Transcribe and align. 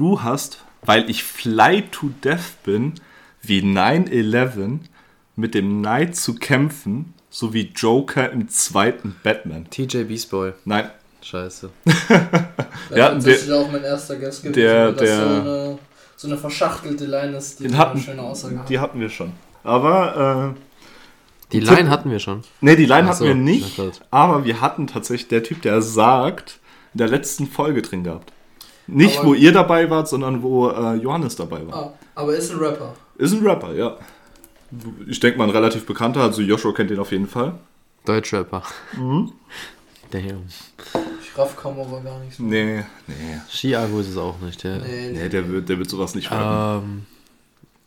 du 0.00 0.22
hast, 0.22 0.64
weil 0.84 1.08
ich 1.10 1.22
fly 1.22 1.82
to 1.90 2.10
death 2.24 2.62
bin, 2.64 2.94
wie 3.42 3.60
9-11 3.62 4.80
mit 5.36 5.54
dem 5.54 5.80
Knight 5.82 6.16
zu 6.16 6.34
kämpfen, 6.34 7.14
sowie 7.30 7.72
Joker 7.76 8.30
im 8.32 8.48
zweiten 8.48 9.14
Batman. 9.22 9.68
TJ 9.70 10.04
Beast 10.04 10.30
Boy. 10.30 10.52
Nein. 10.64 10.90
Scheiße. 11.22 11.70
Hatten 12.90 13.16
das 13.16 13.26
ist 13.26 13.48
der, 13.48 13.56
auch 13.56 13.70
mein 13.70 13.84
erster 13.84 14.16
Guest 14.16 14.42
gewesen, 14.42 14.54
der- 14.60 14.92
der- 14.92 15.16
so 15.16 15.22
eine, 15.50 15.78
so 16.16 16.28
eine 16.28 16.36
verschachtelte 16.38 17.04
Line 17.06 17.36
ist, 17.36 17.58
die 17.60 17.64
den 17.64 17.72
eine 17.74 17.78
hatten, 17.82 18.00
schöne 18.00 18.22
Aussage 18.22 18.58
hat. 18.58 18.68
die 18.68 18.78
hatten 18.78 19.00
wir 19.00 19.10
schon. 19.10 19.32
Aber, 19.62 20.54
äh, 20.56 20.60
Die 21.52 21.60
Tipp- 21.60 21.68
Line 21.70 21.90
hatten 21.90 22.10
wir 22.10 22.18
schon. 22.20 22.42
ne, 22.62 22.74
die 22.76 22.86
Line 22.86 23.04
Ach 23.04 23.08
hatten 23.10 23.18
so, 23.18 23.24
wir 23.26 23.34
nicht, 23.34 23.80
aber 24.10 24.44
wir 24.44 24.60
hatten 24.62 24.86
tatsächlich 24.86 25.28
der 25.28 25.42
Typ, 25.42 25.60
der 25.62 25.82
sagt, 25.82 26.58
in 26.94 26.98
der 26.98 27.08
letzten 27.08 27.46
Folge 27.46 27.82
drin 27.82 28.02
gehabt. 28.04 28.32
Nicht, 28.90 29.18
Aber- 29.18 29.28
wo 29.28 29.34
ihr 29.34 29.52
dabei 29.52 29.88
wart, 29.90 30.08
sondern 30.08 30.42
wo 30.42 30.68
äh, 30.68 30.94
Johannes 30.96 31.36
dabei 31.36 31.66
war. 31.66 31.74
Ah, 31.74 31.92
aber 32.14 32.34
ist 32.36 32.50
ein 32.50 32.58
Rapper. 32.58 32.94
Ist 33.18 33.32
ein 33.32 33.46
Rapper, 33.46 33.72
ja. 33.74 33.96
Ich 35.08 35.18
denke 35.20 35.38
mal 35.38 35.44
ein 35.44 35.50
relativ 35.50 35.84
bekannter, 35.86 36.20
also 36.22 36.42
Joshua 36.42 36.72
kennt 36.72 36.90
ihn 36.90 36.98
auf 36.98 37.10
jeden 37.12 37.26
Fall. 37.26 37.54
Deutschrapper. 38.04 38.62
Mhm. 38.96 39.32
Damn. 40.10 40.44
Ich 41.22 41.36
raff 41.38 41.56
Kamera 41.56 42.00
gar 42.00 42.18
nicht 42.20 42.36
so. 42.36 42.42
Nee, 42.42 42.84
nee. 43.06 43.14
Chiago 43.48 44.00
ist 44.00 44.08
es 44.08 44.16
auch 44.16 44.38
nicht. 44.40 44.62
Der, 44.64 44.78
Nee, 44.78 45.10
Nee, 45.12 45.28
der 45.28 45.48
wird, 45.48 45.68
der 45.68 45.78
wird 45.78 45.88
sowas 45.90 46.14
nicht 46.14 46.30
rappen. 46.30 46.82
Ähm, 46.88 47.06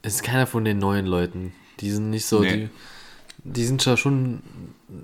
es 0.01 0.15
ist 0.15 0.23
keiner 0.23 0.47
von 0.47 0.63
den 0.65 0.79
neuen 0.79 1.05
Leuten. 1.05 1.53
Die 1.79 1.89
sind 1.91 2.09
nicht 2.09 2.25
so, 2.25 2.39
Nee. 2.41 2.53
die, 2.57 2.69
die 3.43 3.65
sind 3.65 3.83
ja 3.85 3.97
schon 3.97 4.41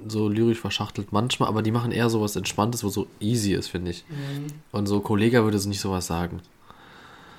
so 0.08 0.30
lyrisch 0.30 0.60
verschachtelt 0.60 1.12
manchmal, 1.12 1.50
aber 1.50 1.62
die 1.62 1.72
machen 1.72 1.92
eher 1.92 2.10
sowas 2.10 2.36
Entspanntes, 2.36 2.84
wo 2.84 2.90
so 2.90 3.08
easy 3.20 3.54
ist, 3.54 3.68
finde 3.70 3.92
ich. 3.92 4.06
Mhm. 4.10 4.48
Und 4.72 4.88
so 4.88 5.00
Kollege 5.00 5.44
würde 5.44 5.60
so 5.60 5.70
nicht 5.70 5.82
sowas 5.82 6.08
sagen. 6.08 6.42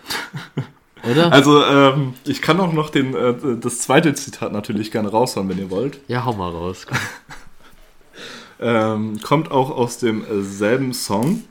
Oder? 1.11 1.33
Also, 1.33 1.65
ähm, 1.65 2.15
ich 2.25 2.43
kann 2.43 2.61
auch 2.61 2.73
noch 2.73 2.91
den, 2.91 3.15
äh, 3.15 3.57
das 3.59 3.81
zweite 3.81 4.13
Zitat 4.15 4.53
natürlich 4.53 4.91
gerne 4.91 5.09
raushauen, 5.09 5.49
wenn 5.49 5.59
ihr 5.59 5.71
wollt. 5.71 6.01
ja, 6.09 6.25
hau 6.25 6.35
mal 6.35 6.51
raus. 6.51 6.87
Ähm, 8.63 9.19
kommt 9.23 9.51
auch 9.51 9.71
aus 9.71 9.99
demselben 9.99 10.93
Song. 10.93 11.45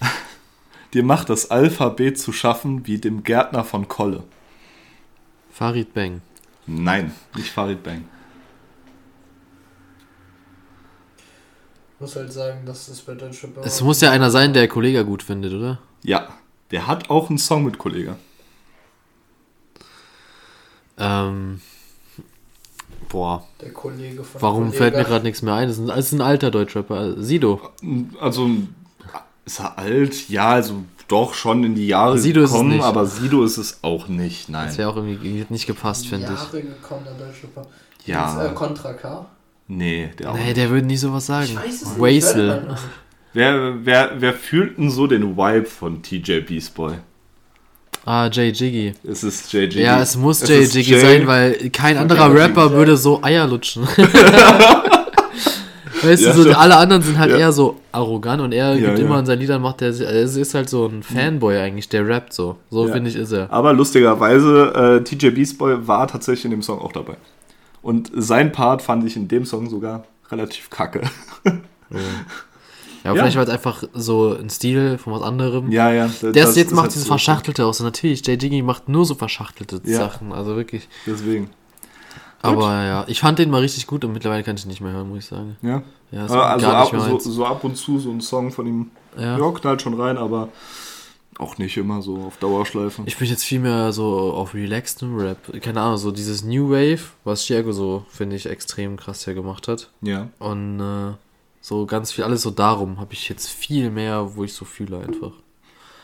Dir 0.94 1.02
macht 1.02 1.30
das 1.30 1.50
Alphabet 1.50 2.18
zu 2.18 2.32
schaffen 2.32 2.86
wie 2.86 2.98
dem 2.98 3.24
Gärtner 3.24 3.64
von 3.64 3.88
Kolle. 3.88 4.22
Farid 5.50 5.92
Bang. 5.94 6.22
Nein, 6.66 7.12
nicht 7.34 7.50
Farid 7.50 7.82
Bang. 7.82 8.04
Muss 12.00 12.16
halt 12.16 12.32
sagen, 12.32 12.64
dass 12.66 12.86
das 12.86 13.00
bei 13.00 13.14
Deutschrapper... 13.14 13.62
Es 13.64 13.80
muss 13.80 14.00
ja 14.00 14.10
einer 14.10 14.30
sein, 14.30 14.52
der 14.52 14.68
Kollege 14.68 15.04
gut 15.04 15.22
findet, 15.22 15.52
oder? 15.52 15.78
Ja, 16.02 16.28
der 16.70 16.86
hat 16.86 17.10
auch 17.10 17.28
einen 17.28 17.38
Song 17.38 17.64
mit 17.64 17.78
Kollege. 17.78 18.16
Ähm, 20.98 21.60
boah, 23.08 23.44
Der 23.60 23.72
Kollege 23.72 24.24
von 24.24 24.42
warum 24.42 24.58
Kollege. 24.64 24.76
fällt 24.76 24.96
mir 24.96 25.04
gerade 25.04 25.24
nichts 25.24 25.42
mehr 25.42 25.54
ein? 25.54 25.68
Das 25.68 25.76
ist 25.78 25.82
ein, 25.82 25.88
das 25.88 25.98
ist 26.06 26.12
ein 26.12 26.20
alter 26.20 26.50
Deutschrapper. 26.50 27.22
Sido. 27.22 27.60
Also, 28.20 28.48
ist 29.44 29.60
er 29.60 29.78
alt? 29.78 30.28
Ja, 30.28 30.50
also 30.50 30.84
doch 31.06 31.34
schon 31.34 31.64
in 31.64 31.74
die 31.74 31.86
Jahre 31.86 32.18
Sido 32.18 32.42
ist 32.42 32.52
es 32.52 32.62
nicht. 32.62 32.82
aber 32.84 33.06
Sido 33.06 33.44
ist 33.44 33.56
es 33.56 33.78
auch 33.82 34.08
nicht, 34.08 34.48
nein. 34.48 34.66
Das 34.66 34.78
wäre 34.78 34.90
auch 34.90 34.96
irgendwie 34.96 35.46
nicht 35.48 35.66
gepasst, 35.66 36.06
finde 36.06 36.26
ich. 36.26 36.38
Jahre 36.38 36.62
gekommen, 36.62 37.04
der 37.04 37.26
Deutschrapper. 37.26 37.66
Ja. 38.04 38.42
Jetzt, 38.44 38.50
äh, 38.52 38.54
Contra 38.54 38.92
K. 38.92 39.26
Nee, 39.68 40.08
der 40.18 40.30
auch 40.30 40.34
Nee, 40.34 40.44
nicht. 40.46 40.56
der 40.56 40.70
würde 40.70 40.86
nie 40.86 40.96
sowas 40.96 41.26
sagen. 41.26 41.44
Ich 41.50 41.56
weiß 41.56 41.82
es 41.82 41.96
nicht. 41.96 42.00
Wasel. 42.24 42.62
nicht. 42.68 42.82
Wer, 43.34 43.74
wer, 43.84 44.10
wer 44.18 44.32
fühlt 44.32 44.78
denn 44.78 44.90
so 44.90 45.06
den 45.06 45.36
Vibe 45.36 45.66
von 45.66 46.02
TJ 46.02 46.40
Beast 46.40 46.74
Boy? 46.74 46.94
Ah, 48.06 48.30
Jay 48.32 48.48
Jiggy. 48.50 48.94
Es 49.06 49.22
ist 49.22 49.52
JG. 49.52 49.80
Ja, 49.82 50.00
es 50.00 50.16
muss 50.16 50.40
Es 50.40 50.48
Jay 50.48 50.62
Jiggy 50.64 50.92
Jay. 50.92 51.00
sein, 51.00 51.26
weil 51.26 51.68
kein 51.70 51.98
anderer 51.98 52.28
Jay 52.32 52.40
Rapper 52.40 52.62
Jiggy. 52.64 52.76
würde 52.76 52.96
so 52.96 53.22
Eier 53.22 53.46
lutschen. 53.46 53.86
weißt 56.02 56.22
Ja, 56.22 56.32
du, 56.32 56.42
so, 56.44 56.52
alle 56.52 56.76
anderen 56.76 57.02
sind 57.02 57.18
halt 57.18 57.32
Ja. 57.32 57.36
eher 57.38 57.52
so 57.52 57.76
arrogant 57.92 58.40
und 58.40 58.52
er 58.52 58.74
Ja, 58.76 58.86
gibt 58.86 58.98
ja. 58.98 59.04
immer 59.04 59.18
in 59.18 59.26
seinen 59.26 59.40
Liedern, 59.40 59.60
macht 59.60 59.82
er, 59.82 59.88
es 59.90 60.00
ist 60.36 60.54
halt 60.54 60.70
so 60.70 60.86
ein 60.86 61.02
Fanboy 61.02 61.58
eigentlich, 61.58 61.88
der 61.90 62.06
rappt 62.08 62.32
so. 62.32 62.56
So 62.70 62.86
Ja. 62.86 62.92
finde 62.94 63.10
ich, 63.10 63.16
ist 63.16 63.32
er. 63.32 63.52
Aber 63.52 63.72
lustigerweise, 63.74 65.00
äh, 65.00 65.04
TJ 65.04 65.30
Beast 65.30 65.58
Boy 65.58 65.76
war 65.86 66.06
tatsächlich 66.08 66.46
in 66.46 66.52
dem 66.52 66.62
Song 66.62 66.78
auch 66.78 66.92
dabei. 66.92 67.16
Und 67.82 68.10
sein 68.14 68.52
Part 68.52 68.82
fand 68.82 69.04
ich 69.04 69.16
in 69.16 69.28
dem 69.28 69.44
Song 69.44 69.68
sogar 69.70 70.04
relativ 70.30 70.70
kacke. 70.70 71.02
Ja, 73.04 73.10
aber 73.12 73.16
Ja. 73.18 73.22
vielleicht 73.22 73.36
war 73.36 73.44
es 73.44 73.48
einfach 73.50 73.84
so 73.94 74.36
ein 74.36 74.50
Stil 74.50 74.98
von 74.98 75.12
was 75.12 75.22
anderem. 75.22 75.70
ja, 75.70 75.92
ja. 75.92 76.10
Der 76.20 76.32
das 76.32 76.56
jetzt 76.56 76.72
macht 76.72 76.82
halt 76.82 76.92
dieses 76.94 77.04
so- 77.06 77.12
Verschachtelte 77.12 77.64
aus. 77.64 77.80
Und 77.80 77.86
natürlich, 77.86 78.26
Jay 78.26 78.34
Jiggy 78.34 78.60
macht 78.60 78.88
nur 78.88 79.04
so 79.06 79.14
verschachtelte 79.14 79.80
Ja. 79.84 79.98
Sachen. 79.98 80.32
Also 80.32 80.56
wirklich. 80.56 80.88
Deswegen. 81.06 81.48
Aber 82.42 82.84
ja, 82.84 83.04
ich 83.06 83.20
fand 83.20 83.38
den 83.38 83.50
mal 83.50 83.60
richtig 83.60 83.86
gut 83.86 84.04
und 84.04 84.12
mittlerweile 84.12 84.42
kann 84.42 84.56
ich 84.56 84.64
ihn 84.64 84.68
nicht 84.68 84.80
mehr 84.80 84.92
hören, 84.92 85.08
muss 85.08 85.18
ich 85.20 85.26
sagen. 85.26 85.56
Ja. 85.62 85.82
Ja, 86.10 86.22
also 86.22 86.38
ab, 86.40 86.90
so, 87.20 87.30
so 87.30 87.46
ab 87.46 87.62
und 87.64 87.76
zu 87.76 87.98
so 88.00 88.10
ein 88.10 88.20
Song 88.20 88.50
von 88.50 88.66
ihm. 88.66 88.90
Ja. 89.16 89.38
Ja, 89.38 89.50
knallt 89.52 89.80
schon 89.82 89.94
rein, 90.00 90.16
aber 90.18 90.48
auch 91.38 91.58
nicht 91.58 91.76
immer 91.76 92.02
so 92.02 92.16
auf 92.18 92.36
Dauerschleife. 92.38 93.02
Ich 93.06 93.16
bin 93.16 93.28
jetzt 93.28 93.44
viel 93.44 93.60
mehr 93.60 93.92
so 93.92 94.32
auf 94.32 94.54
relaxedem 94.54 95.16
Rap. 95.16 95.38
Keine 95.62 95.80
Ahnung, 95.80 95.96
so 95.96 96.10
dieses 96.10 96.42
New 96.44 96.70
Wave, 96.70 97.00
was 97.24 97.44
Chiago 97.44 97.72
so, 97.72 98.04
finde 98.08 98.36
ich, 98.36 98.46
extrem 98.46 98.96
krass 98.96 99.24
ja 99.26 99.32
gemacht 99.32 99.68
hat. 99.68 99.90
ja. 100.02 100.28
Und 100.38 100.80
äh, 100.80 101.14
so 101.60 101.84
ganz 101.86 102.12
viel, 102.12 102.24
alles 102.24 102.42
so 102.42 102.50
darum 102.50 102.98
habe 102.98 103.12
ich 103.12 103.28
jetzt 103.28 103.48
viel 103.48 103.90
mehr, 103.90 104.34
wo 104.36 104.44
ich 104.44 104.52
so 104.54 104.64
fühle 104.64 104.98
einfach. 105.00 105.32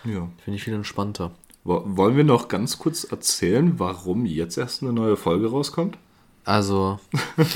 ja. 0.05 0.29
Finde 0.45 0.57
ich 0.57 0.63
viel 0.65 0.75
entspannter. 0.75 1.31
Wo- 1.65 1.83
Wollen 1.87 2.17
wir 2.17 2.25
noch 2.25 2.49
ganz 2.49 2.79
kurz 2.79 3.05
erzählen, 3.05 3.79
warum 3.79 4.27
jetzt 4.27 4.59
erst 4.59 4.83
eine 4.83 4.93
neue 4.93 5.17
Folge 5.17 5.51
rauskommt? 5.51 5.97
Also. 6.45 6.99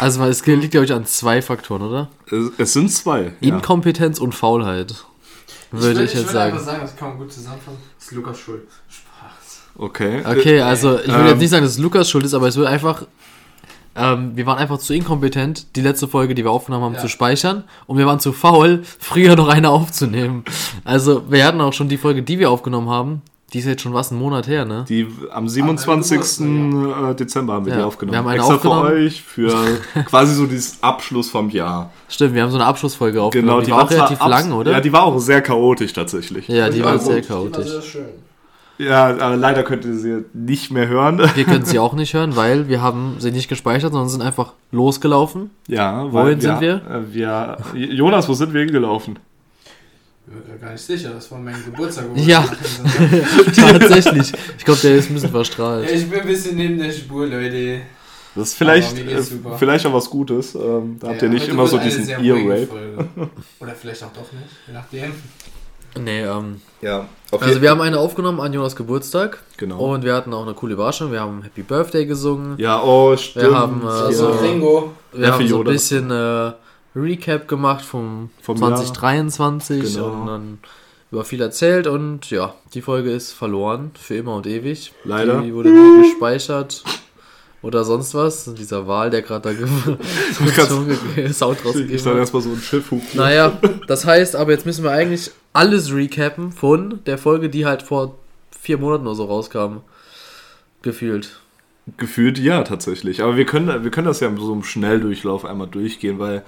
also, 0.00 0.24
es 0.24 0.44
liegt, 0.46 0.72
glaube 0.72 0.84
ich, 0.84 0.92
an 0.92 1.06
zwei 1.06 1.40
Faktoren, 1.42 1.82
oder? 1.82 2.10
Es, 2.30 2.50
es 2.58 2.72
sind 2.74 2.90
zwei. 2.90 3.32
Ja. 3.40 3.54
Inkompetenz 3.56 4.18
und 4.18 4.34
Faulheit. 4.34 5.04
Würde 5.82 6.04
ich, 6.04 6.14
will- 6.14 6.20
jetzt 6.22 6.32
sagen. 6.32 6.52
einfach 6.52 6.64
sagen, 6.66 6.80
das 6.82 6.96
kann 6.96 7.08
man 7.10 7.18
gut 7.18 7.32
zusammenfassen. 7.32 7.78
Das 7.98 8.06
ist 8.06 8.12
Lukas 8.12 8.38
Schuld. 8.38 8.62
Spaß. 8.88 9.60
Okay. 9.76 10.22
Okay, 10.24 10.60
also 10.60 10.98
ich 11.00 11.08
würde 11.08 11.20
Ähm. 11.22 11.26
jetzt 11.28 11.38
nicht 11.40 11.50
sagen, 11.50 11.62
dass 11.64 11.72
es 11.72 11.78
Lukas 11.78 12.08
schuld 12.10 12.24
ist, 12.24 12.34
aber 12.34 12.48
es 12.48 12.56
wird 12.56 12.66
einfach. 12.68 13.04
Ähm, 13.96 14.32
wir 14.36 14.44
waren 14.46 14.58
einfach 14.58 14.78
zu 14.78 14.92
inkompetent, 14.92 15.76
die 15.76 15.80
letzte 15.80 16.08
Folge, 16.08 16.34
die 16.34 16.42
wir 16.42 16.50
aufgenommen 16.50 16.84
haben, 16.84 16.94
Ja. 16.94 17.00
zu 17.00 17.06
speichern. 17.08 17.62
Und 17.86 17.96
wir 17.96 18.06
waren 18.06 18.18
zu 18.18 18.32
faul, 18.32 18.82
früher 18.98 19.36
noch 19.36 19.46
eine 19.48 19.70
aufzunehmen. 19.70 20.44
Also, 20.84 21.30
wir 21.30 21.44
hatten 21.46 21.60
auch 21.60 21.72
schon 21.72 21.88
die 21.88 21.96
Folge, 21.96 22.22
die 22.24 22.40
wir 22.40 22.50
aufgenommen 22.50 22.88
haben. 22.90 23.22
Die 23.54 23.60
ist 23.60 23.66
jetzt 23.66 23.82
schon 23.82 23.94
was, 23.94 24.10
ein 24.10 24.18
Monat 24.18 24.48
her, 24.48 24.64
ne? 24.64 24.84
Die 24.88 25.06
am 25.30 25.48
27. 25.48 26.10
Geburtstag, 26.18 27.10
äh, 27.10 27.14
Dezember 27.14 27.52
haben 27.54 27.66
wir 27.66 27.72
Ja, 27.72 27.78
die 27.78 27.84
aufgenommen. 27.84 28.12
wir 28.14 28.18
haben 28.18 28.26
eine 28.26 28.36
Extra 28.38 28.54
aufgenommen. 28.56 28.86
für 28.88 28.92
euch, 28.94 29.22
für 29.22 30.02
quasi 30.06 30.34
so 30.34 30.46
dieses 30.46 30.82
Abschluss 30.82 31.30
vom 31.30 31.48
Jahr. 31.50 31.90
Stimmt, 32.08 32.34
wir 32.34 32.42
haben 32.42 32.50
so 32.50 32.56
eine 32.56 32.66
Abschlussfolge 32.66 33.22
aufgenommen. 33.22 33.48
Genau, 33.60 33.64
die, 33.64 33.70
war 33.70 33.84
auch 33.84 33.90
relativ 33.90 34.18
lang, 34.26 34.52
oder? 34.52 34.72
Ja, 34.72 34.80
die 34.80 34.92
war 34.92 35.04
auch 35.04 35.18
sehr 35.20 35.40
chaotisch 35.40 35.92
tatsächlich. 35.92 36.48
Ja, 36.48 36.68
die 36.68 36.84
war 36.84 36.98
sehr 36.98 37.16
gut, 37.20 37.24
Die 37.26 37.30
war 37.30 37.36
chaotisch. 37.38 37.70
sehr 37.70 37.82
schön. 37.82 38.04
Ja, 38.76 39.06
aber 39.06 39.36
leider 39.36 39.62
könnt 39.62 39.84
ihr 39.84 39.94
sie 39.94 40.24
nicht 40.32 40.72
mehr 40.72 40.88
hören. 40.88 41.18
Wir 41.36 41.44
können 41.44 41.64
sie 41.64 41.78
auch 41.78 41.92
nicht 41.94 42.12
hören, 42.12 42.34
weil 42.34 42.68
wir 42.68 42.82
haben 42.82 43.14
sie 43.20 43.30
nicht 43.30 43.48
gespeichert, 43.48 43.92
sondern 43.92 44.08
sind 44.08 44.20
einfach 44.20 44.54
losgelaufen. 44.72 45.50
Ja, 45.68 46.10
Wohin 46.12 46.40
sind 46.40 46.60
wir? 46.60 46.82
äh, 46.90 47.14
wir? 47.14 47.58
Jonas, 47.74 48.28
wo 48.28 48.34
sind 48.34 48.52
wir 48.52 48.62
hingelaufen? 48.62 49.20
Ich 50.26 50.32
bin 50.50 50.60
gar 50.60 50.72
nicht 50.72 50.80
sicher, 50.82 51.10
das 51.10 51.30
war 51.30 51.38
mein 51.38 51.62
Geburtstag. 51.64 52.06
Ja. 52.16 52.44
wir. 52.98 53.52
Tatsächlich. 53.78 54.32
Ich 54.58 54.64
glaube, 54.64 54.80
der 54.80 54.96
ist 54.96 55.10
ein 55.10 55.14
bisschen 55.14 55.30
verstrahlt. 55.30 55.88
Ja, 55.88 55.94
ich 55.96 56.08
bin 56.08 56.20
ein 56.20 56.26
bisschen 56.26 56.56
neben 56.56 56.78
der 56.78 56.90
Spur, 56.92 57.26
Leute. 57.26 57.82
Das 58.34 58.48
ist 58.48 58.54
vielleicht, 58.56 58.96
mir 58.96 59.12
äh, 59.12 59.22
vielleicht 59.58 59.86
auch 59.86 59.92
was 59.92 60.08
Gutes. 60.10 60.54
Ähm, 60.54 60.96
da 60.98 61.08
habt 61.08 61.22
Ja, 61.22 61.28
ihr 61.28 61.34
nicht 61.34 61.48
immer 61.48 61.66
so 61.66 61.78
diesen 61.78 62.08
Ear-Rape. 62.08 62.68
Oder 63.60 63.74
vielleicht 63.74 64.02
auch 64.02 64.12
doch 64.12 64.32
nicht, 64.32 64.50
je 64.66 64.72
nachdem. 64.72 65.12
Nee, 66.02 66.22
ähm, 66.24 66.60
Ja, 66.80 67.06
Also 67.30 67.62
wir 67.62 67.70
haben 67.70 67.80
eine 67.80 67.98
aufgenommen 68.00 68.40
an 68.40 68.52
Jonas 68.52 68.74
Geburtstag 68.74 69.38
Genau. 69.58 69.78
und 69.92 70.02
wir 70.04 70.14
hatten 70.14 70.34
auch 70.34 70.42
eine 70.42 70.54
coole 70.54 70.72
Überraschung. 70.74 71.12
Wir 71.12 71.20
haben 71.20 71.42
Happy 71.42 71.62
Birthday 71.62 72.06
gesungen. 72.06 72.54
Ja, 72.58 72.82
oh, 72.82 73.16
stimmt. 73.16 73.54
haben, 73.54 73.82
äh, 73.82 74.12
Ja. 74.12 74.26
Ringo. 74.30 74.92
Wir 75.12 75.32
haben 75.32 75.42
für 75.42 75.48
so 75.48 75.58
ein 75.58 75.64
bisschen 75.64 76.10
äh, 76.10 76.52
Recap 76.96 77.48
gemacht 77.48 77.84
vom, 77.84 78.30
Vom 78.42 78.56
2023 78.56 79.94
Genau. 79.94 80.06
und 80.10 80.26
dann 80.26 80.58
über 81.10 81.24
viel 81.24 81.40
erzählt 81.40 81.86
und 81.86 82.30
ja, 82.30 82.54
die 82.74 82.82
Folge 82.82 83.10
ist 83.12 83.32
verloren 83.32 83.92
für 83.94 84.16
immer 84.16 84.34
und 84.36 84.46
ewig. 84.46 84.92
Leider. 85.04 85.42
Die 85.42 85.54
wurde 85.54 85.70
nie 85.70 86.02
gespeichert 86.02 86.82
oder 87.62 87.84
sonst 87.84 88.14
was. 88.14 88.52
Dieser 88.54 88.86
Wahl, 88.88 89.10
der 89.10 89.22
gerade 89.22 89.42
da 89.42 89.52
ge 89.52 89.66
Sound 91.32 91.58
Ich 91.60 91.64
rausgegeben 91.64 92.04
dann 92.04 92.12
hat. 92.14 92.18
erstmal 92.20 92.42
so 92.42 92.50
ein 92.50 92.60
Schiff 92.60 92.90
hupen. 92.90 93.06
Naja, 93.14 93.58
das 93.86 94.04
heißt, 94.06 94.34
aber 94.36 94.52
jetzt 94.52 94.66
müssen 94.66 94.82
wir 94.84 94.90
eigentlich 94.90 95.30
alles 95.52 95.92
recappen 95.92 96.50
von 96.52 97.00
der 97.06 97.18
Folge, 97.18 97.48
die 97.48 97.64
halt 97.66 97.82
vor 97.82 98.16
vier 98.60 98.78
Monaten 98.78 99.06
oder 99.06 99.14
so 99.16 99.24
rauskam. 99.26 99.78
Gefühlt. 100.82 101.38
Gefühlt 101.96 102.38
ja, 102.38 102.62
tatsächlich. 102.62 103.22
Aber 103.22 103.36
wir 103.36 103.44
können, 103.46 103.84
wir 103.84 103.90
können 103.90 104.06
das 104.06 104.20
ja 104.20 104.28
in 104.28 104.36
so 104.38 104.52
einem 104.52 104.64
Schnelldurchlauf 104.64 105.44
einmal 105.44 105.66
durchgehen, 105.68 106.18
weil 106.18 106.42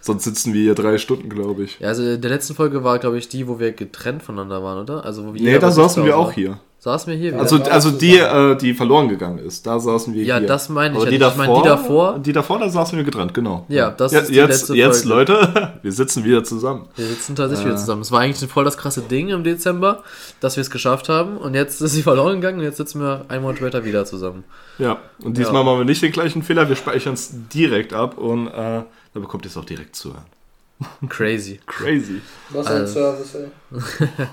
Sonst 0.00 0.24
sitzen 0.24 0.52
wir 0.54 0.62
hier 0.62 0.74
drei 0.74 0.96
Stunden, 0.98 1.28
glaube 1.28 1.64
ich. 1.64 1.78
Ja, 1.80 1.88
also 1.88 2.02
in 2.02 2.20
der 2.20 2.30
letzten 2.30 2.54
Folge 2.54 2.84
war, 2.84 2.98
glaube 2.98 3.18
ich, 3.18 3.28
die, 3.28 3.48
wo 3.48 3.58
wir 3.58 3.72
getrennt 3.72 4.22
voneinander 4.22 4.62
waren, 4.62 4.78
oder? 4.78 5.04
Also 5.04 5.26
wo 5.26 5.34
wir 5.34 5.40
Nee, 5.42 5.58
da 5.58 5.70
saßen 5.70 6.04
wir 6.04 6.16
auch 6.16 6.26
war. 6.28 6.32
hier. 6.34 6.60
Saßen 6.80 7.10
wir 7.12 7.18
hier 7.18 7.32
wieder? 7.32 7.40
Also, 7.40 7.56
also 7.64 7.90
die, 7.90 8.16
äh, 8.18 8.54
die 8.56 8.72
verloren 8.72 9.08
gegangen 9.08 9.38
ist, 9.40 9.66
da 9.66 9.80
saßen 9.80 10.14
wir 10.14 10.22
Ja, 10.22 10.38
hier. 10.38 10.46
das 10.46 10.68
meine 10.68 10.90
ich 10.94 11.00
Aber 11.00 11.04
ja 11.06 11.10
die 11.10 11.18
nicht. 11.18 11.30
Ich 11.32 11.36
meine, 11.36 11.52
davor, 11.52 11.62
die 11.64 11.68
davor- 11.68 12.18
Die 12.20 12.32
davor, 12.32 12.58
da 12.60 12.68
saßen 12.68 12.96
wir 12.96 13.04
getrennt, 13.04 13.34
genau. 13.34 13.66
Ja, 13.68 13.90
das 13.90 14.12
Ja, 14.12 14.20
ist 14.20 14.28
die 14.30 14.34
jetzt, 14.36 14.48
letzte 14.48 14.74
jetzt 14.76 15.04
Folge. 15.04 15.32
Leute, 15.32 15.72
wir 15.82 15.90
sitzen 15.92 16.24
wieder 16.24 16.44
zusammen. 16.44 16.86
Wir 16.94 17.06
sitzen 17.06 17.34
tatsächlich 17.34 17.66
Äh. 17.66 17.70
wieder 17.70 17.78
zusammen. 17.78 18.02
Es 18.02 18.12
war 18.12 18.20
eigentlich 18.20 18.48
voll 18.48 18.64
das 18.64 18.76
krasse 18.78 19.00
Ding 19.02 19.28
im 19.30 19.42
Dezember, 19.42 20.04
dass 20.38 20.54
wir 20.56 20.60
es 20.60 20.70
geschafft 20.70 21.08
haben. 21.08 21.36
Und 21.36 21.54
jetzt 21.54 21.82
ist 21.82 21.92
sie 21.94 22.02
verloren 22.02 22.36
gegangen 22.36 22.58
und 22.60 22.64
jetzt 22.64 22.76
sitzen 22.76 23.00
wir 23.00 23.24
einen 23.26 23.42
Monat 23.42 23.56
später 23.58 23.84
wieder 23.84 24.04
zusammen. 24.04 24.44
Ja, 24.78 24.98
und 25.24 25.36
diesmal 25.36 25.56
Ja. 25.56 25.62
machen 25.64 25.78
wir 25.78 25.84
nicht 25.84 26.00
den 26.00 26.12
gleichen 26.12 26.44
Fehler, 26.44 26.68
wir 26.68 26.76
speichern 26.76 27.14
es 27.14 27.30
direkt 27.52 27.92
ab 27.92 28.16
und 28.18 28.46
äh, 28.46 28.82
da 29.14 29.20
bekommt 29.20 29.44
ihr 29.44 29.50
es 29.50 29.56
auch 29.56 29.64
direkt 29.64 29.96
zu 29.96 30.12
hören. 30.14 30.26
Crazy. 31.08 31.60
Crazy. 31.66 32.20
Was 32.50 32.66
Also- 32.66 32.82
ein 32.82 32.86
Service, 32.88 33.34
ey. 33.34 33.48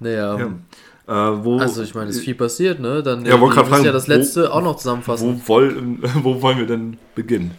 Naja. 0.00 0.38
Ja. 0.38 0.46
Äh, 1.32 1.44
wo, 1.44 1.58
Also 1.58 1.82
ich 1.82 1.94
meine, 1.94 2.10
es 2.10 2.16
ist 2.16 2.24
viel 2.24 2.34
passiert, 2.34 2.80
ne? 2.80 3.02
Dann 3.02 3.24
Ja, 3.26 3.40
wollte 3.40 3.56
wir 3.56 3.62
grad 3.62 3.70
müssen 3.70 3.84
ja 3.84 3.90
fragen, 3.90 3.92
das 3.92 4.08
wo- 4.08 4.12
letzte 4.12 4.52
auch 4.52 4.62
noch 4.62 4.76
zusammenfassen. 4.76 5.42
wo, 5.44 5.48
wollen, 5.48 5.98
wo 6.22 6.40
wollen 6.40 6.58
wir 6.58 6.66
denn 6.66 6.98
beginnen? 7.14 7.52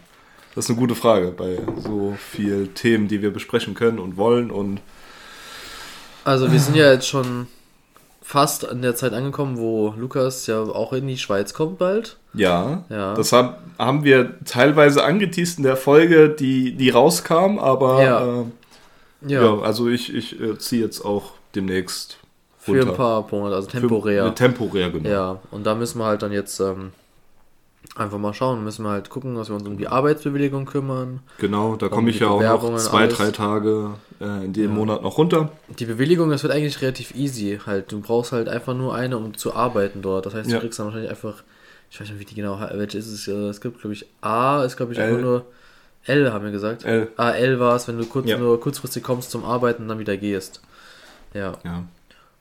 Das 0.56 0.66
ist 0.66 0.72
eine 0.72 0.80
gute 0.80 0.96
Frage 0.96 1.32
bei 1.32 1.60
so 1.82 2.16
viel 2.32 2.68
Themen, 2.70 3.08
die 3.08 3.22
wir 3.22 3.32
besprechen 3.32 3.74
können 3.74 4.00
und 4.00 4.18
wollen 4.18 4.52
und 4.52 4.82
Also 6.26 6.52
wir 6.52 6.60
sind 6.60 6.76
ja 6.76 6.92
jetzt 6.92 7.08
schon 7.08 7.48
fast 8.32 8.66
an 8.70 8.82
der 8.82 8.96
Zeit 8.96 9.12
angekommen, 9.14 9.58
wo 9.58 9.94
Lukas 9.98 10.48
ja 10.48 10.62
auch 10.62 10.94
in 10.94 11.06
die 11.06 11.18
Schweiz 11.18 11.54
kommt 11.54 11.78
bald. 11.78 12.16
ja, 12.34 12.86
Ja. 12.90 13.14
das 13.14 13.34
haben, 13.34 13.56
haben 13.78 14.06
wir 14.06 14.36
teilweise 14.46 15.04
angeteased 15.04 15.58
in 15.58 15.64
der 15.66 15.76
Folge, 15.76 16.30
die, 16.30 16.72
die 16.78 16.90
rauskam, 16.90 17.60
aber 17.60 18.02
Ja. 18.04 18.42
äh, 18.42 18.46
Ja, 19.28 19.44
ja. 19.44 19.60
also 19.62 19.88
ich, 19.90 20.16
ich 20.16 20.40
äh, 20.42 20.58
ziehe 20.58 20.82
jetzt 20.84 21.04
auch 21.04 21.34
demnächst 21.56 22.18
für 22.58 22.82
ein 22.88 22.94
paar 22.96 23.28
Monate, 23.32 23.56
also 23.56 23.68
temporär. 23.70 24.26
Für, 24.28 24.34
temporär, 24.36 24.90
genau. 24.92 25.10
Ja, 25.10 25.40
und 25.52 25.66
da 25.66 25.76
müssen 25.76 26.00
wir 26.00 26.06
halt 26.06 26.22
dann 26.22 26.32
jetzt 26.32 26.60
ähm, 26.62 26.92
einfach 27.96 28.18
mal 28.20 28.34
schauen, 28.34 28.64
müssen 28.64 28.84
wir 28.86 28.90
halt 28.92 29.10
gucken, 29.10 29.36
dass 29.36 29.50
wir 29.50 29.56
uns 29.56 29.68
um 29.68 29.78
die 29.78 29.88
Arbeitsbewilligung 29.88 30.66
kümmern. 30.66 31.20
Genau, 31.40 31.76
da 31.76 31.90
komme 31.90 32.10
ich 32.10 32.20
ja 32.20 32.30
auch 32.30 32.42
noch 32.42 32.78
zwei, 32.78 33.02
alles. 33.04 33.16
drei 33.18 33.32
Tage 33.32 33.92
äh, 34.22 34.46
in 34.46 34.54
dem 34.54 34.70
Ja. 34.72 34.76
Monat 34.76 35.02
noch 35.04 35.18
runter. 35.18 35.52
Die 35.80 35.86
Bewilligung, 35.86 36.30
das 36.30 36.44
wird 36.44 36.54
eigentlich 36.54 36.82
relativ 36.82 37.14
easy. 37.16 37.60
Halt, 37.66 37.92
du 37.92 38.00
brauchst 38.00 38.32
halt 38.32 38.48
einfach 38.48 38.74
nur 38.76 38.96
eine, 38.96 39.18
um 39.18 39.36
zu 39.36 39.54
arbeiten 39.56 40.02
dort. 40.02 40.26
Das 40.26 40.34
heißt, 40.34 40.50
du 40.50 40.54
Ja. 40.56 40.60
kriegst 40.60 40.80
dann 40.80 40.86
wahrscheinlich 40.88 41.10
einfach, 41.12 41.44
ich 41.90 42.00
weiß 42.00 42.10
nicht, 42.10 42.20
wie 42.20 42.26
die 42.26 42.36
genau, 42.36 42.60
he- 42.60 42.78
welche 42.78 42.98
ist 42.98 43.08
es? 43.08 43.28
äh, 43.28 43.32
Es 43.50 43.60
gibt, 43.60 43.82
glaube 43.82 43.94
ich, 43.94 44.06
A, 44.22 44.64
ist, 44.64 44.78
glaube 44.78 44.94
ich, 44.94 45.00
L. 45.00 45.06
einfach 45.10 45.22
nur 45.22 45.46
L, 46.06 46.32
haben 46.32 46.46
wir 46.46 46.52
gesagt. 46.52 46.86
L. 46.86 47.10
Ah, 47.18 47.32
L 47.32 47.60
war 47.60 47.76
es, 47.76 47.88
wenn 47.88 47.98
du 47.98 48.06
kurz, 48.06 48.28
Ja. 48.28 48.38
nur 48.38 48.60
kurzfristig 48.60 49.04
kommst 49.04 49.32
zum 49.32 49.44
Arbeiten 49.44 49.84
und 49.84 49.90
dann 49.90 50.00
wieder 50.00 50.18
gehst. 50.18 50.62
Ja. 51.34 51.54
Ja, 51.64 51.84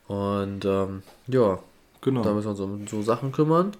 Und 0.06 0.64
ähm, 0.64 1.02
ja, 1.26 1.58
genau. 2.00 2.22
da 2.22 2.32
müssen 2.32 2.46
wir 2.46 2.50
uns 2.50 2.60
um 2.60 2.86
so 2.88 3.02
Sachen 3.02 3.32
kümmern. 3.32 3.72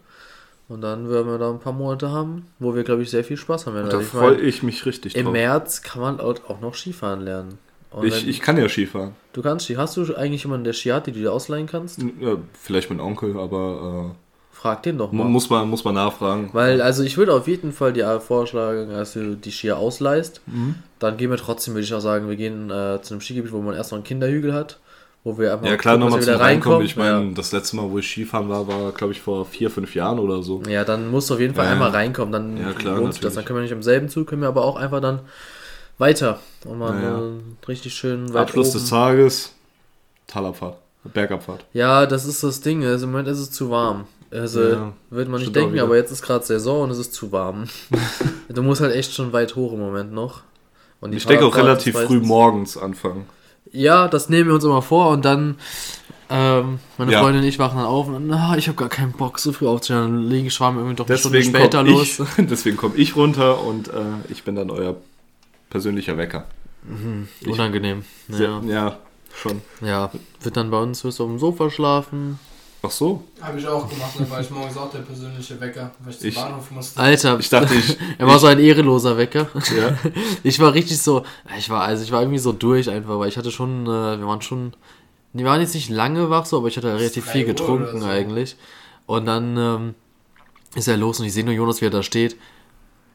Und 0.71 0.83
dann 0.83 1.11
werden 1.11 1.27
wir 1.27 1.37
da 1.37 1.51
ein 1.51 1.59
paar 1.59 1.73
Monate 1.73 2.13
haben, 2.13 2.47
wo 2.61 2.77
wir, 2.77 2.85
glaube 2.85 3.03
ich, 3.03 3.11
sehr 3.11 3.25
viel 3.25 3.37
Spaß 3.37 3.67
haben 3.67 3.75
werden. 3.75 3.91
da 3.91 3.99
freue 3.99 4.37
ich 4.41 4.63
mich 4.63 4.87
richtig 4.87 5.17
Im 5.17 5.25
drauf. 5.25 5.33
März 5.33 5.83
kann 5.83 6.01
man 6.01 6.21
auch 6.21 6.61
noch 6.61 6.77
Skifahren 6.77 7.23
lernen. 7.23 7.59
Und 7.91 8.07
Ich, 8.07 8.29
ich 8.29 8.41
kann 8.41 8.57
ja 8.57 8.69
Skifahren. 8.69 9.17
du 9.33 9.43
kannst 9.43 9.65
Ski. 9.67 9.75
Hast 9.75 9.97
du 9.97 10.15
eigentlich 10.15 10.45
jemanden, 10.45 10.63
der 10.63 10.73
Ski 10.73 10.91
hat, 10.91 11.09
die 11.09 11.13
du 11.13 11.19
dir 11.19 11.33
ausleihen 11.33 11.67
kannst? 11.67 12.01
Ja, 12.21 12.37
vielleicht 12.53 12.89
mein 12.89 13.01
Onkel, 13.01 13.37
aber 13.37 14.15
Frag 14.53 14.85
den 14.85 14.97
doch 14.99 15.13
äh, 15.13 15.17
mal. 15.17 15.25
muss, 15.25 15.51
man, 15.51 15.69
muss 15.69 15.83
man 15.83 15.95
nachfragen. 15.95 16.51
Weil, 16.53 16.81
also 16.83 17.03
ich 17.03 17.17
würde 17.19 17.35
auf 17.35 17.49
jeden 17.49 17.73
Fall 17.73 17.93
dir 17.93 18.21
vorschlagen, 18.21 18.91
dass 18.91 19.15
du 19.15 19.35
die 19.35 19.51
Skier 19.51 19.77
ausleihst. 19.77 20.41
Mhm. 20.47 20.77
Dann 21.01 21.17
gehen 21.17 21.31
wir 21.31 21.37
trotzdem, 21.39 21.75
würde 21.75 21.83
ich 21.85 21.95
auch 21.95 22.01
sagen, 22.01 22.29
wir 22.29 22.37
gehen 22.37 22.71
äh, 22.71 23.03
zu 23.03 23.15
einem 23.15 23.21
Skigebiet, 23.23 23.51
wo 23.51 23.61
man 23.61 23.75
erst 23.75 23.91
noch 23.91 23.97
einen 23.97 24.05
Kinderhügel 24.05 24.55
hat. 24.55 24.79
Wo 25.23 25.37
wir 25.39 25.53
einfach 25.53 25.67
Ja, 25.67 25.77
klar, 25.77 25.99
nochmal 25.99 26.23
zum 26.23 26.35
Reinkommen. 26.35 26.83
Ich 26.87 26.97
meine, 26.97 27.25
Ja. 27.27 27.31
das 27.35 27.53
letzte 27.53 27.77
Mal, 27.77 27.91
wo 27.91 27.99
ich 27.99 28.09
Skifahren 28.11 28.49
war, 28.49 28.67
war, 28.67 28.93
glaube 28.93 29.13
ich, 29.13 29.21
vor 29.21 29.45
vier, 29.45 29.71
fünf 29.71 29.95
Jahren 29.95 30.19
oder 30.19 30.43
so. 30.43 30.63
Ja, 30.67 30.83
dann 30.85 31.11
musst 31.11 31.29
du 31.29 31.35
auf 31.35 31.41
jeden 31.41 31.55
Fall 31.55 31.67
Ja. 31.67 31.73
einmal 31.73 31.91
reinkommen, 31.91 32.33
dann 32.33 32.57
Ja, 32.57 32.73
klar, 32.73 32.97
lohnt 32.97 33.13
sich 33.13 33.21
das. 33.23 33.35
Dann 33.35 33.45
können 33.45 33.59
wir 33.59 33.63
nicht 33.63 33.73
im 33.73 33.83
selben 33.83 34.09
Zug, 34.09 34.29
können 34.29 34.41
wir 34.41 34.49
aber 34.49 34.65
auch 34.65 34.77
einfach 34.77 35.01
dann 35.01 35.21
weiter. 35.99 36.41
Und 36.65 36.79
mal 36.79 37.03
Ja, 37.03 37.23
richtig 37.69 37.93
schön 37.95 38.33
weit 38.33 38.43
Abschluss 38.43 38.69
oben. 38.71 38.79
des 38.79 38.89
Tages, 38.89 39.53
Talabfahrt, 40.27 40.77
Bergabfahrt. 41.05 41.67
Ja, 41.75 42.07
das 42.07 42.25
ist 42.25 42.43
das 42.43 42.63
Ding. 42.63 42.83
Also 42.87 43.05
im 43.05 43.13
Moment 43.13 43.29
ist 43.29 43.41
es 43.41 43.51
zu 43.51 43.69
warm. 43.71 44.05
Also 44.31 44.63
Ja, 44.63 44.93
wird 45.11 45.29
man 45.29 45.41
nicht 45.41 45.55
denken, 45.55 45.75
wieder. 45.75 45.83
aber 45.83 45.97
jetzt 45.97 46.13
ist 46.13 46.23
gerade 46.23 46.45
Saison 46.47 46.85
und 46.85 46.91
es 46.93 46.99
ist 46.99 47.13
zu 47.13 47.31
warm. 47.33 47.65
du 48.49 48.63
musst 48.63 48.81
halt 48.81 48.95
echt 48.95 49.13
schon 49.13 49.33
weit 49.35 49.55
hoch 49.55 49.73
im 49.75 49.81
Moment 49.81 50.13
noch. 50.15 50.43
Ich 51.11 51.27
denke 51.27 51.45
auch 51.45 51.57
relativ 51.57 51.99
früh 51.99 52.21
morgens 52.21 52.79
anfangen. 52.79 53.27
Ja, 53.73 54.09
das 54.09 54.29
nehmen 54.29 54.49
wir 54.49 54.55
uns 54.55 54.65
immer 54.65 54.83
vor 54.83 55.11
und 55.11 55.25
dann 55.25 55.57
ähm, 56.29 56.79
meine 56.99 57.13
Ja. 57.13 57.21
Freundin 57.23 57.43
und 57.43 57.49
ich 57.49 57.59
wachen 57.59 57.77
dann 57.79 57.87
auf 57.87 58.07
und 58.09 58.33
ah, 58.33 58.55
ich 58.57 58.69
habe 58.69 58.77
gar 58.77 58.89
keinen 58.89 59.13
Bock, 59.13 59.39
so 59.39 59.53
früh 59.53 59.67
aufzustehen. 59.67 60.01
Dann 60.01 60.23
legen 60.29 60.51
schwamm 60.51 60.77
irgendwie 60.77 60.97
doch 60.97 61.07
eine 61.07 61.17
Deswegen 61.17 61.43
Stunde 61.45 61.59
später 61.59 61.79
komme 61.79 61.91
los. 61.91 62.19
ich, 62.21 62.27
deswegen 62.49 62.77
komm 62.77 62.93
ich 62.97 63.17
runter 63.17 63.63
und 63.65 63.89
äh, 63.89 63.93
ich 64.29 64.45
bin 64.45 64.55
dann 64.55 64.71
euer 64.71 64.97
persönlicher 65.71 66.17
Wecker. 66.17 66.47
ich- 67.41 67.49
Unangenehm. 67.49 68.05
Sehr, 68.29 68.61
Ja. 68.67 68.73
ja, 68.87 68.97
schon. 69.35 69.61
ja, 69.81 70.11
wird 70.41 70.57
dann 70.57 70.71
bei 70.71 70.79
uns 70.79 71.03
wirst 71.05 71.19
du 71.19 71.25
auf 71.25 71.31
dem 71.31 71.39
Sofa 71.39 71.71
schlafen. 71.71 72.39
Ach 72.83 72.91
so, 72.91 73.23
Habe 73.43 73.59
ich 73.59 73.67
auch 73.69 73.87
gemacht, 73.89 74.13
dann 74.19 74.31
war 74.31 74.41
ich 74.41 74.51
morgens 74.51 74.75
auch 74.79 74.91
der 74.91 75.01
persönliche 75.01 75.61
Wecker, 75.61 75.91
weil 76.01 76.13
ich 76.13 76.19
zum 76.19 76.29
Ich- 76.31 76.35
Bahnhof 76.35 76.71
musste. 76.71 76.99
Alter, 76.99 77.39
ich 77.39 77.49
dachte, 77.51 77.75
ich. 77.75 77.97
er 78.19 78.27
war 78.27 78.39
so 78.39 78.47
ein 78.47 78.59
ehreloser 78.59 79.19
Wecker. 79.19 79.49
ja, 79.77 79.99
Ich 80.43 80.59
war 80.61 80.73
richtig 80.73 80.99
so, 81.01 81.25
ich 81.59 81.69
war, 81.69 81.83
also 81.83 82.03
ich 82.03 82.11
war 82.11 82.23
irgendwie 82.23 82.39
so 82.39 82.53
durch 82.53 82.89
einfach, 82.89 83.19
weil 83.19 83.29
ich 83.29 83.37
hatte 83.37 83.51
schon, 83.51 83.83
äh, 83.87 84.19
wir 84.19 84.27
waren 84.27 84.41
schon, 84.41 84.73
wir 85.35 85.45
waren 85.45 85.61
jetzt 85.61 85.75
nicht 85.75 85.91
lange 85.91 86.31
wach 86.31 86.47
so, 86.47 86.57
aber 86.57 86.69
ich 86.69 86.77
hatte 86.79 86.89
relativ 86.95 87.27
viel 87.27 87.45
getrunken 87.45 88.01
so. 88.01 88.07
eigentlich. 88.07 88.57
Und 89.05 89.27
dann 89.27 89.57
ähm, 89.59 89.95
ist 90.75 90.89
er 90.89 90.97
los 90.97 91.21
und 91.21 91.27
ich 91.27 91.35
sehe 91.35 91.45
nur 91.45 91.53
Jonas, 91.55 91.81
wie 91.83 91.87
er 91.87 91.91
da 91.91 92.03
steht. 92.03 92.37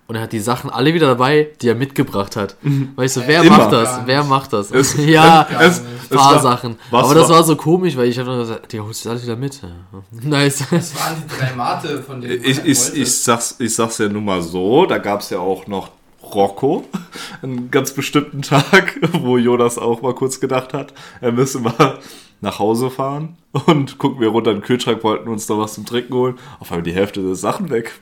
Und 0.07 0.15
er 0.15 0.21
hat 0.21 0.33
die 0.33 0.39
Sachen 0.39 0.69
alle 0.69 0.93
wieder 0.93 1.07
dabei, 1.07 1.47
die 1.61 1.67
er 1.67 1.73
mitgebracht 1.73 2.35
hat. 2.35 2.55
Weißt 2.95 3.17
du, 3.17 3.21
wer 3.25 3.41
Immer. 3.43 3.57
macht 3.57 3.71
das? 3.73 4.01
Wer 4.05 4.23
macht 4.23 4.53
das? 4.53 4.69
Es- 4.69 4.95
ja, 5.03 5.47
es- 5.59 5.79
ein 5.79 5.85
es 6.09 6.15
paar 6.15 6.35
war- 6.35 6.41
Sachen. 6.41 6.75
was 6.91 7.05
Aber 7.05 7.15
das 7.15 7.29
war- 7.29 7.37
war 7.37 7.43
so 7.43 7.55
komisch, 7.55 7.97
weil 7.97 8.07
ich 8.07 8.19
habe 8.19 8.29
nur 8.29 8.37
gesagt, 8.39 8.71
die 8.71 8.79
holst 8.79 9.03
du 9.03 9.09
alles 9.09 9.23
wieder 9.23 9.35
mit. 9.35 9.59
Nice. 10.11 10.63
Das 10.69 10.95
waren 10.95 11.15
die 11.23 11.35
drei 11.39 11.53
Mate, 11.55 12.03
von 12.03 12.21
denen 12.21 12.43
ich, 12.43 12.59
ich, 12.63 12.93
ich, 12.93 13.11
sag's, 13.17 13.55
ich 13.57 13.73
sag's 13.73 13.97
ja 13.97 14.07
nun 14.07 14.25
mal 14.25 14.43
so, 14.43 14.85
da 14.85 14.99
gab 14.99 15.21
es 15.21 15.31
ja 15.31 15.39
auch 15.39 15.65
noch 15.65 15.89
Rocco, 16.21 16.83
einen 17.41 17.71
ganz 17.71 17.91
bestimmten 17.91 18.43
Tag, 18.43 18.99
wo 19.21 19.37
Jonas 19.37 19.77
auch 19.79 20.01
mal 20.03 20.13
kurz 20.13 20.39
gedacht 20.39 20.73
hat, 20.73 20.93
er 21.21 21.31
müsse 21.31 21.59
mal 21.59 21.97
nach 22.41 22.59
Hause 22.59 22.91
fahren 22.91 23.37
und 23.65 23.97
gucken 23.97 24.19
wir 24.19 24.27
runter 24.27 24.51
in 24.51 24.57
den 24.57 24.63
Kühlschrank, 24.63 25.03
wollten 25.03 25.29
uns 25.29 25.47
da 25.47 25.57
was 25.57 25.73
zum 25.73 25.85
Trinken 25.85 26.13
holen, 26.13 26.35
auf 26.59 26.71
einmal 26.71 26.83
die 26.83 26.93
Hälfte 26.93 27.21
der 27.23 27.35
Sachen 27.35 27.69
weg. 27.71 27.93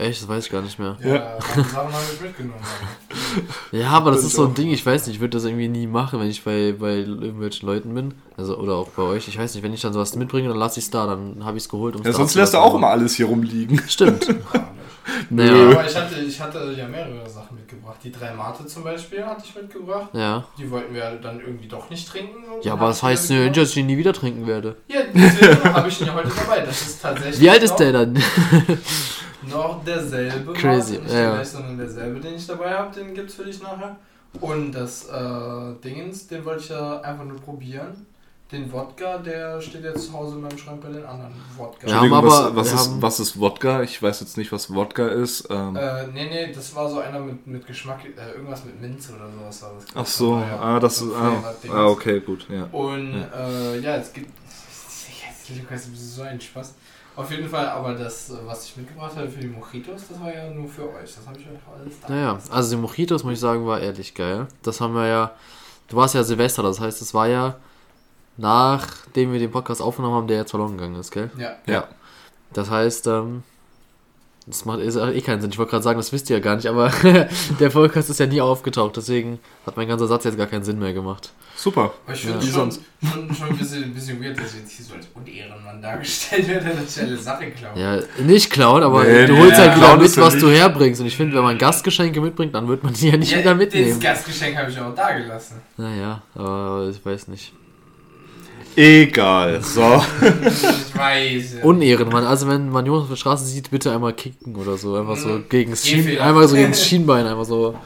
Echt, 0.00 0.22
das 0.22 0.28
weiß 0.28 0.46
ich 0.46 0.50
gar 0.50 0.62
nicht 0.62 0.78
mehr. 0.78 0.96
Ja, 1.04 1.38
Sachen 1.40 1.74
habe 1.74 1.92
ich 2.14 2.20
mitgenommen. 2.22 2.60
Ja, 3.70 3.90
aber 3.90 4.12
das 4.12 4.24
ist 4.24 4.34
so 4.34 4.46
ein 4.46 4.54
Ding, 4.54 4.70
ich 4.70 4.84
weiß 4.84 5.06
nicht, 5.06 5.16
ich 5.16 5.20
würde 5.20 5.36
das 5.36 5.44
irgendwie 5.44 5.68
nie 5.68 5.86
machen, 5.86 6.18
wenn 6.20 6.28
ich 6.28 6.42
bei, 6.42 6.74
bei 6.78 6.96
irgendwelchen 6.96 7.68
Leuten 7.68 7.92
bin. 7.92 8.14
Also, 8.36 8.56
oder 8.56 8.76
auch 8.76 8.88
bei 8.88 9.02
euch. 9.02 9.28
Ich 9.28 9.38
weiß 9.38 9.54
nicht, 9.54 9.62
wenn 9.62 9.74
ich 9.74 9.82
dann 9.82 9.92
sowas 9.92 10.16
mitbringe, 10.16 10.48
dann 10.48 10.56
lasse 10.56 10.80
ich 10.80 10.86
es 10.86 10.90
da, 10.90 11.06
dann 11.06 11.44
habe 11.44 11.58
ich 11.58 11.64
es 11.64 11.68
geholt. 11.68 11.96
Ja, 12.02 12.12
sonst 12.12 12.34
lässt 12.34 12.54
du 12.54 12.58
auch 12.58 12.74
immer 12.74 12.88
alles 12.88 13.14
hier 13.14 13.26
rumliegen. 13.26 13.82
Stimmt. 13.88 14.26
Ja, 15.30 15.36
naja. 15.44 15.70
aber 15.70 15.86
ich 15.86 15.96
hatte, 15.96 16.20
ich 16.20 16.40
hatte 16.40 16.74
ja 16.76 16.86
mehrere 16.86 17.28
Sachen 17.28 17.56
mitgebracht. 17.56 17.96
Die 18.02 18.12
drei 18.12 18.32
Mate 18.32 18.66
zum 18.66 18.84
Beispiel 18.84 19.24
hatte 19.24 19.42
ich 19.44 19.54
mitgebracht. 19.54 20.10
Ja. 20.12 20.44
Die 20.58 20.70
wollten 20.70 20.94
wir 20.94 21.18
dann 21.22 21.40
irgendwie 21.40 21.68
doch 21.68 21.88
nicht 21.90 22.08
trinken. 22.08 22.44
Ja, 22.62 22.72
aber 22.72 22.88
das 22.88 23.02
heißt 23.02 23.30
nicht, 23.30 23.56
dass 23.56 23.70
ich 23.70 23.76
ihn 23.78 23.86
nie 23.86 23.96
wieder 23.96 24.12
trinken 24.12 24.46
werde. 24.46 24.76
Ja, 24.88 25.00
deswegen 25.12 25.64
habe 25.64 25.88
ich 25.88 26.00
ihn 26.00 26.06
ja 26.06 26.14
heute 26.14 26.28
dabei. 26.28 26.60
Das 26.60 26.80
ist 26.82 27.02
tatsächlich. 27.02 27.40
Wie 27.40 27.50
alt 27.50 27.62
ist 27.62 27.76
der 27.76 27.92
dann? 27.92 28.14
Noch 29.50 29.82
derselbe. 29.84 30.52
Crazy, 30.52 30.94
Mate, 30.94 31.04
nicht 31.04 31.14
ja, 31.14 31.34
gleiche, 31.34 31.50
sondern 31.50 31.78
derselbe, 31.78 32.20
den 32.20 32.34
ich 32.34 32.46
dabei 32.46 32.74
habe, 32.74 32.94
den 32.94 33.14
gibt's 33.14 33.34
für 33.34 33.44
dich 33.44 33.62
nachher. 33.62 33.96
Und 34.40 34.72
das 34.72 35.08
äh, 35.08 35.74
Dingens, 35.82 36.28
den 36.28 36.44
wollte 36.44 36.62
ich 36.62 36.68
ja 36.68 37.00
einfach 37.00 37.24
nur 37.24 37.38
probieren. 37.38 38.06
Den 38.52 38.72
Wodka, 38.72 39.18
der 39.18 39.60
steht 39.60 39.84
jetzt 39.84 40.06
zu 40.08 40.12
Hause 40.12 40.34
in 40.34 40.40
meinem 40.42 40.58
Schrank 40.58 40.80
bei 40.82 40.88
den 40.88 41.04
anderen 41.04 41.32
Wodka. 41.56 41.86
Wir 41.86 41.94
haben 42.00 42.12
aber- 42.12 42.26
was, 42.28 42.56
was, 42.56 42.66
wir 42.66 42.74
ist, 42.74 42.88
haben- 42.88 43.02
was 43.02 43.20
ist 43.20 43.38
Wodka? 43.40 43.82
Ich 43.82 44.02
weiß 44.02 44.20
jetzt 44.20 44.36
nicht, 44.36 44.50
was 44.50 44.74
Wodka 44.74 45.06
ist. 45.06 45.46
Ähm, 45.50 45.76
Äh, 45.76 46.06
nee, 46.08 46.28
nee, 46.28 46.52
das 46.52 46.74
war 46.74 46.90
so 46.90 46.98
einer 46.98 47.20
mit, 47.20 47.46
mit 47.46 47.64
Geschmack, 47.64 48.00
äh, 48.04 48.32
irgendwas 48.32 48.64
mit 48.64 48.80
Minze 48.80 49.12
oder 49.14 49.30
sowas 49.30 49.62
war 49.62 49.72
das. 49.76 49.84
ach 49.94 50.06
so, 50.06 50.38
ja, 50.40 50.58
ah, 50.60 50.80
das 50.80 50.96
so 50.98 51.10
ist. 51.12 51.16
Ah, 51.16 51.54
ah, 51.72 51.86
okay, 51.86 52.18
gut, 52.20 52.46
ja. 52.50 52.64
Und 52.72 53.14
äh, 53.32 53.78
ja, 53.78 53.96
es 53.96 54.12
gibt. 54.12 54.28
Jetzt, 54.28 55.56
Lukas, 55.60 55.82
das 55.90 56.00
ist 56.00 56.16
so 56.16 56.22
ein 56.22 56.40
Spaß. 56.40 56.74
Auf 57.16 57.30
jeden 57.30 57.48
Fall, 57.48 57.68
aber 57.68 57.94
das, 57.94 58.32
was 58.46 58.64
ich 58.66 58.76
mitgebracht 58.78 59.14
habe 59.14 59.28
für 59.28 59.40
die 59.40 59.46
Mojitos, 59.48 60.02
das 60.08 60.20
war 60.20 60.32
ja 60.34 60.48
nur 60.50 60.68
für 60.68 60.84
euch. 60.92 61.14
Das 61.14 61.24
habe 61.26 61.38
ich 61.38 61.46
euch 61.46 61.58
alles 61.80 62.00
da. 62.00 62.08
Naja, 62.12 62.38
also 62.50 62.74
die 62.76 62.80
Mojitos, 62.82 63.22
muss 63.22 63.34
ich 63.34 63.40
sagen, 63.40 63.64
war 63.66 63.78
ehrlich 63.80 64.12
geil. 64.14 64.46
Das 64.62 64.80
haben 64.80 64.94
wir 64.94 65.06
ja. 65.06 65.30
Du 65.88 65.96
warst 65.96 66.14
ja 66.14 66.22
Silvester, 66.24 66.62
das 66.64 66.80
heißt, 66.80 67.00
es 67.02 67.12
war 67.14 67.26
ja 67.28 67.56
nachdem 68.36 69.32
wir 69.32 69.38
den 69.38 69.50
Podcast 69.50 69.82
aufgenommen 69.82 70.14
haben, 70.14 70.26
der 70.28 70.38
jetzt 70.38 70.50
verloren 70.50 70.76
gegangen 70.76 70.96
ist, 70.98 71.10
gell? 71.10 71.30
Ja. 71.38 71.52
Ja. 71.66 71.88
Das 72.52 72.70
heißt, 72.70 73.06
ähm, 73.06 73.42
Das 74.46 74.64
macht 74.64 74.80
eh 74.80 75.20
keinen 75.20 75.40
Sinn. 75.40 75.50
Ich 75.50 75.58
wollte 75.58 75.70
gerade 75.70 75.84
sagen, 75.84 75.98
das 75.98 76.10
wisst 76.12 76.28
ihr 76.30 76.36
ja 76.38 76.42
gar 76.42 76.56
nicht, 76.56 76.66
aber 76.66 76.90
der 77.60 77.68
Podcast 77.68 78.10
ist 78.10 78.18
ja 78.18 78.26
nie 78.26 78.40
aufgetaucht, 78.40 78.96
deswegen 78.96 79.38
hat 79.66 79.76
mein 79.76 79.86
ganzer 79.86 80.06
Satz 80.08 80.24
jetzt 80.24 80.36
gar 80.38 80.46
keinen 80.48 80.64
Sinn 80.64 80.78
mehr 80.80 80.92
gemacht. 80.92 81.30
Super. 81.54 81.92
Aber 82.06 82.14
ich 82.14 82.24
Ja. 82.24 82.30
finde 82.32 82.46
sonst? 82.46 82.80
schon, 83.02 83.10
schon, 83.28 83.34
schon 83.36 83.48
ein, 83.50 83.58
bisschen, 83.58 83.84
ein 83.84 83.94
bisschen 83.94 84.20
weird, 84.24 84.36
dass 84.40 84.54
jetzt 84.56 84.72
hier 84.72 84.86
so 84.86 84.94
als 84.94 85.06
Unehrenmann 85.14 85.80
dargestellt 85.82 86.48
wird, 86.48 86.64
dass 86.64 86.96
ich 86.96 87.02
alle 87.02 87.16
Sachen 87.18 87.54
klaue. 87.54 87.78
Ja, 87.78 88.00
nicht 88.24 88.50
klauen, 88.50 88.82
aber 88.82 89.04
Nee, 89.04 89.26
du 89.26 89.34
nee, 89.34 89.38
holst 89.40 89.58
halt 89.58 89.76
wieder 89.76 89.86
klauen 89.86 89.98
mit, 89.98 90.06
ist 90.08 90.16
ja 90.16 90.22
was 90.24 90.38
du 90.38 90.48
herbringst. 90.50 91.00
Und 91.02 91.06
ich 91.06 91.16
finde, 91.16 91.36
wenn 91.36 91.42
man 91.44 91.58
Gastgeschenke 91.58 92.20
mitbringt, 92.20 92.54
dann 92.54 92.66
wird 92.66 92.82
man 92.82 92.94
die 92.94 93.08
ja 93.10 93.16
nicht 93.18 93.30
wieder 93.36 93.50
Das 93.50 93.56
mitnehmen. 93.58 94.00
Gastgeschenk 94.00 94.56
habe 94.56 94.70
ich 94.70 94.80
auch 94.80 94.94
da 94.94 95.12
gelassen. 95.12 95.60
Naja, 95.76 96.22
aber 96.34 96.88
ich 96.90 97.04
weiß 97.04 97.28
nicht. 97.28 97.52
Egal. 98.76 99.62
So. 99.62 100.02
ich 100.22 100.96
weiß. 100.96 101.54
ja. 101.58 101.64
Unehrenmann. 101.64 102.24
Also 102.24 102.48
wenn 102.48 102.68
man 102.70 102.86
Jonas 102.86 103.02
auf 103.04 103.08
der 103.10 103.16
Straße 103.16 103.44
sieht, 103.44 103.70
bitte 103.70 103.92
einmal 103.92 104.12
kicken 104.12 104.54
oder 104.56 104.76
so. 104.76 104.94
Einfach 104.96 105.16
so 105.16 105.28
Mhm. 105.28 105.44
gegen 105.48 105.70
das 105.72 105.86
Schien, 105.86 105.98
Gehfehler. 106.04 106.24
einmal 106.24 106.48
so 106.48 106.54
gegen 106.56 106.70
das 106.70 106.84
Schienbein, 106.86 107.26
einfach 107.26 107.44
so. 107.44 107.76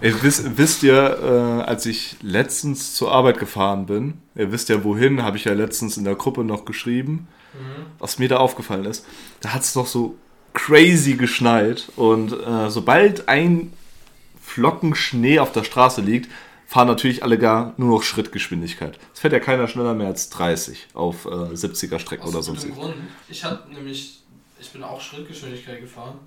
Ey, 0.00 0.14
wisst, 0.22 0.56
wisst 0.58 0.82
ihr, 0.82 1.18
äh, 1.22 1.62
als 1.68 1.86
ich 1.86 2.16
letztens 2.22 2.94
zur 2.94 3.10
Arbeit 3.12 3.38
gefahren 3.38 3.86
bin, 3.86 4.14
ihr 4.34 4.50
wisst 4.52 4.68
ja 4.68 4.82
wohin, 4.84 5.22
habe 5.22 5.36
ich 5.36 5.44
ja 5.44 5.52
letztens 5.54 5.96
in 5.96 6.04
der 6.04 6.14
Gruppe 6.16 6.44
noch 6.44 6.64
geschrieben, 6.64 7.28
Mhm. 7.54 7.86
was 7.98 8.18
mir 8.18 8.28
da 8.28 8.36
aufgefallen 8.38 8.84
ist. 8.84 9.06
Da 9.40 9.50
hat 9.50 9.62
es 9.62 9.72
doch 9.72 9.86
so 9.86 10.16
crazy 10.52 11.14
geschneit 11.14 11.88
und 11.96 12.32
äh, 12.32 12.68
sobald 12.70 13.28
ein 13.28 13.72
Flocken 14.42 14.94
Schnee 14.94 15.38
auf 15.38 15.52
der 15.52 15.64
Straße 15.64 16.00
liegt, 16.00 16.30
fahren 16.74 16.88
natürlich 16.88 17.22
alle 17.22 17.38
gar 17.38 17.72
nur 17.76 17.88
noch 17.88 18.02
Schrittgeschwindigkeit. 18.02 18.98
Es 19.14 19.20
fährt 19.20 19.32
ja 19.32 19.38
keiner 19.38 19.68
schneller 19.68 19.94
mehr 19.94 20.08
als 20.08 20.28
30 20.30 20.88
auf 20.94 21.24
äh, 21.24 21.28
70er 21.28 22.00
Strecken 22.00 22.24
Aus 22.24 22.34
oder 22.34 22.42
sonst. 22.42 22.68
Grund. 22.68 22.96
Ich 23.28 23.44
hatte 23.44 23.72
nämlich, 23.72 24.24
ich 24.58 24.70
bin 24.70 24.82
auch 24.82 25.00
Schrittgeschwindigkeit 25.00 25.80
gefahren. 25.80 26.18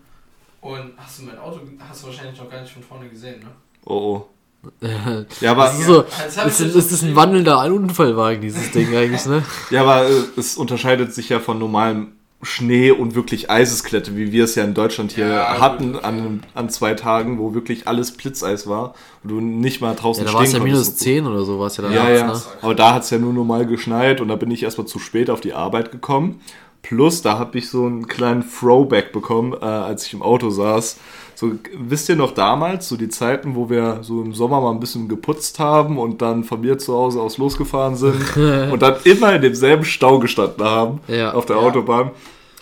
Und 0.61 0.93
hast 0.95 1.19
du 1.19 1.23
mein 1.23 1.37
Auto, 1.37 1.59
hast 1.89 2.01
du 2.01 2.07
wahrscheinlich 2.07 2.39
noch 2.39 2.49
gar 2.49 2.61
nicht 2.61 2.71
von 2.71 2.81
vorne 2.81 3.09
gesehen, 3.09 3.41
ne? 3.41 3.49
Oh 3.83 4.23
oh. 4.63 4.79
Ja, 5.41 5.51
aber, 5.51 5.65
das 5.65 5.79
ist 5.79 5.85
so. 5.85 6.05
Ich 6.05 6.59
ist, 6.61 6.75
das 6.75 6.91
ist 6.93 7.03
ein 7.03 7.15
wandelnder 7.17 7.65
Unfallwagen, 7.65 8.41
dieses 8.41 8.71
Ding 8.71 8.95
eigentlich, 8.95 9.25
ne? 9.25 9.43
ja, 9.69 9.81
aber 9.81 10.09
äh, 10.09 10.23
es 10.37 10.55
unterscheidet 10.55 11.13
sich 11.13 11.27
ja 11.27 11.41
von 11.41 11.59
normalem 11.59 12.13
Schnee 12.43 12.91
und 12.91 13.15
wirklich 13.15 13.49
Eisesklette, 13.49 14.15
wie 14.15 14.31
wir 14.31 14.43
es 14.43 14.53
ja 14.53 14.63
in 14.63 14.75
Deutschland 14.75 15.11
hier 15.13 15.27
Ja, 15.27 15.59
hatten 15.59 15.93
gut. 15.93 16.03
an, 16.03 16.43
an 16.53 16.69
zwei 16.69 16.93
Tagen, 16.93 17.39
wo 17.39 17.55
wirklich 17.55 17.87
alles 17.87 18.11
Blitzeis 18.11 18.67
war 18.67 18.93
und 19.23 19.31
du 19.31 19.41
nicht 19.41 19.81
mal 19.81 19.95
draußen 19.95 20.23
Ja, 20.23 20.31
da 20.31 20.35
war 20.37 20.43
es 20.43 20.51
ja 20.51 20.57
stehen 20.59 20.63
minus 20.65 20.85
konntest. 20.85 20.99
10 21.03 21.25
oder 21.25 21.43
so, 21.43 21.59
war 21.59 21.67
es 21.67 21.77
ja 21.77 21.83
dann 21.83 21.93
Ja, 21.93 22.03
abends, 22.03 22.19
ja. 22.19 22.27
ne? 22.27 22.41
Aber 22.61 22.75
da 22.75 22.93
hat 22.93 23.03
es 23.03 23.09
ja 23.09 23.17
nur 23.17 23.33
normal 23.33 23.65
geschneit 23.65 24.21
und 24.21 24.27
da 24.27 24.35
bin 24.35 24.51
ich 24.51 24.61
erstmal 24.61 24.85
zu 24.85 24.99
spät 24.99 25.31
auf 25.31 25.41
die 25.41 25.53
Arbeit 25.53 25.91
gekommen. 25.91 26.39
Plus, 26.83 27.23
da 27.23 27.39
habe 27.39 27.57
ich 27.57 27.69
so 27.69 27.85
einen 27.87 28.07
kleinen 28.07 28.45
Throwback 28.47 29.11
bekommen, 29.11 29.53
äh, 29.59 29.65
als 29.65 30.05
ich 30.05 30.13
im 30.13 30.21
Auto 30.21 30.51
saß. 30.51 30.97
So, 31.39 31.51
wisst 31.77 32.09
ihr 32.09 32.15
noch 32.15 32.31
damals, 32.31 32.89
so 32.89 32.97
die 32.97 33.09
Zeiten, 33.09 33.53
wo 33.55 33.69
wir 33.69 33.99
so 34.01 34.23
im 34.23 34.33
Sommer 34.33 34.59
mal 34.59 34.71
ein 34.71 34.79
bisschen 34.79 35.07
geputzt 35.07 35.59
haben 35.59 35.99
und 35.99 36.19
dann 36.23 36.43
von 36.43 36.61
mir 36.61 36.79
zu 36.79 36.95
Hause 36.95 37.21
aus 37.21 37.37
losgefahren 37.37 37.95
sind 37.95 38.15
und 38.71 38.81
dann 38.81 38.95
immer 39.03 39.35
in 39.35 39.43
demselben 39.43 39.85
Stau 39.85 40.17
gestanden 40.17 40.65
haben 40.65 40.99
Ja. 41.07 41.33
auf 41.33 41.45
der 41.45 41.57
Ja. 41.57 41.61
Autobahn. 41.61 42.09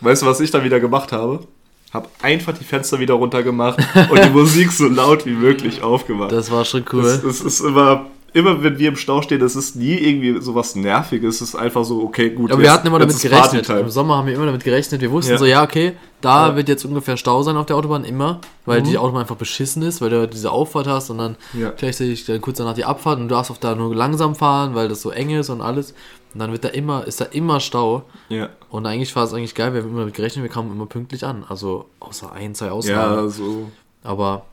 Weißt 0.01 0.23
du, 0.23 0.25
was 0.25 0.41
ich 0.41 0.51
dann 0.51 0.65
wieder 0.65 0.81
gemacht 0.81 1.13
habe? 1.13 1.39
Hab 1.93 2.09
einfach 2.21 2.51
die 2.57 2.65
Fenster 2.65 2.99
wieder 2.99 3.13
runtergemacht 3.13 3.79
und 4.11 4.21
die 4.25 4.29
Musik 4.29 4.69
so 4.73 4.89
laut 4.89 5.25
wie 5.25 5.31
möglich 5.35 5.81
aufgemacht. 5.81 6.33
Das 6.33 6.51
war 6.51 6.65
schon 6.65 6.83
cool. 6.91 7.05
Es, 7.05 7.23
es 7.23 7.39
ist 7.39 7.61
immer, 7.61 8.07
immer 8.35 8.61
wenn 8.63 8.77
wir 8.77 8.89
im 8.89 8.95
Stau 8.97 9.21
stehen, 9.21 9.41
es 9.41 9.55
ist 9.55 9.75
nie 9.75 9.93
irgendwie 9.95 10.39
sowas 10.41 10.75
Nerviges. 10.75 11.35
Es 11.41 11.49
ist 11.49 11.55
einfach 11.55 11.83
so, 11.85 12.03
okay, 12.03 12.29
gut. 12.29 12.51
Aber 12.51 12.59
wir 12.59 12.65
jetzt- 12.65 12.73
hatten 12.75 12.87
immer 12.87 12.99
damit 12.99 13.19
gerechnet. 13.19 13.69
Im 13.69 13.89
Sommer 13.89 14.17
haben 14.17 14.27
wir 14.27 14.35
immer 14.35 14.45
damit 14.45 14.63
gerechnet. 14.63 15.01
Wir 15.01 15.09
wussten 15.11 15.31
Ja. 15.31 15.37
so, 15.37 15.45
ja, 15.45 15.63
okay, 15.63 15.93
da 16.21 16.49
Ja. 16.49 16.55
wird 16.55 16.67
jetzt 16.69 16.83
ungefähr 16.85 17.17
Stau 17.17 17.41
sein 17.43 17.55
auf 17.57 17.65
der 17.65 17.75
Autobahn, 17.77 18.03
immer, 18.03 18.41
weil 18.65 18.81
Mhm. 18.81 18.85
die 18.85 18.97
Autobahn 18.97 19.21
einfach 19.21 19.37
beschissen 19.37 19.81
ist, 19.83 20.01
weil 20.01 20.09
du 20.09 20.27
diese 20.27 20.51
Auffahrt 20.51 20.85
hast 20.87 21.09
und 21.09 21.17
dann 21.17 21.37
Ja. 21.53 21.71
gleichzeitig 21.71 22.25
dann 22.25 22.41
kurz 22.41 22.57
danach 22.57 22.73
die 22.75 22.85
Abfahrt 22.85 23.19
und 23.19 23.29
du 23.29 23.33
darfst 23.35 23.49
auch 23.51 23.57
da 23.57 23.73
nur 23.73 23.95
langsam 23.95 24.35
fahren, 24.35 24.75
weil 24.75 24.89
das 24.89 25.01
so 25.01 25.09
eng 25.11 25.29
ist 25.29 25.49
und 25.49 25.61
alles. 25.61 25.93
Und 26.33 26.39
dann 26.39 26.51
wird 26.51 26.65
da 26.65 26.67
immer, 26.69 27.07
ist 27.07 27.21
da 27.21 27.25
immer 27.25 27.59
Stau. 27.61 28.03
Ja, 28.29 28.49
Und 28.69 28.85
eigentlich 28.85 29.15
war 29.15 29.23
es 29.23 29.33
eigentlich 29.33 29.55
geil, 29.55 29.73
wir 29.73 29.81
haben 29.81 29.89
immer 29.89 29.99
damit 30.01 30.13
gerechnet, 30.15 30.43
wir 30.43 30.49
kamen 30.51 30.69
immer 30.73 30.85
pünktlich 30.85 31.23
an. 31.23 31.45
Also 31.47 31.85
außer 32.01 32.33
ein, 32.33 32.53
zwei 32.53 32.71
Ausnahmen. 32.71 33.15
ja, 33.15 33.27
so. 33.29 33.71
Aber 34.03 34.45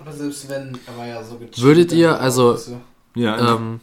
Aber 0.00 0.12
selbst 0.12 0.48
wenn, 0.48 0.76
er 0.86 0.96
war 0.98 1.06
ja 1.06 1.22
so 1.22 1.34
gechillt. 1.34 1.60
Würdet 1.62 1.92
ihr, 1.92 2.18
also- 2.18 2.54
du, 2.54 2.80
Ja, 3.14 3.56
ähm, 3.56 3.80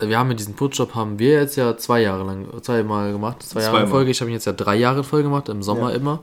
wir 0.00 0.18
haben 0.18 0.28
mit 0.28 0.38
diesem 0.38 0.54
Putzjob 0.54 0.94
haben 0.94 1.18
wir 1.18 1.32
jetzt 1.40 1.56
ja 1.56 1.76
zwei 1.76 2.02
Jahre 2.02 2.24
lang, 2.24 2.46
zweimal 2.62 3.12
gemacht, 3.12 3.42
zwei 3.42 3.62
Jahre 3.62 3.82
in. 3.82 3.88
Folge. 3.88 4.10
Ich 4.10 4.20
habe 4.20 4.30
ihn 4.30 4.34
jetzt 4.34 4.46
ja 4.46 4.52
drei 4.52 4.76
Jahre 4.76 4.98
in 4.98 5.04
Folge 5.04 5.24
gemacht, 5.24 5.48
im 5.48 5.62
Sommer 5.62 5.90
Ja. 5.90 5.96
immer. 5.96 6.20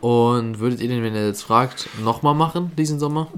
Und 0.00 0.58
würdet 0.60 0.80
ihr 0.80 0.88
den, 0.88 1.02
wenn 1.02 1.14
ihr 1.14 1.26
jetzt 1.26 1.42
fragt, 1.42 1.88
nochmal 2.00 2.34
machen, 2.34 2.72
diesen 2.76 2.98
Sommer? 2.98 3.28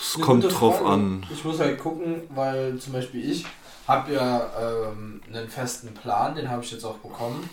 es 0.00 0.20
kommt 0.20 0.44
drauf 0.44 0.78
Frage. 0.78 0.90
an. 0.90 1.26
Ich 1.32 1.44
muss 1.44 1.58
halt 1.58 1.78
gucken, 1.78 2.22
weil 2.34 2.78
zum 2.78 2.92
Beispiel 2.92 3.30
ich 3.30 3.44
habe 3.86 4.12
ja 4.14 4.50
ähm, 4.60 5.20
einen 5.28 5.48
festen 5.48 5.94
Plan, 5.94 6.34
den 6.34 6.50
habe 6.50 6.62
ich 6.62 6.72
jetzt 6.72 6.84
auch 6.84 6.98
bekommen. 6.98 7.48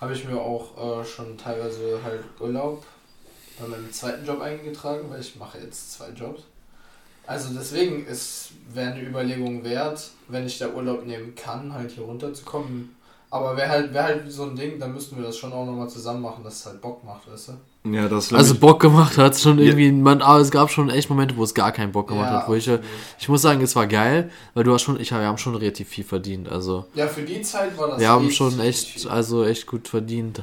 Habe 0.00 0.12
ich 0.12 0.24
mir 0.28 0.38
auch 0.40 1.00
äh, 1.00 1.04
schon 1.04 1.38
teilweise 1.38 2.00
halt 2.04 2.22
Urlaub 2.40 2.84
bei 3.58 3.66
meinem 3.66 3.90
zweiten 3.92 4.26
Job 4.26 4.40
eingetragen, 4.40 5.08
weil 5.10 5.20
ich 5.20 5.36
mache 5.36 5.58
jetzt 5.58 5.92
zwei 5.94 6.10
Jobs. 6.10 6.42
Also 7.26 7.48
deswegen 7.54 8.06
ist 8.06 8.50
wäre 8.72 8.92
eine 8.92 9.02
Überlegung 9.02 9.64
wert, 9.64 10.10
wenn 10.28 10.46
ich 10.46 10.58
da 10.58 10.68
Urlaub 10.68 11.06
nehmen 11.06 11.34
kann, 11.34 11.72
halt 11.72 11.92
hier 11.92 12.04
runterzukommen. 12.04 12.94
Aber 13.30 13.56
wäre 13.56 13.68
halt, 13.68 13.92
wär 13.92 14.04
halt 14.04 14.30
so 14.32 14.44
ein 14.44 14.54
Ding, 14.56 14.78
dann 14.78 14.92
müssten 14.94 15.16
wir 15.16 15.24
das 15.24 15.36
schon 15.36 15.52
auch 15.52 15.66
nochmal 15.66 15.88
zusammen 15.88 16.22
machen, 16.22 16.44
dass 16.44 16.60
es 16.60 16.66
halt 16.66 16.80
Bock 16.80 17.02
macht, 17.04 17.30
weißt 17.30 17.48
du? 17.84 17.90
Ja, 17.92 18.08
das 18.08 18.32
Also 18.32 18.54
Bock 18.56 18.80
gemacht 18.80 19.16
hat 19.18 19.36
schon 19.38 19.58
Ja. 19.58 19.64
irgendwie, 19.66 19.90
man, 19.92 20.22
aber 20.22 20.40
es 20.40 20.50
gab 20.50 20.70
schon 20.70 20.90
echt 20.90 21.08
Momente, 21.10 21.36
wo 21.36 21.42
es 21.44 21.54
gar 21.54 21.72
keinen 21.72 21.92
Bock 21.92 22.08
gemacht 22.08 22.30
Ja, 22.30 22.40
hat. 22.40 22.48
Wo 22.48 22.54
ich, 22.54 22.68
absolut. 22.68 22.84
ich 23.18 23.28
muss 23.28 23.42
sagen, 23.42 23.60
es 23.62 23.74
war 23.76 23.86
geil, 23.86 24.30
weil 24.54 24.64
du 24.64 24.72
hast 24.72 24.82
schon, 24.82 24.98
ich, 25.00 25.10
wir 25.10 25.18
haben 25.18 25.38
schon 25.38 25.54
relativ 25.56 25.88
viel 25.88 26.04
verdient. 26.04 26.48
Also 26.48 26.86
ja, 26.94 27.06
für 27.08 27.22
die 27.22 27.42
Zeit 27.42 27.76
war 27.78 27.88
das 27.88 28.00
wir 28.00 28.08
haben 28.08 28.30
schon 28.30 28.58
echt, 28.60 28.86
viel. 28.88 29.10
also 29.10 29.44
echt 29.44 29.66
gut 29.66 29.88
verdient. 29.88 30.42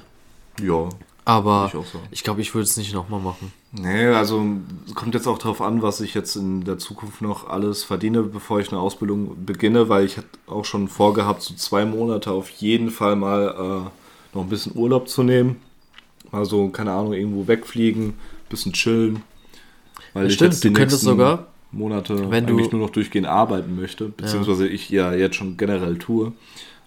ja, 0.62 0.90
Aber 1.26 1.66
ich 1.68 1.72
so. 1.90 2.00
ich 2.12 2.24
glaube, 2.24 2.42
ich 2.42 2.54
würde 2.54 2.64
es 2.66 2.76
nicht 2.78 2.94
nochmal 2.94 3.20
machen. 3.22 3.54
Nee, 3.72 4.08
also 4.08 4.44
es 4.88 4.94
kommt 4.94 5.16
jetzt 5.16 5.28
auch 5.28 5.38
darauf 5.38 5.62
an, 5.62 5.82
was 5.82 6.02
ich 6.02 6.14
jetzt 6.14 6.36
in 6.36 6.64
der 6.66 6.78
Zukunft 6.78 7.22
noch 7.22 7.50
alles 7.50 7.84
verdiene, 7.84 8.24
bevor 8.24 8.60
ich 8.60 8.72
eine 8.72 8.82
Ausbildung 8.82 9.46
beginne, 9.46 9.88
weil 9.90 10.06
ich 10.06 10.18
hatte 10.18 10.28
auch 10.48 10.66
schon 10.66 10.88
vorgehabt, 10.88 11.42
so 11.42 11.54
zwei 11.56 11.86
Monate 11.86 12.32
auf 12.32 12.50
jeden 12.50 12.90
Fall 12.90 13.16
mal 13.16 13.48
äh, 13.88 14.36
noch 14.36 14.44
ein 14.44 14.50
bisschen 14.50 14.76
Urlaub 14.76 15.08
zu 15.08 15.24
nehmen. 15.24 15.58
Also, 16.32 16.70
keine 16.70 16.92
Ahnung, 16.92 17.14
irgendwo 17.14 17.48
wegfliegen, 17.48 18.14
bisschen 18.50 18.74
chillen. 18.74 19.24
Weil 20.14 20.24
Das 20.24 20.32
ich 20.34 20.36
stimmt, 20.36 20.54
jetzt 20.54 20.64
du 20.66 20.74
könntest 20.74 21.02
sogar, 21.04 21.48
Monate 21.72 22.30
wenn 22.32 22.46
du- 22.46 22.54
eigentlich 22.54 22.72
nur 22.72 22.82
noch 22.82 22.90
durchgehend 22.90 23.28
arbeiten 23.28 23.76
möchte, 23.76 24.10
beziehungsweise 24.10 24.68
ich 24.68 24.90
ja 24.90 25.14
jetzt 25.14 25.36
schon 25.36 25.58
generell 25.58 25.98
tue. 25.98 26.34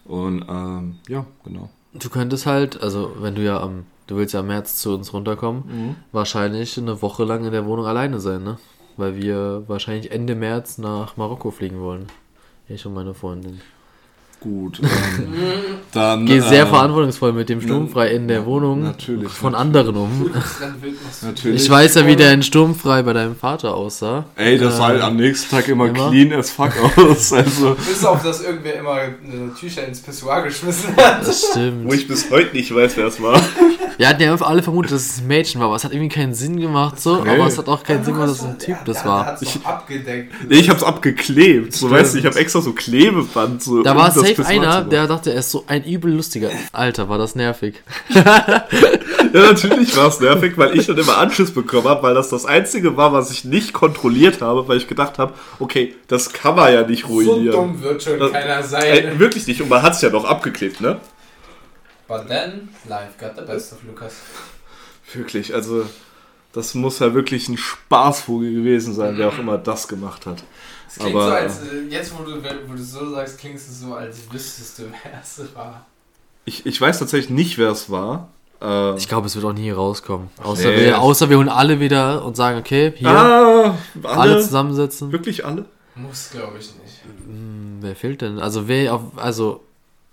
Und 0.05 0.45
ähm, 0.49 0.97
ja, 1.09 1.27
genau. 1.45 1.71
du 1.95 2.09
könntest 2.11 2.47
halt, 2.47 2.81
also 2.81 3.13
wenn 3.19 3.35
du 3.35 3.43
ja 3.43 3.61
am, 3.61 3.85
du 4.07 4.17
willst 4.17 4.35
ja 4.35 4.41
im 4.41 4.47
März 4.49 4.77
zu 4.77 4.95
uns 4.95 5.13
runterkommen, 5.13 5.97
wahrscheinlich 6.13 6.77
eine 6.79 7.01
Woche 7.03 7.25
lang 7.25 7.45
in 7.45 7.53
der 7.53 7.67
Wohnung 7.67 7.87
alleine 7.87 8.21
sein, 8.21 8.43
ne? 8.45 8.59
Weil 8.97 9.17
wir 9.17 9.65
wahrscheinlich 9.67 10.11
Ende 10.11 10.35
März 10.35 10.79
nach 10.79 11.17
Marokko 11.17 11.51
fliegen 11.51 11.81
wollen. 11.81 12.07
Ich 12.69 12.87
und 12.87 12.95
meine 12.95 13.15
Freundin. 13.15 13.61
Gut. 14.41 14.81
Ähm, 14.81 14.89
dann. 15.93 16.27
Gehe 16.27 16.43
sehr 16.43 16.65
äh, 16.65 16.67
verantwortungsvoll 16.67 17.33
mit 17.33 17.49
dem 17.49 17.61
Sturmfrei 17.63 18.09
in 18.11 18.29
der 18.29 18.45
Wohnung 18.45 18.83
natürlich, 18.83 19.29
von 19.31 19.53
natürlich. 19.53 19.79
anderen 19.79 19.97
um. 19.97 20.31
Natürlich. 21.23 21.63
Ich 21.65 21.71
weiß 21.71 21.95
ja, 21.95 22.07
wie 22.07 22.17
der 22.17 22.33
in 22.35 22.43
Sturmfrei 22.43 23.03
bei 23.03 23.15
deinem 23.15 23.35
Vater 23.35 23.75
aussah. 23.75 24.27
Ey, 24.37 24.59
das 24.59 24.77
sah 24.77 24.89
halt 24.89 25.01
Äh, 25.01 25.05
am 25.05 25.17
nächsten 25.17 25.51
Tag 25.51 25.69
immer, 25.69 25.87
immer? 25.87 26.11
clean 26.11 26.33
as 26.35 26.51
fuck 26.51 26.73
aus. 26.99 27.33
Also, 27.33 27.75
Bis 27.75 28.05
auf, 28.05 28.23
dass 28.23 28.43
irgendwer 28.43 28.75
immer 28.75 28.99
äh, 29.03 29.11
Tücher 29.59 29.87
ins 29.87 30.01
Pissoir 30.01 30.43
geschmissen 30.43 30.95
hat. 30.97 31.27
Das 31.27 31.47
stimmt. 31.53 31.89
wo 31.89 31.95
ich 31.95 32.07
bis 32.07 32.31
heute 32.31 32.55
nicht 32.55 32.75
weiß, 32.75 32.97
wer 32.99 33.07
es 33.07 33.21
war. 33.23 33.41
Wir 33.99 34.09
hatten 34.09 34.21
ja 34.23 34.35
alle 34.35 34.63
vermutet, 34.63 34.93
dass 34.93 35.03
es 35.07 35.19
ein 35.21 35.27
Mädchen 35.27 35.61
war, 35.61 35.69
aber 35.69 35.77
es 35.77 35.85
hat 35.85 35.93
irgendwie 35.93 36.15
keinen 36.15 36.35
Sinn 36.35 36.61
gemacht 36.61 37.01
so. 37.01 37.23
Nee. 37.23 37.31
Aber 37.31 37.47
es 37.47 37.57
hat 37.57 37.67
auch 37.69 37.83
keinen 37.83 38.05
Sinn 38.05 38.15
gemacht, 38.15 38.31
dass 38.31 38.39
es 38.41 38.45
ein 38.45 38.59
Typ 38.59 38.77
das 38.85 39.03
Der 39.03 39.11
war. 39.11 39.27
hat 39.27 39.43
es 39.43 39.59
abgedeckt. 39.65 40.33
Nee, 40.49 40.57
ich 40.57 40.69
hab's 40.71 40.83
abgeklebt. 40.83 41.73
So, 41.73 41.91
weißt 41.91 42.15
du, 42.15 42.19
ich 42.19 42.27
hab 42.27 42.37
extra 42.37 42.61
so 42.61 42.73
Klebeband. 42.73 43.63
So 43.63 43.83
Da 43.83 43.93
um 43.93 43.99
war 43.99 44.11
safe 44.11 44.45
einer, 44.47 44.83
der 44.85 45.07
dachte, 45.07 45.33
er 45.33 45.39
ist 45.41 45.51
so 45.51 45.65
ein 45.67 45.85
übel 45.85 46.13
lustiger. 46.13 46.51
Alter, 46.73 47.09
war 47.09 47.19
das 47.19 47.35
nervig. 47.35 47.83
Ja, 49.33 49.43
natürlich 49.43 49.95
war 49.97 50.07
es 50.09 50.21
nervig, 50.21 50.57
weil 50.57 50.79
ich 50.79 50.87
dann 50.87 50.97
immer 50.97 51.19
Anschiss 51.19 51.51
bekommen 51.53 51.87
habe, 51.89 52.03
weil 52.03 52.15
das 52.15 52.29
das 52.29 52.47
Einzige 52.47 52.97
war, 52.97 53.13
was 53.13 53.31
ich 53.31 53.45
nicht 53.45 53.73
kontrolliert 53.73 54.41
habe, 54.41 54.67
weil 54.69 54.77
ich 54.79 54.87
gedacht 54.89 55.19
habe, 55.19 55.35
okay, 55.59 55.95
das 56.09 56.33
kann 56.33 56.55
man 56.55 56.73
ja 56.73 56.87
nicht 56.87 57.03
So 57.03 57.09
ruinieren. 57.09 57.53
dumm 57.53 57.83
wird 57.83 58.03
schon 58.03 58.19
Das- 58.19 58.33
keiner 58.33 58.59
Ey, 58.59 58.63
sein. 58.63 59.19
wirklich 59.19 59.47
nicht. 59.47 59.61
Und 59.61 59.69
man 59.69 59.83
hat's 59.83 60.01
ja 60.01 60.11
noch 60.11 60.25
abgeklebt, 60.25 60.81
ne? 60.81 61.01
But 62.09 62.29
then, 62.29 62.69
life 62.89 63.19
got 63.19 63.33
the 63.37 63.43
best 63.43 63.73
of 63.73 63.79
Lukas. 63.85 64.15
Wirklich, 65.13 65.55
also 65.55 65.85
das 66.53 66.75
muss 66.75 66.99
ja 67.01 67.13
wirklich 67.15 67.49
ein 67.49 67.57
Spaßvogel 67.57 68.53
gewesen 68.55 68.95
sein, 68.95 69.19
wer 69.19 69.29
auch 69.29 69.39
immer 69.39 69.59
das 69.59 69.89
gemacht 69.89 70.27
hat. 70.27 70.43
Es 70.89 70.97
klingt 70.97 71.15
Aber, 71.17 71.27
so, 71.27 71.33
als 71.33 71.63
äh, 71.63 71.83
jetzt, 71.91 72.13
wo 72.17 72.23
du, 72.23 72.43
wo 72.69 72.73
du 72.75 72.83
so 72.83 73.11
sagst, 73.11 73.39
klingt 73.39 73.57
es 73.57 73.81
so, 73.81 73.95
als 73.95 74.19
wüsstest 74.33 74.79
du, 74.79 74.83
wer 74.85 75.21
es 75.23 75.41
war. 75.55 75.85
Ich, 76.45 76.65
ich 76.65 76.81
weiß 76.81 76.99
tatsächlich 77.01 77.31
nicht, 77.31 77.59
wer 77.59 77.71
es 77.71 77.91
war, 77.91 78.29
Äh, 78.63 78.97
Ich 78.97 79.07
glaube, 79.09 79.27
es 79.27 79.35
wird 79.37 79.45
auch 79.45 79.53
nie 79.53 79.71
rauskommen. 79.71 80.31
Außer, 80.43 80.71
Nee. 80.71 80.87
wir, 80.87 81.01
außer 81.01 81.29
wir 81.29 81.37
holen 81.39 81.49
alle 81.51 81.79
wieder 81.81 82.25
und 82.25 82.37
sagen, 82.37 82.59
okay, 82.59 82.93
hier, 82.97 83.09
ah, 83.11 83.77
alle, 84.03 84.17
alle 84.17 84.41
zusammensetzen. 84.41 85.13
Wirklich 85.13 85.45
alle? 85.45 85.67
Muss, 85.95 86.31
glaube 86.31 86.57
ich 86.59 86.67
nicht. 86.83 87.03
Hm, 87.27 87.79
Wer 87.81 87.95
fehlt 87.97 88.23
denn? 88.23 88.39
Also 88.39 88.67
wer 88.69 88.95
auf, 88.95 89.03
also 89.17 89.63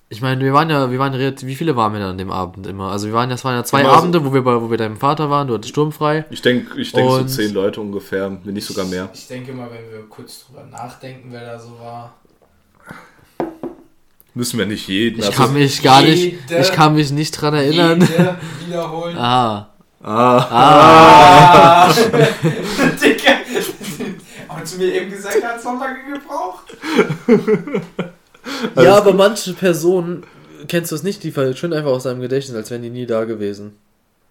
ich 0.09 0.21
meine, 0.21 0.43
wir 0.43 0.53
waren 0.53 0.69
ja, 0.69 0.91
wir 0.91 0.99
waren 0.99 1.13
relativ, 1.13 1.47
wie 1.47 1.55
viele 1.55 1.75
waren 1.75 1.91
wir 1.93 1.99
denn 1.99 2.09
an 2.09 2.17
dem 2.19 2.29
Abend 2.31 2.67
immer? 2.67 2.91
Also 2.91 3.07
wir 3.07 3.13
waren, 3.13 3.29
das 3.31 3.43
waren 3.43 3.55
ja 3.55 3.63
zwei 3.63 3.81
Immer 3.81 3.89
so- 3.91 3.95
Abende, 3.97 4.23
wo 4.23 4.31
wir 4.33 4.43
bei, 4.43 4.61
wo 4.61 4.69
wir 4.69 4.77
deinem 4.77 4.97
Vater 4.97 5.29
waren, 5.31 5.47
du 5.47 5.55
hattest 5.55 5.69
sturmfrei. 5.69 6.25
Ich 6.29 6.41
denke, 6.43 6.79
ich 6.79 6.91
denk 6.91 7.09
so 7.09 7.15
Und- 7.17 7.29
zehn 7.29 7.51
Leute 7.53 7.81
ungefähr, 7.81 8.31
wenn 8.43 8.53
nicht 8.53 8.65
sogar 8.67 8.85
mehr. 8.85 9.09
Ich 9.13 9.27
denke 9.27 9.53
mal, 9.53 9.69
wenn 9.71 9.91
wir 9.91 10.07
kurz 10.07 10.45
drüber 10.45 10.65
nachdenken, 10.71 11.29
wer 11.31 11.45
da 11.45 11.59
so 11.59 11.79
war. 11.79 12.13
Müssen 14.35 14.57
wir 14.59 14.65
nicht 14.65 14.87
jeden. 14.87 15.19
Ich 15.19 15.25
also- 15.27 15.43
kann 15.43 15.53
mich 15.53 15.81
gar 15.81 16.01
nicht, 16.01 16.37
ich 16.49 16.71
kann 16.71 16.95
mich 16.95 17.11
nicht 17.11 17.31
dran 17.31 17.53
erinnern. 17.53 18.01
Jede 18.01 18.37
wiederholen. 18.67 19.17
Ah, 19.17 19.69
ah, 20.03 21.87
Ah. 21.87 21.93
Digga. 21.93 23.31
Aber 24.47 24.63
zu 24.63 24.77
mir 24.77 24.93
eben 24.93 25.09
gesagt, 25.11 25.37
er 25.41 25.49
hat 25.49 25.61
so 25.61 25.69
gebraucht. 28.43 28.77
ja, 28.85 28.95
aber 28.95 29.13
manche 29.13 29.53
Personen, 29.53 30.23
kennst 30.67 30.91
du 30.91 30.95
es 30.95 31.03
nicht, 31.03 31.23
die 31.23 31.31
verschwinden 31.31 31.77
einfach 31.77 31.91
aus 31.91 32.03
deinem 32.03 32.21
Gedächtnis, 32.21 32.55
als 32.55 32.71
wären 32.71 32.81
die 32.81 32.89
nie 32.89 33.05
da 33.05 33.25
gewesen. 33.25 33.77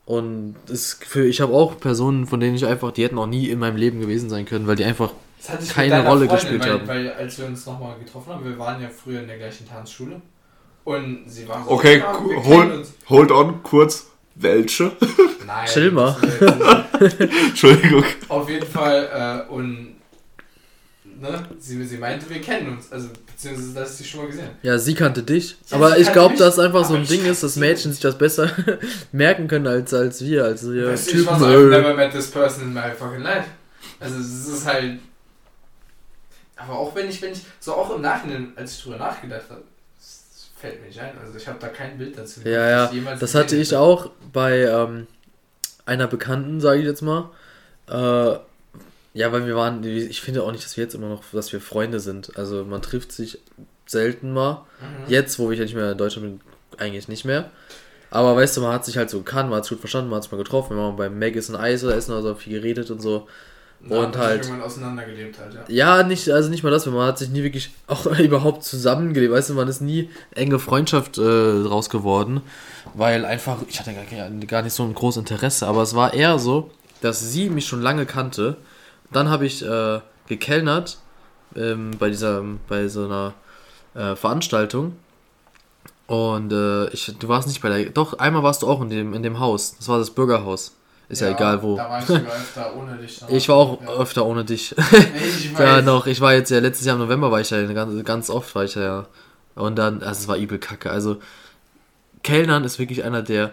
Und 0.05 0.57
es 0.71 0.99
für, 1.01 1.25
ich 1.27 1.41
habe 1.41 1.53
auch 1.53 1.79
Personen, 1.79 2.27
von 2.27 2.41
denen 2.41 2.57
ich 2.57 2.67
einfach, 2.67 2.91
die 2.93 3.05
hätten 3.05 3.19
auch 3.19 3.27
nie 3.27 3.49
in 3.49 3.59
meinem 3.59 3.77
Leben 3.77 4.01
gewesen 4.01 4.29
sein 4.31 4.47
können, 4.47 4.67
weil 4.67 4.77
die 4.77 4.85
einfach 4.85 5.13
Das 5.47 5.69
Keine 5.69 6.05
Rolle 6.07 6.27
Freundin, 6.27 6.29
gespielt 6.29 6.63
weil, 6.65 6.73
haben. 6.73 6.89
Weil 6.89 7.13
als 7.13 7.39
wir 7.39 7.47
uns 7.47 7.65
nochmal 7.67 7.97
getroffen 7.99 8.33
haben, 8.33 8.45
wir 8.45 8.59
waren 8.59 8.83
ja 8.83 8.89
früher 8.89 9.21
in 9.21 9.29
der 9.29 9.39
gleichen 9.39 9.69
Tanzschule. 9.69 10.21
Und 10.85 11.23
sie 11.27 11.49
war 11.49 11.65
so, 11.65 11.71
okay, 11.71 11.99
ja, 11.99 12.21
hold, 12.45 12.87
hold 13.09 13.31
on, 13.31 13.63
kurz. 13.63 14.09
Welche? 14.35 14.93
Nein, 15.47 15.67
Chill 15.67 15.91
mal. 15.91 16.17
das 16.99 17.15
Entschuldigung. 17.49 18.05
Auf 18.29 18.49
jeden 18.49 18.67
Fall, 18.67 19.47
äh, 19.49 19.53
und 19.53 19.97
ne, 21.05 21.45
sie, 21.59 21.85
sie 21.85 21.99
meinte, 21.99 22.29
wir 22.31 22.41
kennen 22.41 22.73
uns. 22.73 22.91
Also, 22.91 23.11
beziehungsweise, 23.43 23.75
dass 23.75 23.91
ich 23.93 23.97
sie 23.99 24.05
schon 24.05 24.21
mal 24.21 24.27
gesehen 24.29 24.45
habe. 24.45 24.57
Ja, 24.63 24.79
sie 24.79 24.95
kannte 24.95 25.23
dich. 25.23 25.57
Ja, 25.69 25.77
aber 25.77 25.99
ich 25.99 26.13
glaube, 26.13 26.37
dass 26.37 26.59
einfach 26.59 26.85
so 26.85 26.95
ein 26.95 27.07
Ding 27.07 27.25
ist, 27.25 27.43
dass 27.43 27.57
Mädchen 27.57 27.93
sich 27.93 28.01
das 28.01 28.17
besser 28.17 28.51
merken 29.13 29.49
können 29.49 29.67
als, 29.67 29.93
als 29.93 30.25
wir, 30.25 30.45
als 30.45 30.69
wir 30.71 30.93
Weißt 30.93 31.13
du, 31.13 31.17
ich 31.19 31.25
Typen. 31.25 31.39
so, 31.39 31.47
I've 31.47 31.69
never 31.69 31.95
met 31.95 32.13
this 32.13 32.31
person 32.31 32.65
in 32.65 32.73
my 32.73 32.91
fucking 32.97 33.23
life. 33.23 33.49
Also, 34.01 34.19
es 34.19 34.49
ist 34.49 34.67
halt. 34.67 34.99
Aber 36.57 36.79
auch 36.79 36.95
wenn 36.95 37.09
ich, 37.09 37.21
wenn 37.21 37.33
ich, 37.33 37.41
so 37.59 37.75
auch 37.75 37.95
im 37.95 38.03
Nachhinein, 38.03 38.53
als 38.55 38.77
ich 38.77 38.83
drüber 38.85 38.99
nachgedacht 38.99 39.45
habe, 39.51 39.63
fällt 40.57 40.81
mir 40.81 40.87
nicht 40.87 41.01
ein. 41.01 41.13
Also, 41.19 41.37
ich 41.37 41.49
habe 41.49 41.59
da 41.61 41.69
kein 41.69 41.99
Bild 41.99 42.17
dazu. 42.17 42.41
Ja, 42.45 42.89
ja, 42.91 43.17
das 43.19 43.35
hatte 43.35 43.57
ich 43.57 43.69
hätte. 43.69 43.81
auch 43.81 44.11
bei 44.33 44.61
ähm, 44.63 45.07
einer 45.85 46.07
Bekannten, 46.07 46.61
sage 46.61 46.81
ich 46.81 46.87
jetzt 46.87 47.03
mal. 47.03 47.31
Äh, 47.89 48.39
ja, 49.15 49.31
weil 49.33 49.47
wir 49.47 49.57
waren, 49.57 49.83
ich 49.85 50.21
finde 50.21 50.43
auch 50.43 50.53
nicht, 50.53 50.65
dass 50.65 50.77
wir 50.77 50.85
jetzt 50.85 50.95
immer 50.95 51.09
noch, 51.09 51.23
dass 51.33 51.53
wir 51.53 51.61
Freunde 51.61 52.01
sind. 52.01 52.37
Also 52.37 52.65
man 52.65 52.81
trifft 52.83 53.13
sich 53.13 53.39
selten 53.87 54.33
mal. 54.33 54.65
Mhm. 54.81 55.11
Jetzt, 55.11 55.39
wo 55.39 55.51
ich 55.51 55.59
ja 55.59 55.65
nicht 55.65 55.75
mehr 55.75 55.93
in 55.93 55.99
Deutschland 55.99 56.27
bin, 56.27 56.41
eigentlich 56.79 57.09
nicht 57.09 57.25
mehr. 57.25 57.51
Aber 58.11 58.37
weißt 58.37 58.57
du, 58.57 58.61
man 58.61 58.73
hat 58.73 58.85
sich 58.85 58.97
halt 58.97 59.11
so 59.11 59.19
gekannt, 59.19 59.49
man 59.49 59.57
hat 59.59 59.65
es 59.65 59.71
gut 59.71 59.81
verstanden, 59.81 60.11
man 60.11 60.17
hat 60.19 60.25
sich 60.25 60.33
mal 60.33 60.39
getroffen, 60.39 60.77
wir 60.77 60.83
waren 60.83 60.97
beim 60.97 61.19
Maggis 61.19 61.49
ein 61.49 61.57
Eis 61.57 61.83
oder 61.83 61.97
essen 61.97 62.13
oder 62.13 62.23
so, 62.23 62.35
viel 62.35 62.61
geredet 62.61 62.91
und 62.91 63.01
so. 63.01 63.27
Na, 63.85 63.97
und 63.99 64.05
hat 64.07 64.13
sich 64.15 64.23
halt- 64.23 64.45
irgendwann 64.45 64.63
auseinandergelebt 64.67 65.39
halt, 65.39 65.55
ja. 65.55 65.65
Ja, 65.99 66.03
nicht, 66.05 66.31
also 66.31 66.49
nicht 66.51 66.63
mal 66.63 66.71
das, 66.71 66.87
man 66.87 67.07
hat 67.07 67.19
sich 67.19 67.31
nie 67.31 67.43
wirklich 67.43 67.71
auch 67.87 68.07
überhaupt 68.19 68.65
zusammengelebt, 68.65 69.33
weißt 69.33 69.51
du, 69.51 69.55
man 69.55 69.67
ist 69.67 69.81
nie 69.81 70.09
enge 70.35 70.59
Freundschaft 70.59 71.17
äh, 71.19 71.23
draus 71.63 71.89
geworden, 71.91 72.43
weil 72.95 73.25
einfach, 73.25 73.59
ich 73.69 73.81
hatte 73.81 73.93
gar, 73.95 74.31
gar 74.47 74.63
nicht 74.63 74.75
so 74.75 74.85
ein 74.85 74.95
großes 74.95 75.21
Interesse, 75.21 75.67
aber 75.67 75.83
es 75.83 75.95
war 75.95 76.13
eher 76.15 76.39
so, 76.39 76.71
dass 77.01 77.21
sie 77.33 77.49
mich 77.51 77.67
schon 77.67 77.81
lange 77.83 78.07
kannte. 78.07 78.57
Dann 79.13 79.29
habe 79.29 79.47
ich 79.47 79.65
äh, 79.65 80.01
gekellnert 80.27 80.99
ähm, 81.57 81.93
bei 81.99 82.09
dieser, 82.09 82.43
bei 82.69 82.89
so 82.89 83.05
einer 83.05 83.35
äh, 83.95 84.17
Veranstaltung. 84.17 84.97
Und 86.07 86.53
äh, 86.53 86.89
ich, 86.91 87.15
du 87.19 87.29
warst 87.29 87.49
nicht 87.49 87.63
bei 87.63 87.69
der, 87.69 87.91
doch, 87.91 88.15
einmal 88.19 88.43
warst 88.43 88.63
du 88.63 88.69
auch 88.69 88.81
in 88.83 88.91
dem, 88.91 89.15
in 89.15 89.23
dem 89.23 89.39
Haus, 89.39 89.77
das 89.79 89.89
war 89.89 89.99
das 89.99 90.11
Bürgerhaus. 90.11 90.77
Ist 91.09 91.21
ja, 91.21 91.29
egal 91.29 91.63
wo. 91.63 91.77
Da 91.77 91.91
war 91.91 91.99
ich 91.99 92.07
sogar 92.07 92.23
öfter 92.33 92.75
ohne 92.77 92.97
dich. 92.97 93.21
Ich 93.29 93.49
war 93.49 93.57
auch 93.57 93.83
Ja. 93.83 93.89
öfter 93.99 94.25
ohne 94.25 94.45
dich. 94.45 94.75
Nee, 94.77 94.97
ich 95.39 95.53
Ja, 95.53 95.77
weiß. 95.77 95.85
noch. 95.85 96.07
Ich 96.07 96.21
war 96.23 96.33
jetzt 96.33 96.51
ja 96.51 96.59
letztes 96.59 96.87
Jahr 96.87 96.97
im 96.97 97.03
November 97.03 97.31
war 97.31 97.41
ich 97.41 97.51
ja 97.51 97.63
ganz, 97.73 98.03
ganz 98.05 98.31
oft 98.31 98.55
war 98.55 98.65
ich 98.65 98.75
ja. 98.77 99.07
Und 99.55 99.77
dann, 99.77 100.03
also 100.03 100.21
es 100.23 100.29
war 100.29 100.37
übel 100.39 100.59
kacke. 100.59 100.91
Also 100.91 101.19
Kellnern 102.23 102.65
ist 102.65 102.79
wirklich 102.79 103.05
einer 103.05 103.21
der 103.23 103.53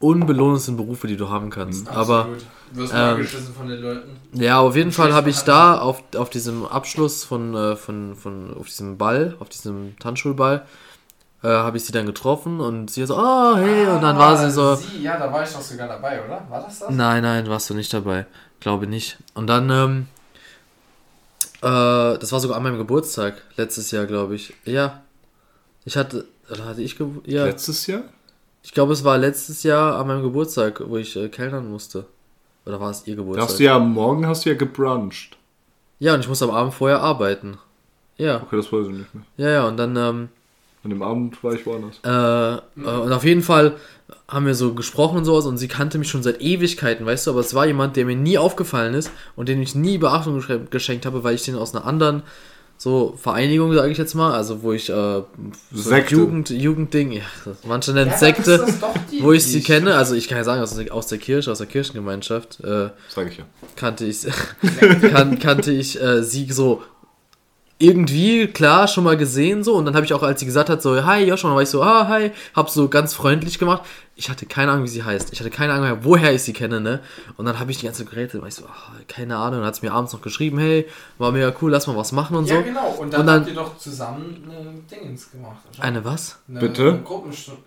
unbelohnendsten 0.00 0.76
Berufe, 0.76 1.06
die 1.06 1.16
du 1.16 1.28
haben 1.28 1.50
kannst. 1.50 1.88
Aber 1.88 2.20
Absolut. 2.20 2.44
Du 2.72 2.80
wirst 2.80 2.92
ähm, 2.94 3.54
von 3.54 3.68
den 3.68 3.80
Leuten. 3.80 4.16
ja, 4.34 4.60
auf 4.60 4.76
jeden 4.76 4.92
Fall 4.92 5.14
habe 5.14 5.30
ich 5.30 5.40
da 5.40 5.78
auf, 5.78 6.02
auf 6.16 6.30
diesem 6.30 6.66
Abschluss 6.66 7.24
von, 7.24 7.54
äh, 7.54 7.76
von, 7.76 8.14
von 8.14 8.54
auf 8.56 8.66
diesem 8.66 8.98
Ball, 8.98 9.36
auf 9.40 9.48
diesem 9.48 9.98
Tanzschulball, 9.98 10.66
äh, 11.42 11.48
habe 11.48 11.78
ich 11.78 11.84
sie 11.84 11.92
dann 11.92 12.06
getroffen 12.06 12.60
und 12.60 12.90
sie 12.90 13.06
so, 13.06 13.16
oh 13.16 13.56
hey, 13.56 13.86
und 13.86 14.02
dann 14.02 14.18
war 14.18 14.36
sie 14.36 14.50
so, 14.50 14.74
Sie, 14.74 15.02
ja, 15.02 15.18
da 15.18 15.32
war 15.32 15.42
ich 15.42 15.50
doch 15.50 15.62
sogar 15.62 15.88
dabei, 15.88 16.22
oder? 16.24 16.46
War 16.48 16.62
das 16.62 16.80
das? 16.80 16.90
Nein, 16.90 17.22
nein, 17.22 17.48
warst 17.48 17.70
du 17.70 17.74
nicht 17.74 17.92
dabei. 17.92 18.26
Glaube 18.60 18.86
nicht. 18.86 19.18
Und 19.34 19.46
dann, 19.46 19.70
ähm, 19.70 20.06
äh, 21.62 22.18
das 22.18 22.32
war 22.32 22.40
sogar 22.40 22.56
an 22.56 22.64
meinem 22.64 22.78
Geburtstag, 22.78 23.42
letztes 23.56 23.90
Jahr, 23.92 24.06
glaube 24.06 24.34
ich. 24.34 24.54
Ja. 24.64 25.02
Ich 25.84 25.96
hatte, 25.96 26.26
oder 26.50 26.66
hatte 26.66 26.82
ich? 26.82 26.98
Ja. 27.24 27.46
Letztes 27.46 27.86
Jahr? 27.86 28.02
Ich 28.62 28.72
glaube, 28.72 28.92
es 28.92 29.04
war 29.04 29.18
letztes 29.18 29.62
Jahr 29.62 29.98
an 29.98 30.06
meinem 30.06 30.22
Geburtstag, 30.22 30.82
wo 30.86 30.96
ich 30.96 31.16
äh, 31.16 31.28
kellnern 31.28 31.70
musste. 31.70 32.04
Oder 32.66 32.80
war 32.80 32.90
es 32.90 33.06
ihr 33.06 33.16
Da 33.16 33.22
Geburtstag? 33.22 33.48
hast 33.48 33.58
du 33.58 33.64
ja 33.64 33.78
Morgen 33.78 34.26
hast 34.26 34.44
du 34.44 34.50
ja 34.50 34.56
gebruncht. 34.56 35.36
ja, 36.00 36.14
und 36.14 36.20
ich 36.20 36.28
musste 36.28 36.44
am 36.44 36.50
Abend 36.50 36.74
vorher 36.74 37.00
arbeiten. 37.00 37.58
Ja, 38.16 38.42
Okay, 38.42 38.56
das 38.56 38.72
weiß 38.72 38.86
ich 38.88 38.92
nicht 38.94 39.14
mehr. 39.14 39.24
ja, 39.36 39.48
ja, 39.48 39.68
und 39.68 39.76
dann, 39.76 39.96
ähm, 39.96 40.28
An 40.84 40.90
dem 40.90 41.02
Abend 41.02 41.42
war 41.42 41.54
ich 41.54 41.64
woanders. 41.64 42.00
Äh, 42.04 42.56
äh, 42.82 43.00
und 43.00 43.12
auf 43.12 43.24
jeden 43.24 43.42
Fall 43.42 43.76
haben 44.28 44.44
wir 44.46 44.54
so 44.54 44.74
gesprochen 44.74 45.18
und 45.18 45.24
sowas 45.24 45.46
und 45.46 45.56
sie 45.56 45.68
kannte 45.68 45.98
mich 45.98 46.08
schon 46.10 46.22
seit 46.22 46.40
Ewigkeiten, 46.42 47.06
weißt 47.06 47.26
du, 47.26 47.30
aber 47.30 47.40
es 47.40 47.54
war 47.54 47.64
jemand, 47.66 47.96
der 47.96 48.04
mir 48.06 48.16
nie 48.16 48.38
aufgefallen 48.38 48.94
ist 48.94 49.10
und 49.36 49.48
den 49.48 49.62
ich 49.62 49.74
nie 49.74 49.98
Beachtung 49.98 50.38
gesch- 50.40 50.66
geschenkt 50.68 51.06
habe, 51.06 51.22
weil 51.24 51.34
ich 51.36 51.44
den 51.44 51.54
aus 51.56 51.74
einer 51.74 51.86
anderen 51.86 52.22
so 52.80 53.14
Vereinigung, 53.20 53.74
sage 53.74 53.90
ich 53.90 53.98
jetzt 53.98 54.14
mal, 54.14 54.32
also 54.34 54.62
wo 54.62 54.72
ich 54.72 54.88
äh, 54.88 54.92
so 54.92 55.24
Sekte. 55.74 56.14
Jugend, 56.14 56.48
Jugendding, 56.50 57.10
ja, 57.12 57.22
manche 57.66 57.92
nennen 57.92 58.12
Ja, 58.12 58.16
Sekte, 58.18 58.64
die, 59.10 59.20
wo 59.22 59.32
ich 59.32 59.44
sie 59.44 59.62
kenne, 59.62 59.96
also 59.96 60.14
ich 60.14 60.28
kann 60.28 60.38
ja 60.38 60.44
sagen, 60.44 60.62
aus, 60.62 60.74
der- 60.76 60.94
aus 60.94 61.08
der 61.08 61.18
Kirche, 61.18 61.50
aus 61.50 61.58
der 61.58 61.66
Kirchengemeinschaft, 61.66 62.60
äh, 62.62 62.90
Sag 63.08 63.32
ich 63.32 63.38
ja. 63.38 63.44
kannte 63.74 64.04
ich, 64.04 64.18
kan, 65.12 65.38
kannte 65.40 65.72
ich 65.72 66.00
äh, 66.00 66.22
sie 66.22 66.50
so 66.52 66.82
irgendwie, 67.80 68.48
klar, 68.48 68.88
schon 68.88 69.04
mal 69.04 69.16
gesehen 69.16 69.62
so 69.62 69.74
und 69.74 69.84
dann 69.84 69.94
habe 69.94 70.04
ich 70.04 70.12
auch, 70.12 70.22
als 70.24 70.40
sie 70.40 70.46
gesagt 70.46 70.68
hat, 70.68 70.82
so, 70.82 71.04
hi 71.04 71.22
Joshua, 71.24 71.50
dann 71.50 71.54
war 71.56 71.62
ich 71.62 71.68
so, 71.68 71.82
ah, 71.82 72.08
hi, 72.08 72.32
hab 72.54 72.68
so 72.70 72.88
ganz 72.88 73.14
freundlich 73.14 73.58
gemacht. 73.58 73.82
Ich 74.16 74.28
hatte 74.28 74.46
keine 74.46 74.72
Ahnung, 74.72 74.84
wie 74.84 74.88
sie 74.88 75.04
heißt. 75.04 75.32
Ich 75.32 75.38
hatte 75.38 75.50
keine 75.50 75.72
Ahnung, 75.74 75.98
woher 76.02 76.32
ich 76.34 76.42
sie 76.42 76.52
kenne, 76.52 76.80
ne? 76.80 76.98
Und 77.36 77.46
dann 77.46 77.60
habe 77.60 77.70
ich 77.70 77.78
die 77.78 77.86
ganze 77.86 78.04
Geräte, 78.04 78.40
war 78.40 78.48
ich 78.48 78.54
so, 78.56 78.64
ah, 78.66 78.92
keine 79.06 79.36
Ahnung, 79.36 79.60
dann 79.60 79.68
hat 79.68 79.76
sie 79.76 79.86
mir 79.86 79.92
abends 79.92 80.12
noch 80.12 80.20
geschrieben, 80.22 80.58
hey, 80.58 80.88
war 81.18 81.30
mega 81.30 81.52
cool, 81.62 81.70
lass 81.70 81.86
mal 81.86 81.96
was 81.96 82.10
machen 82.10 82.36
und 82.36 82.48
Ja, 82.48 82.56
so. 82.56 82.62
genau. 82.62 82.88
Und 82.98 83.12
dann, 83.12 83.20
Und 83.20 83.26
dann- 83.28 83.40
habt 83.42 83.48
ihr 83.48 83.54
doch 83.54 83.78
zusammen 83.78 84.42
eine 84.50 84.72
Dingens 85.00 85.30
gemacht. 85.30 85.58
oder? 85.72 85.84
Eine 85.84 86.04
was? 86.04 86.38
Eine 86.48 86.58
Bitte? 86.58 87.00
Gruppenstunde. 87.04 87.62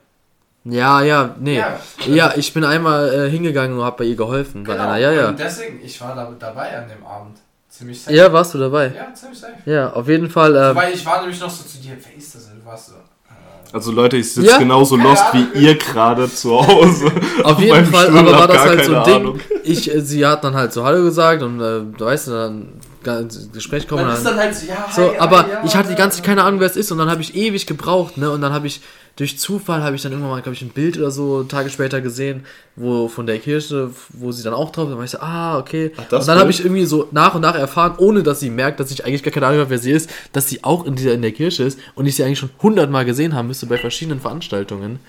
Ja, 0.65 1.01
ja, 1.01 1.35
nee. 1.39 1.57
Ja. 1.57 1.79
Ja, 2.05 2.33
ich 2.35 2.53
bin 2.53 2.65
einmal 2.65 3.11
äh, 3.13 3.29
hingegangen 3.31 3.77
und 3.79 3.83
hab 3.85 3.95
bei 3.97 4.03
ihr 4.03 4.15
geholfen, 4.17 4.63
bei 4.65 4.73
Genau. 4.73 4.83
einer, 4.89 4.97
ja, 4.97 5.11
ja. 5.13 5.29
Und 5.29 5.39
deswegen, 5.39 5.79
ich 5.83 5.99
war 6.01 6.13
da 6.15 6.31
dabei 6.37 6.77
an 6.77 6.89
dem 6.89 7.03
Abend. 7.05 7.37
Ziemlich 7.81 8.01
safe. 8.01 8.15
Ja, 8.15 8.31
warst 8.31 8.53
du 8.53 8.57
dabei? 8.59 8.93
Ja, 8.95 9.11
ziemlich 9.13 9.39
safe. 9.39 9.53
Ja, 9.65 9.91
auf 9.93 10.07
jeden 10.07 10.29
Fall. 10.29 10.55
Ähm, 10.55 10.75
Weil 10.75 10.93
ich 10.93 11.03
war 11.05 11.19
nämlich 11.21 11.39
noch 11.39 11.49
so 11.49 11.63
zu 11.63 11.77
dir, 11.79 11.97
wer 12.01 12.15
ist 12.17 12.35
das? 12.35 12.45
Du 12.49 12.63
warst 12.65 12.87
so. 12.89 12.93
äh, 12.93 13.73
Also 13.73 13.91
Leute, 13.91 14.17
ich 14.17 14.31
sitze 14.31 14.47
Ja? 14.51 14.57
genauso 14.59 14.97
Keine 14.97 15.09
lost 15.09 15.23
Ahnung. 15.33 15.47
wie 15.53 15.59
ihr 15.65 15.75
gerade 15.77 16.31
zu 16.31 16.51
Hause. 16.67 17.11
Auf 17.43 17.59
jeden 17.59 17.85
Fall, 17.87 18.05
Stuhl, 18.05 18.19
aber 18.19 18.31
war 18.33 18.47
das 18.47 18.59
halt 18.65 18.85
so 18.85 18.95
ein 18.95 19.03
Ding. 19.03 19.15
Ahnung. 19.15 19.39
Ich, 19.63 19.91
äh, 19.93 19.99
sie 20.01 20.23
hat 20.25 20.43
dann 20.43 20.53
halt 20.53 20.71
so 20.73 20.83
Hallo 20.83 21.01
gesagt 21.03 21.41
und 21.41 21.59
äh, 21.59 21.81
du 21.97 22.05
weißt 22.05 22.27
du, 22.27 22.31
dann 22.31 22.69
ins 23.07 23.51
Gespräch 23.51 23.87
kommen. 23.87 24.03
Man 24.03 24.11
und 24.11 24.17
ist 24.17 24.25
dann, 24.25 24.37
halt 24.37 24.55
so, 24.55 24.67
ja, 24.67 24.87
hi, 24.87 24.93
so, 24.93 25.11
hi, 25.11 25.17
aber 25.17 25.47
ja, 25.47 25.63
ich 25.65 25.75
hatte 25.75 25.89
die 25.89 25.95
ganze 25.95 26.17
Zeit 26.17 26.25
keine 26.25 26.43
Ahnung, 26.43 26.59
wer 26.59 26.67
es 26.67 26.75
ist 26.75 26.91
und 26.91 26.97
dann 26.97 27.09
habe 27.09 27.21
ich 27.21 27.35
ewig 27.35 27.65
gebraucht, 27.67 28.17
ne? 28.17 28.31
Und 28.31 28.41
dann 28.41 28.53
habe 28.53 28.67
ich 28.67 28.81
durch 29.17 29.37
Zufall 29.37 29.83
habe 29.83 29.95
ich 29.95 30.01
dann 30.01 30.13
irgendwann 30.13 30.31
mal, 30.31 30.41
glaube 30.41 30.55
ich, 30.55 30.61
ein 30.61 30.69
Bild 30.69 30.97
oder 30.97 31.11
so 31.11 31.43
Tage 31.43 31.69
später 31.69 31.99
gesehen, 31.99 32.45
wo 32.75 33.09
von 33.09 33.25
der 33.25 33.39
Kirche, 33.39 33.91
wo 34.09 34.31
sie 34.31 34.41
dann 34.41 34.53
auch 34.53 34.71
drauf 34.71 34.85
ist. 34.85 34.91
Dann 34.91 34.97
war 34.97 35.05
ich 35.05 35.11
so, 35.11 35.19
ah, 35.19 35.59
okay. 35.59 35.91
Ach, 35.97 36.19
und 36.19 36.27
dann 36.27 36.39
habe 36.39 36.49
ich 36.49 36.61
irgendwie 36.61 36.85
so 36.85 37.07
nach 37.11 37.35
und 37.35 37.41
nach 37.41 37.55
erfahren, 37.55 37.95
ohne 37.97 38.23
dass 38.23 38.39
sie 38.39 38.49
merkt, 38.49 38.79
dass 38.79 38.89
ich 38.89 39.05
eigentlich 39.05 39.21
gar 39.23 39.31
keine 39.31 39.47
Ahnung 39.47 39.59
habe, 39.59 39.69
wer 39.69 39.79
sie 39.79 39.91
ist, 39.91 40.09
dass 40.31 40.47
sie 40.47 40.63
auch 40.63 40.85
in 40.85 40.95
dieser 40.95 41.13
in 41.13 41.21
der 41.21 41.33
Kirche 41.33 41.63
ist 41.63 41.77
und 41.95 42.05
ich 42.05 42.15
sie 42.15 42.23
eigentlich 42.23 42.39
schon 42.39 42.51
hundertmal 42.61 43.03
gesehen 43.03 43.35
haben 43.35 43.47
müsste 43.47 43.65
bei 43.65 43.77
verschiedenen 43.77 44.21
Veranstaltungen. 44.21 44.99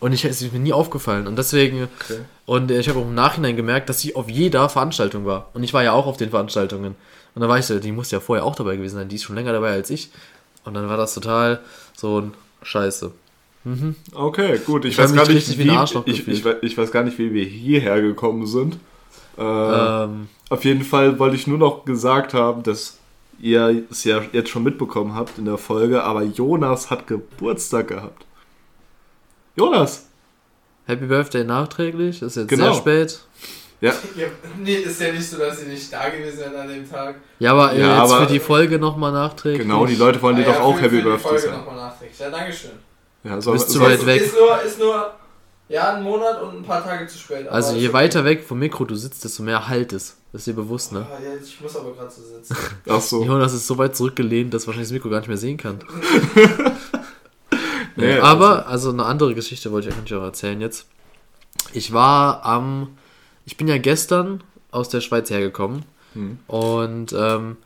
Und 0.00 0.12
ich 0.12 0.24
es 0.26 0.42
ist 0.42 0.52
mir 0.52 0.58
nie 0.58 0.74
aufgefallen. 0.74 1.26
Und 1.26 1.36
deswegen, 1.36 1.88
und 2.44 2.70
äh, 2.70 2.78
ich 2.78 2.88
habe 2.88 2.98
auch 2.98 3.06
im 3.06 3.14
Nachhinein 3.14 3.56
gemerkt, 3.56 3.88
dass 3.88 4.00
sie 4.00 4.14
auf 4.14 4.28
jeder 4.28 4.68
Veranstaltung 4.68 5.24
war. 5.24 5.48
Und 5.54 5.62
ich 5.62 5.72
war 5.72 5.82
ja 5.82 5.92
auch 5.92 6.06
auf 6.06 6.18
den 6.18 6.30
Veranstaltungen. 6.30 6.94
Und 7.36 7.40
dann 7.42 7.48
war 7.48 7.58
ich 7.58 7.66
so, 7.66 7.78
die 7.78 7.92
muss 7.92 8.10
ja 8.10 8.18
vorher 8.18 8.44
auch 8.44 8.56
dabei 8.56 8.74
gewesen 8.76 8.96
sein, 8.96 9.08
die 9.08 9.14
ist 9.16 9.22
schon 9.24 9.36
länger 9.36 9.52
dabei 9.52 9.70
als 9.72 9.90
ich. 9.90 10.10
Und 10.64 10.74
dann 10.74 10.88
war 10.88 10.96
das 10.96 11.14
total 11.14 11.60
so 11.94 12.20
ein 12.20 12.34
Scheiße. 12.62 13.12
Okay, 14.14 14.58
gut. 14.64 14.84
Ich, 14.84 14.92
Ich 14.92 14.98
weiß 14.98 15.12
gar 15.14 15.28
nicht, 15.28 15.58
wie 15.58 16.10
ich, 16.10 16.26
ich, 16.28 16.46
ich 16.62 16.78
weiß 16.78 16.90
gar 16.92 17.02
nicht, 17.04 17.18
wie 17.18 17.32
wir 17.34 17.44
hierher 17.44 18.00
gekommen 18.00 18.46
sind. 18.46 18.78
Äh, 19.36 19.42
Ähm, 19.42 20.28
Auf 20.48 20.64
jeden 20.64 20.82
Fall 20.82 21.18
wollte 21.18 21.36
ich 21.36 21.46
nur 21.46 21.58
noch 21.58 21.84
gesagt 21.84 22.32
haben, 22.32 22.62
dass 22.62 22.98
ihr 23.38 23.82
es 23.90 24.04
ja 24.04 24.22
jetzt 24.32 24.48
schon 24.48 24.62
mitbekommen 24.62 25.14
habt 25.14 25.36
in 25.36 25.44
der 25.44 25.58
Folge, 25.58 26.02
aber 26.04 26.22
Jonas 26.22 26.88
hat 26.90 27.06
Geburtstag 27.06 27.88
gehabt. 27.88 28.24
Jonas! 29.56 30.06
Happy 30.86 31.06
Birthday 31.06 31.44
nachträglich, 31.44 32.22
ist 32.22 32.36
jetzt 32.36 32.48
Genau. 32.48 32.72
sehr 32.72 32.74
spät. 32.74 33.20
Ja, 33.80 33.92
Ja, 34.16 34.26
nee, 34.58 34.74
ist 34.76 35.00
ja 35.00 35.12
nicht 35.12 35.28
so, 35.28 35.36
dass 35.38 35.60
sie 35.60 35.66
nicht 35.66 35.92
da 35.92 36.08
gewesen 36.08 36.38
wären 36.40 36.56
an 36.56 36.68
dem 36.68 36.90
Tag. 36.90 37.16
Ja, 37.38 37.52
aber 37.52 37.72
äh, 37.72 37.80
Ja, 37.80 38.02
jetzt 38.02 38.12
aber- 38.12 38.26
für 38.26 38.32
die 38.32 38.40
Folge 38.40 38.78
nochmal 38.78 39.12
nachträglich. 39.12 39.62
genau, 39.62 39.84
die 39.86 39.96
Leute 39.96 40.20
wollen 40.22 40.36
dir 40.36 40.42
Ah 40.44 40.52
doch 40.52 40.54
ja, 40.54 40.60
auch 40.62 40.74
für- 40.76 40.82
Happy 40.82 40.90
für 40.90 40.96
die 40.96 41.02
Birthday 41.02 41.28
Folge 41.28 41.42
sagen. 41.42 41.56
nochmal 41.58 41.76
nachträglich. 41.76 42.18
Ja, 42.18 42.30
Dankeschön. 42.30 42.70
Ja, 43.24 43.40
soll, 43.40 43.52
Bist 43.54 43.70
zu 43.70 43.78
soll, 43.78 43.90
weit 43.90 44.06
weg. 44.06 44.22
Ist 44.22 44.34
nur, 44.34 44.62
ist 44.62 44.78
nur, 44.78 45.10
ja, 45.68 45.94
ein 45.94 46.02
Monat 46.04 46.40
und 46.42 46.58
ein 46.58 46.62
paar 46.62 46.82
Tage 46.84 47.06
zu 47.08 47.18
spät. 47.18 47.48
Also 47.48 47.72
ist 47.74 47.80
je 47.80 47.88
okay. 47.88 47.92
weiter 47.94 48.24
weg 48.24 48.44
vom 48.46 48.58
Mikro 48.60 48.84
du 48.84 48.94
sitzt, 48.94 49.24
desto 49.24 49.42
mehr 49.42 49.68
Halt 49.68 49.92
ist. 49.92 50.16
Das 50.32 50.40
ist 50.42 50.46
dir 50.46 50.54
bewusst, 50.54 50.92
ne? 50.92 51.04
Ah, 51.10 51.18
ja, 51.22 51.30
ich 51.42 51.60
muss 51.60 51.74
aber 51.76 51.92
gerade 51.92 52.10
so 52.10 52.22
sitzen. 52.22 52.56
Ach 52.88 53.00
so. 53.00 53.24
Jonas 53.24 53.52
ist 53.52 53.66
so 53.66 53.76
weit 53.78 53.96
zurückgelehnt, 53.96 54.54
dass 54.54 54.66
wahrscheinlich 54.66 54.88
das 54.88 54.94
Mikro 54.94 55.08
gar 55.10 55.18
nicht 55.18 55.28
mehr 55.28 55.36
sehen 55.36 55.56
kann. 55.58 55.80
Nee, 57.98 58.18
aber, 58.18 58.66
also 58.66 58.90
eine 58.90 59.06
andere 59.06 59.34
Geschichte 59.34 59.72
wollte 59.72 59.88
ich 59.88 59.94
eigentlich 59.94 60.14
auch 60.14 60.22
erzählen 60.22 60.60
jetzt. 60.60 60.86
Ich 61.72 61.94
war 61.94 62.44
am, 62.44 62.98
ich 63.46 63.56
bin 63.56 63.68
ja 63.68 63.78
gestern 63.78 64.42
aus 64.70 64.88
der 64.90 65.00
Schweiz 65.00 65.30
hergekommen 65.30 65.84
Hm. 66.12 66.38
und 66.46 67.12
ähm, 67.12 67.56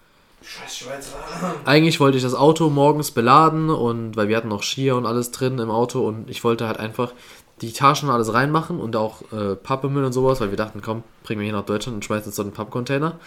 Scheiß 0.43 0.79
Schweizer. 0.79 1.17
eigentlich 1.67 2.01
wollte 2.01 2.17
ich 2.17 2.23
das 2.23 2.35
Auto 2.35 2.71
morgens 2.71 3.11
beladen 3.11 3.69
und 3.71 4.17
weil 4.17 4.29
wir 4.29 4.37
hatten 4.37 4.49
noch 4.49 4.63
Skier 4.63 4.97
und 4.97 5.07
alles 5.07 5.31
drin 5.31 5.59
im 5.59 5.71
Auto 5.71 6.07
und 6.07 6.31
ich 6.31 6.43
wollte 6.45 6.67
halt 6.67 6.79
einfach 6.79 7.13
die 7.61 7.73
Taschen 7.73 8.09
und 8.09 8.15
alles 8.15 8.33
reinmachen 8.33 8.81
und 8.81 8.97
auch 8.97 9.21
äh, 9.33 9.55
Pappemüll 9.55 10.05
und 10.05 10.13
sowas, 10.15 10.41
weil 10.41 10.51
wir 10.51 10.57
dachten, 10.57 10.81
komm, 10.83 11.03
bringen 11.25 11.41
wir 11.41 11.45
hier 11.45 11.57
nach 11.57 11.67
Deutschland 11.67 11.97
und 11.97 12.05
schmeißen 12.05 12.27
jetzt 12.27 12.37
so 12.37 12.43
einen 12.43 12.53
Pappcontainer. 12.53 13.19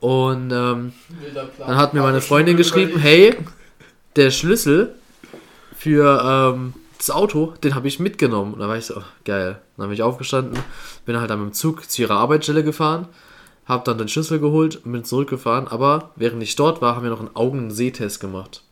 Und 0.00 0.52
ähm, 0.52 0.92
dann 1.58 1.76
hat 1.76 1.94
mir 1.94 2.02
meine 2.02 2.20
Freundin 2.20 2.58
geschrieben, 2.58 2.98
hey, 2.98 3.34
der 4.16 4.30
Schlüssel 4.30 4.94
für 5.78 6.52
ähm, 6.54 6.74
das 7.06 7.14
Auto, 7.14 7.52
den 7.62 7.74
habe 7.74 7.86
ich 7.86 8.00
mitgenommen. 8.00 8.54
Und 8.54 8.60
da 8.60 8.68
war 8.68 8.78
ich 8.78 8.86
so, 8.86 8.96
oh, 8.96 9.02
geil. 9.24 9.60
Dann 9.76 9.88
bin 9.88 9.94
ich 9.94 10.02
aufgestanden, 10.02 10.58
bin 11.04 11.18
halt 11.18 11.28
dann 11.28 11.40
mit 11.40 11.50
dem 11.50 11.52
Zug 11.52 11.90
zu 11.90 12.02
ihrer 12.02 12.16
Arbeitsstelle 12.16 12.64
gefahren, 12.64 13.08
habe 13.66 13.84
dann 13.84 13.98
den 13.98 14.08
Schlüssel 14.08 14.40
geholt 14.40 14.76
und 14.84 14.92
bin 14.92 15.04
zurückgefahren. 15.04 15.68
Aber 15.68 16.12
während 16.16 16.42
ich 16.42 16.56
dort 16.56 16.80
war, 16.80 16.96
haben 16.96 17.02
wir 17.02 17.10
noch 17.10 17.20
einen 17.20 17.36
Augensehtest 17.36 18.20
gemacht. 18.20 18.62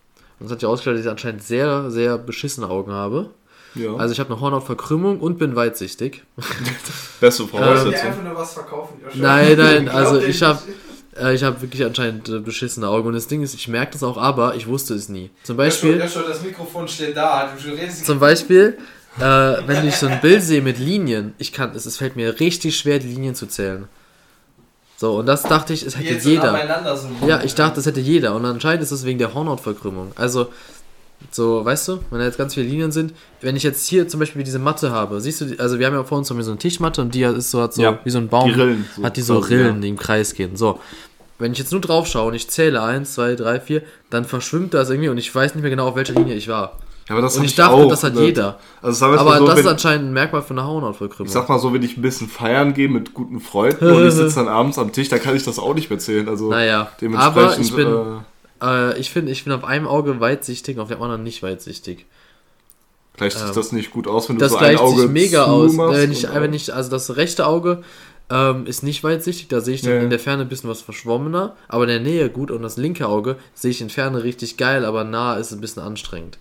Und 0.41 0.47
es 0.47 0.53
hat 0.53 0.61
sich 0.61 0.67
ausgestellt, 0.67 0.97
dass 0.99 1.05
ich 1.05 1.11
anscheinend 1.11 1.43
sehr, 1.43 1.91
sehr 1.91 2.17
beschissene 2.17 2.69
Augen 2.69 2.93
habe. 2.93 3.31
Ja. 3.75 3.97
Also 3.97 4.13
ich 4.13 4.21
habe 4.21 4.31
eine 4.31 4.41
Hornhautverkrümmung 4.41 5.21
und 5.21 5.39
bin 5.39 5.55
weitsichtig. 5.55 6.25
Beste 7.21 7.43
dir 7.43 7.49
Voraussetzung. 7.49 8.09
einfach 8.09 8.23
nur 8.23 8.37
was 8.37 8.55
verkaufen. 8.55 9.01
Joshua. 9.03 9.21
Nein, 9.21 9.57
nein, 9.59 9.89
also 9.89 10.19
ich 10.21 10.43
habe. 10.43 10.59
Äh, 11.17 11.35
ich 11.35 11.43
habe 11.43 11.61
wirklich 11.63 11.85
anscheinend 11.85 12.29
äh, 12.29 12.39
beschissene 12.39 12.89
Augen. 12.89 13.09
Und 13.09 13.15
das 13.15 13.27
Ding 13.27 13.43
ist, 13.43 13.55
ich 13.55 13.69
merke 13.69 13.93
das 13.93 14.03
auch, 14.03 14.17
aber 14.17 14.55
ich 14.55 14.67
wusste 14.67 14.95
es 14.95 15.09
nie. 15.09 15.31
Zum 15.43 15.57
Beispiel... 15.57 15.99
Joshua, 15.99 16.23
das 16.29 16.43
Mikrofon 16.43 16.89
steht 16.89 17.17
da. 17.17 17.53
Du 17.63 17.71
redest 17.71 18.07
Zum 18.07 18.19
Beispiel, 18.19 18.79
äh, 19.19 19.23
wenn 19.23 19.87
ich 19.87 19.97
so 19.97 20.07
ein 20.07 20.21
Bild 20.21 20.43
sehe 20.43 20.63
mit 20.63 20.79
Linien, 20.79 21.35
ich 21.39 21.53
kann, 21.53 21.75
es, 21.75 21.87
es 21.87 21.97
fällt 21.97 22.17
mir 22.17 22.41
richtig 22.41 22.77
schwer, 22.77 22.99
die 22.99 23.09
Linien 23.09 23.35
zu 23.35 23.47
zählen. 23.47 23.89
So, 24.97 25.17
und 25.19 25.27
das 25.27 25.43
dachte 25.43 25.73
ich, 25.73 25.85
es 25.85 25.99
hätte 25.99 26.29
jeder. 26.29 26.97
so. 26.97 27.27
Ja, 27.27 27.43
ich 27.43 27.57
dachte, 27.57 27.77
das 27.77 27.87
hätte 27.87 27.99
jeder. 27.99 28.37
Und 28.37 28.45
anscheinend 28.45 28.85
ist 28.85 28.93
es 28.93 29.05
wegen 29.05 29.19
der 29.19 29.35
Hornhautverkrümmung. 29.35 30.13
Also, 30.15 30.53
so, 31.31 31.65
weißt 31.65 31.89
du, 31.89 31.99
wenn 32.11 32.19
da 32.19 32.25
jetzt 32.25 32.39
ganz 32.39 32.55
viele 32.55 32.67
Linien 32.67 32.93
sind, 32.93 33.15
wenn 33.41 33.57
ich 33.57 33.63
jetzt 33.63 33.87
hier 33.87 34.09
zum 34.09 34.21
Beispiel 34.21 34.43
diese 34.43 34.59
Matte 34.59 34.91
habe, 34.91 35.21
siehst 35.21 35.41
du, 35.41 35.55
also 35.59 35.79
wir 35.79 35.87
haben 35.87 35.95
ja 35.95 36.05
vor 36.05 36.19
uns 36.19 36.29
so 36.29 36.35
eine 36.35 36.59
Tischmatte 36.59 37.01
und 37.01 37.15
die 37.15 37.23
ist 37.23 37.51
so, 37.51 37.63
hat 37.63 37.75
so 37.75 37.83
Ja, 37.83 37.99
wie 38.05 38.11
so 38.11 38.19
ein 38.19 38.29
Baum, 38.29 38.49
die 38.49 38.55
Rillen, 38.55 38.85
so 38.97 39.03
hat 39.03 39.17
die 39.17 39.23
so 39.23 39.41
quasi, 39.41 39.55
Rillen, 39.55 39.75
ja. 39.77 39.81
die 39.81 39.89
im 39.89 39.97
Kreis 39.97 40.35
gehen. 40.35 40.57
So, 40.57 40.81
wenn 41.39 41.53
ich 41.53 41.59
jetzt 41.59 41.73
nur 41.73 41.81
drauf 41.81 42.07
schaue 42.07 42.29
und 42.29 42.35
ich 42.35 42.49
zähle 42.49 42.83
1, 42.83 43.15
2, 43.15 43.37
3, 43.37 43.61
4, 43.61 43.83
dann 44.11 44.25
verschwimmt 44.25 44.75
das 44.75 44.91
irgendwie 44.91 45.09
und 45.09 45.19
ich 45.19 45.35
weiß 45.35 45.55
nicht 45.55 45.63
mehr 45.63 45.71
genau, 45.71 45.89
auf 45.89 45.97
welcher 45.97 46.15
Linie 46.15 46.35
ich 46.35 46.49
war. 46.49 46.79
Ja, 47.09 47.15
aber 47.17 47.23
das 47.23 47.37
Und 47.37 47.45
ich 47.45 47.57
dachte, 47.57 47.75
auch, 47.75 47.89
das 47.89 48.05
hat 48.05 48.15
ne? 48.15 48.23
jeder. 48.23 48.59
Also 48.81 49.07
Aber 49.07 49.39
so, 49.39 49.47
das 49.47 49.61
ist 49.61 49.67
anscheinend 49.67 50.11
ein 50.11 50.13
Merkmal 50.13 50.43
von 50.43 50.59
einer 50.59 50.69
Hornhautverkrümmung. 50.69 51.27
ich 51.27 51.33
sag 51.33 51.49
mal 51.49 51.59
so, 51.59 51.73
wenn 51.75 51.83
ich 51.83 51.97
ein 51.97 52.03
bisschen 52.03 52.29
feiern 52.29 52.75
gehe 52.75 52.89
mit 52.89 53.13
guten 53.13 53.41
Freunden 53.41 53.85
und 53.91 54.07
ich 54.07 54.15
sitze 54.15 54.37
dann 54.37 54.49
abends 54.49 54.79
am 54.79 54.93
Tisch, 54.93 55.09
dann 55.09 55.21
kann 55.21 55.35
ich 55.35 55.43
das 55.43 55.59
auch 55.59 55.75
nicht 55.75 55.91
mehr 55.91 55.99
zählen. 55.99 56.29
Also 56.29 56.51
Naja, 56.51 56.89
dementsprechend. 57.01 57.39
aber 57.39 57.59
ich 57.59 57.75
bin, 57.75 57.89
äh, 57.89 58.01
äh, 58.63 58.99
ich 58.99 59.11
finde, 59.11 59.33
ich 59.33 59.45
bin 59.45 59.53
auf 59.53 59.65
einem 59.65 59.87
Auge 59.87 60.21
weitsichtig, 60.21 60.79
auf 60.79 60.89
dem 60.89 61.03
anderen 61.03 61.23
nicht 61.23 61.43
weitsichtig. 61.43 62.07
gleicht 63.17 63.37
sich 63.39 63.47
ähm, 63.49 63.55
das 63.55 63.73
nicht 63.73 63.91
gut 63.91 64.07
aus, 64.07 64.29
wenn 64.29 64.37
du 64.37 64.41
Das 64.41 64.53
so 64.53 64.59
ein 64.59 64.65
gleicht 64.65 64.81
Auge 64.81 65.03
sich 65.03 65.11
mega 65.11 65.45
aus. 65.45 65.73
ich, 65.75 65.79
und- 65.79 66.35
wenn 66.41 66.53
ich, 66.55 66.73
also 66.75 66.91
das 66.91 67.17
rechte 67.17 67.47
Auge 67.47 67.83
ähm, 68.31 68.65
ist 68.67 68.83
nicht 68.83 69.05
weitsichtig, 69.05 69.49
da 69.49 69.61
sehe 69.61 69.75
ich 69.75 69.83
dann 69.83 69.93
Ja. 69.97 70.01
in 70.01 70.09
der 70.11 70.19
Ferne 70.19 70.43
ein 70.45 70.49
bisschen 70.49 70.71
was 70.71 70.81
verschwommener, 70.81 71.55
aber 71.69 71.83
in 71.85 71.89
der 71.91 72.01
Nähe 72.01 72.31
gut 72.31 72.51
und 72.51 72.63
das 72.63 72.77
linke 72.79 73.07
Auge 73.07 73.37
sehe 73.53 73.71
ich 73.73 73.81
in 73.83 73.91
Ferne 73.91 74.23
richtig 74.23 74.57
geil, 74.57 74.85
aber 74.87 75.05
nah 75.05 75.35
ist 75.37 75.53
ein 75.53 75.61
bisschen 75.61 75.83
anstrengend. 75.83 76.39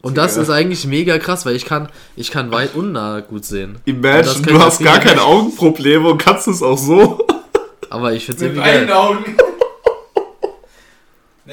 Und 0.00 0.16
das 0.16 0.36
Ja. 0.36 0.42
ist 0.42 0.50
eigentlich 0.50 0.86
mega 0.86 1.18
krass, 1.18 1.44
weil 1.44 1.56
ich 1.56 1.64
kann, 1.66 1.88
ich 2.16 2.30
kann 2.30 2.52
weit 2.52 2.74
und 2.76 2.92
nah 2.92 3.20
gut 3.20 3.44
sehen. 3.44 3.78
Imagine, 3.84 4.22
das 4.22 4.42
du 4.42 4.58
hast 4.60 4.78
gar 4.82 5.00
keine 5.00 5.16
nicht. 5.16 5.24
Augenprobleme 5.24 6.08
und 6.08 6.18
kannst 6.18 6.46
es 6.48 6.62
auch 6.62 6.78
so. 6.78 7.26
Aber 7.90 8.12
ich 8.12 8.24
finde 8.24 8.36
es 8.36 8.42
Mit 8.42 8.56
irgendwie 8.56 8.70
beiden 8.70 8.86
geil. 8.88 8.96
Augen. 8.96 9.36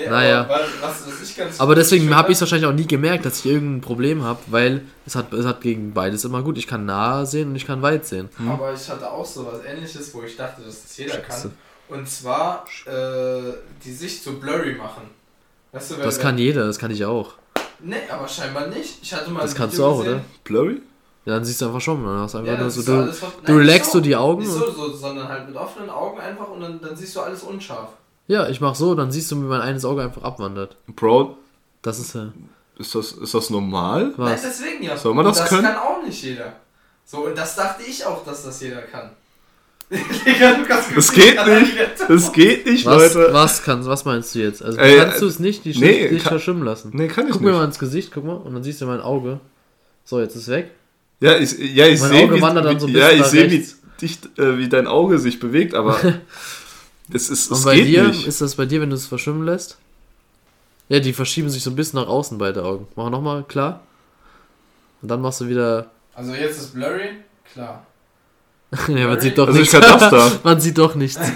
Nee, 0.04 0.08
Naja. 0.10 0.42
aber 0.42 0.60
was, 0.82 1.08
was 1.08 1.22
ich 1.30 1.36
ganz 1.36 1.60
Aber 1.60 1.74
deswegen 1.76 2.16
habe 2.16 2.32
ich 2.32 2.38
es 2.38 2.42
wahrscheinlich 2.42 2.68
auch 2.68 2.74
nie 2.74 2.86
gemerkt, 2.88 3.26
dass 3.26 3.40
ich 3.40 3.46
irgendein 3.48 3.82
Problem 3.82 4.24
habe, 4.24 4.40
weil 4.48 4.82
es 5.06 5.16
hat, 5.16 5.34
es 5.34 5.46
hat 5.46 5.62
gegen 5.62 5.94
beides 5.94 6.24
immer 6.26 6.44
gut. 6.44 6.58
Ich 6.58 6.68
kann 6.68 6.86
nah 6.86 7.26
sehen 7.26 7.50
und 7.50 7.56
ich 7.56 7.66
kann 7.66 7.82
weit 7.82 8.06
sehen. 8.06 8.30
Aber 8.48 8.74
ich 8.74 8.88
hatte 8.90 9.10
auch 9.12 9.26
so 9.26 9.46
was 9.46 9.64
ähnliches, 9.66 10.14
wo 10.14 10.22
ich 10.24 10.36
dachte, 10.38 10.62
dass 10.62 10.84
das 10.84 10.98
jeder 10.98 11.14
Scheiße. 11.16 11.50
kann. 11.50 11.98
Und 11.98 12.10
zwar 12.10 12.66
äh, 12.86 13.54
die 13.84 13.94
Sicht 13.94 14.24
so 14.24 14.34
blurry 14.34 14.76
machen. 14.76 15.04
Weißt 15.72 15.92
du, 15.92 15.96
Das 15.96 16.20
kann 16.20 16.38
jeder, 16.38 16.66
das 16.68 16.80
kann 16.80 16.92
ich 16.92 17.04
auch. 17.06 17.34
Nee, 17.80 17.96
aber 18.10 18.28
scheinbar 18.28 18.68
nicht. 18.68 19.00
Ich 19.02 19.14
hatte 19.14 19.30
mal 19.30 19.42
Das 19.42 19.54
kannst 19.54 19.76
Video 19.76 19.86
du 19.88 19.92
auch, 19.94 19.98
gesehen. 20.00 20.14
oder? 20.16 20.24
Blurry? 20.44 20.82
Ja, 21.26 21.34
dann 21.34 21.44
siehst 21.46 21.60
du 21.62 21.66
einfach 21.66 21.82
schon, 21.82 22.04
dann 22.06 22.20
hast 22.20 22.34
du 22.34 22.38
einfach 22.40 22.54
Ja, 22.54 22.60
nur 22.60 22.70
so, 22.70 22.82
du 22.84 23.14
du, 23.46 23.58
leckst 23.60 23.92
so. 23.92 24.00
die 24.00 24.16
Augen 24.16 24.42
Nicht 24.44 24.52
so, 24.52 24.70
so, 24.72 24.94
sondern 24.94 25.28
halt 25.28 25.48
mit 25.48 25.56
offenen 25.58 25.90
Augen 25.90 26.20
einfach 26.20 26.50
und 26.50 26.62
dann, 26.62 26.80
dann 26.80 26.96
siehst 26.96 27.16
du 27.16 27.22
alles 27.22 27.42
unscharf. 27.44 27.90
Ja, 28.28 28.48
ich 28.50 28.60
mach 28.62 28.76
so, 28.76 28.96
dann 28.96 29.12
siehst 29.12 29.32
du, 29.32 29.36
wie 29.38 29.46
mein 29.46 29.62
eines 29.62 29.86
Auge 29.86 30.02
einfach 30.04 30.24
abwandert. 30.24 30.78
Bro, 30.88 31.38
Das 31.82 32.00
ist 32.00 32.16
äh, 32.16 32.28
ist 32.78 32.94
das, 32.96 33.12
ist 33.14 33.34
das 33.34 33.50
normal? 33.50 34.06
Nein, 34.08 34.14
was. 34.18 34.42
deswegen 34.42 34.84
ja. 34.84 34.98
Soll 34.98 35.14
man 35.14 35.26
Und 35.26 35.32
das 35.32 35.40
das 35.42 35.50
können? 35.50 35.64
kann 35.64 35.78
auch 35.78 36.04
nicht 36.04 36.22
jeder. 36.24 36.54
So, 37.06 37.26
und 37.26 37.38
das 37.38 37.56
dachte 37.56 37.84
ich 37.84 38.04
auch, 38.06 38.26
dass 38.26 38.44
das 38.44 38.60
jeder 38.62 38.82
kann. 38.82 39.12
Digga, 39.92 40.56
du 40.56 40.66
kannst 40.66 40.90
Das 40.98 41.12
geht 41.12 41.46
nicht. 41.46 41.74
Das 42.08 42.32
geht 42.34 42.66
nicht, 42.66 42.86
Was, 42.88 43.14
Leute. 43.14 43.34
was 43.34 43.64
kannst, 43.64 43.88
was 43.88 44.04
meinst 44.06 44.34
du 44.34 44.40
jetzt? 44.40 44.64
Also 44.64 44.80
Ey, 44.80 44.98
kannst 44.98 45.22
du 45.22 45.28
es 45.28 45.40
nicht, 45.40 45.64
die 45.64 45.78
nee, 45.80 45.86
nee, 46.04 46.08
dich 46.10 46.24
kann- 46.24 46.32
verschwimmen 46.32 46.64
lassen? 46.64 46.90
Nee, 46.94 47.08
kann 47.08 47.28
ich 47.28 47.34
guck 47.34 47.42
mir 47.42 47.50
nicht. 47.52 47.60
mal 47.60 47.66
ins 47.66 47.78
Gesicht, 47.80 48.12
guck 48.12 48.24
mal, 48.26 48.34
und 48.34 48.54
dann 48.56 48.64
siehst 48.64 48.82
du 48.82 48.88
mein 48.88 49.02
Auge. 49.02 49.40
So, 50.04 50.20
jetzt 50.20 50.36
ist 50.36 50.44
es 50.44 50.48
weg. 50.50 50.72
Ja, 51.20 51.38
ich, 51.38 51.58
ja, 51.58 51.86
ich 51.86 52.00
Mein 52.02 52.10
sehe, 52.10 52.24
Auge 52.26 52.36
wie, 52.36 52.42
wandert 52.42 52.66
dann 52.66 52.80
so 52.80 52.88
ein 52.88 52.94
wie, 52.94 52.98
ja, 52.98 53.12
ich 53.12 53.24
sehe, 53.26 53.50
wie, 53.52 53.58
äh, 54.42 54.58
wie 54.58 54.68
dein 54.70 54.88
Auge 54.88 55.20
sich 55.20 55.40
bewegt, 55.40 55.74
aber 55.76 55.98
es, 57.14 57.30
ist, 57.30 57.52
Und 57.52 57.58
es 57.60 57.64
bei 57.66 57.76
geht 57.76 57.88
dir, 57.88 58.04
nicht. 58.08 58.28
ist 58.28 58.42
das 58.42 58.56
bei 58.56 58.66
dir, 58.66 58.82
wenn 58.82 58.90
du 58.90 58.96
es 58.96 59.06
verschwimmen 59.08 59.46
lässt? 59.46 59.78
Ja, 60.90 61.00
die 61.00 61.14
verschieben 61.14 61.50
sich 61.50 61.64
so 61.64 61.70
ein 61.72 61.76
bisschen 61.76 62.00
nach 62.00 62.08
außen, 62.08 62.38
beide 62.38 62.64
Augen. 62.64 62.88
Mach 62.96 63.10
nochmal, 63.10 63.44
klar. 63.44 63.82
Und 65.02 65.10
dann 65.10 65.22
machst 65.22 65.42
du 65.42 65.48
wieder. 65.50 65.88
Also 66.18 66.34
jetzt 66.34 66.58
ist 66.58 66.74
blurry, 66.74 67.10
klar. 67.52 67.86
ja, 68.88 69.08
man 69.08 69.20
sieht 69.20 69.38
doch 69.38 69.48
Also 69.48 69.60
ich 69.60 69.70
nichts. 69.72 69.86
kann 69.88 70.00
das 70.00 70.10
da. 70.12 70.32
man 70.44 70.60
sieht 70.62 70.78
doch 70.78 70.96
nichts. 70.96 71.20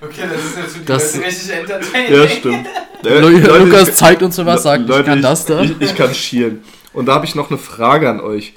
Okay, 0.00 0.22
das 0.30 0.66
ist 0.66 0.76
die 0.76 0.84
Das- 0.84 1.18
richtig 1.18 1.50
entertaining. 1.50 2.12
Ja, 2.20 2.28
stimmt. 2.28 2.66
Äh, 3.04 3.20
Leute, 3.20 3.58
Lukas 3.58 3.88
ich- 3.88 3.94
zeigt 3.94 4.22
uns 4.22 4.36
was, 4.38 4.62
sagt, 4.64 4.86
Leute, 4.86 5.00
ich 5.00 5.06
kann 5.06 5.22
das 5.22 5.46
da. 5.46 5.62
Ich, 5.62 5.80
ich 5.80 5.94
kann 5.96 6.14
schielen. 6.14 6.62
Und 6.92 7.06
da 7.06 7.14
habe 7.14 7.24
ich 7.26 7.34
noch 7.34 7.48
eine 7.50 7.58
Frage 7.58 8.08
an 8.10 8.20
euch. 8.20 8.52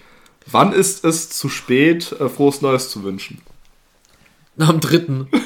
Wann 0.46 0.74
ist 0.74 1.04
es 1.06 1.30
zu 1.30 1.48
spät, 1.50 2.12
äh, 2.20 2.28
frohes 2.30 2.62
Neues 2.62 2.90
zu 2.90 3.04
wünschen? 3.04 3.42
Am 4.60 4.80
dritten. 4.80 5.28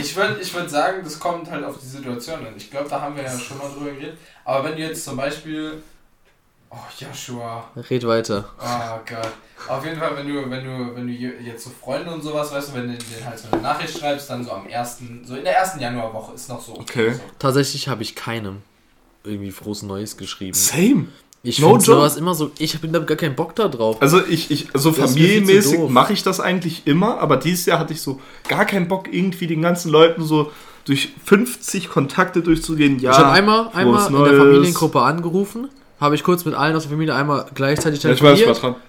Ich 0.00 0.16
würde 0.16 0.40
ich 0.40 0.52
würd 0.52 0.68
sagen, 0.68 1.00
das 1.04 1.18
kommt 1.18 1.50
halt 1.50 1.64
auf 1.64 1.78
die 1.78 1.86
Situation 1.86 2.44
an. 2.44 2.52
Ich 2.56 2.70
glaube, 2.70 2.88
da 2.88 3.00
haben 3.00 3.16
wir 3.16 3.22
ja 3.22 3.38
schon 3.38 3.56
mal 3.58 3.68
drüber 3.70 3.92
geredet. 3.92 4.18
Aber 4.44 4.64
wenn 4.68 4.76
du 4.76 4.82
jetzt 4.82 5.04
zum 5.04 5.16
Beispiel. 5.16 5.80
Oh, 6.70 6.76
Joshua. 6.98 7.64
Red 7.90 8.06
weiter. 8.06 8.44
Oh 8.58 9.00
Gott. 9.08 9.32
Auf 9.68 9.84
jeden 9.84 9.98
Fall, 9.98 10.16
wenn 10.16 10.26
du, 10.26 10.50
wenn 10.50 10.64
du, 10.64 10.96
wenn 10.96 11.06
du 11.06 11.12
je- 11.12 11.38
jetzt 11.44 11.64
so 11.64 11.70
Freunde 11.70 12.10
und 12.12 12.22
sowas, 12.22 12.50
weißt 12.50 12.70
du, 12.70 12.74
wenn 12.74 12.88
du 12.88 12.94
denen 12.98 13.24
halt 13.26 13.38
so 13.38 13.48
eine 13.52 13.62
Nachricht 13.62 13.96
schreibst, 13.98 14.28
dann 14.30 14.42
so 14.44 14.52
am 14.52 14.66
ersten, 14.66 15.22
so 15.24 15.36
in 15.36 15.44
der 15.44 15.54
ersten 15.56 15.80
Januarwoche 15.80 16.34
ist 16.34 16.48
noch 16.48 16.60
so. 16.60 16.74
Okay. 16.78 17.12
So. 17.12 17.20
Tatsächlich 17.38 17.88
habe 17.88 18.02
ich 18.02 18.14
keinem 18.16 18.62
irgendwie 19.22 19.52
frohes 19.52 19.82
Neues 19.82 20.16
geschrieben. 20.16 20.54
Same. 20.54 21.08
Ich 21.44 21.58
No 21.58 21.70
finde 21.70 21.84
sowas 21.84 22.16
immer 22.16 22.34
so, 22.36 22.52
ich 22.58 22.74
habe 22.74 22.86
da 22.88 23.00
gar 23.00 23.16
keinen 23.16 23.34
Bock 23.34 23.56
da 23.56 23.66
drauf. 23.68 24.00
Also 24.00 24.20
ich, 24.24 24.50
ich 24.52 24.68
so 24.74 24.90
Das 24.90 24.96
viel 24.96 25.06
zu 25.06 25.12
familienmäßig 25.14 25.80
mache 25.88 26.12
ich 26.12 26.22
das 26.22 26.38
eigentlich 26.38 26.82
immer, 26.86 27.18
aber 27.18 27.36
dieses 27.36 27.66
Jahr 27.66 27.80
hatte 27.80 27.92
ich 27.92 28.00
so 28.00 28.20
gar 28.48 28.64
keinen 28.64 28.86
Bock, 28.86 29.12
irgendwie 29.12 29.48
den 29.48 29.60
ganzen 29.60 29.90
Leuten 29.90 30.22
so 30.22 30.52
durch 30.84 31.10
50 31.24 31.88
Kontakte 31.90 32.42
durchzugehen. 32.42 32.98
Ja, 33.00 33.10
ich 33.10 33.18
habe 33.18 33.30
einmal, 33.30 33.70
einmal 33.72 34.06
in 34.06 34.12
der 34.12 34.20
Neues. 34.22 34.38
Familiengruppe 34.38 35.00
angerufen, 35.00 35.68
habe 36.00 36.14
ich 36.14 36.22
kurz 36.22 36.44
mit 36.44 36.54
allen 36.54 36.76
aus 36.76 36.82
der 36.84 36.90
Familie 36.92 37.14
einmal 37.14 37.46
gleichzeitig 37.54 38.02
Ja, 38.04 38.10
ich 38.12 38.22
weiß, 38.22 38.38
ich 38.38 38.46
war 38.46 38.54
telefoniert. 38.54 38.80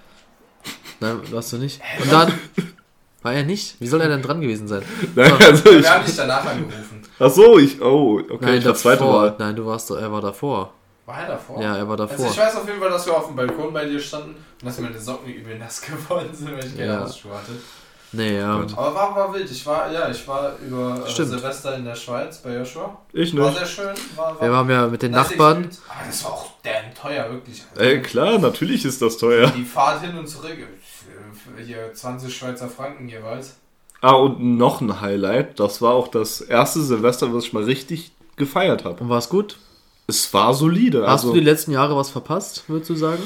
dran. 1.00 1.14
Nein, 1.18 1.32
warst 1.32 1.52
du 1.52 1.58
nicht. 1.58 1.80
Und 2.02 2.12
dann 2.12 2.32
war 3.22 3.32
er 3.32 3.42
nicht. 3.44 3.74
Wie 3.80 3.86
soll 3.88 4.00
er 4.00 4.08
denn 4.08 4.22
dran 4.22 4.40
gewesen 4.40 4.68
sein? 4.68 4.82
Nein, 5.16 5.32
So. 5.40 5.44
also 5.46 5.70
ich, 5.70 5.82
Wir 5.82 5.90
haben 5.94 6.04
dich 6.06 6.16
danach 6.16 6.44
angerufen. 6.46 7.02
ach 7.18 7.30
so, 7.30 7.58
ich, 7.58 7.80
oh, 7.82 8.20
okay, 8.20 8.36
Nein, 8.40 8.58
ich 8.58 8.64
war 8.64 8.74
zweite 8.74 8.98
davor. 9.00 9.22
Wahl. 9.22 9.36
Nein, 9.40 9.56
du 9.56 9.66
warst, 9.66 9.90
er 9.90 10.12
war 10.12 10.20
davor. 10.20 10.72
War 11.06 11.20
er 11.22 11.28
davor? 11.28 11.60
Ja, 11.62 11.76
er 11.76 11.86
war 11.88 12.00
Also 12.00 12.14
davor. 12.14 12.30
ich 12.30 12.38
weiß 12.38 12.56
auf 12.56 12.66
jeden 12.66 12.80
Fall, 12.80 12.90
dass 12.90 13.06
wir 13.06 13.16
auf 13.16 13.26
dem 13.26 13.36
Balkon 13.36 13.72
bei 13.72 13.84
dir 13.84 14.00
standen 14.00 14.30
und 14.30 14.66
dass 14.66 14.78
meine 14.78 14.98
Socken 14.98 15.32
übel 15.32 15.58
nass 15.58 15.80
geworden 15.82 16.30
sind, 16.32 16.52
weil 16.52 16.64
ich 16.64 16.76
keine 16.76 16.92
Ja. 16.92 17.00
Hausschuhe 17.00 17.32
hatte. 17.34 17.52
Nee, 18.12 18.38
ja. 18.38 18.60
Gut. 18.60 18.72
Aber 18.78 18.94
war, 18.94 19.16
war 19.16 19.34
wild. 19.34 19.50
Ich 19.50 19.66
war, 19.66 19.90
ja, 19.90 20.08
ich 20.08 20.26
war 20.28 20.52
über 20.64 21.02
äh, 21.04 21.10
Stimmt. 21.10 21.30
Silvester 21.30 21.74
in 21.76 21.84
der 21.84 21.96
Schweiz 21.96 22.38
bei 22.38 22.54
Joshua. 22.54 22.96
Ich 23.12 23.36
War 23.36 23.48
nicht. 23.48 23.58
sehr 23.58 23.66
schön. 23.66 23.94
War, 24.14 24.34
war 24.36 24.40
Wir 24.40 24.52
waren 24.52 24.70
ja 24.70 24.86
mit 24.86 25.02
den 25.02 25.10
Nachbarn. 25.10 25.64
Experience. 25.64 25.82
Aber 25.88 26.06
das 26.06 26.24
war 26.24 26.32
auch 26.32 26.50
damn 26.62 26.94
teuer, 26.94 27.30
wirklich. 27.32 27.64
Ey, 27.76 28.00
klar, 28.02 28.38
natürlich 28.38 28.84
ist 28.84 29.02
das 29.02 29.18
teuer. 29.18 29.48
Die 29.48 29.64
Fahrt 29.64 30.02
hin 30.02 30.16
und 30.16 30.28
zurück, 30.28 30.56
äh, 30.58 31.62
hier 31.62 31.92
20 31.92 32.34
Schweizer 32.34 32.68
Franken 32.68 33.08
jeweils. 33.08 33.56
Ah, 34.00 34.12
und 34.12 34.40
noch 34.58 34.80
ein 34.80 35.00
Highlight, 35.00 35.58
das 35.58 35.82
war 35.82 35.94
auch 35.94 36.06
das 36.08 36.40
erste 36.40 36.82
Silvester, 36.82 37.34
was 37.34 37.46
ich 37.46 37.52
mal 37.52 37.64
richtig 37.64 38.12
gefeiert 38.36 38.84
habe. 38.84 39.02
Und 39.02 39.08
war 39.08 39.18
es 39.18 39.28
gut? 39.28 39.56
Es 40.06 40.32
war 40.34 40.52
solide. 40.54 41.02
Hast 41.02 41.22
Also, 41.22 41.28
du 41.32 41.38
die 41.40 41.44
letzten 41.44 41.72
Jahre 41.72 41.96
was 41.96 42.10
verpasst, 42.10 42.64
würdest 42.68 42.90
du 42.90 42.94
sagen? 42.94 43.22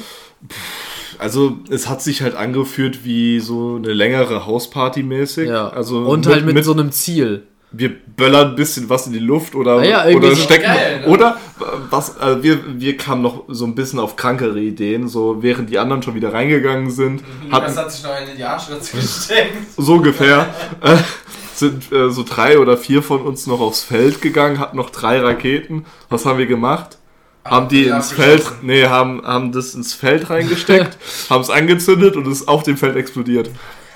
also 1.17 1.57
es 1.69 1.89
hat 1.89 2.01
sich 2.01 2.21
halt 2.21 2.35
angeführt 2.35 3.03
wie 3.03 3.39
so 3.39 3.75
eine 3.75 3.93
längere 3.93 4.45
Hausparty 4.45 5.03
mäßig. 5.03 5.49
Ja. 5.49 5.69
Also 5.69 5.99
Und 5.99 6.27
halt 6.27 6.45
mit, 6.45 6.63
so 6.63 6.71
einem 6.71 6.91
Ziel. 6.91 7.43
wir 7.71 7.91
böllern 8.15 8.49
ein 8.51 8.55
bisschen 8.55 8.89
was 8.89 9.07
in 9.07 9.13
die 9.13 9.19
Luft 9.19 9.53
oder, 9.55 9.79
Ah 9.79 9.83
ja, 9.83 10.05
oder 10.15 10.29
so 10.29 10.35
stecken 10.41 10.63
geil, 10.63 11.01
ne? 11.01 11.07
oder 11.07 11.37
äh, 11.59 11.63
was 11.89 12.17
äh, 12.17 12.41
wir 12.41 12.59
wir 12.79 12.95
kamen 12.97 13.21
noch 13.21 13.43
so 13.49 13.65
ein 13.65 13.75
bisschen 13.75 13.99
auf 13.99 14.15
krankere 14.15 14.59
Ideen, 14.59 15.07
so 15.09 15.37
während 15.43 15.69
die 15.69 15.77
anderen 15.77 16.01
schon 16.01 16.15
wieder 16.15 16.31
reingegangen 16.33 16.89
sind, 16.89 17.21
Lukas 17.43 17.61
hatten 17.71 17.77
hat 17.77 17.91
sich 17.91 18.03
noch 18.03 18.11
eine 18.11 18.31
in 18.31 18.37
die 18.37 18.43
Arschritze 18.43 18.95
gesteckt. 18.97 19.55
so 19.77 19.93
ungefähr 19.93 20.47
äh, 20.81 20.95
sind 21.59 21.91
äh, 21.91 22.09
so 22.09 22.23
drei 22.23 22.59
oder 22.59 22.77
vier 22.77 23.03
von 23.03 23.21
uns 23.21 23.47
noch 23.47 23.59
aufs 23.59 23.81
Feld 23.81 24.21
gegangen, 24.21 24.59
hatten 24.59 24.77
noch 24.77 24.89
drei 24.89 25.19
Raketen. 25.19 25.85
Was 26.09 26.25
haben 26.25 26.39
wir 26.39 26.47
gemacht? 26.47 26.97
Haben 27.45 27.69
die 27.69 27.85
Ja, 27.85 27.97
ins 27.97 28.11
Feld, 28.11 28.45
nee, 28.61 28.85
haben, 28.85 29.25
haben 29.25 29.51
das 29.51 29.73
ins 29.73 29.93
Feld 29.93 30.29
reingesteckt, 30.29 30.97
haben 31.29 31.41
es 31.41 31.49
angezündet 31.49 32.15
und 32.15 32.27
es 32.27 32.41
ist 32.41 32.47
auf 32.47 32.63
dem 32.63 32.77
Feld 32.77 32.95
explodiert. 32.95 33.49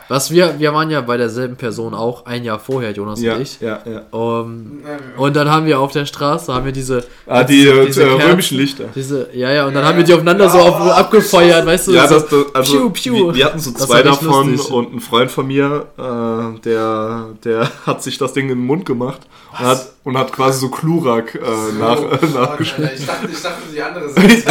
Was 0.09 0.31
wir, 0.31 0.59
wir 0.59 0.73
waren 0.73 0.89
ja 0.89 1.01
bei 1.01 1.17
derselben 1.17 1.55
Person 1.55 1.93
auch 1.93 2.25
ein 2.25 2.43
Jahr 2.43 2.59
vorher, 2.59 2.91
Jonas 2.91 3.21
Ja, 3.21 3.35
und 3.35 3.41
ich. 3.41 3.59
ja, 3.61 3.79
ja. 3.85 4.01
Um, 4.11 4.81
und 5.17 5.35
dann 5.35 5.49
haben 5.49 5.65
wir 5.65 5.79
auf 5.79 5.91
der 5.91 6.05
Straße, 6.05 6.53
haben 6.53 6.65
wir 6.65 6.71
diese, 6.73 7.03
Ah, 7.25 7.43
die 7.43 7.63
diese 7.87 8.03
äh, 8.03 8.07
Kerzen, 8.07 8.21
römischen 8.29 8.57
Lichter. 8.57 8.85
Diese, 8.93 9.29
ja, 9.33 9.51
ja, 9.51 9.65
und 9.65 9.73
dann 9.73 9.83
Ja, 9.83 9.89
haben 9.89 9.97
wir 9.97 10.03
die 10.03 10.13
aufeinander 10.13 10.49
so 10.49 10.57
auf, 10.59 10.79
abgefeuert, 10.91 11.65
weißt 11.65 11.87
du? 11.87 11.91
Ja, 11.93 12.07
so, 12.07 12.15
das, 12.15 12.27
das, 12.27 12.45
also 12.55 12.89
piu, 12.89 12.89
piu. 12.89 13.13
Wir, 13.27 13.35
wir 13.35 13.45
hatten 13.45 13.59
so 13.59 13.71
zwei 13.71 14.03
davon 14.03 14.51
lustig. 14.51 14.73
und 14.73 14.93
ein 14.95 14.99
Freund 14.99 15.31
von 15.31 15.47
mir, 15.47 15.85
äh, 15.97 16.59
der, 16.61 17.27
der 17.43 17.71
hat 17.85 18.03
sich 18.03 18.17
das 18.17 18.33
Ding 18.33 18.49
in 18.49 18.57
den 18.57 18.65
Mund 18.65 18.85
gemacht 18.85 19.21
und 19.53 19.59
hat, 19.59 19.92
und 20.03 20.17
hat 20.17 20.31
quasi 20.33 20.59
so 20.59 20.69
Klurak 20.69 21.35
äh, 21.35 21.39
nach, 21.79 21.97
äh, 22.01 22.17
Oh, 22.21 22.25
nachgeschnitten. 22.39 22.83
Alter, 22.89 22.99
ich, 22.99 23.05
dachte, 23.05 23.27
ich 23.31 23.41
dachte, 23.41 23.61
die 23.73 23.81
andere 23.81 24.09
Seite. 24.13 24.43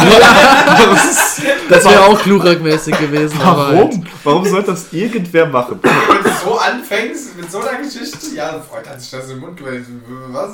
das 1.69 1.85
wäre 1.85 2.01
auch 2.05 2.19
Klurak-mäßig 2.21 2.97
gewesen. 2.97 3.39
aber 3.41 3.67
halt- 3.67 3.77
Warum? 3.77 4.05
Warum 4.23 4.45
soll 4.45 4.63
das 4.63 4.91
irgendwer 4.91 5.45
machen? 5.47 5.79
Wenn 5.81 6.23
du 6.23 6.29
so 6.43 6.57
anfängst 6.57 7.37
mit 7.37 7.51
so 7.51 7.59
einer 7.59 7.77
Geschichte, 7.83 8.35
ja, 8.35 8.59
Freund 8.67 8.89
hat 8.89 8.99
sich 9.01 9.11
das 9.11 9.29
im 9.29 9.39
Mund 9.39 9.57
gewählt. 9.57 9.85
Was? 10.29 10.51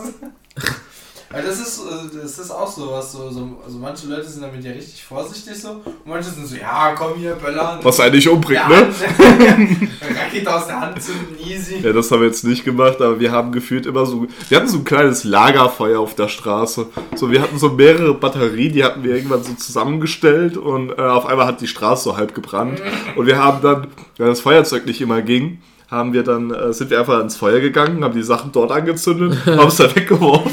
Weil 1.31 1.43
das 1.43 1.59
ist, 1.59 1.79
äh, 1.79 2.21
das 2.23 2.39
ist 2.39 2.49
auch 2.49 2.67
so 2.67 2.91
was, 2.91 3.11
so, 3.11 3.29
so, 3.29 3.61
also 3.63 3.77
manche 3.77 4.07
Leute 4.07 4.27
sind 4.27 4.41
damit 4.41 4.63
ja 4.63 4.71
richtig 4.71 5.03
vorsichtig 5.03 5.61
so 5.61 5.73
und 5.73 6.07
manche 6.07 6.31
sind 6.31 6.47
so, 6.47 6.55
ja 6.55 6.95
komm 6.97 7.19
hier, 7.19 7.35
böllern. 7.35 7.79
Was 7.83 7.99
eigentlich 7.99 8.27
umbringt, 8.27 8.61
der 8.67 8.87
ne? 8.87 8.87
Rakete 10.19 10.55
aus 10.55 10.65
der 10.65 10.81
Hand 10.81 11.03
zünden, 11.03 11.37
easy. 11.39 11.77
Ja, 11.83 11.93
das 11.93 12.09
haben 12.09 12.21
wir 12.21 12.27
jetzt 12.27 12.43
nicht 12.43 12.65
gemacht, 12.65 12.99
aber 12.99 13.19
wir 13.19 13.31
haben 13.31 13.51
gefühlt 13.51 13.85
immer 13.85 14.07
so. 14.07 14.25
Wir 14.47 14.57
hatten 14.57 14.67
so 14.67 14.79
ein 14.79 14.85
kleines 14.85 15.23
Lagerfeuer 15.23 15.99
auf 15.99 16.15
der 16.15 16.29
Straße. 16.29 16.87
So, 17.15 17.29
wir 17.29 17.41
hatten 17.43 17.59
so 17.59 17.69
mehrere 17.69 18.15
Batterien, 18.15 18.73
die 18.73 18.83
hatten 18.83 19.03
wir 19.03 19.15
irgendwann 19.15 19.43
so 19.43 19.53
zusammengestellt 19.53 20.57
und 20.57 20.89
äh, 20.97 21.01
auf 21.01 21.27
einmal 21.27 21.45
hat 21.45 21.61
die 21.61 21.67
Straße 21.67 22.05
so 22.05 22.17
halb 22.17 22.33
gebrannt. 22.33 22.81
Und 23.15 23.27
wir 23.27 23.37
haben 23.37 23.61
dann, 23.61 23.87
weil 24.17 24.29
das 24.29 24.41
Feuerzeug 24.41 24.87
nicht 24.87 24.99
immer 24.99 25.21
ging, 25.21 25.61
haben 25.89 26.13
wir 26.13 26.23
dann, 26.23 26.51
äh, 26.51 26.71
sind 26.71 26.89
wir 26.89 26.99
einfach 26.99 27.19
ins 27.19 27.35
Feuer 27.35 27.59
gegangen, 27.59 28.03
haben 28.03 28.13
die 28.13 28.23
Sachen 28.23 28.51
dort 28.51 28.71
angezündet, 28.71 29.37
haben 29.45 29.67
es 29.67 29.77
dann 29.77 29.95
weggeworfen. 29.95 30.51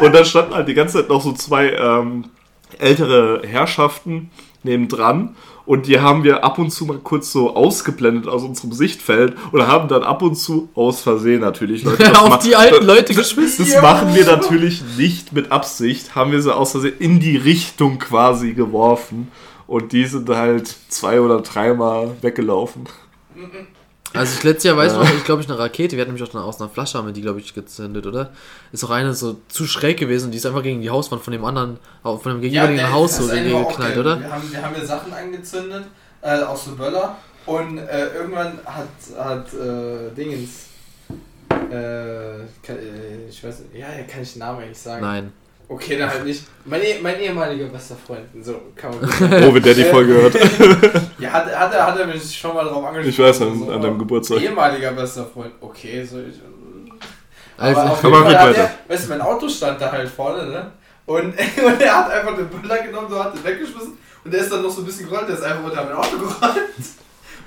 Und 0.00 0.14
dann 0.14 0.24
standen 0.24 0.54
halt 0.54 0.68
die 0.68 0.74
ganze 0.74 0.98
Zeit 0.98 1.08
noch 1.08 1.22
so 1.22 1.32
zwei 1.32 1.70
ähm, 1.70 2.24
ältere 2.78 3.42
Herrschaften 3.44 4.30
nebendran. 4.62 5.36
Und 5.64 5.86
die 5.86 6.00
haben 6.00 6.24
wir 6.24 6.42
ab 6.42 6.58
und 6.58 6.70
zu 6.70 6.86
mal 6.86 6.98
kurz 6.98 7.30
so 7.30 7.54
ausgeblendet 7.54 8.26
aus 8.26 8.42
unserem 8.42 8.72
Sichtfeld 8.72 9.36
und 9.52 9.66
haben 9.66 9.86
dann 9.86 10.02
ab 10.02 10.20
und 10.22 10.34
zu 10.34 10.68
aus 10.74 11.02
Versehen 11.02 11.40
natürlich 11.40 11.84
Leute. 11.84 12.02
das 12.02 12.18
auf 12.18 12.38
die 12.40 12.56
alten 12.56 12.84
Leute 12.84 13.14
geschmissen. 13.14 13.64
Das 13.64 13.80
machen 13.80 14.12
wir 14.14 14.24
natürlich 14.26 14.82
nicht 14.98 15.32
mit 15.32 15.52
Absicht, 15.52 16.16
haben 16.16 16.32
wir 16.32 16.42
sie 16.42 16.54
aus 16.54 16.72
Versehen 16.72 16.98
in 16.98 17.20
die 17.20 17.36
Richtung 17.36 17.98
quasi 17.98 18.54
geworfen. 18.54 19.30
Und 19.68 19.92
die 19.92 20.04
sind 20.04 20.28
halt 20.28 20.74
zwei 20.88 21.20
oder 21.20 21.40
dreimal 21.40 22.10
weggelaufen. 22.20 22.88
Also 24.14 24.34
ich 24.36 24.42
letztes 24.44 24.64
Jahr 24.64 24.76
weiß 24.76 24.92
ich 24.92 24.98
noch, 24.98 25.14
ich 25.14 25.24
glaube 25.24 25.42
ich 25.42 25.48
eine 25.48 25.58
Rakete, 25.58 25.96
wir 25.96 26.02
hatten 26.02 26.12
nämlich 26.12 26.28
auch 26.28 26.34
eine, 26.34 26.44
aus 26.44 26.60
einer 26.60 26.68
Flasche 26.68 26.98
haben 26.98 27.06
wir 27.06 27.14
die 27.14 27.22
glaube 27.22 27.40
ich 27.40 27.54
gezündet, 27.54 28.06
oder? 28.06 28.30
Ist 28.70 28.84
auch 28.84 28.90
eine 28.90 29.14
so 29.14 29.40
zu 29.48 29.66
schräg 29.66 29.98
gewesen, 29.98 30.30
die 30.30 30.36
ist 30.38 30.44
einfach 30.46 30.62
gegen 30.62 30.82
die 30.82 30.90
Hauswand 30.90 31.22
von 31.22 31.32
dem 31.32 31.44
anderen, 31.44 31.78
von 32.02 32.18
dem 32.24 32.40
gegenüberliegenden 32.42 32.76
der- 32.76 32.92
Haus 32.92 33.16
so 33.16 33.24
auch 33.24 33.68
geknallt, 33.68 33.96
oder? 33.96 34.20
Wir 34.20 34.30
haben, 34.32 34.52
wir 34.52 34.62
haben 34.62 34.74
ja 34.78 34.84
Sachen 34.84 35.12
angezündet, 35.14 35.84
äh, 36.20 36.40
aus 36.42 36.66
so 36.66 36.72
Böller 36.72 37.16
und 37.46 37.78
äh, 37.78 38.08
irgendwann 38.14 38.58
hat, 38.66 38.86
hat 39.18 39.52
äh, 39.54 40.10
Dingens, 40.14 40.66
äh, 41.48 42.44
kann, 42.62 42.76
äh, 42.76 43.28
ich 43.28 43.42
weiß 43.42 43.60
nicht, 43.60 43.74
ja, 43.74 43.86
kann 44.10 44.22
ich 44.22 44.32
den 44.34 44.40
Namen 44.40 44.60
eigentlich 44.62 44.78
sagen? 44.78 45.02
Nein. 45.02 45.32
Okay, 45.68 45.96
dann 45.98 46.10
halt 46.10 46.24
nicht. 46.24 46.44
Mein, 46.64 46.82
eh- 46.82 46.98
mein 47.00 47.18
ehemaliger 47.18 47.66
bester 47.66 47.96
Freund, 48.06 48.26
so 48.42 48.60
kann 48.76 48.90
man 48.90 49.00
gut 49.00 49.20
Oh, 49.48 49.54
wenn 49.54 49.62
der 49.62 49.74
die 49.74 49.84
Folge 49.84 50.12
hört. 50.14 50.34
Ja, 51.18 51.30
hat, 51.32 51.46
hat, 51.56 51.72
er, 51.72 51.86
hat 51.86 51.98
er 51.98 52.06
mich 52.06 52.36
schon 52.38 52.54
mal 52.54 52.64
drauf 52.64 52.84
angesprochen. 52.84 53.08
Ich 53.10 53.18
weiß, 53.18 53.42
an, 53.42 53.58
so, 53.58 53.70
an 53.70 53.80
deinem 53.80 53.98
Geburtstag. 53.98 54.40
Ehemaliger 54.42 54.90
bester 54.92 55.24
Freund, 55.24 55.52
okay, 55.60 56.04
so 56.04 56.18
ich. 56.18 56.34
Also, 57.56 57.80
Aber 57.80 57.92
auf 57.92 58.00
Komm 58.00 58.12
jeden 58.12 58.24
Fall 58.24 58.38
hat 58.38 58.48
weiter. 58.50 58.60
er, 58.88 58.92
weißt 58.92 59.04
du, 59.04 59.08
mein 59.10 59.20
Auto 59.20 59.48
stand 59.48 59.80
da 59.80 59.92
halt 59.92 60.08
vorne, 60.08 60.46
ne? 60.46 60.72
Und, 61.06 61.26
und 61.64 61.80
er 61.80 61.96
hat 61.98 62.10
einfach 62.10 62.36
den 62.36 62.48
Böller 62.48 62.78
genommen, 62.82 63.06
so 63.08 63.22
hat 63.22 63.34
den 63.34 63.44
weggeschmissen 63.44 63.96
und 64.24 64.32
der 64.34 64.40
ist 64.40 64.52
dann 64.52 64.62
noch 64.62 64.70
so 64.70 64.82
ein 64.82 64.84
bisschen 64.86 65.08
gerollt, 65.08 65.28
der 65.28 65.36
ist 65.36 65.42
einfach 65.44 65.64
unter 65.64 65.84
mein 65.84 65.92
Auto 65.94 66.18
gerannt. 66.18 66.58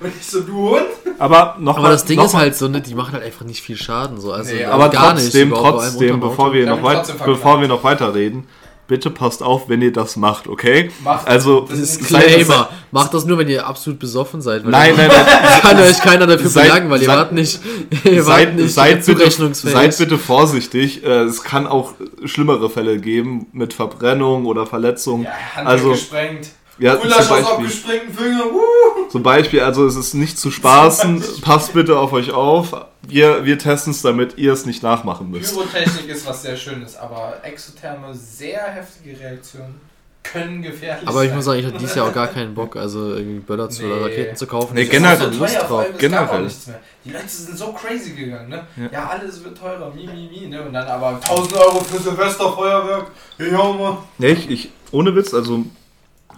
Und 0.00 0.12
ich 0.20 0.26
so, 0.26 0.40
du 0.42 0.70
Hund? 0.70 0.82
Aber 1.18 1.56
noch 1.58 1.74
aber 1.76 1.84
mal, 1.84 1.92
das 1.92 2.04
Ding 2.04 2.18
noch 2.18 2.26
ist 2.26 2.32
mal- 2.34 2.40
halt 2.40 2.56
so, 2.56 2.68
ne, 2.68 2.80
die 2.80 2.94
machen 2.94 3.12
halt 3.14 3.24
einfach 3.24 3.44
nicht 3.46 3.62
viel 3.62 3.76
Schaden, 3.76 4.20
so. 4.20 4.32
Also 4.32 4.52
Nee, 4.54 4.64
also 4.64 4.74
Aber 4.74 4.88
gar 4.90 5.14
nicht. 5.14 5.24
trotzdem, 5.24 5.54
einem 5.54 5.62
trotzdem, 5.62 6.20
bevor 6.20 6.52
wir, 6.52 6.66
noch 6.66 6.82
weit, 6.82 7.12
bevor 7.24 7.60
wir 7.60 7.68
noch 7.68 7.82
weiterreden, 7.84 8.46
bitte 8.88 9.10
passt 9.10 9.42
auf, 9.42 9.68
wenn 9.68 9.80
ihr 9.82 9.92
das 9.92 10.14
macht, 10.16 10.46
okay? 10.46 10.90
Macht- 11.02 11.26
also, 11.26 11.62
das 11.62 11.78
ist 11.78 12.04
seid- 12.08 12.24
Disclaimer. 12.26 12.68
Macht 12.92 13.12
das 13.14 13.24
nur, 13.24 13.36
wenn 13.38 13.48
ihr 13.48 13.66
absolut 13.66 13.98
besoffen 13.98 14.40
seid. 14.42 14.64
weil 14.64 14.70
Nein, 14.70 14.94
nein, 14.96 15.08
nein. 15.08 15.26
Kann 15.62 15.80
euch 15.80 15.98
keiner 16.00 16.26
dafür 16.26 16.48
Seid- 16.50 16.66
verlangen, 16.66 16.90
weil 16.90 17.00
ihr 17.00 17.06
seid- 17.06 17.16
wart 17.16 17.32
nicht, 17.32 17.60
ihr 18.04 18.26
wart 18.26 18.38
Seid, 18.38 18.54
nicht 18.56 18.74
seid, 18.74 19.06
bitte, 19.06 19.54
seid 19.54 19.98
bitte 19.98 20.18
vorsichtig. 20.18 21.02
Äh, 21.04 21.22
Es 21.22 21.42
kann 21.42 21.66
auch 21.66 21.94
schlimmere 22.24 22.68
Fälle 22.70 22.98
geben 22.98 23.46
mit 23.52 23.72
Verbrennung 23.72 24.44
oder 24.46 24.66
Verletzung. 24.66 25.22
Ja, 25.24 25.30
Hand 25.56 25.66
also, 25.66 25.90
gesprengt. 25.90 26.48
ja, 26.78 26.94
Gulasch 26.94 27.28
aus 27.30 27.44
abgesprengten 27.44 28.14
Finger. 28.14 28.44
Uh. 28.52 28.95
Zum 29.16 29.22
Beispiel, 29.22 29.60
also 29.62 29.86
es 29.86 29.96
ist 29.96 30.12
nicht 30.12 30.38
zu 30.38 30.50
spaßen. 30.50 31.24
Passt 31.40 31.72
bitte 31.72 31.98
auf 31.98 32.12
euch 32.12 32.32
auf. 32.32 32.74
Wir, 33.08 33.46
wir 33.46 33.58
testen 33.58 33.92
es, 33.94 34.02
damit 34.02 34.36
ihr 34.36 34.52
es 34.52 34.66
nicht 34.66 34.82
nachmachen 34.82 35.30
müsst. 35.30 35.54
Pyrotechnik 35.54 36.06
ist 36.08 36.26
was 36.26 36.42
sehr 36.42 36.54
Schönes, 36.54 36.98
aber 36.98 37.38
exotherme, 37.42 38.12
sehr 38.14 38.60
heftige 38.66 39.18
Reaktionen 39.18 39.80
können 40.22 40.60
gefährlich 40.60 41.08
Aber 41.08 41.24
ich 41.24 41.32
muss 41.32 41.46
sagen, 41.46 41.60
ich 41.60 41.64
hatte 41.64 41.78
dieses 41.78 41.94
Jahr 41.94 42.08
auch 42.08 42.12
gar 42.12 42.26
keinen 42.26 42.54
Bock, 42.54 42.76
also 42.76 43.14
irgendwie 43.14 43.38
Böller 43.38 43.70
zu 43.70 43.84
oder 43.86 43.96
Nee. 43.96 44.02
Raketen 44.02 44.36
zu 44.36 44.46
kaufen. 44.46 44.74
Nee, 44.74 44.82
Ich 44.82 44.90
generell- 44.90 45.16
keine 45.18 45.36
Lust 45.36 45.56
drauf. 45.62 45.86
Generell. 45.96 46.42
nichts 46.42 46.66
mehr. 46.66 46.80
Die 47.06 47.10
Leute 47.12 47.28
sind 47.28 47.56
so 47.56 47.72
crazy 47.72 48.10
gegangen, 48.10 48.50
ne? 48.50 48.66
Ja. 48.76 48.88
Ja, 48.92 49.06
alles 49.08 49.42
wird 49.42 49.56
teurer, 49.56 49.90
mi, 49.94 50.04
mi, 50.06 50.28
mi, 50.30 50.46
ne? 50.48 50.60
Und 50.62 50.74
dann 50.74 50.86
aber 50.88 51.18
1000 51.22 51.54
Euro 51.54 51.80
für 51.80 52.02
Silvesterfeuerwerk. 52.02 53.06
Ja, 53.38 53.72
Mann. 53.72 53.96
Nee, 54.18 54.32
ich, 54.32 54.50
ich, 54.50 54.70
ohne 54.90 55.14
Witz, 55.16 55.32
also 55.32 55.64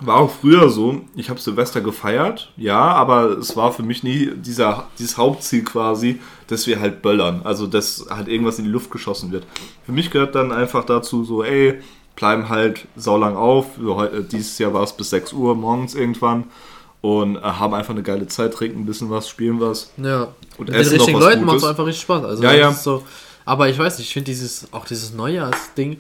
war 0.01 0.17
auch 0.17 0.31
früher 0.31 0.69
so, 0.69 1.01
ich 1.17 1.29
habe 1.31 1.41
Silvester 1.41 1.81
gefeiert, 1.81 2.53
ja, 2.57 2.79
aber 2.79 3.39
es 3.39 3.57
war 3.57 3.73
für 3.73 3.83
mich 3.83 4.03
nie 4.03 4.31
dieser, 4.37 4.87
dieses 4.99 5.17
Hauptziel 5.17 5.65
quasi, 5.65 6.21
dass 6.47 6.67
wir 6.67 6.81
halt 6.81 7.03
böllern, 7.03 7.41
also 7.45 7.67
dass 7.67 8.07
halt 8.09 8.29
irgendwas 8.29 8.59
in 8.59 8.65
die 8.65 8.71
Luft 8.71 8.91
geschossen 8.91 9.33
wird. 9.33 9.45
Für 9.85 9.93
mich 9.93 10.11
gehört 10.11 10.35
dann 10.35 10.53
einfach 10.53 10.85
dazu 10.85 11.25
so, 11.25 11.43
ey, 11.43 11.81
bleiben 12.17 12.49
halt 12.49 12.87
saulang 12.97 13.37
auf, 13.37 13.67
so, 13.81 14.03
äh, 14.03 14.23
dieses 14.25 14.59
Jahr 14.59 14.73
war 14.75 14.83
es 14.83 14.93
bis 14.93 15.11
6 15.11 15.33
Uhr 15.33 15.55
morgens 15.55 15.95
irgendwann 15.95 16.45
und 17.01 17.37
äh, 17.37 17.41
haben 17.41 17.75
einfach 17.75 17.95
eine 17.95 18.03
geile 18.03 18.27
Zeit, 18.29 18.55
trinken 18.55 18.81
ein 18.81 18.87
bisschen 18.87 19.11
was, 19.11 19.29
spielen 19.29 19.61
was 19.61 19.91
Ja. 19.97 20.29
und 20.59 20.67
Mit 20.67 20.69
den 20.71 20.75
essen 20.77 20.95
richtigen 20.95 21.19
Leuten 21.19 21.45
macht 21.45 21.59
es 21.59 21.65
einfach 21.65 21.87
richtig 21.87 22.03
Spaß. 22.03 22.25
Also 22.25 22.43
Ja, 22.43 22.53
ja. 22.55 22.73
So, 22.73 23.05
aber 23.45 23.69
ich 23.69 23.79
weiß 23.79 23.99
nicht, 23.99 24.09
ich 24.09 24.13
finde 24.15 24.27
dieses, 24.27 24.73
auch 24.73 24.85
dieses 24.85 25.13
Neujahrsding, 25.15 25.99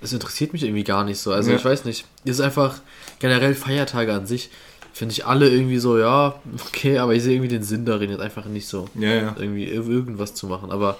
es 0.00 0.12
interessiert 0.12 0.52
mich 0.52 0.62
irgendwie 0.62 0.84
gar 0.84 1.04
nicht 1.04 1.18
so. 1.18 1.32
Also 1.32 1.50
Ja. 1.50 1.56
ich 1.56 1.64
weiß 1.64 1.84
nicht. 1.86 2.04
Es 2.24 2.32
ist 2.32 2.40
einfach 2.40 2.74
generell 3.18 3.54
Feiertage 3.54 4.12
an 4.12 4.26
sich, 4.26 4.50
finde 4.92 5.12
ich 5.12 5.26
alle 5.26 5.48
irgendwie 5.48 5.78
so, 5.78 5.98
ja, 5.98 6.36
okay, 6.68 6.98
aber 6.98 7.14
ich 7.14 7.22
sehe 7.22 7.34
irgendwie 7.34 7.48
den 7.48 7.62
Sinn 7.62 7.84
darin, 7.84 8.10
jetzt 8.10 8.20
einfach 8.20 8.44
nicht 8.46 8.68
so 8.68 8.88
Ja, 8.94 9.08
ja. 9.12 9.36
irgendwie 9.38 9.66
ir- 9.66 9.88
irgendwas 9.88 10.34
zu 10.34 10.46
machen. 10.46 10.70
Aber 10.70 10.98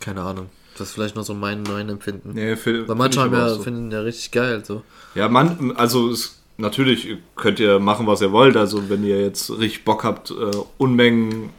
keine 0.00 0.22
Ahnung. 0.22 0.48
Das 0.78 0.88
ist 0.88 0.94
vielleicht 0.94 1.16
noch 1.16 1.24
so 1.24 1.34
mein 1.34 1.62
mein 1.64 1.88
Empfinden. 1.90 2.32
Nee, 2.32 2.56
für, 2.56 2.88
Weil 2.88 2.94
manche 2.96 3.20
haben 3.20 3.32
ja, 3.34 3.48
so. 3.50 3.62
finden 3.62 3.90
ja 3.90 4.00
richtig 4.00 4.30
geil. 4.30 4.64
So. 4.64 4.82
Ja, 5.14 5.28
man, 5.28 5.72
also 5.76 6.08
es, 6.10 6.40
natürlich 6.56 7.18
könnt 7.36 7.60
ihr 7.60 7.78
machen, 7.78 8.06
was 8.06 8.20
ihr 8.22 8.32
wollt. 8.32 8.56
Also 8.56 8.88
wenn 8.88 9.04
ihr 9.04 9.20
jetzt 9.20 9.50
richtig 9.50 9.84
Bock 9.84 10.02
habt, 10.04 10.30
äh, 10.30 10.34
Unmengen 10.78 11.50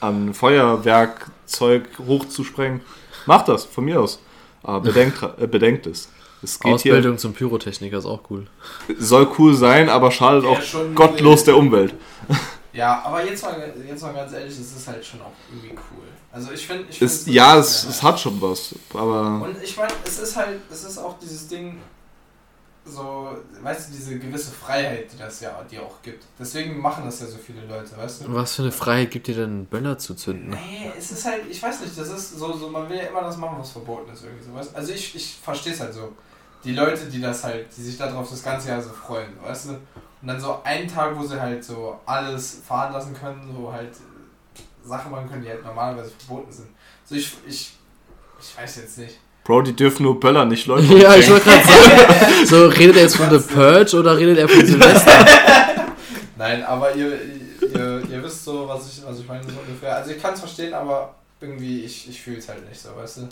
an 0.00 0.34
Feuerwerkzeug 0.34 1.88
hochzusprengen, 2.06 2.80
macht 3.26 3.48
das, 3.48 3.64
von 3.64 3.84
mir 3.84 4.00
aus. 4.00 4.20
Aber 4.62 4.80
bedenkt, 4.80 5.22
äh, 5.40 5.46
bedenkt 5.46 5.86
es. 5.86 6.08
Es 6.42 6.60
geht 6.60 6.72
Ausbildung 6.72 7.18
zum 7.18 7.32
Pyrotechniker 7.32 7.98
ist 7.98 8.06
auch 8.06 8.20
cool. 8.30 8.46
hier, 8.86 8.96
soll 8.98 9.28
cool 9.38 9.54
sein, 9.54 9.88
aber 9.88 10.10
schadet 10.10 10.44
Ja, 10.44 10.50
auch 10.50 10.62
schon 10.62 10.94
gottlos 10.94 11.44
der 11.44 11.56
Umwelt. 11.56 11.94
Ja, 12.72 13.02
aber 13.04 13.24
jetzt 13.24 13.42
mal, 13.42 13.74
jetzt 13.88 14.02
mal 14.02 14.12
ganz 14.12 14.32
ehrlich, 14.32 14.52
es 14.52 14.76
ist 14.76 14.86
halt 14.86 15.04
schon 15.04 15.20
auch 15.20 15.32
irgendwie 15.50 15.70
cool. 15.70 16.04
Also 16.30 16.52
ich 16.52 16.64
finde, 16.66 16.84
ich 16.90 17.02
Es, 17.02 17.24
find's 17.24 17.34
ja, 17.34 17.58
es, 17.58 17.84
es 17.84 18.02
hat 18.02 18.20
schon 18.20 18.40
was, 18.40 18.74
aber 18.94 19.42
Und 19.46 19.62
ich 19.62 19.76
meine, 19.76 19.92
es 20.04 20.18
ist 20.18 20.36
halt, 20.36 20.60
es 20.70 20.84
ist 20.84 20.98
auch 20.98 21.18
dieses 21.18 21.48
Ding, 21.48 21.78
so, 22.88 23.36
weißt 23.62 23.88
du, 23.88 23.92
diese 23.92 24.18
gewisse 24.18 24.50
Freiheit, 24.50 25.12
die 25.12 25.18
das 25.18 25.40
ja 25.40 25.62
dir 25.70 25.82
auch 25.82 26.02
gibt. 26.02 26.24
Deswegen 26.38 26.78
machen 26.78 27.04
das 27.04 27.20
ja 27.20 27.26
so 27.26 27.38
viele 27.38 27.64
Leute, 27.66 27.96
weißt 27.96 28.22
du? 28.22 28.34
Was 28.34 28.54
für 28.54 28.62
eine 28.62 28.72
Freiheit 28.72 29.10
gibt 29.10 29.26
dir 29.26 29.34
denn, 29.34 29.44
einen 29.44 29.66
Böller 29.66 29.98
zu 29.98 30.14
zünden? 30.14 30.50
Nee, 30.50 30.90
es 30.96 31.12
ist 31.12 31.24
halt, 31.24 31.42
ich 31.48 31.62
weiß 31.62 31.80
nicht, 31.80 31.98
das 31.98 32.08
ist 32.08 32.38
so, 32.38 32.52
so 32.52 32.68
man 32.68 32.88
will 32.88 32.96
ja 32.96 33.04
immer 33.04 33.22
das 33.22 33.36
machen, 33.36 33.56
was 33.58 33.70
verboten 33.70 34.12
ist 34.12 34.24
irgendwie 34.24 34.44
so, 34.44 34.54
weißt 34.54 34.72
du? 34.72 34.76
Also 34.76 34.92
ich, 34.92 35.14
ich 35.14 35.38
verstehe 35.42 35.72
es 35.72 35.80
halt 35.80 35.94
so. 35.94 36.12
Die 36.64 36.72
Leute, 36.72 37.06
die 37.06 37.20
das 37.20 37.44
halt, 37.44 37.66
die 37.76 37.82
sich 37.82 37.96
darauf 37.96 38.28
das 38.28 38.42
ganze 38.42 38.68
Jahr 38.68 38.82
so 38.82 38.90
freuen, 38.90 39.30
weißt 39.42 39.66
du? 39.66 39.70
Und 39.70 40.26
dann 40.26 40.40
so 40.40 40.60
einen 40.64 40.88
Tag, 40.88 41.16
wo 41.16 41.24
sie 41.24 41.40
halt 41.40 41.62
so 41.62 41.98
alles 42.04 42.62
fahren 42.66 42.92
lassen 42.92 43.14
können, 43.14 43.54
so 43.54 43.72
halt 43.72 43.92
Sachen 44.82 45.10
machen 45.10 45.28
können, 45.28 45.42
die 45.42 45.48
halt 45.48 45.64
normalerweise 45.64 46.10
verboten 46.10 46.50
sind. 46.50 46.68
So 47.04 47.14
ich, 47.14 47.36
ich, 47.46 47.76
ich 48.40 48.58
weiß 48.58 48.76
jetzt 48.76 48.98
nicht. 48.98 49.18
Bro, 49.48 49.62
die 49.62 49.74
dürfen 49.74 50.02
nur 50.02 50.20
Böller, 50.20 50.44
nicht 50.44 50.66
Leute. 50.66 50.84
Ja, 50.98 51.16
ich 51.16 51.26
wollte 51.30 51.48
gerade 51.48 51.66
sagen, 51.66 52.46
so 52.46 52.66
redet 52.66 52.96
er 52.96 53.02
jetzt 53.04 53.16
von 53.16 53.30
The 53.30 53.38
Purge 53.38 53.96
oder 53.96 54.14
redet 54.18 54.36
er 54.36 54.46
von 54.46 54.66
Silvester? 54.66 55.26
Nein, 56.36 56.62
aber 56.64 56.94
ihr, 56.94 57.18
ihr, 57.62 58.02
ihr 58.10 58.22
wisst 58.22 58.44
so, 58.44 58.68
was 58.68 58.92
ich, 58.92 59.02
was 59.06 59.20
ich 59.20 59.26
meine, 59.26 59.42
so 59.44 59.58
ungefähr. 59.58 59.96
Also 59.96 60.10
ich 60.10 60.20
kann 60.20 60.34
es 60.34 60.40
verstehen, 60.40 60.74
aber 60.74 61.14
irgendwie, 61.40 61.80
ich, 61.80 62.10
ich 62.10 62.20
fühle 62.20 62.36
es 62.36 62.46
halt 62.46 62.68
nicht 62.68 62.78
so, 62.78 62.90
weißt 62.94 63.16
du. 63.16 63.28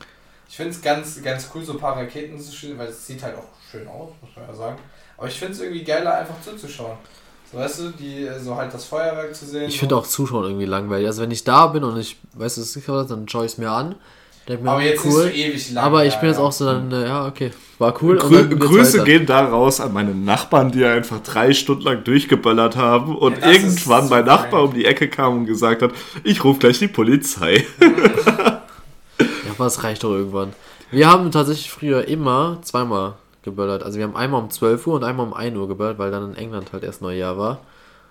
Ich 0.48 0.56
finde 0.56 0.70
es 0.70 0.80
ganz, 0.80 1.22
ganz 1.22 1.50
cool, 1.54 1.62
so 1.62 1.72
ein 1.72 1.78
paar 1.78 1.98
Raketen 1.98 2.40
zu 2.40 2.50
schießen, 2.50 2.78
weil 2.78 2.88
es 2.88 3.06
sieht 3.06 3.22
halt 3.22 3.36
auch 3.36 3.48
schön 3.70 3.86
aus, 3.86 4.08
muss 4.22 4.30
man 4.36 4.46
ja 4.48 4.54
sagen. 4.54 4.78
Aber 5.18 5.28
ich 5.28 5.38
finde 5.38 5.52
es 5.52 5.60
irgendwie 5.60 5.84
geiler, 5.84 6.16
einfach 6.16 6.40
zuzuschauen. 6.42 6.96
So, 7.52 7.58
weißt 7.58 7.80
du, 7.80 7.90
die, 7.90 8.26
so 8.42 8.56
halt 8.56 8.72
das 8.72 8.86
Feuerwerk 8.86 9.34
zu 9.34 9.44
sehen. 9.44 9.68
Ich 9.68 9.78
finde 9.78 9.96
auch 9.96 10.06
Zuschauen 10.06 10.44
irgendwie 10.44 10.64
langweilig. 10.64 11.08
Also 11.08 11.20
wenn 11.20 11.30
ich 11.30 11.44
da 11.44 11.66
bin 11.66 11.84
und 11.84 11.98
ich 11.98 12.16
weiß, 12.32 12.56
es 12.56 12.70
ist 12.70 12.76
nicht 12.76 12.88
was, 12.88 13.08
dann 13.08 13.28
schaue 13.28 13.44
ich 13.44 13.52
es 13.52 13.58
mir 13.58 13.70
an. 13.70 13.96
Denk 14.48 14.62
mir, 14.62 14.70
Aber 14.70 14.82
jetzt 14.82 15.04
nicht 15.04 15.14
cool. 15.14 15.22
so 15.24 15.28
ewig 15.28 15.72
lang. 15.72 15.84
aber 15.84 16.04
ich 16.06 16.14
bin 16.16 16.28
jetzt 16.28 16.38
auch 16.38 16.52
so 16.52 16.66
dann, 16.66 16.92
äh, 16.92 17.06
ja, 17.06 17.26
okay, 17.26 17.50
war 17.78 17.94
cool. 18.02 18.16
und 18.16 18.28
Grü 18.30 18.56
Grüße 18.56 19.02
gehen 19.04 19.26
da 19.26 19.44
raus 19.44 19.80
an 19.80 19.92
meine 19.92 20.14
Nachbarn, 20.14 20.70
die 20.70 20.84
einfach 20.84 21.20
drei 21.20 21.52
Stunden 21.52 21.82
lang 21.82 22.04
durchgeböllert 22.04 22.76
haben 22.76 23.16
und 23.16 23.38
Ja, 23.38 23.50
irgendwann 23.50 24.08
mein 24.08 24.24
Nachbar 24.24 24.62
um 24.62 24.72
die 24.72 24.84
Ecke 24.84 25.08
kam 25.08 25.38
und 25.38 25.46
gesagt 25.46 25.82
hat, 25.82 25.90
ich 26.22 26.44
rufe 26.44 26.60
gleich 26.60 26.78
die 26.78 26.88
Polizei. 26.88 27.66
Ja, 27.80 29.50
aber 29.58 29.66
es 29.66 29.82
reicht 29.82 30.04
doch 30.04 30.12
irgendwann. 30.12 30.52
Wir 30.90 31.08
haben 31.10 31.30
tatsächlich 31.32 31.70
früher 31.70 32.06
immer 32.06 32.58
zweimal 32.62 33.14
geböllert. 33.42 33.82
Also 33.82 33.98
wir 33.98 34.04
haben 34.04 34.16
einmal 34.16 34.42
um 34.42 34.50
12 34.50 34.86
Uhr 34.86 34.94
und 34.94 35.04
einmal 35.04 35.26
um 35.26 35.34
1 35.34 35.56
Uhr 35.56 35.68
geböllert, 35.68 35.98
weil 35.98 36.10
dann 36.10 36.30
in 36.32 36.36
England 36.36 36.72
halt 36.72 36.84
erst 36.84 37.02
Neujahr 37.02 37.36
war. 37.38 37.58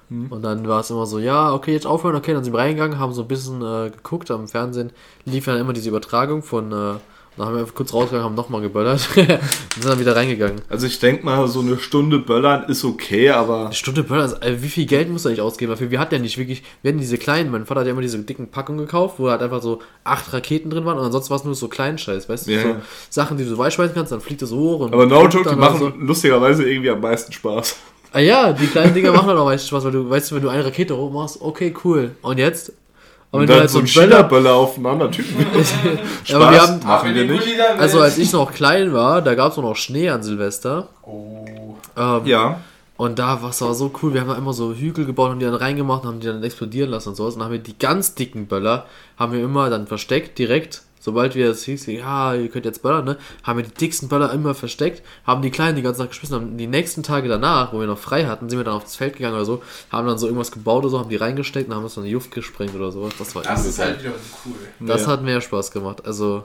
Mhm. 0.10 0.28
Und 0.32 0.42
dann 0.44 0.68
war 0.68 0.82
es 0.82 0.90
immer 0.90 1.06
so, 1.06 1.20
ja, 1.20 1.54
okay, 1.54 1.74
jetzt 1.74 1.88
aufhören, 1.88 2.16
okay, 2.16 2.34
dann 2.34 2.44
sind 2.44 2.54
wir 2.54 2.60
reingegangen, 2.60 3.00
haben 3.00 3.14
so 3.14 3.24
ein 3.24 3.28
bisschen 3.28 3.62
äh, 3.62 3.90
geguckt 3.90 4.30
am 4.32 4.48
Fernsehen, 4.48 4.92
lief 5.26 5.46
dann 5.46 5.58
immer 5.58 5.74
diese 5.74 5.90
Übertragung 5.90 6.44
von, 6.44 6.72
äh, 6.72 6.96
dann 7.38 7.48
haben 7.48 7.58
wir 7.58 7.66
kurz 7.66 7.94
rausgegangen, 7.94 8.24
haben 8.24 8.36
nochmal 8.36 8.62
geböllert 8.62 9.10
und 9.16 9.26
sind 9.26 9.86
dann 9.86 10.00
wieder 10.00 10.16
reingegangen. 10.16 10.62
Also 10.70 10.88
ich 10.88 11.00
denke 11.00 11.26
mal, 11.26 11.48
so 11.48 11.60
eine 11.60 11.78
Stunde 11.80 12.20
Böllern 12.20 12.70
ist 12.70 12.86
okay, 12.86 13.30
aber 13.30 13.66
Eine 13.66 13.74
Stunde 13.74 14.04
Böller, 14.04 14.24
also, 14.24 14.36
äh, 14.38 14.62
wie 14.62 14.70
viel 14.70 14.86
Geld 14.86 15.10
muss 15.10 15.26
er 15.26 15.32
nicht 15.32 15.42
ausgeben 15.42 15.72
dafür? 15.72 15.92
Wir 15.92 16.00
hatten 16.00 16.16
ja 16.16 16.22
nicht 16.22 16.38
wirklich, 16.38 16.64
wir 16.82 16.90
hatten 16.90 17.00
diese 17.00 17.18
kleinen, 17.18 17.52
mein 17.52 17.66
Vater 17.66 17.82
hat 17.82 17.88
ja 17.88 17.92
immer 17.92 18.02
diese 18.02 18.20
dicken 18.20 18.48
Packungen 18.52 18.80
gekauft, 18.80 19.16
wo 19.18 19.30
halt 19.30 19.42
einfach 19.42 19.62
so 19.62 19.80
acht 20.04 20.32
Raketen 20.32 20.70
drin 20.70 20.86
waren 20.86 20.98
und 20.98 21.06
ansonsten 21.06 21.32
war 21.32 21.38
es 21.38 21.44
nur 21.44 21.56
so 21.56 21.68
Kleinscheiß, 21.68 22.30
weißt 22.30 22.48
du? 22.48 22.52
Ja, 22.52 22.62
so. 22.62 22.76
Sachen, 23.10 23.38
die 23.38 23.44
du 23.44 23.50
so 23.50 23.58
weichschmeißen 23.58 23.96
kannst, 23.96 24.12
dann 24.12 24.22
fliegt 24.22 24.40
so 24.42 24.58
hoch 24.58 24.80
und. 24.82 24.94
aber 24.94 25.06
no 25.06 25.28
joke, 25.28 25.50
die 25.50 25.56
machen 25.56 25.80
so. 25.80 25.92
lustigerweise 25.98 26.70
irgendwie 26.70 26.92
am 26.92 27.02
meisten 27.02 27.34
Spaß. 27.34 27.76
Ah 28.16 28.20
ja, 28.22 28.54
die 28.54 28.68
kleinen 28.68 28.94
Dinger 28.94 29.12
machen 29.12 29.28
dann 29.28 29.38
auch 29.38 29.46
meistens 29.46 29.68
Spaß, 29.70 29.84
weil 29.86 29.92
du, 29.92 30.10
weißt 30.10 30.32
du, 30.32 30.36
wenn 30.36 30.42
du 30.44 30.50
eine 30.50 30.64
Rakete 30.64 30.96
hoch 30.96 31.12
machst, 31.12 31.42
okay, 31.42 31.74
cool. 31.84 32.12
Und 32.22 32.38
jetzt? 32.38 32.72
Aber 33.32 33.42
Und 33.42 33.42
wenn 33.42 33.48
du 33.48 33.54
dann 33.54 33.60
halt 33.62 33.70
so 33.70 33.80
ein 33.80 33.86
Böller- 33.86 34.16
China-Böller 34.18 34.54
aufeinander 34.54 35.12
Typen. 35.12 35.46
Ja, 36.26 36.38
aber 36.38 36.52
wir 36.52 36.62
haben, 36.62 36.80
machen 36.86 37.14
wir 37.14 37.26
nicht. 37.26 37.44
also 37.78 38.00
als 38.00 38.18
ich 38.18 38.32
noch 38.32 38.54
klein 38.54 38.94
war, 38.94 39.22
da 39.22 39.36
gab 39.36 39.52
es 39.52 39.58
noch 39.58 39.76
Schnee 39.76 40.10
an 40.10 40.24
Silvester. 40.24 40.88
Oh. 41.04 41.46
Ähm, 41.98 42.22
Ja. 42.26 42.62
Und 42.98 43.20
da 43.20 43.42
war 43.42 43.50
es 43.50 43.62
aber 43.62 43.74
so 43.74 43.92
cool, 44.02 44.14
wir 44.14 44.22
haben 44.22 44.30
da 44.30 44.36
immer 44.36 44.54
so 44.54 44.74
Hügel 44.74 45.04
gebaut 45.06 45.32
und 45.32 45.40
die 45.40 45.46
dann 45.46 45.54
reingemacht 45.56 46.04
und 46.04 46.08
haben 46.08 46.20
die 46.22 46.28
dann 46.28 46.42
explodieren 46.42 46.90
lassen 46.92 47.10
und 47.10 47.16
sowas. 47.16 47.34
Und 47.34 47.40
dann 47.42 47.48
haben 47.48 47.52
wir 47.52 47.60
die 47.60 47.78
ganz 47.78 48.16
dicken 48.16 48.48
Böller, 48.48 48.86
haben 49.20 49.34
wir 49.34 49.44
immer 49.44 49.70
dann 49.70 49.86
versteckt, 49.88 50.40
direkt, 50.40 50.84
sobald 51.06 51.36
wir 51.36 51.50
es 51.52 51.64
hieß, 51.64 51.86
ja, 51.86 52.34
ihr 52.34 52.50
könnt 52.50 52.66
jetzt 52.66 52.82
böllern, 52.82 53.06
ne, 53.06 53.18
haben 53.44 53.58
wir 53.60 53.64
die 53.64 53.74
dicksten 53.74 54.10
Böller 54.10 54.34
immer 54.34 54.56
versteckt, 54.56 55.04
haben 55.26 55.42
die 55.44 55.52
kleinen 55.52 55.76
die 55.76 55.84
ganze 55.84 56.02
Tag 56.02 56.10
geschmissen, 56.10 56.36
haben 56.36 56.58
die 56.58 56.66
nächsten 56.68 57.04
Tage 57.04 57.30
danach, 57.30 57.72
wo 57.74 57.80
wir 57.80 57.88
noch 57.88 58.00
frei 58.00 58.26
hatten, 58.26 58.50
sind 58.50 58.58
wir 58.60 58.64
dann 58.64 58.74
aufs 58.74 58.96
Feld 58.96 59.16
gegangen 59.16 59.36
oder 59.36 59.46
so, 59.46 59.62
haben 59.92 60.08
dann 60.08 60.18
so 60.18 60.26
irgendwas 60.26 60.52
gebaut 60.52 60.84
oder 60.84 60.90
so, 60.90 61.00
haben 61.00 61.10
die 61.10 61.16
reingesteckt 61.16 61.70
und 61.70 61.76
haben 61.76 61.86
es 61.86 61.94
dann 61.94 62.04
in 62.04 62.08
die 62.10 62.14
Luft 62.16 62.32
gesprengt 62.32 62.74
oder 62.76 62.92
sowas. 62.92 63.14
Das 63.20 63.36
war 63.36 63.44
Das 63.44 63.66
ist 63.66 63.78
geil. 63.78 63.88
halt 63.90 64.00
wiederum 64.00 64.20
cool. 64.46 64.88
Das 64.88 65.02
Ja. 65.04 65.08
hat 65.08 65.22
mehr 65.24 65.40
Spaß 65.42 65.72
gemacht. 65.72 66.06
Also, 66.06 66.44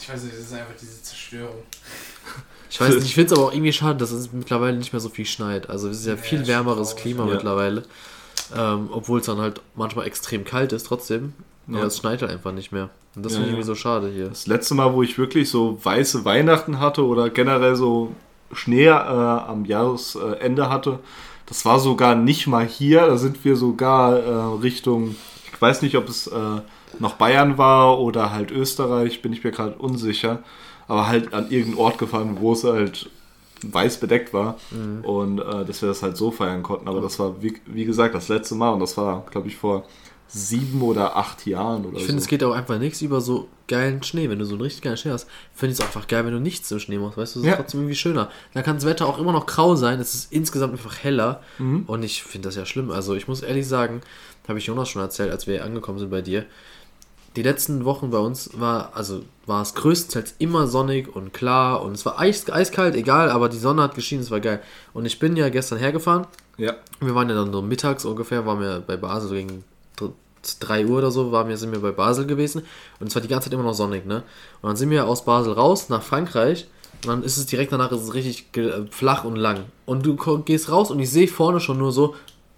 Ich 0.00 0.08
weiß 0.08 0.22
nicht, 0.24 0.34
das 0.34 0.44
ist 0.46 0.52
einfach 0.54 0.74
diese 0.80 1.02
Zerstörung. 1.02 1.54
ich 2.70 2.80
weiß 2.80 2.94
nicht, 2.96 3.04
ich 3.06 3.14
finde 3.14 3.32
es 3.32 3.38
aber 3.38 3.48
auch 3.48 3.52
irgendwie 3.52 3.72
schade, 3.72 3.98
dass 3.98 4.10
es 4.12 4.32
mittlerweile 4.32 4.76
nicht 4.76 4.92
mehr 4.92 5.00
so 5.00 5.08
viel 5.10 5.26
schneit. 5.26 5.68
Also, 5.68 5.88
es 5.88 6.00
ist 6.00 6.06
ja 6.06 6.14
Ja, 6.14 6.18
viel 6.20 6.40
ist 6.42 6.48
wärmeres 6.48 6.88
traurig, 6.90 7.02
Klima 7.02 7.26
ja. 7.26 7.32
mittlerweile. 7.34 7.82
Ähm, 8.56 8.88
Obwohl 8.92 9.20
es 9.20 9.26
dann 9.26 9.38
halt 9.38 9.60
manchmal 9.74 10.06
extrem 10.06 10.44
kalt 10.44 10.72
ist, 10.72 10.86
trotzdem. 10.86 11.32
Ja. 11.68 11.84
es 11.84 11.98
schneit 11.98 12.22
halt 12.22 12.30
einfach 12.30 12.52
nicht 12.52 12.72
mehr. 12.72 12.90
Und 13.14 13.24
das 13.24 13.32
Ja, 13.32 13.38
finde 13.38 13.48
ich 13.48 13.54
irgendwie 13.54 13.66
so 13.66 13.74
schade 13.74 14.08
hier. 14.08 14.28
Das 14.28 14.46
letzte 14.46 14.74
Mal, 14.74 14.92
wo 14.92 15.02
ich 15.02 15.18
wirklich 15.18 15.50
so 15.50 15.78
weiße 15.82 16.24
Weihnachten 16.24 16.78
hatte 16.80 17.04
oder 17.04 17.30
generell 17.30 17.76
so 17.76 18.12
Schnee 18.52 18.86
äh, 18.86 18.90
am 18.90 19.64
Jahresende 19.64 20.68
hatte, 20.68 21.00
das 21.46 21.64
war 21.64 21.78
sogar 21.80 22.14
nicht 22.14 22.46
mal 22.46 22.66
hier. 22.66 23.06
Da 23.06 23.16
sind 23.16 23.44
wir 23.44 23.56
sogar 23.56 24.18
äh, 24.18 24.60
Richtung, 24.62 25.16
ich 25.52 25.60
weiß 25.60 25.82
nicht, 25.82 25.96
ob 25.96 26.08
es 26.08 26.26
äh, 26.26 26.60
noch 26.98 27.14
Bayern 27.14 27.58
war 27.58 27.98
oder 27.98 28.32
halt 28.32 28.50
Österreich, 28.50 29.22
bin 29.22 29.32
ich 29.32 29.42
mir 29.42 29.50
gerade 29.50 29.74
unsicher. 29.74 30.40
Aber 30.88 31.08
halt 31.08 31.34
an 31.34 31.50
irgendeinen 31.50 31.78
Ort 31.78 31.98
gefahren, 31.98 32.36
wo 32.40 32.52
es 32.52 32.62
halt 32.62 33.10
weiß 33.62 33.98
bedeckt 33.98 34.32
war 34.34 34.56
und 35.02 35.38
äh, 35.40 35.64
dass 35.64 35.80
wir 35.82 35.88
das 35.88 36.02
halt 36.02 36.16
so 36.16 36.30
feiern 36.30 36.62
konnten. 36.62 36.86
Aber 36.88 37.00
das 37.00 37.18
war, 37.18 37.42
wie, 37.42 37.54
wie 37.66 37.84
gesagt, 37.84 38.14
das 38.14 38.28
letzte 38.28 38.54
Mal 38.54 38.70
und 38.70 38.80
das 38.80 38.96
war, 38.96 39.24
glaube 39.30 39.48
ich, 39.48 39.56
vor 39.56 39.84
sieben 40.28 40.82
oder 40.82 41.16
acht 41.16 41.46
Jahren 41.46 41.84
oder 41.86 41.96
Ich 41.96 42.02
so. 42.02 42.06
finde, 42.06 42.22
es 42.22 42.28
geht 42.28 42.42
auch 42.44 42.52
einfach 42.52 42.78
nichts 42.78 43.00
über 43.00 43.20
so 43.20 43.48
geilen 43.68 44.02
Schnee. 44.02 44.28
Wenn 44.28 44.38
du 44.38 44.44
so 44.44 44.54
einen 44.54 44.62
richtig 44.62 44.82
geilen 44.82 44.96
Schnee 44.96 45.12
hast, 45.12 45.28
finde 45.54 45.72
ich 45.72 45.78
es 45.80 45.84
einfach 45.84 46.06
geil, 46.08 46.24
wenn 46.24 46.32
du 46.32 46.40
nichts 46.40 46.70
im 46.70 46.78
Schnee 46.78 46.98
machst. 46.98 47.16
Weißt 47.16 47.34
du, 47.36 47.40
es 47.40 47.44
ist 47.46 47.50
Ja. 47.50 47.56
trotzdem 47.56 47.80
irgendwie 47.80 47.96
schöner. 47.96 48.30
Dann 48.54 48.62
kann 48.64 48.76
das 48.76 48.84
Wetter 48.86 49.06
auch 49.06 49.18
immer 49.18 49.32
noch 49.32 49.46
grau 49.46 49.76
sein. 49.76 50.00
Es 50.00 50.14
ist 50.14 50.32
insgesamt 50.32 50.72
einfach 50.72 50.98
heller. 51.02 51.42
Mhm. 51.58 51.84
Und 51.86 52.02
ich 52.02 52.22
finde 52.22 52.48
das 52.48 52.56
ja 52.56 52.66
schlimm. 52.66 52.90
Also, 52.90 53.14
ich 53.14 53.28
muss 53.28 53.42
ehrlich 53.42 53.66
sagen, 53.68 54.00
habe 54.48 54.58
ich 54.58 54.66
Jonas 54.66 54.88
schon 54.88 55.02
erzählt, 55.02 55.30
als 55.30 55.46
wir 55.46 55.64
angekommen 55.64 55.98
sind 55.98 56.10
bei 56.10 56.22
dir. 56.22 56.44
Die 57.36 57.42
letzten 57.42 57.84
Wochen 57.84 58.10
bei 58.10 58.18
uns 58.18 58.50
war, 58.54 58.92
also 58.96 59.22
war 59.44 59.60
es 59.60 59.74
größtenteils 59.74 60.36
immer 60.38 60.66
sonnig 60.66 61.14
und 61.14 61.34
klar 61.34 61.82
und 61.82 61.92
es 61.92 62.06
war 62.06 62.18
eis, 62.18 62.48
eiskalt, 62.50 62.94
egal, 62.94 63.30
aber 63.30 63.50
die 63.50 63.58
Sonne 63.58 63.82
hat 63.82 63.94
geschienen, 63.94 64.22
es 64.22 64.30
war 64.30 64.40
geil. 64.40 64.62
Und 64.94 65.04
ich 65.04 65.18
bin 65.18 65.36
ja 65.36 65.50
gestern 65.50 65.78
hergefahren 65.78 66.26
ja. 66.56 66.72
wir 67.00 67.14
waren 67.14 67.28
ja 67.28 67.34
dann 67.34 67.52
so 67.52 67.60
mittags 67.60 68.06
ungefähr, 68.06 68.46
waren 68.46 68.60
wir 68.60 68.80
bei 68.80 68.96
Basel, 68.96 69.28
so 69.28 69.34
gegen 69.34 69.64
3 70.60 70.86
Uhr 70.86 70.98
oder 70.98 71.10
so, 71.10 71.32
waren 71.32 71.48
wir, 71.48 71.56
sind 71.56 71.72
wir 71.72 71.80
bei 71.80 71.92
Basel 71.92 72.26
gewesen. 72.26 72.62
Und 73.00 73.08
es 73.08 73.14
war 73.14 73.22
die 73.22 73.28
ganze 73.28 73.48
Zeit 73.48 73.54
immer 73.54 73.64
noch 73.64 73.74
sonnig, 73.74 74.06
ne? 74.06 74.22
Und 74.62 74.68
dann 74.68 74.76
sind 74.76 74.90
wir 74.90 75.06
aus 75.06 75.24
Basel 75.24 75.52
raus 75.52 75.88
nach 75.88 76.02
Frankreich. 76.02 76.66
Und 77.02 77.08
dann 77.08 77.22
ist 77.22 77.36
es 77.36 77.46
direkt 77.46 77.72
danach 77.72 77.92
ist 77.92 78.02
es 78.02 78.14
richtig 78.14 78.56
äh, 78.56 78.86
flach 78.90 79.24
und 79.24 79.36
lang. 79.36 79.64
Und 79.84 80.06
du 80.06 80.16
gehst 80.44 80.70
raus 80.70 80.90
und 80.90 80.98
ich 80.98 81.10
sehe 81.10 81.28
vorne 81.28 81.60
schon 81.60 81.78
nur 81.78 81.92
so, 81.92 82.14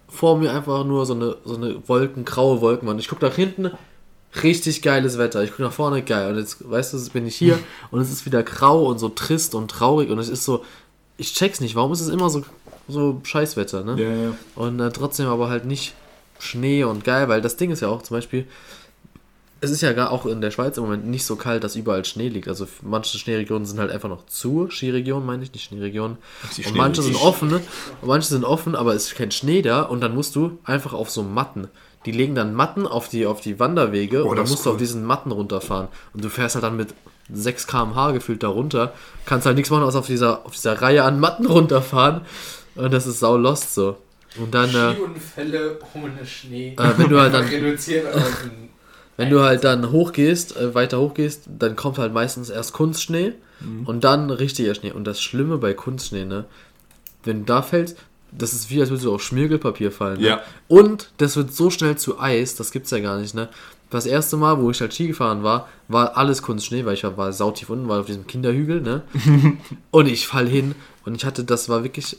vor 0.07 0.37
mir 0.37 0.51
einfach 0.51 0.83
nur 0.85 1.05
so 1.05 1.13
eine, 1.13 1.37
so 1.45 1.55
eine 1.55 1.87
Wolken, 1.87 2.25
graue 2.25 2.61
Wolkenwand. 2.61 2.99
Ich 2.99 3.09
gucke 3.09 3.25
nach 3.25 3.35
hinten, 3.35 3.71
richtig 4.43 4.81
geiles 4.81 5.17
Wetter. 5.17 5.43
Ich 5.43 5.51
gucke 5.51 5.63
nach 5.63 5.73
vorne, 5.73 6.01
geil. 6.01 6.31
Und 6.31 6.39
jetzt, 6.39 6.69
weißt 6.69 6.93
du, 6.93 6.97
jetzt 6.97 7.13
bin 7.13 7.27
ich 7.27 7.35
hier 7.35 7.59
und 7.91 8.01
es 8.01 8.11
ist 8.11 8.25
wieder 8.25 8.43
grau 8.43 8.85
und 8.85 8.97
so 8.97 9.09
trist 9.09 9.55
und 9.55 9.69
traurig. 9.69 10.09
Und 10.09 10.19
es 10.19 10.29
ist 10.29 10.45
so, 10.45 10.63
ich 11.17 11.33
check's 11.33 11.59
nicht. 11.59 11.75
Warum 11.75 11.91
ist 11.91 12.01
es 12.01 12.09
immer 12.09 12.29
so, 12.29 12.43
so 12.87 13.19
Scheißwetter, 13.23 13.83
ne? 13.83 14.01
Ja, 14.01 14.09
ja. 14.09 14.35
Und 14.55 14.79
äh, 14.79 14.89
trotzdem 14.91 15.27
aber 15.27 15.49
halt 15.49 15.65
nicht 15.65 15.93
Schnee 16.39 16.83
und 16.83 17.03
geil, 17.03 17.27
weil 17.29 17.41
das 17.41 17.57
Ding 17.57 17.69
ist 17.71 17.81
ja 17.81 17.89
auch 17.89 18.01
zum 18.01 18.17
Beispiel, 18.17 18.47
es 19.61 19.71
ist 19.71 19.81
ja 19.81 19.91
gar 19.91 20.11
auch 20.11 20.25
in 20.25 20.39
der 20.39 20.51
Schweiz 20.51 20.77
im 20.77 20.83
Moment 20.85 21.05
nicht 21.05 21.25
so 21.25 21.35
kalt, 21.35 21.65
dass 21.65 21.75
überall 21.75 22.05
Schnee 22.05 22.29
liegt. 22.29 22.47
Also 22.47 22.65
manche 22.81 23.17
Schneeregionen 23.17 23.65
sind 23.65 23.77
halt 23.79 23.91
einfach 23.91 24.07
noch 24.07 24.25
zu, 24.25 24.69
Skiregionen 24.71 25.25
meine 25.25 25.43
ich, 25.43 25.51
nicht 25.51 25.65
Schneeregionen. 25.65 26.17
Die 26.55 26.65
Und 26.65 26.75
manche 26.77 27.01
sind 27.01 27.17
Schnee- 27.17 27.25
offen, 27.25 27.49
ne? 27.49 27.61
und 28.01 28.07
manche 28.07 28.29
sind 28.29 28.45
offen, 28.45 28.73
aber 28.75 28.93
es 28.95 29.07
ist 29.07 29.15
kein 29.15 29.31
Schnee 29.31 29.61
da 29.61 29.81
und 29.81 29.99
dann 30.01 30.15
musst 30.15 30.35
du 30.37 30.57
einfach 30.63 30.93
auf 30.93 31.09
so 31.09 31.23
Matten. 31.23 31.67
Die 32.05 32.11
legen 32.13 32.35
dann 32.35 32.53
Matten 32.53 32.87
auf 32.87 33.09
die, 33.09 33.25
auf 33.25 33.41
die 33.41 33.59
Wanderwege 33.59 34.23
und 34.23 34.29
dann 34.29 34.31
Oh, 34.31 34.41
das 34.41 34.45
ist 34.45 34.51
musst 34.51 34.65
du 34.65 34.69
auf 34.69 34.75
cool. 34.75 34.79
diesen 34.79 35.03
Matten 35.03 35.31
runterfahren. 35.33 35.89
Und 36.13 36.23
du 36.23 36.29
fährst 36.29 36.55
halt 36.55 36.63
dann 36.63 36.77
mit 36.77 36.93
6 37.33 37.67
km/h 37.67 38.11
gefühlt 38.11 38.41
da 38.41 38.47
runter. 38.47 38.93
Kannst 39.25 39.45
halt 39.45 39.57
nichts 39.57 39.69
machen, 39.69 39.83
als 39.83 39.95
auf 39.95 40.07
dieser, 40.07 40.45
auf 40.45 40.53
dieser 40.53 40.81
Reihe 40.81 41.03
an 41.03 41.19
Matten 41.19 41.45
runterfahren. 41.45 42.21
Und 42.75 42.93
das 42.93 43.05
ist 43.05 43.19
sau 43.19 43.35
lost 43.35 43.75
so. 43.75 43.97
Und 44.37 44.53
dann, 44.53 44.69
äh, 44.69 44.93
Skiunfälle 44.93 45.79
ohne 45.93 46.25
Schnee. 46.25 46.75
äh, 46.77 46.97
wenn 46.97 47.09
du 47.09 47.19
halt 47.19 47.33
dann 47.33 47.45
reduziert 47.49 48.05
Wenn 49.17 49.29
du 49.29 49.41
halt 49.41 49.65
dann 49.65 49.91
hochgehst, 49.91 50.55
äh, 50.55 50.73
weiter 50.73 50.99
hochgehst, 51.01 51.43
dann 51.59 51.75
kommt 51.75 51.97
halt 51.97 52.13
meistens 52.13 52.49
erst 52.49 52.71
Kunstschnee 52.71 53.33
und 53.83 54.05
dann 54.05 54.29
richtiger 54.29 54.73
Schnee. 54.73 54.93
Und 54.93 55.03
das 55.03 55.21
Schlimme 55.21 55.57
bei 55.57 55.73
Kunstschnee, 55.73 56.23
ne, 56.23 56.45
wenn 57.25 57.39
du 57.39 57.45
da 57.45 57.61
fällst, 57.61 57.97
das 58.31 58.53
ist 58.53 58.69
wie, 58.69 58.79
als 58.79 58.89
würdest 58.89 59.05
du 59.05 59.13
auf 59.13 59.21
Schmirgelpapier 59.21 59.91
fallen. 59.91 60.21
Ne? 60.21 60.27
Ja. 60.27 60.41
Und 60.69 61.11
das 61.17 61.35
wird 61.35 61.53
so 61.53 61.69
schnell 61.69 61.97
zu 61.97 62.19
Eis, 62.19 62.55
das 62.55 62.71
gibt's 62.71 62.91
ja 62.91 62.99
gar 62.99 63.19
nicht, 63.19 63.35
ne. 63.35 63.49
Das 63.89 64.05
erste 64.05 64.37
Mal, 64.37 64.61
wo 64.61 64.69
ich 64.69 64.79
halt 64.81 64.93
Ski 64.93 65.07
gefahren 65.07 65.43
war, 65.43 65.67
war 65.87 66.15
alles 66.15 66.43
Kunstschnee, 66.43 66.85
weil 66.85 66.93
ich 66.93 67.03
war, 67.03 67.17
war 67.17 67.33
sautief 67.33 67.69
unten, 67.71 67.89
war 67.89 67.99
auf 67.99 68.05
diesem 68.05 68.27
Kinderhügel, 68.27 68.81
ne. 68.81 69.01
und 69.91 70.07
ich 70.07 70.27
fall 70.27 70.47
hin 70.47 70.75
und 71.05 71.15
ich 71.15 71.25
hatte, 71.25 71.43
das 71.43 71.67
war 71.67 71.83
wirklich 71.83 72.17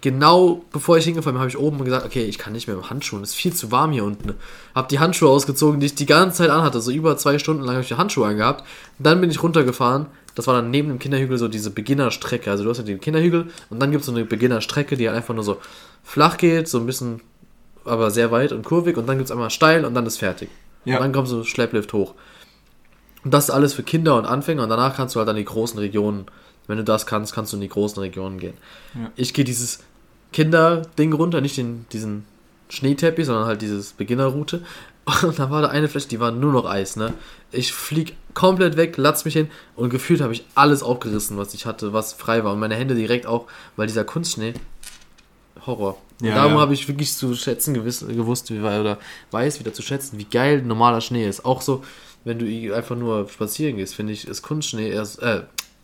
genau 0.00 0.64
bevor 0.72 0.98
ich 0.98 1.04
hingefallen 1.04 1.34
bin, 1.34 1.40
habe 1.40 1.50
ich 1.50 1.58
oben 1.58 1.84
gesagt, 1.84 2.06
okay, 2.06 2.24
ich 2.24 2.38
kann 2.38 2.52
nicht 2.52 2.68
mehr 2.68 2.76
mit 2.76 2.90
Handschuhen, 2.90 3.22
es 3.22 3.30
ist 3.30 3.36
viel 3.36 3.52
zu 3.52 3.72
warm 3.72 3.92
hier 3.92 4.04
unten. 4.04 4.34
Hab 4.74 4.88
die 4.88 5.00
Handschuhe 5.00 5.28
ausgezogen, 5.28 5.80
die 5.80 5.86
ich 5.86 5.94
die 5.94 6.06
ganze 6.06 6.38
Zeit 6.38 6.50
anhatte, 6.50 6.80
so 6.80 6.90
über 6.90 7.16
zwei 7.16 7.38
Stunden 7.38 7.62
lang 7.62 7.74
habe 7.74 7.82
ich 7.82 7.88
die 7.88 7.96
Handschuhe 7.96 8.26
angehabt. 8.26 8.64
Dann 8.98 9.20
bin 9.20 9.30
ich 9.30 9.42
runtergefahren, 9.42 10.06
das 10.34 10.46
war 10.46 10.54
dann 10.54 10.70
neben 10.70 10.88
dem 10.88 10.98
Kinderhügel 10.98 11.38
so 11.38 11.48
diese 11.48 11.70
Beginnerstrecke, 11.70 12.50
also 12.50 12.64
du 12.64 12.70
hast 12.70 12.78
ja 12.78 12.84
den 12.84 13.00
Kinderhügel 13.00 13.48
und 13.68 13.80
dann 13.80 13.90
gibt 13.90 14.02
es 14.02 14.06
so 14.06 14.12
eine 14.12 14.24
Beginnerstrecke, 14.24 14.96
die 14.96 15.08
halt 15.08 15.16
einfach 15.16 15.34
nur 15.34 15.44
so 15.44 15.58
flach 16.04 16.36
geht, 16.36 16.68
so 16.68 16.78
ein 16.78 16.86
bisschen, 16.86 17.20
aber 17.84 18.10
sehr 18.10 18.30
weit 18.30 18.52
und 18.52 18.64
kurvig 18.64 18.96
und 18.96 19.08
dann 19.08 19.16
gibt 19.16 19.26
es 19.26 19.32
einmal 19.32 19.50
steil 19.50 19.84
und 19.84 19.94
dann 19.94 20.06
ist 20.06 20.18
fertig. 20.18 20.50
Ja. 20.84 20.96
Und 20.96 21.02
dann 21.02 21.12
kommt 21.12 21.28
so 21.28 21.44
Schlepplift 21.44 21.92
hoch. 21.92 22.14
Und 23.24 23.34
das 23.34 23.44
ist 23.44 23.50
alles 23.50 23.74
für 23.74 23.82
Kinder 23.82 24.16
und 24.16 24.24
Anfänger 24.24 24.62
und 24.62 24.70
danach 24.70 24.96
kannst 24.96 25.14
du 25.14 25.18
halt 25.18 25.28
an 25.28 25.36
die 25.36 25.44
großen 25.44 25.78
Regionen, 25.78 26.26
wenn 26.70 26.78
du 26.78 26.84
das 26.84 27.06
kannst, 27.06 27.34
kannst 27.34 27.52
du 27.52 27.56
in 27.56 27.60
die 27.60 27.68
großen 27.68 28.00
Regionen 28.00 28.38
gehen. 28.38 28.54
Ja. 28.94 29.10
Ich 29.16 29.34
gehe 29.34 29.44
dieses 29.44 29.80
Kinderding 30.32 31.12
runter, 31.12 31.40
nicht 31.40 31.56
den, 31.56 31.86
diesen 31.92 32.24
Schneeteppich, 32.68 33.26
sondern 33.26 33.46
halt 33.46 33.62
dieses 33.62 33.92
Beginnerroute. 33.92 34.62
Und 35.22 35.38
da 35.38 35.50
war 35.50 35.62
da 35.62 35.68
eine 35.68 35.88
Fläche, 35.88 36.08
die 36.08 36.20
war 36.20 36.30
nur 36.30 36.52
noch 36.52 36.66
Eis, 36.66 36.96
ne? 36.96 37.12
Ich 37.52 37.72
flieg 37.72 38.16
komplett 38.34 38.76
weg, 38.76 38.96
latz 38.96 39.24
mich 39.24 39.34
hin 39.34 39.50
und 39.74 39.90
gefühlt 39.90 40.20
habe 40.20 40.32
ich 40.32 40.44
alles 40.54 40.82
aufgerissen, 40.82 41.36
was 41.36 41.52
ich 41.52 41.66
hatte, 41.66 41.92
was 41.92 42.12
frei 42.12 42.44
war. 42.44 42.52
Und 42.52 42.60
meine 42.60 42.76
Hände 42.76 42.94
direkt 42.94 43.26
auch, 43.26 43.46
weil 43.76 43.88
dieser 43.88 44.04
Kunstschnee, 44.04 44.54
Horror. 45.66 45.98
Ja, 46.22 46.34
darum 46.34 46.54
ja. 46.54 46.60
habe 46.60 46.74
ich 46.74 46.86
wirklich 46.86 47.12
zu 47.12 47.34
schätzen 47.34 47.74
gewiss, 47.74 48.06
gewusst, 48.06 48.50
wie, 48.50 48.60
oder 48.60 48.98
weiß 49.30 49.58
wieder 49.58 49.72
zu 49.72 49.82
schätzen, 49.82 50.18
wie 50.18 50.24
geil 50.24 50.62
normaler 50.62 51.00
Schnee 51.00 51.26
ist. 51.26 51.44
Auch 51.44 51.62
so, 51.62 51.82
wenn 52.24 52.38
du 52.38 52.74
einfach 52.74 52.96
nur 52.96 53.28
spazieren 53.28 53.76
gehst, 53.76 53.94
finde 53.94 54.12
ich, 54.12 54.28
ist 54.28 54.42
Kunstschnee, 54.42 54.90
erst, 54.90 55.22
äh, 55.22 55.42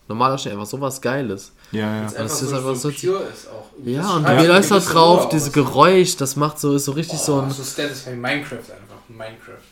normaler 0.08 0.38
Schnee 0.38 0.52
einfach 0.52 0.66
sowas 0.66 1.00
Geiles. 1.00 1.52
Ja, 1.72 1.80
ja. 1.80 2.02
Einfach 2.02 2.22
Das 2.22 2.38
so, 2.40 2.46
ist 2.46 2.52
einfach 2.52 2.74
so 2.76 2.90
so- 2.90 3.06
pure 3.12 3.22
ist 3.24 3.48
auch. 3.48 3.66
Ja, 3.84 4.02
Das 4.02 4.10
und 4.14 4.24
wie 4.24 4.28
eine 4.28 4.46
läuft 4.48 4.70
da 4.70 4.78
drauf, 4.78 5.28
dieses. 5.28 5.52
Geräusch, 5.52 6.16
das 6.16 6.36
macht 6.36 6.58
so, 6.60 6.74
ist 6.74 6.84
so 6.86 6.92
richtig 6.92 7.18
so 7.18 7.34
Oh, 7.36 7.40
ein. 7.42 7.50
so 7.50 7.62
Satisfying 7.62 8.20
Minecraft 8.20 8.56
einfach. 8.56 8.96
Minecraft. 9.08 9.62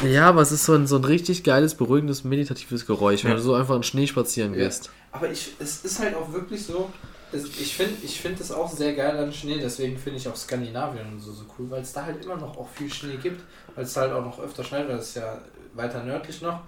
wenn 0.00 0.08
du. 0.08 0.14
Ja, 0.14 0.28
aber 0.28 0.42
es 0.42 0.52
ist 0.52 0.64
so 0.64 0.74
ein, 0.74 0.86
so 0.86 0.96
ein 0.96 1.04
richtig 1.04 1.42
geiles, 1.44 1.74
beruhigendes, 1.74 2.24
meditatives 2.24 2.86
Geräusch, 2.86 3.24
wenn 3.24 3.32
Ja. 3.32 3.36
du 3.36 3.42
so 3.42 3.54
einfach 3.54 3.76
in 3.76 3.82
Schnee 3.82 4.06
spazieren 4.06 4.52
Ja. 4.54 4.60
gehst. 4.64 4.90
Aber 5.12 5.28
ich, 5.30 5.52
es 5.58 5.84
ist 5.84 5.98
halt 5.98 6.14
auch 6.14 6.32
wirklich 6.32 6.64
so, 6.64 6.88
es, 7.32 7.44
ich 7.44 7.74
finde 7.76 7.94
ich 8.02 8.20
find 8.20 8.38
das 8.40 8.50
auch 8.52 8.70
sehr 8.70 8.92
geil 8.94 9.16
an 9.18 9.32
Schnee, 9.32 9.58
deswegen 9.60 9.98
finde 9.98 10.18
ich 10.20 10.28
auch 10.28 10.36
Skandinavien 10.36 11.04
und 11.12 11.20
so, 11.20 11.32
so 11.32 11.44
cool, 11.58 11.68
weil 11.70 11.82
es 11.82 11.92
da 11.92 12.04
halt 12.04 12.24
immer 12.24 12.36
noch 12.36 12.56
auch 12.56 12.68
viel 12.74 12.92
Schnee 12.92 13.16
gibt, 13.16 13.40
weil 13.74 13.84
es 13.84 13.96
halt 13.96 14.12
auch 14.12 14.24
noch 14.24 14.38
öfter 14.40 14.62
schneit, 14.64 14.88
weil 14.88 14.98
es 14.98 15.14
ja 15.14 15.38
weiter 15.74 16.02
nördlich 16.04 16.40
noch. 16.42 16.60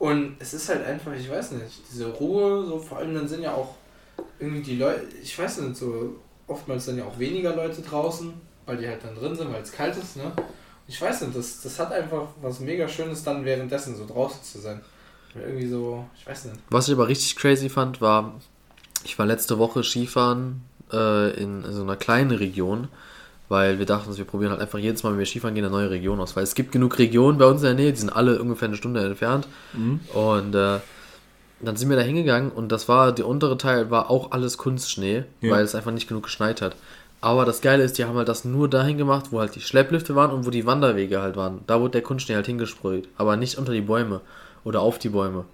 Und 0.00 0.36
es 0.38 0.54
ist 0.54 0.66
halt 0.70 0.82
einfach, 0.86 1.12
ich 1.12 1.30
weiß 1.30 1.52
nicht, 1.52 1.82
diese 1.92 2.08
Ruhe, 2.08 2.64
so 2.64 2.78
vor 2.78 2.98
allem 2.98 3.14
dann 3.14 3.28
sind 3.28 3.42
ja 3.42 3.52
auch 3.52 3.74
irgendwie 4.38 4.62
die 4.62 4.76
Leute, 4.76 5.02
ich 5.22 5.38
weiß 5.38 5.60
nicht, 5.60 5.76
so 5.76 6.16
oftmals 6.46 6.86
sind 6.86 6.96
ja 6.96 7.04
auch 7.04 7.18
weniger 7.18 7.54
Leute 7.54 7.82
draußen, 7.82 8.32
weil 8.64 8.78
die 8.78 8.88
halt 8.88 9.04
dann 9.04 9.14
drin 9.14 9.36
sind, 9.36 9.52
weil 9.52 9.60
es 9.60 9.70
kalt 9.70 9.94
ist, 9.98 10.16
ne? 10.16 10.32
Ich 10.88 11.00
weiß 11.00 11.20
nicht, 11.20 11.36
das, 11.36 11.60
das 11.60 11.78
hat 11.78 11.92
einfach 11.92 12.28
was 12.40 12.60
mega 12.60 12.88
Schönes 12.88 13.22
dann 13.24 13.44
währenddessen 13.44 13.94
so 13.94 14.06
draußen 14.06 14.42
zu 14.42 14.58
sein. 14.58 14.80
Weil 15.34 15.42
Irgendwie 15.42 15.68
so, 15.68 16.06
ich 16.18 16.26
weiß 16.26 16.46
nicht. 16.46 16.56
Was 16.70 16.88
ich 16.88 16.94
aber 16.94 17.06
richtig 17.06 17.36
crazy 17.36 17.68
fand, 17.68 18.00
war, 18.00 18.40
ich 19.04 19.18
war 19.18 19.26
letzte 19.26 19.58
Woche 19.58 19.84
Skifahren 19.84 20.62
äh, 20.90 21.30
in 21.38 21.62
so 21.70 21.82
einer 21.82 21.96
kleinen 21.96 22.30
Region, 22.30 22.88
weil 23.50 23.78
wir 23.80 23.84
dachten, 23.84 24.16
wir 24.16 24.24
probieren 24.24 24.52
halt 24.52 24.60
einfach 24.62 24.78
jedes 24.78 25.02
Mal, 25.02 25.10
wenn 25.12 25.18
wir 25.18 25.26
Skifahren 25.26 25.54
gehen, 25.54 25.64
eine 25.64 25.74
neue 25.74 25.90
Region 25.90 26.20
aus. 26.20 26.36
Weil 26.36 26.44
es 26.44 26.54
gibt 26.54 26.70
genug 26.72 26.98
Regionen 26.98 27.36
bei 27.36 27.44
uns 27.46 27.60
in 27.60 27.66
der 27.66 27.74
Nähe, 27.74 27.92
die 27.92 27.98
sind 27.98 28.08
alle 28.08 28.40
ungefähr 28.40 28.68
eine 28.68 28.76
Stunde 28.76 29.04
entfernt. 29.04 29.48
Mhm. 29.74 30.00
Und 30.14 30.54
äh, 30.54 30.78
dann 31.60 31.76
sind 31.76 31.90
wir 31.90 31.96
da 31.96 32.02
hingegangen 32.02 32.50
und 32.52 32.70
das 32.72 32.88
war, 32.88 33.12
der 33.12 33.26
untere 33.26 33.58
Teil 33.58 33.90
war 33.90 34.08
auch 34.08 34.30
alles 34.30 34.56
Kunstschnee, 34.56 35.24
Ja. 35.42 35.50
weil 35.50 35.64
es 35.64 35.74
einfach 35.74 35.90
nicht 35.90 36.08
genug 36.08 36.22
geschneit 36.22 36.62
hat. 36.62 36.76
Aber 37.20 37.44
das 37.44 37.60
Geile 37.60 37.82
ist, 37.82 37.98
die 37.98 38.04
haben 38.06 38.16
halt 38.16 38.28
das 38.28 38.44
nur 38.46 38.68
dahin 38.70 38.96
gemacht, 38.96 39.26
wo 39.30 39.40
halt 39.40 39.54
die 39.54 39.60
Schlepplifte 39.60 40.14
waren 40.14 40.30
und 40.30 40.46
wo 40.46 40.50
die 40.50 40.64
Wanderwege 40.64 41.20
halt 41.20 41.36
waren. 41.36 41.60
Da 41.66 41.80
wurde 41.80 41.90
der 41.90 42.02
Kunstschnee 42.02 42.36
halt 42.36 42.46
hingesprüht, 42.46 43.08
aber 43.18 43.36
nicht 43.36 43.58
unter 43.58 43.72
die 43.72 43.82
Bäume 43.82 44.20
oder 44.64 44.80
auf 44.80 44.98
die 44.98 45.10
Bäume. 45.10 45.44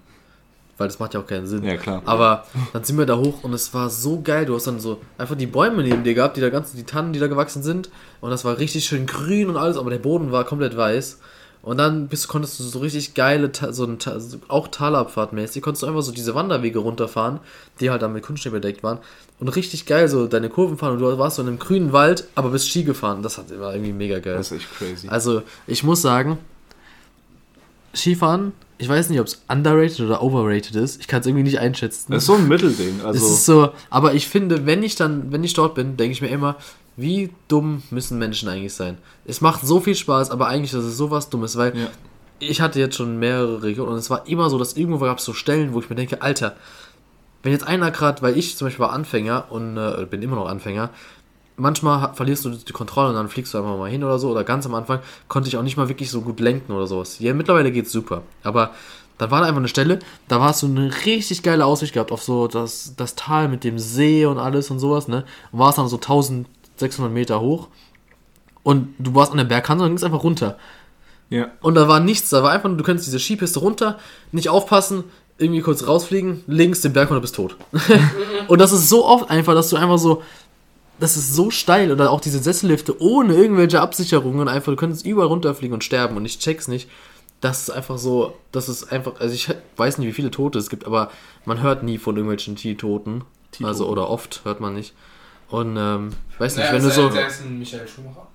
Weil 0.77 0.87
das 0.87 0.99
macht 0.99 1.13
ja 1.13 1.19
auch 1.19 1.25
keinen 1.25 1.47
Sinn. 1.47 1.63
Ja, 1.63 1.77
klar. 1.77 2.01
Aber 2.05 2.45
dann 2.73 2.83
sind 2.83 2.97
wir 2.97 3.05
da 3.05 3.17
hoch 3.17 3.43
und 3.43 3.53
es 3.53 3.73
war 3.73 3.89
so 3.89 4.21
geil. 4.21 4.45
Du 4.45 4.55
hast 4.55 4.67
dann 4.67 4.79
so 4.79 5.01
einfach 5.17 5.35
die 5.35 5.47
Bäume 5.47 5.83
neben 5.83 6.03
dir 6.03 6.13
gehabt, 6.13 6.37
die 6.37 6.41
da 6.41 6.49
ganzen, 6.49 6.77
die 6.77 6.83
Tannen, 6.83 7.13
die 7.13 7.19
da 7.19 7.27
gewachsen 7.27 7.63
sind. 7.63 7.89
Und 8.21 8.29
das 8.29 8.45
war 8.45 8.59
richtig 8.59 8.85
schön 8.85 9.07
grün 9.07 9.49
und 9.49 9.57
alles, 9.57 9.77
aber 9.77 9.89
der 9.89 9.97
Boden 9.97 10.31
war 10.31 10.43
komplett 10.43 10.77
weiß. 10.77 11.19
Und 11.63 11.77
dann 11.79 12.07
bist, 12.07 12.27
konntest 12.27 12.59
du 12.59 12.63
so 12.63 12.79
richtig 12.79 13.13
geile, 13.13 13.51
so 13.71 13.85
ein, 13.85 13.97
auch 14.47 14.67
Talabfahrtmäßig, 14.69 15.61
konntest 15.61 15.83
du 15.83 15.87
einfach 15.87 16.01
so 16.01 16.11
diese 16.11 16.33
Wanderwege 16.35 16.79
runterfahren, 16.79 17.39
die 17.79 17.89
halt 17.89 18.01
dann 18.01 18.13
mit 18.13 18.23
Kunstschnee 18.23 18.51
bedeckt 18.51 18.83
waren. 18.83 18.99
Und 19.39 19.49
richtig 19.49 19.85
geil 19.85 20.07
so 20.07 20.27
deine 20.27 20.49
Kurven 20.49 20.77
fahren 20.77 20.93
und 20.93 20.99
du 20.99 21.17
warst 21.17 21.35
so 21.35 21.41
in 21.41 21.47
einem 21.47 21.59
grünen 21.59 21.91
Wald, 21.91 22.27
aber 22.35 22.51
bist 22.51 22.69
Ski 22.69 22.83
gefahren. 22.83 23.21
Das 23.21 23.37
hat, 23.37 23.45
war 23.59 23.73
irgendwie 23.73 23.91
mega 23.91 24.19
geil. 24.19 24.37
Das 24.37 24.51
ist 24.51 24.59
echt 24.59 24.77
crazy. 24.77 25.09
Also, 25.09 25.41
ich 25.65 25.83
muss 25.83 26.01
sagen, 26.01 26.37
Skifahren, 27.93 28.53
ich 28.79 28.87
weiß 28.87 29.09
nicht, 29.09 29.19
ob 29.19 29.27
es 29.27 29.41
underrated 29.47 30.01
oder 30.01 30.21
overrated 30.21 30.75
ist. 30.75 30.99
Ich 31.01 31.07
kann 31.07 31.21
es 31.21 31.25
irgendwie 31.27 31.43
nicht 31.43 31.59
einschätzen. 31.59 32.11
Das 32.11 32.23
ist 32.23 32.27
so 32.27 32.35
ein 32.35 32.47
Mittelding. 32.47 32.99
es 32.99 33.05
Also, 33.05 33.25
ist 33.27 33.45
so, 33.45 33.69
aber 33.89 34.13
ich 34.13 34.27
finde, 34.27 34.65
wenn 34.65 34.83
ich 34.83 34.95
dann, 34.95 35.31
wenn 35.31 35.43
ich 35.43 35.53
dort 35.53 35.73
bin, 35.75 35.97
denke 35.97 36.11
ich 36.13 36.21
mir 36.21 36.27
immer, 36.29 36.55
wie 36.95 37.31
dumm 37.47 37.83
müssen 37.91 38.17
Menschen 38.19 38.49
eigentlich 38.49 38.73
sein? 38.73 38.97
Es 39.25 39.41
macht 39.41 39.65
so 39.65 39.79
viel 39.79 39.95
Spaß, 39.95 40.31
aber 40.31 40.47
eigentlich 40.47 40.73
ist 40.73 40.83
es 40.83 40.97
sowas 40.97 41.29
Dummes, 41.29 41.55
weil 41.57 41.77
Ja. 41.77 41.87
ich 42.39 42.61
hatte 42.61 42.79
jetzt 42.79 42.95
schon 42.95 43.17
mehrere 43.19 43.63
Regionen 43.63 43.93
und 43.93 43.97
es 43.97 44.09
war 44.09 44.27
immer 44.27 44.49
so, 44.49 44.57
dass 44.59 44.77
irgendwo 44.77 44.99
gab 45.05 45.19
es 45.19 45.25
so 45.25 45.33
Stellen, 45.33 45.73
wo 45.73 45.79
ich 45.79 45.89
mir 45.89 45.95
denke, 45.95 46.21
Alter, 46.21 46.55
wenn 47.43 47.51
jetzt 47.51 47.67
einer 47.67 47.91
gerade, 47.91 48.21
weil 48.23 48.37
ich 48.37 48.57
zum 48.57 48.67
Beispiel 48.67 48.83
war 48.83 48.93
Anfänger 48.93 49.45
und 49.51 49.77
äh, 49.77 50.05
bin 50.09 50.21
immer 50.21 50.35
noch 50.35 50.47
Anfänger, 50.49 50.89
manchmal 51.57 52.13
verlierst 52.13 52.45
du 52.45 52.51
die 52.51 52.71
Kontrolle 52.71 53.09
und 53.09 53.15
dann 53.15 53.27
fliegst 53.27 53.53
du 53.53 53.57
einfach 53.57 53.77
mal 53.77 53.89
hin 53.89 54.03
oder 54.03 54.19
so. 54.19 54.29
Oder 54.29 54.43
ganz 54.43 54.65
am 54.65 54.75
Anfang 54.75 54.99
konnte 55.27 55.49
ich 55.49 55.57
auch 55.57 55.63
nicht 55.63 55.75
mal 55.75 55.89
wirklich 55.89 56.09
so 56.09 56.21
gut 56.21 56.39
lenken 56.39 56.71
oder 56.71 56.87
sowas. 56.87 57.19
Ja, 57.19 57.33
mittlerweile 57.33 57.71
geht's 57.71 57.91
super. 57.91 58.23
Aber 58.43 58.71
dann 59.17 59.31
war 59.31 59.41
da 59.41 59.47
einfach 59.47 59.59
eine 59.59 59.67
Stelle, 59.67 59.99
da 60.27 60.39
war 60.39 60.51
es 60.51 60.59
so 60.59 60.67
eine 60.67 60.91
richtig 61.05 61.41
geile 61.41 61.65
Aussicht 61.65 61.93
gehabt 61.93 62.11
auf 62.11 62.21
so 62.21 62.47
das, 62.47 62.93
das 62.95 63.15
Tal 63.15 63.49
mit 63.49 63.63
dem 63.63 63.79
See 63.79 64.25
und 64.25 64.37
alles 64.37 64.69
und 64.69 64.79
sowas, 64.79 65.07
ne? 65.07 65.25
Und 65.51 65.59
war 65.59 65.69
es 65.69 65.75
dann 65.75 65.87
so 65.87 65.97
1600 65.97 67.11
Meter 67.11 67.41
hoch. 67.41 67.67
Und 68.61 68.93
du 68.99 69.15
warst 69.15 69.31
an 69.31 69.37
der 69.37 69.45
Bergkante 69.45 69.83
und 69.83 69.89
ging 69.89 69.97
es 69.97 70.03
einfach 70.03 70.23
runter. 70.23 70.57
ja. 71.29 71.47
Und 71.61 71.75
da 71.75 71.87
war 71.87 71.99
nichts, 71.99 72.29
da 72.29 72.43
war 72.43 72.51
einfach 72.51 72.69
nur, 72.69 72.77
du 72.77 72.83
könntest 72.83 73.07
diese 73.07 73.19
Skipiste 73.19 73.59
runter, 73.59 73.97
nicht 74.31 74.49
aufpassen, 74.49 75.05
irgendwie 75.39 75.61
kurz 75.61 75.87
rausfliegen, 75.87 76.43
links 76.47 76.81
den 76.81 76.93
Berg 76.93 77.09
und 77.09 77.15
du 77.15 77.21
bist 77.21 77.35
tot. 77.35 77.55
und 78.47 78.59
das 78.59 78.71
ist 78.71 78.89
so 78.89 79.05
oft 79.05 79.29
einfach, 79.29 79.53
dass 79.53 79.69
du 79.69 79.77
einfach 79.77 79.97
so, 79.97 80.21
das 80.99 81.15
ist 81.17 81.33
so 81.35 81.51
steil 81.51 81.91
oder 81.91 82.11
auch 82.11 82.21
diese 82.21 82.39
Sessellifte 82.39 82.99
ohne 83.01 83.35
irgendwelche 83.35 83.81
Absicherungen 83.81 84.47
einfach, 84.47 84.71
du 84.71 84.75
könntest 84.77 85.05
überall 85.05 85.27
runterfliegen 85.27 85.73
und 85.73 85.83
sterben 85.83 86.17
und 86.17 86.25
ich 86.25 86.39
check's 86.39 86.67
nicht. 86.67 86.89
Das 87.39 87.61
ist 87.61 87.69
einfach 87.69 87.99
so, 87.99 88.33
das 88.51 88.67
ist 88.67 88.91
einfach, 88.91 89.19
also 89.19 89.33
ich 89.35 89.47
weiß 89.77 89.99
nicht, 89.99 90.07
wie 90.07 90.13
viele 90.13 90.31
Tote 90.31 90.57
es 90.57 90.69
gibt, 90.69 90.85
aber 90.87 91.11
man 91.45 91.61
hört 91.61 91.83
nie 91.83 91.99
von 91.99 92.15
irgendwelchen 92.15 92.55
T-Toten. 92.55 93.23
Also, 93.63 93.87
oder 93.87 94.09
oft 94.09 94.41
hört 94.43 94.59
man 94.59 94.73
nicht. 94.73 94.93
Und, 95.49 95.77
ähm, 95.77 96.09
ich 96.31 96.39
weiß 96.39 96.55
nicht, 96.57 96.65
Naja, 96.65 96.75
wenn 96.77 96.83
du 96.83 96.89
so. 96.91 97.09
sei 97.11 97.21
es 97.23 97.41
ein 97.41 97.57
Michael 97.59 97.87
Schumacher. 97.87 98.27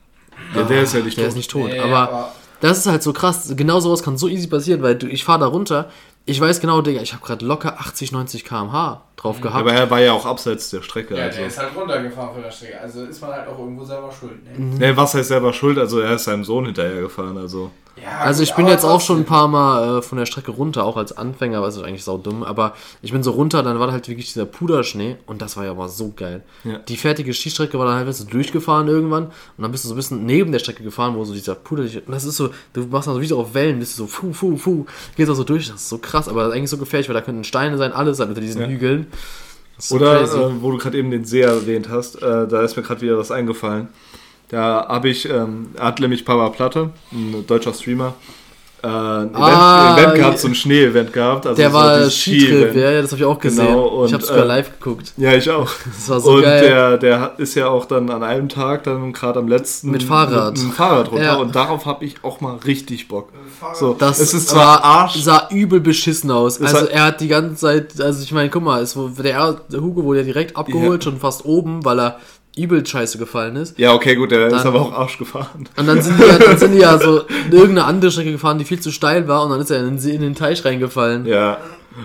ja, 0.54 0.62
der 0.62 0.82
ist 0.82 0.94
ja 0.94 1.00
nicht 1.00 1.16
Der 1.16 1.24
tot. 1.24 1.28
ist 1.30 1.36
nicht 1.36 1.50
tot, 1.50 1.70
Nee, 1.70 1.78
aber 1.80 2.32
das 2.60 2.78
ist 2.78 2.86
halt 2.86 3.02
so 3.02 3.12
krass. 3.12 3.52
Genau 3.56 3.80
sowas 3.80 4.02
kann 4.04 4.16
so 4.16 4.28
easy 4.28 4.46
passieren, 4.46 4.82
weil 4.82 4.94
du, 4.96 5.06
ich 5.08 5.24
fahre 5.24 5.40
da 5.40 5.46
runter 5.46 5.90
Ich 6.24 6.40
weiß 6.40 6.60
genau, 6.60 6.80
Digga, 6.80 7.02
ich 7.02 7.12
habe 7.12 7.24
gerade 7.24 7.44
locker 7.44 7.80
80, 7.80 8.12
90 8.12 8.44
km/h 8.44 9.02
drauf 9.22 9.40
gehabt. 9.40 9.60
Aber 9.60 9.72
er 9.72 9.90
war 9.90 10.00
ja 10.00 10.12
auch 10.12 10.26
abseits 10.26 10.70
der 10.70 10.82
Strecke. 10.82 11.16
Ja, 11.16 11.24
also. 11.24 11.38
der 11.38 11.46
ist 11.46 11.58
halt 11.58 11.76
runtergefahren 11.76 12.32
von 12.34 12.42
der 12.42 12.50
Strecke. 12.50 12.80
Also 12.80 13.04
ist 13.04 13.20
man 13.20 13.30
halt 13.32 13.48
auch 13.48 13.58
irgendwo 13.58 13.84
selber 13.84 14.10
schuld. 14.12 14.42
Ne? 14.44 14.50
Mhm. 14.58 14.74
Nee, 14.78 14.96
was 14.96 15.14
heißt 15.14 15.28
selber 15.28 15.52
schuld? 15.52 15.78
Also 15.78 16.00
er 16.00 16.14
ist 16.14 16.24
seinem 16.24 16.44
Sohn 16.44 16.66
hinterhergefahren. 16.66 17.38
Also 17.38 17.70
Ja, 18.02 18.20
Also 18.20 18.42
ich 18.42 18.54
bin 18.54 18.66
jetzt 18.66 18.84
auch 18.84 19.00
schon 19.00 19.18
ein 19.18 19.24
paar 19.24 19.48
Mal 19.48 19.98
äh, 19.98 20.02
von 20.02 20.18
der 20.18 20.26
Strecke 20.26 20.50
runter, 20.50 20.84
auch 20.84 20.96
als 20.96 21.16
Anfänger, 21.16 21.58
aber 21.58 21.68
es 21.68 21.76
ist 21.76 21.82
eigentlich 21.84 22.04
sau 22.04 22.16
dumm. 22.18 22.42
Aber 22.42 22.74
ich 23.02 23.12
bin 23.12 23.22
so 23.22 23.32
runter, 23.32 23.62
dann 23.62 23.78
war 23.78 23.86
da 23.86 23.92
halt 23.92 24.08
wirklich 24.08 24.32
dieser 24.32 24.46
Puderschnee 24.46 25.16
und 25.26 25.42
das 25.42 25.56
war 25.56 25.64
ja 25.66 25.74
mal 25.74 25.88
so 25.88 26.12
geil. 26.16 26.42
Ja. 26.64 26.78
Die 26.78 26.96
fertige 26.96 27.32
Skistrecke 27.34 27.78
war 27.78 27.86
dann 27.86 27.96
halt 27.96 28.14
so 28.14 28.24
durchgefahren 28.24 28.88
irgendwann 28.88 29.26
und 29.26 29.32
dann 29.58 29.70
bist 29.70 29.84
du 29.84 29.88
so 29.88 29.94
ein 29.94 29.96
bisschen 29.96 30.24
neben 30.24 30.52
der 30.52 30.58
Strecke 30.58 30.82
gefahren, 30.82 31.14
wo 31.16 31.24
so 31.24 31.34
dieser 31.34 31.54
Puder, 31.54 31.82
und 31.82 32.02
das 32.08 32.24
ist 32.24 32.36
so, 32.38 32.48
du 32.72 32.86
machst 32.86 33.06
dann 33.08 33.14
so 33.14 33.20
wie 33.20 33.26
so 33.26 33.38
auf 33.38 33.54
Wellen, 33.54 33.78
bist 33.78 33.98
du 33.98 34.04
so 34.04 34.06
fu, 34.08 34.32
fu, 34.32 34.56
fu, 34.56 34.86
gehst 35.16 35.30
auch 35.30 35.34
so 35.34 35.44
durch, 35.44 35.68
das 35.68 35.82
ist 35.82 35.88
so 35.90 35.98
krass, 35.98 36.28
aber 36.28 36.40
das 36.44 36.50
ist 36.50 36.56
eigentlich 36.56 36.70
so 36.70 36.78
gefährlich, 36.78 37.08
weil 37.08 37.14
da 37.14 37.20
könnten 37.20 37.44
Steine 37.44 37.76
sein, 37.76 37.92
alles 37.92 38.16
sein 38.16 38.28
unter 38.28 38.40
diesen 38.40 38.62
Ja. 38.62 38.68
Hügeln. 38.68 39.06
So 39.78 39.96
Oder 39.96 40.22
äh, 40.22 40.62
wo 40.62 40.70
du 40.70 40.78
gerade 40.78 40.98
eben 40.98 41.10
den 41.10 41.24
See 41.24 41.40
erwähnt 41.40 41.88
hast, 41.88 42.22
äh, 42.22 42.46
da 42.46 42.62
ist 42.62 42.76
mir 42.76 42.82
gerade 42.82 43.00
wieder 43.00 43.18
was 43.18 43.30
eingefallen. 43.30 43.88
Da 44.48 44.86
habe 44.88 45.08
ich, 45.08 45.28
ähm, 45.28 45.70
hat 45.78 45.98
nämlich 45.98 46.24
Papa 46.24 46.50
Platte, 46.50 46.90
ein 47.10 47.44
deutscher 47.46 47.72
Streamer, 47.72 48.14
äh, 48.82 48.86
ein 48.88 49.28
Event, 49.30 49.36
Ah, 49.36 49.96
Event 49.98 50.14
gehabt, 50.16 50.38
so 50.40 50.48
ein 50.48 50.54
Schnee-Event 50.54 51.12
gehabt. 51.12 51.46
Also 51.46 51.56
der 51.56 51.72
war 51.72 52.10
Skitrip, 52.10 52.48
Ski-Event. 52.72 52.76
ja, 52.76 53.02
das 53.02 53.12
habe 53.12 53.20
ich 53.20 53.24
auch 53.26 53.38
gesehen. 53.38 53.66
Genau, 53.66 53.86
und, 53.86 54.06
ich 54.08 54.12
habe 54.12 54.24
sogar 54.24 54.44
äh, 54.44 54.48
live 54.48 54.70
geguckt. 54.78 55.12
Ja, 55.16 55.32
ich 55.34 55.48
auch. 55.50 55.70
Das 55.84 56.08
war 56.08 56.20
so 56.20 56.30
und 56.32 56.42
geil. 56.42 56.60
der, 56.62 56.98
der 56.98 57.20
hat- 57.20 57.38
ist 57.38 57.54
ja 57.54 57.68
auch 57.68 57.84
dann 57.84 58.10
an 58.10 58.22
einem 58.22 58.48
Tag 58.48 58.82
dann 58.84 59.12
gerade 59.12 59.38
am 59.38 59.46
letzten 59.48 59.90
Mit 59.90 60.02
Fahrrad. 60.02 60.54
mit 60.54 60.62
dem 60.62 60.72
Fahrrad 60.72 61.10
runter 61.12 61.24
Ja. 61.24 61.34
und 61.36 61.54
darauf 61.54 61.86
habe 61.86 62.04
ich 62.04 62.16
auch 62.24 62.40
mal 62.40 62.56
richtig 62.56 63.06
Bock. 63.08 63.28
So, 63.74 63.94
Das 63.94 64.18
es 64.18 64.34
ist 64.34 64.48
zwar 64.48 64.82
war, 64.82 64.84
Arsch, 64.84 65.16
sah 65.20 65.46
übel 65.50 65.78
beschissen 65.80 66.30
aus. 66.32 66.60
Also 66.60 66.78
hat- 66.78 66.88
er 66.88 67.04
hat 67.04 67.20
die 67.20 67.28
ganze 67.28 67.54
Zeit, 67.56 68.00
also 68.00 68.22
ich 68.22 68.32
meine, 68.32 68.50
guck 68.50 68.62
mal, 68.64 68.82
es, 68.82 68.96
der, 69.18 69.56
der 69.70 69.80
Hugo 69.80 70.02
wurde 70.04 70.20
ja 70.20 70.24
direkt 70.24 70.56
abgeholt, 70.56 71.04
Ja. 71.04 71.10
schon 71.10 71.20
fast 71.20 71.44
oben, 71.44 71.84
weil 71.84 72.00
er 72.00 72.16
übel 72.56 72.84
scheiße 72.86 73.16
gefallen 73.18 73.56
ist. 73.56 73.78
ja 73.78 73.94
okay, 73.94 74.14
gut, 74.14 74.30
der 74.30 74.46
ist 74.48 74.52
Dann- 74.52 74.66
aber 74.66 74.80
auch 74.82 74.92
Arsch 74.92 75.16
gefahren. 75.18 75.66
Und 75.76 75.86
dann 75.86 76.02
sind 76.02 76.18
die, 76.18 76.24
ja, 76.24 76.38
dann 76.38 76.58
sind 76.58 76.72
die 76.72 76.78
ja 76.80 76.98
so 77.02 77.20
in 77.46 77.52
irgendeine 77.52 77.84
andere 77.84 78.10
Strecke 78.10 78.32
gefahren, 78.32 78.58
die 78.58 78.64
viel 78.64 78.80
zu 78.80 78.90
steil 78.92 79.26
war 79.28 79.42
und 79.44 79.50
dann 79.50 79.60
ist 79.60 79.70
er 79.70 79.80
in 79.86 79.96
den, 79.98 80.08
in 80.10 80.20
den 80.20 80.34
Teich 80.34 80.64
reingefallen. 80.64 81.24
Ja. 81.26 81.58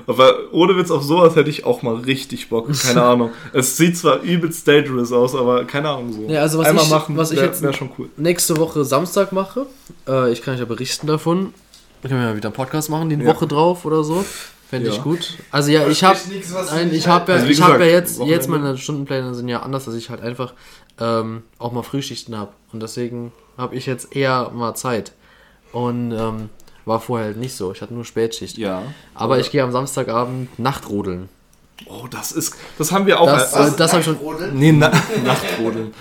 Aber 0.05 0.33
ohne 0.51 0.75
Witz 0.75 0.91
auf 0.91 1.01
sowas 1.03 1.35
hätte 1.37 1.49
ich 1.49 1.65
auch 1.65 1.81
mal 1.81 1.95
richtig 1.95 2.49
Bock. 2.49 2.67
Keine 2.81 3.01
Ahnung. 3.03 3.31
Es 3.53 3.77
sieht 3.77 3.97
zwar 3.97 4.21
übelst 4.21 4.67
dangerous 4.67 5.11
aus, 5.13 5.33
aber 5.35 5.63
keine 5.65 5.89
Ahnung 5.89 6.11
so. 6.13 6.21
Ja, 6.31 6.41
also 6.41 6.59
was 6.59 6.67
Einmal 6.67 6.83
ich- 6.85 6.89
machen, 6.91 7.17
was 7.17 7.31
ich 7.31 7.37
wär, 7.39 7.45
jetzt- 7.45 7.61
wär 7.61 7.73
schon 7.73 7.89
cool. 7.97 8.09
Nächste 8.17 8.57
Woche 8.57 8.83
Samstag 8.85 9.31
mache, 9.31 9.65
äh, 10.07 10.31
ich 10.31 10.41
kann 10.41 10.53
euch 10.55 10.59
ja 10.59 10.65
berichten 10.65 11.07
davon. 11.07 11.53
Ich 12.03 12.09
kann 12.09 12.21
ja 12.21 12.35
wieder 12.35 12.47
einen 12.49 12.55
Podcast 12.55 12.89
machen, 12.89 13.09
die 13.09 13.15
eine 13.15 13.23
Ja. 13.25 13.33
Woche 13.35 13.47
drauf 13.47 13.83
oder 13.85 14.03
so. 14.03 14.23
Fände 14.69 14.89
ich 14.89 14.97
Ja. 14.97 15.03
gut. 15.03 15.37
Also 15.51 15.71
ja, 15.71 15.87
ich 15.87 16.03
habe 16.03 16.17
ich 16.29 17.07
habe 17.07 17.31
ja, 17.31 17.37
Also 17.37 17.47
ich 17.47 17.61
hab 17.61 17.69
ja 17.69 17.75
gesagt, 17.77 17.81
jetzt, 17.85 18.15
Wochenende. 18.19 18.33
jetzt 18.35 18.47
meine 18.49 18.77
Stundenpläne 18.77 19.33
sind 19.33 19.47
ja 19.47 19.61
anders, 19.61 19.85
dass 19.85 19.95
ich 19.95 20.09
halt 20.09 20.21
einfach 20.21 20.53
ähm, 20.99 21.43
auch 21.57 21.71
mal 21.71 21.83
Frühschichten 21.83 22.37
habe. 22.37 22.51
Und 22.73 22.81
deswegen 22.83 23.31
habe 23.57 23.75
ich 23.75 23.85
jetzt 23.85 24.15
eher 24.15 24.49
mal 24.53 24.75
Zeit. 24.75 25.13
Und 25.71 26.11
ähm, 26.11 26.49
war 26.85 26.99
vorher 26.99 27.27
halt 27.27 27.37
nicht 27.37 27.55
so. 27.55 27.71
Ich 27.71 27.81
hatte 27.81 27.93
nur 27.93 28.03
Spätschicht. 28.05 28.57
Ja. 28.57 28.83
Aber 29.13 29.39
ich 29.39 29.51
gehe 29.51 29.63
am 29.63 29.71
Samstagabend 29.71 30.57
Nachtrodeln. 30.59 31.29
Oh, 31.85 32.07
das 32.09 32.31
ist. 32.31 32.55
Das 32.77 32.91
haben 32.91 33.05
wir 33.05 33.19
auch. 33.21 33.27
Das- 33.27 33.53
als- 33.53 33.73
äh, 33.73 33.77
das 33.77 33.93
hab 33.93 33.99
ich 33.99 34.05
schon- 34.05 34.17
nee, 34.53 34.71
na, 34.71 34.91
Nachtrodeln. 35.25 35.93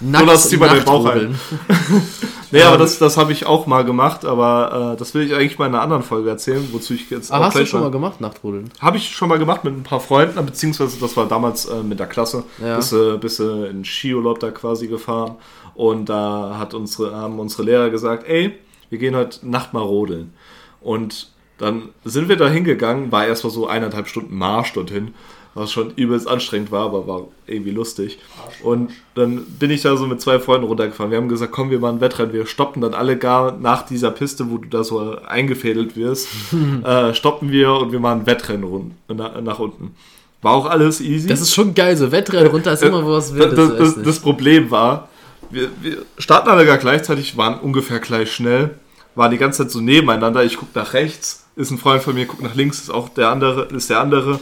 Nackt, 0.00 0.50
die 0.50 0.56
bei 0.56 0.68
den 0.68 0.84
Bauch 0.84 1.04
Nachtrodeln. 1.04 1.38
Nee, 2.52 2.62
aber 2.62 2.78
das, 2.78 2.98
das 2.98 3.16
habe 3.16 3.32
ich 3.32 3.46
auch 3.46 3.66
mal 3.66 3.84
gemacht, 3.84 4.24
aber 4.24 4.92
äh, 4.92 4.96
das 4.96 5.14
will 5.14 5.22
ich 5.22 5.34
eigentlich 5.34 5.58
mal 5.58 5.66
in 5.66 5.74
einer 5.74 5.82
anderen 5.82 6.02
Folge 6.02 6.30
erzählen, 6.30 6.66
wozu 6.72 6.94
ich 6.94 7.10
jetzt 7.10 7.32
Ah, 7.32 7.40
hast 7.40 7.58
du 7.58 7.66
schon 7.66 7.80
mal 7.80 7.90
gemacht, 7.90 8.20
Nachtrodeln? 8.20 8.70
Habe 8.80 8.98
ich 8.98 9.10
schon 9.10 9.28
mal 9.28 9.38
gemacht 9.38 9.64
mit 9.64 9.74
ein 9.74 9.82
paar 9.82 10.00
Freunden, 10.00 10.44
beziehungsweise 10.46 10.98
das 11.00 11.16
war 11.16 11.26
damals 11.26 11.66
äh, 11.66 11.82
mit 11.82 11.98
der 11.98 12.06
Klasse. 12.06 12.44
Ja. 12.62 12.76
Bist, 12.76 12.92
äh, 12.92 13.16
bist 13.18 13.40
äh, 13.40 13.66
in 13.66 13.84
Skiurlaub 13.84 14.38
da 14.38 14.50
quasi 14.50 14.86
gefahren. 14.86 15.36
Und 15.74 16.08
da 16.08 16.56
hat 16.58 16.72
unsere, 16.72 17.14
haben 17.14 17.38
unsere 17.38 17.64
Lehrer 17.64 17.90
gesagt, 17.90 18.26
ey, 18.28 18.56
wir 18.90 18.98
gehen 18.98 19.16
heute 19.16 19.46
Nacht 19.48 19.74
mal 19.74 19.82
rodeln. 19.82 20.32
Und 20.80 21.30
dann 21.58 21.90
sind 22.04 22.28
wir 22.28 22.36
da 22.36 22.48
hingegangen, 22.48 23.12
war 23.12 23.26
erstmal 23.26 23.52
so 23.52 23.66
eineinhalb 23.66 24.08
Stunden 24.08 24.36
Marsch 24.36 24.72
dorthin, 24.72 25.14
was 25.56 25.72
schon 25.72 25.92
übelst 25.96 26.28
anstrengend 26.28 26.70
war, 26.70 26.84
aber 26.84 27.06
war 27.06 27.22
irgendwie 27.46 27.70
lustig. 27.70 28.18
Und 28.62 28.90
dann 29.14 29.44
bin 29.58 29.70
ich 29.70 29.82
da 29.82 29.96
so 29.96 30.06
mit 30.06 30.20
zwei 30.20 30.38
Freunden 30.38 30.66
runtergefahren. 30.66 31.10
Wir 31.10 31.18
haben 31.18 31.28
gesagt, 31.28 31.50
komm, 31.50 31.70
wir 31.70 31.78
machen 31.78 31.96
ein 31.96 32.00
Wettrennen. 32.02 32.34
Wir 32.34 32.46
stoppen 32.46 32.82
dann 32.82 32.92
alle 32.92 33.16
gar 33.16 33.56
nach 33.56 33.86
dieser 33.86 34.10
Piste, 34.10 34.50
wo 34.50 34.58
du 34.58 34.68
da 34.68 34.84
so 34.84 35.18
eingefädelt 35.26 35.96
wirst, 35.96 36.28
äh, 36.84 37.14
stoppen 37.14 37.50
wir 37.50 37.72
und 37.72 37.90
wir 37.90 38.00
machen 38.00 38.20
ein 38.20 38.26
Wettrennen 38.26 38.64
rund, 38.64 38.92
na, 39.08 39.40
nach 39.40 39.58
unten. 39.58 39.94
War 40.42 40.52
auch 40.52 40.66
alles 40.66 41.00
easy. 41.00 41.26
Das 41.26 41.40
ist 41.40 41.54
schon 41.54 41.74
geil, 41.74 41.96
so 41.96 42.12
Wettrennen 42.12 42.48
runter 42.48 42.72
ist 42.72 42.82
immer 42.82 43.06
was 43.06 43.34
Wildes. 43.34 43.56
das, 43.56 43.94
das, 43.94 44.02
das 44.04 44.18
Problem 44.20 44.70
war, 44.70 45.08
wir, 45.50 45.70
wir 45.80 45.98
starten 46.18 46.50
alle 46.50 46.66
gar 46.66 46.76
gleichzeitig, 46.76 47.38
waren 47.38 47.58
ungefähr 47.58 47.98
gleich 48.00 48.30
schnell, 48.30 48.74
waren 49.14 49.30
die 49.30 49.38
ganze 49.38 49.62
Zeit 49.62 49.70
so 49.70 49.80
nebeneinander. 49.80 50.44
Ich 50.44 50.58
gucke 50.58 50.78
nach 50.78 50.92
rechts, 50.92 51.46
ist 51.56 51.70
ein 51.70 51.78
Freund 51.78 52.02
von 52.02 52.14
mir, 52.14 52.26
guckt 52.26 52.42
nach 52.42 52.54
links, 52.54 52.78
ist 52.80 52.90
auch 52.90 53.08
der 53.08 53.30
andere, 53.30 53.64
ist 53.74 53.88
der 53.88 54.00
andere. 54.00 54.38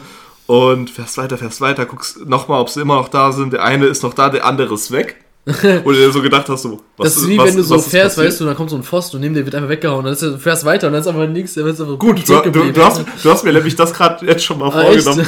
Und 0.47 0.91
fährst 0.91 1.17
weiter, 1.17 1.39
fährst 1.39 1.61
weiter, 1.61 1.87
guckst 1.87 2.27
nochmal, 2.27 2.61
ob 2.61 2.69
sie 2.69 2.81
immer 2.83 2.97
noch 2.97 3.09
da 3.09 3.33
sind. 3.33 3.53
Der 3.55 3.65
eine 3.65 3.87
ist 3.87 4.03
noch 4.03 4.13
da, 4.15 4.29
der 4.29 4.45
andere 4.45 4.75
ist 4.75 4.91
weg. 4.91 5.17
Wo 5.47 5.91
du 5.91 5.97
dir 5.97 6.11
so 6.11 6.23
gedacht 6.23 6.49
hast, 6.49 6.63
so, 6.63 6.81
das 6.97 7.19
ist 7.19 7.29
wie 7.29 7.37
was- 7.37 7.49
wenn 7.49 7.57
du 7.57 7.63
so 7.63 7.75
was 7.77 7.89
fährst, 7.89 8.17
weißt 8.17 8.41
du, 8.41 8.47
dann 8.47 8.57
kommt 8.57 8.71
so 8.71 8.77
ein 8.77 8.83
Pfosten 8.83 9.17
und 9.17 9.21
neben 9.23 9.35
dir 9.35 9.45
wird 9.45 9.55
einfach 9.55 9.69
weggehauen. 9.69 10.05
Dann 10.05 10.17
du 10.19 10.39
fährst 10.39 10.65
weiter 10.65 10.87
und 10.87 10.95
dann 10.95 11.03
ist 11.03 11.07
einfach 11.07 11.29
nichts, 11.29 11.53
dann 11.55 11.67
ist 11.67 11.81
einfach 11.83 11.99
Gut, 11.99 12.27
du, 12.27 12.41
du, 12.51 12.73
du, 12.73 12.83
hast, 12.85 13.05
du 13.23 13.31
hast 13.31 13.45
mir 13.45 13.53
nämlich 13.53 13.77
das 13.77 13.93
gerade 13.93 14.25
jetzt 14.27 14.43
schon 14.45 14.59
mal 14.59 14.69
Ah, 14.69 14.83
vorgenommen. 14.85 15.27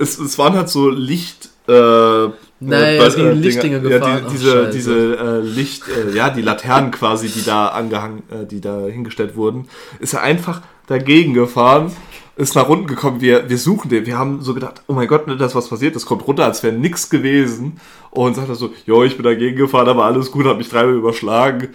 es, 0.00 0.18
es 0.18 0.38
waren 0.38 0.54
halt 0.54 0.68
so 0.68 0.88
Licht. 0.90 1.50
Äh, 1.68 1.72
Nein, 1.72 3.00
äh, 3.00 3.10
sind 3.10 3.26
äh, 3.26 3.32
Lichtdinger 3.32 3.78
Dinger. 3.78 3.98
gefahren. 3.98 4.12
Ja, 4.18 4.22
Ach, 4.26 4.30
die, 4.30 4.36
diese, 4.36 4.50
Scheiße. 4.52 4.70
diese 4.70 5.16
äh, 5.16 5.40
Licht, 5.40 5.82
äh, 5.88 6.16
ja, 6.16 6.30
die 6.30 6.42
Laternen 6.42 6.90
quasi, 6.90 7.28
die 7.28 7.44
da 7.44 7.68
angehangen, 7.68 8.22
äh, 8.30 8.46
die 8.46 8.60
da 8.60 8.86
hingestellt 8.86 9.36
wurden, 9.36 9.68
ist 10.00 10.14
er 10.14 10.22
einfach 10.22 10.62
dagegen 10.88 11.32
gefahren, 11.32 11.92
ist 12.36 12.54
nach 12.54 12.68
unten 12.68 12.86
gekommen. 12.86 13.20
Wir, 13.20 13.48
wir 13.48 13.58
suchen 13.58 13.88
den. 13.88 14.06
Wir 14.06 14.18
haben 14.18 14.42
so 14.42 14.54
gedacht, 14.54 14.82
oh 14.88 14.92
mein 14.92 15.08
Gott, 15.08 15.26
nicht, 15.26 15.40
dass 15.40 15.54
was 15.54 15.68
passiert. 15.68 15.94
Das 15.94 16.06
kommt 16.06 16.26
runter, 16.26 16.44
als 16.44 16.62
wäre 16.62 16.74
nichts 16.74 17.10
gewesen. 17.10 17.80
Und 18.10 18.34
sagt 18.34 18.48
er 18.48 18.54
so, 18.54 18.72
jo, 18.86 19.04
ich 19.04 19.16
bin 19.16 19.24
dagegen 19.24 19.56
gefahren, 19.56 19.88
aber 19.88 20.04
alles 20.04 20.30
gut, 20.30 20.46
hat 20.46 20.58
mich 20.58 20.68
dreimal 20.68 20.94
überschlagen. 20.94 21.68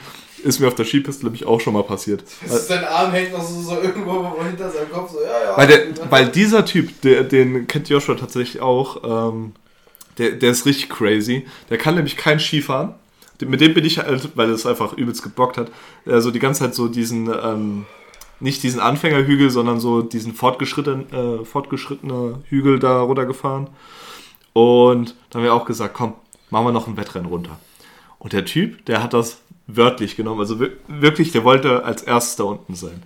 Ist 0.44 0.60
mir 0.60 0.68
auf 0.68 0.76
der 0.76 0.86
Skipiste 0.86 1.26
nämlich 1.26 1.46
auch 1.46 1.60
schon 1.60 1.74
mal 1.74 1.84
passiert. 1.84 2.24
Das 2.44 2.62
ist 2.62 2.70
dein 2.70 2.86
Arm 2.86 3.12
hängt 3.12 3.34
noch 3.34 3.44
so, 3.44 3.62
so 3.62 3.82
irgendwo 3.82 4.34
hinter 4.42 4.70
seinem 4.70 4.90
Kopf, 4.90 5.12
so, 5.12 5.20
ja, 5.22 5.52
ja. 5.52 5.58
Weil, 5.58 5.68
der, 5.68 5.82
weil 6.10 6.30
dieser 6.30 6.64
Typ, 6.64 7.02
der, 7.02 7.24
den 7.24 7.68
kennt 7.68 7.90
Joshua 7.90 8.16
tatsächlich 8.16 8.62
auch, 8.62 9.34
ähm, 9.34 9.52
der, 10.18 10.32
der 10.32 10.52
ist 10.52 10.66
richtig 10.66 10.90
crazy. 10.90 11.46
Der 11.70 11.78
kann 11.78 11.96
nämlich 11.96 12.16
kein 12.16 12.40
Skifahren. 12.40 12.96
Mit 13.46 13.62
dem 13.62 13.74
bin 13.74 13.86
ich 13.86 14.00
halt, 14.00 14.30
weil 14.36 14.50
es 14.50 14.66
einfach 14.66 14.94
übelst 14.94 15.24
gebockt 15.24 15.58
hat, 15.58 15.72
also 16.06 16.30
die 16.32 16.40
ganze 16.40 16.62
Zeit 16.62 16.76
so 16.76 16.90
diesen, 16.90 17.30
ähm, 17.30 17.86
nicht 18.40 18.64
diesen 18.64 18.80
Anfängerhügel, 18.80 19.50
sondern 19.50 19.80
so 19.80 20.02
diesen 20.02 20.34
fortgeschritten, 20.34 21.12
äh, 21.14 21.46
fortgeschrittene 21.46 22.42
Hügel 22.50 22.80
da 22.80 23.02
runtergefahren. 23.02 23.68
Und 24.54 25.16
dann 25.30 25.42
haben 25.42 25.44
wir 25.46 25.54
auch 25.54 25.66
gesagt, 25.66 25.94
komm, 25.94 26.14
machen 26.50 26.66
wir 26.68 26.72
noch 26.72 26.88
ein 26.88 26.98
Wettrennen 26.98 27.28
runter. 27.30 27.60
Und 28.18 28.34
der 28.34 28.46
Typ, 28.46 28.86
der 28.86 29.04
hat 29.04 29.14
das 29.14 29.40
wörtlich 29.68 30.16
genommen. 30.16 30.40
Also 30.42 30.60
wir- 30.60 30.72
wirklich, 30.88 31.32
der 31.32 31.44
wollte 31.44 31.84
als 31.86 32.02
erstes 32.02 32.36
da 32.38 32.44
unten 32.46 32.76
sein. 32.76 33.04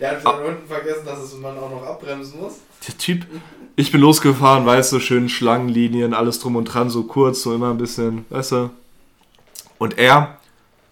Der 0.00 0.12
hat 0.12 0.24
dann 0.24 0.42
unten 0.44 0.66
vergessen, 0.68 1.04
dass 1.06 1.20
es 1.20 1.34
man 1.36 1.56
auch 1.58 1.70
noch 1.70 1.82
abbremsen 1.82 2.40
muss. 2.40 2.54
Der 2.86 2.96
Typ, 2.96 3.26
ich 3.74 3.90
bin 3.90 4.00
losgefahren, 4.00 4.64
weißt 4.64 4.92
du, 4.92 5.00
schön 5.00 5.28
Schlangenlinien, 5.28 6.14
alles 6.14 6.38
drum 6.38 6.54
und 6.54 6.66
dran, 6.66 6.88
so 6.90 7.02
kurz, 7.04 7.42
so 7.42 7.52
immer 7.52 7.70
ein 7.70 7.78
bisschen, 7.78 8.24
weißt 8.30 8.52
du. 8.52 8.70
Und 9.78 9.98
er 9.98 10.38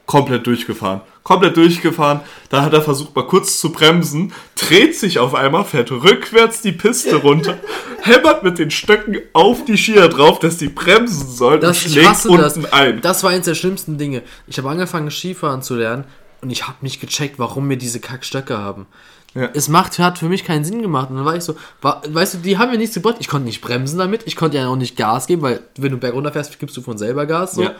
komplett 0.06 0.46
durchgefahren. 0.46 1.02
Komplett 1.26 1.56
durchgefahren. 1.56 2.20
Dann 2.50 2.62
hat 2.62 2.72
er 2.72 2.82
versucht, 2.82 3.16
mal 3.16 3.26
kurz 3.26 3.58
zu 3.58 3.72
bremsen, 3.72 4.32
dreht 4.54 4.96
sich 4.96 5.18
auf 5.18 5.34
einmal, 5.34 5.64
fährt 5.64 5.90
rückwärts 5.90 6.60
die 6.60 6.70
Piste 6.70 7.16
runter, 7.22 7.58
hämmert 8.02 8.44
mit 8.44 8.60
den 8.60 8.70
Stöcken 8.70 9.18
auf 9.32 9.64
die 9.64 9.76
Skier 9.76 10.06
drauf, 10.08 10.38
dass 10.38 10.56
die 10.58 10.68
bremsen 10.68 11.28
sollen 11.28 11.60
Das, 11.60 11.82
und 11.84 11.90
schlägt 11.90 12.26
unten 12.26 12.62
das. 12.62 12.72
ein. 12.72 13.00
Das 13.00 13.24
war 13.24 13.30
eines 13.30 13.46
der 13.46 13.56
schlimmsten 13.56 13.98
Dinge. 13.98 14.22
Ich 14.46 14.56
habe 14.56 14.70
angefangen, 14.70 15.10
Skifahren 15.10 15.62
zu 15.62 15.74
lernen 15.74 16.04
und 16.42 16.50
ich 16.50 16.68
habe 16.68 16.76
nicht 16.82 17.00
gecheckt, 17.00 17.40
warum 17.40 17.68
wir 17.68 17.76
diese 17.76 17.98
Kackstöcke 17.98 18.56
haben. 18.56 18.86
Ja. 19.34 19.50
Es 19.52 19.66
macht, 19.68 19.98
hat 19.98 20.18
für 20.18 20.28
mich 20.28 20.44
keinen 20.44 20.64
Sinn 20.64 20.80
gemacht. 20.80 21.10
Und 21.10 21.16
dann 21.16 21.24
war 21.24 21.34
ich 21.34 21.42
so, 21.42 21.56
war, 21.82 22.02
weißt 22.08 22.34
du, 22.34 22.38
die 22.38 22.56
haben 22.56 22.70
mir 22.70 22.78
nichts 22.78 22.94
gebracht. 22.94 23.16
Ich 23.18 23.26
konnte 23.26 23.46
nicht 23.46 23.62
bremsen 23.62 23.98
damit. 23.98 24.22
Ich 24.26 24.36
konnte 24.36 24.58
ja 24.58 24.68
auch 24.68 24.76
nicht 24.76 24.96
Gas 24.96 25.26
geben, 25.26 25.42
weil 25.42 25.58
wenn 25.76 25.90
du 25.90 25.98
bergunter 25.98 26.30
fährst, 26.30 26.56
gibst 26.60 26.76
du 26.76 26.82
von 26.82 26.98
selber 26.98 27.26
Gas. 27.26 27.56
So. 27.56 27.64
Ja. 27.64 27.72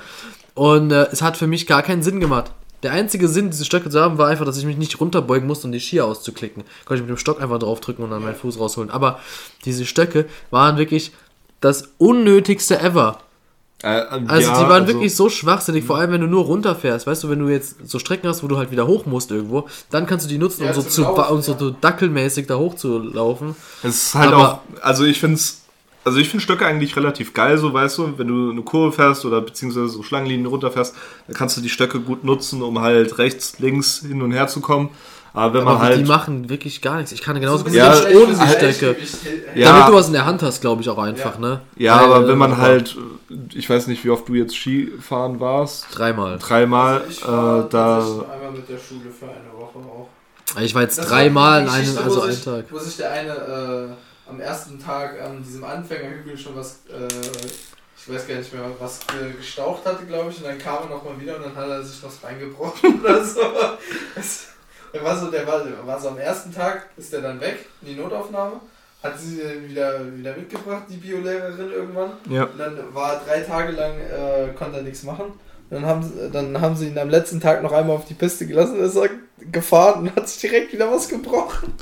Und 0.54 0.90
äh, 0.90 1.06
es 1.12 1.22
hat 1.22 1.36
für 1.36 1.46
mich 1.46 1.68
gar 1.68 1.82
keinen 1.82 2.02
Sinn 2.02 2.18
gemacht. 2.18 2.50
Der 2.86 2.92
einzige 2.92 3.26
Sinn, 3.26 3.50
diese 3.50 3.64
Stöcke 3.64 3.90
zu 3.90 4.00
haben, 4.00 4.16
war 4.16 4.28
einfach, 4.28 4.44
dass 4.44 4.56
ich 4.58 4.64
mich 4.64 4.76
nicht 4.76 5.00
runterbeugen 5.00 5.44
musste, 5.48 5.66
um 5.66 5.72
die 5.72 5.80
Skier 5.80 6.04
auszuklicken. 6.04 6.62
Konnte 6.84 7.02
ich 7.02 7.08
mit 7.08 7.10
dem 7.16 7.18
Stock 7.18 7.42
einfach 7.42 7.58
draufdrücken 7.58 8.04
und 8.04 8.10
dann 8.12 8.22
meinen 8.22 8.36
Fuß 8.36 8.60
rausholen. 8.60 8.90
Aber 8.90 9.18
diese 9.64 9.84
Stöcke 9.84 10.26
waren 10.52 10.76
wirklich 10.78 11.10
das 11.60 11.88
Unnötigste 11.98 12.78
ever. 12.80 13.18
Äh, 13.82 13.88
Also 13.88 14.50
ja, 14.50 14.62
die 14.62 14.68
waren 14.68 14.82
also- 14.82 14.86
wirklich 14.94 15.16
so 15.16 15.28
schwachsinnig, 15.28 15.84
vor 15.84 15.96
allem 15.98 16.12
wenn 16.12 16.20
du 16.20 16.28
nur 16.28 16.44
runterfährst. 16.44 17.08
Weißt 17.08 17.24
du, 17.24 17.28
wenn 17.28 17.40
du 17.40 17.48
jetzt 17.48 17.76
so 17.88 17.98
Strecken 17.98 18.28
hast, 18.28 18.44
wo 18.44 18.46
du 18.46 18.56
halt 18.56 18.70
wieder 18.70 18.86
hoch 18.86 19.04
musst 19.04 19.32
irgendwo, 19.32 19.66
dann 19.90 20.06
kannst 20.06 20.24
du 20.26 20.28
die 20.30 20.38
nutzen, 20.38 20.62
Ja, 20.62 20.68
um 20.70 20.76
so, 20.76 20.82
zu, 20.82 21.02
Laufen, 21.02 21.34
um 21.34 21.42
so 21.42 21.52
ja. 21.58 21.76
dackelmäßig 21.80 22.46
da 22.46 22.56
hochzulaufen. 22.56 23.56
Es 23.82 23.96
ist 24.06 24.14
halt 24.14 24.32
Aber- 24.32 24.52
auch, 24.52 24.58
also 24.82 25.02
ich 25.04 25.18
finde 25.18 25.34
es, 25.36 25.62
also 26.06 26.18
ich 26.18 26.28
finde 26.28 26.42
Stöcke 26.42 26.64
eigentlich 26.64 26.96
relativ 26.96 27.34
geil, 27.34 27.58
so 27.58 27.72
weißt 27.74 27.98
du, 27.98 28.16
wenn 28.16 28.28
du 28.28 28.50
eine 28.52 28.62
Kurve 28.62 28.92
fährst 28.92 29.24
oder 29.24 29.40
beziehungsweise 29.40 29.88
so 29.88 30.02
Schlangenlinien 30.04 30.46
runterfährst, 30.46 30.94
dann 31.26 31.36
kannst 31.36 31.56
du 31.56 31.60
die 31.60 31.68
Stöcke 31.68 31.98
gut 32.00 32.22
nutzen, 32.24 32.62
um 32.62 32.80
halt 32.80 33.18
rechts, 33.18 33.58
links 33.58 33.98
hin 34.06 34.22
und 34.22 34.30
her 34.30 34.46
zu 34.46 34.60
kommen. 34.60 34.90
Aber 35.34 35.52
wenn 35.52 35.64
man 35.64 35.74
Aber 35.74 35.84
halt, 35.84 35.98
die 35.98 36.04
machen 36.04 36.48
wirklich 36.48 36.80
gar 36.80 36.96
nichts. 36.96 37.12
Ich 37.12 37.20
kann 37.20 37.38
genauso 37.38 37.64
gut 37.64 37.74
Ja, 37.74 37.92
ohne 37.92 38.34
die 38.34 38.48
Stöcke. 38.48 38.96
Ja. 39.54 39.72
Damit 39.72 39.88
du 39.88 39.92
was 39.94 40.06
in 40.06 40.14
der 40.14 40.24
Hand 40.24 40.42
hast, 40.42 40.62
glaube 40.62 40.80
ich 40.80 40.88
auch 40.88 40.96
einfach, 40.96 41.34
Ja. 41.34 41.40
ne? 41.40 41.60
ja, 41.76 41.96
Weil, 41.96 42.04
aber 42.04 42.24
äh, 42.24 42.28
wenn 42.28 42.38
man 42.38 42.56
halt, 42.56 42.96
ich 43.54 43.68
weiß 43.68 43.88
nicht, 43.88 44.02
wie 44.04 44.10
oft 44.10 44.26
du 44.28 44.34
jetzt 44.34 44.54
Skifahren 44.54 45.38
warst, 45.38 45.88
Dreimal. 45.92 46.38
dreimal, 46.38 47.00
Also 47.00 47.10
ich 47.10 47.26
war 47.26 47.64
äh, 47.66 47.68
da, 47.68 47.98
einmal 47.98 48.52
mit 48.52 48.68
der 48.68 48.78
Schule 48.78 49.10
für 49.10 49.26
eine 49.26 49.52
Woche 49.60 49.78
auch. 49.78 50.08
Ich 50.62 50.74
war 50.74 50.82
jetzt 50.82 50.96
dreimal 50.98 51.64
in 51.64 51.68
einem, 51.68 51.98
also 51.98 52.22
einen 52.22 52.42
Tag. 52.42 52.64
Wo 52.70 52.78
sich 52.78 52.96
der 52.96 53.10
eine 53.10 53.30
äh, 53.32 53.88
am 54.28 54.40
ersten 54.40 54.78
Tag 54.82 55.20
an 55.20 55.42
diesem 55.42 55.64
Anfängerhügel 55.64 56.36
schon 56.36 56.56
was, 56.56 56.80
äh, 56.88 57.06
ich 57.96 58.12
weiß 58.12 58.26
gar 58.26 58.36
nicht 58.36 58.52
mehr, 58.52 58.62
was 58.78 59.00
gestaucht 59.36 59.84
hatte, 59.84 60.04
glaube 60.06 60.30
ich, 60.30 60.38
und 60.38 60.44
dann 60.46 60.58
kam 60.58 60.84
er 60.84 60.90
nochmal 60.96 61.20
wieder 61.20 61.36
und 61.36 61.44
dann 61.46 61.56
hat 61.56 61.68
er 61.68 61.82
sich 61.82 62.02
noch 62.02 62.10
das 62.10 62.18
Bein 62.18 62.38
gebrochen 62.38 63.00
oder 63.04 63.24
so. 63.24 63.40
Es- 64.16 64.48
Der 64.94 65.02
war 65.04 65.16
so, 65.18 65.30
der 65.30 65.46
war, 65.46 65.62
war 65.86 66.00
so 66.00 66.08
am 66.08 66.18
ersten 66.18 66.52
Tag, 66.54 66.88
ist 66.96 67.12
der 67.12 67.20
dann 67.20 67.40
weg 67.40 67.66
in 67.82 67.88
die 67.88 67.94
Notaufnahme, 68.00 68.60
hat 69.02 69.18
sie 69.18 69.36
den 69.38 69.68
wieder, 69.68 70.00
wieder 70.16 70.34
mitgebracht, 70.36 70.84
die 70.88 70.96
Biolehrerin 70.96 71.70
irgendwann. 71.70 72.12
ja, 72.30 72.44
Und 72.44 72.58
dann 72.58 72.78
war 72.94 73.14
er 73.14 73.20
drei 73.24 73.40
Tage 73.40 73.72
lang, 73.72 73.92
äh, 74.00 74.52
konnte 74.56 74.78
er 74.78 74.82
nichts 74.84 75.02
machen. 75.02 75.32
Dann 75.70 75.84
haben, 75.84 76.02
sie- 76.02 76.30
dann 76.30 76.60
haben 76.60 76.76
sie 76.76 76.88
ihn 76.88 76.98
am 76.98 77.10
letzten 77.10 77.40
Tag 77.40 77.62
noch 77.62 77.72
einmal 77.72 77.96
auf 77.96 78.06
die 78.06 78.14
Piste 78.14 78.46
gelassen, 78.46 78.78
ist 78.78 78.96
er 78.96 79.10
gefahren 79.50 80.00
und 80.08 80.16
hat 80.16 80.28
sich 80.28 80.40
direkt 80.40 80.72
wieder 80.72 80.90
was 80.90 81.08
gebrochen. 81.08 81.74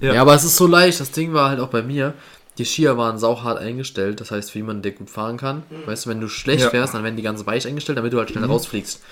Ja. 0.00 0.14
Ja. 0.14 0.20
aber 0.22 0.34
es 0.34 0.44
ist 0.44 0.56
so 0.56 0.66
leicht. 0.66 1.00
Das 1.00 1.10
Ding 1.10 1.32
war 1.32 1.48
halt 1.50 1.60
auch 1.60 1.68
bei 1.68 1.82
mir. 1.82 2.14
Die 2.58 2.64
Skier 2.64 2.96
waren 2.96 3.18
sauhart 3.18 3.58
eingestellt. 3.58 4.20
Das 4.20 4.30
heißt, 4.30 4.50
für 4.52 4.58
jemanden, 4.58 4.82
der 4.82 4.92
gut 4.92 5.10
fahren 5.10 5.36
kann. 5.36 5.62
Weißt 5.86 6.06
du, 6.06 6.10
wenn 6.10 6.20
du 6.20 6.28
schlecht 6.28 6.64
Ja. 6.64 6.70
fährst, 6.70 6.94
dann 6.94 7.02
werden 7.02 7.16
die 7.16 7.22
ganz 7.22 7.44
weich 7.46 7.66
eingestellt, 7.66 7.98
damit 7.98 8.12
du 8.12 8.18
halt 8.18 8.30
schnell 8.30 8.44
rausfliegst. 8.44 9.02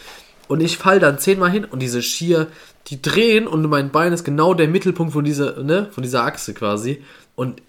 Und 0.49 0.61
ich 0.61 0.76
fall 0.76 1.01
dann 1.01 1.18
zehnmal 1.18 1.51
hin 1.51 1.64
und 1.64 1.80
diese 1.80 2.03
Skier, 2.03 2.47
die 2.89 3.01
drehen 3.01 3.47
und 3.47 3.62
mein 3.68 3.91
Bein 3.91 4.12
ist 4.12 4.24
genau 4.24 4.55
der 4.55 4.68
Mittelpunkt 4.68 5.12
von 5.12 5.24
dieser, 5.24 5.62
ne, 5.62 5.89
von 5.93 6.03
dieser 6.03 6.24
Achse 6.24 6.53
quasi. 6.53 7.03
Und 7.35 7.62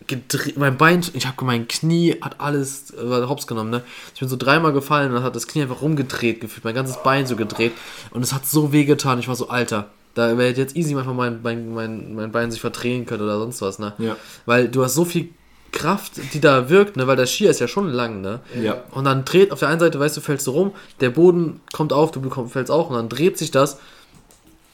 mein 0.57 0.77
Bein, 0.77 1.01
ich 1.13 1.25
habe 1.25 1.45
mein 1.45 1.67
Knie 1.67 2.17
hat 2.21 2.41
alles 2.41 2.91
äh, 2.91 3.25
hops 3.27 3.47
genommen, 3.47 3.69
ne? 3.69 3.81
Ich 4.13 4.19
bin 4.19 4.27
so 4.27 4.35
dreimal 4.35 4.73
gefallen 4.73 5.09
und 5.09 5.15
dann 5.15 5.23
hat 5.23 5.35
das 5.35 5.47
Knie 5.47 5.61
einfach 5.61 5.81
rumgedreht 5.81 6.41
gefühlt, 6.41 6.65
mein 6.65 6.75
ganzes 6.75 7.01
Bein 7.01 7.25
so 7.25 7.35
gedreht 7.37 7.71
und 8.11 8.21
es 8.23 8.33
hat 8.33 8.45
so 8.45 8.73
weh 8.73 8.83
getan. 8.83 9.19
Ich 9.19 9.27
war 9.29 9.35
so, 9.35 9.47
Alter, 9.47 9.89
da 10.13 10.37
wäre 10.37 10.53
jetzt 10.53 10.75
easy 10.75 10.95
einfach 10.95 11.13
mein, 11.13 11.39
mein, 11.41 11.73
mein, 11.73 12.15
mein 12.15 12.31
Bein 12.31 12.51
sich 12.51 12.61
verdrehen 12.61 13.05
können 13.05 13.23
oder 13.23 13.39
sonst 13.39 13.61
was, 13.61 13.79
ne? 13.79 13.93
ja, 13.97 14.15
Weil 14.45 14.67
du 14.67 14.83
hast 14.83 14.93
so 14.93 15.05
viel 15.05 15.29
Kraft, 15.71 16.13
die 16.33 16.39
da 16.39 16.69
wirkt, 16.69 16.97
ne? 16.97 17.07
Weil 17.07 17.15
der 17.15 17.25
Skier 17.25 17.49
ist 17.49 17.59
ja 17.59 17.67
schon 17.67 17.89
lang, 17.89 18.21
ne? 18.21 18.41
ja. 18.61 18.83
Und 18.91 19.05
dann 19.05 19.25
dreht 19.25 19.51
auf 19.51 19.59
der 19.59 19.69
einen 19.69 19.79
Seite, 19.79 19.99
weißt 19.99 20.15
du, 20.15 20.21
fällst 20.21 20.45
du 20.45 20.51
rum, 20.51 20.71
der 20.99 21.09
Boden 21.09 21.61
kommt 21.73 21.93
auf, 21.93 22.11
du 22.11 22.21
bekommst, 22.21 22.53
fällst 22.53 22.71
auch 22.71 22.89
und 22.89 22.95
dann 22.95 23.09
dreht 23.09 23.37
sich 23.37 23.49
das 23.49 23.79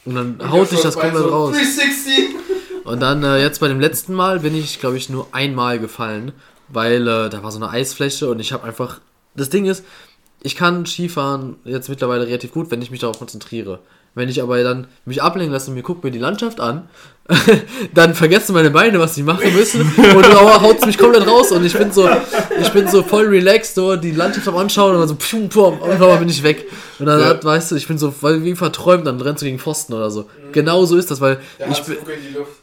und 0.06 0.16
dann 0.16 0.52
haut 0.52 0.72
dich 0.72 0.82
das 0.82 0.96
komplett 0.96 1.24
so 1.24 1.30
raus. 1.30 1.56
360! 1.56 2.36
Und 2.84 3.02
dann 3.02 3.24
äh, 3.24 3.42
jetzt 3.42 3.60
bei 3.60 3.68
dem 3.68 3.80
letzten 3.80 4.14
Mal 4.14 4.40
bin 4.40 4.56
ich, 4.56 4.80
glaube 4.80 4.98
ich, 4.98 5.10
nur 5.10 5.28
einmal 5.32 5.80
gefallen, 5.80 6.32
weil 6.68 7.08
äh, 7.08 7.30
da 7.30 7.44
war 7.44 7.52
so 7.52 7.58
eine 7.58 7.70
Eisfläche 7.70 8.30
und 8.30 8.40
ich 8.40 8.52
habe 8.52 8.64
einfach. 8.66 9.00
Das 9.36 9.50
Ding 9.50 9.66
ist, 9.66 9.86
ich 10.42 10.56
kann 10.56 10.86
Skifahren 10.86 11.58
jetzt 11.66 11.88
mittlerweile 11.88 12.26
relativ 12.26 12.52
gut, 12.52 12.72
wenn 12.72 12.82
ich 12.82 12.92
mich 12.92 13.00
darauf 13.00 13.20
konzentriere. 13.20 13.80
Wenn 14.20 14.30
ich 14.30 14.42
aber 14.42 14.62
dann 14.64 14.88
mich 15.06 15.24
ablenken 15.24 15.54
lasse 15.54 15.72
und 15.72 15.76
mir 15.76 15.82
gucke 15.82 16.06
mir 16.06 16.12
die 16.12 16.20
Landschaft 16.20 16.60
an, 16.60 16.90
dann 17.94 18.16
vergessen 18.16 18.54
meine 18.54 18.72
Beine, 18.72 19.00
was 19.00 19.16
sie 19.16 19.24
machen 19.24 19.54
müssen 19.54 19.82
und 19.82 20.26
dann 20.26 20.62
haut 20.62 20.86
mich 20.86 20.98
komplett 20.98 21.28
raus 21.28 21.52
und 21.52 21.64
ich 21.64 21.78
bin 21.78 21.92
so, 21.92 22.10
ich 22.60 22.70
bin 22.72 22.88
so 22.88 23.04
voll 23.04 23.28
relaxed, 23.28 23.76
so 23.76 23.96
die 23.96 24.12
Landschaft 24.12 24.48
am 24.48 24.58
anschauen 24.58 24.96
und 24.96 25.00
dann 25.00 25.08
so 25.08 25.16
pum, 25.16 25.48
pum, 25.48 25.80
und 25.80 25.92
einmal 25.92 26.18
bin 26.18 26.28
ich 26.28 26.44
weg. 26.44 26.66
Und 26.98 27.06
dann, 27.06 27.20
Ja. 27.20 27.44
weißt 27.44 27.72
du, 27.72 27.76
ich 27.76 27.88
bin 27.88 27.98
so 27.98 28.14
weil 28.22 28.44
wie 28.44 28.56
verträumt, 28.56 29.06
dann 29.08 29.22
rennst 29.22 29.42
du 29.42 29.46
gegen 29.46 29.60
Pfosten 29.60 29.94
oder 29.94 30.12
so. 30.12 30.26
Genau 30.52 30.86
so 30.86 30.98
ist 30.98 31.12
das, 31.12 31.22
weil 31.22 31.40
Der 31.60 31.70
ich 31.70 31.82
bin, 31.84 31.98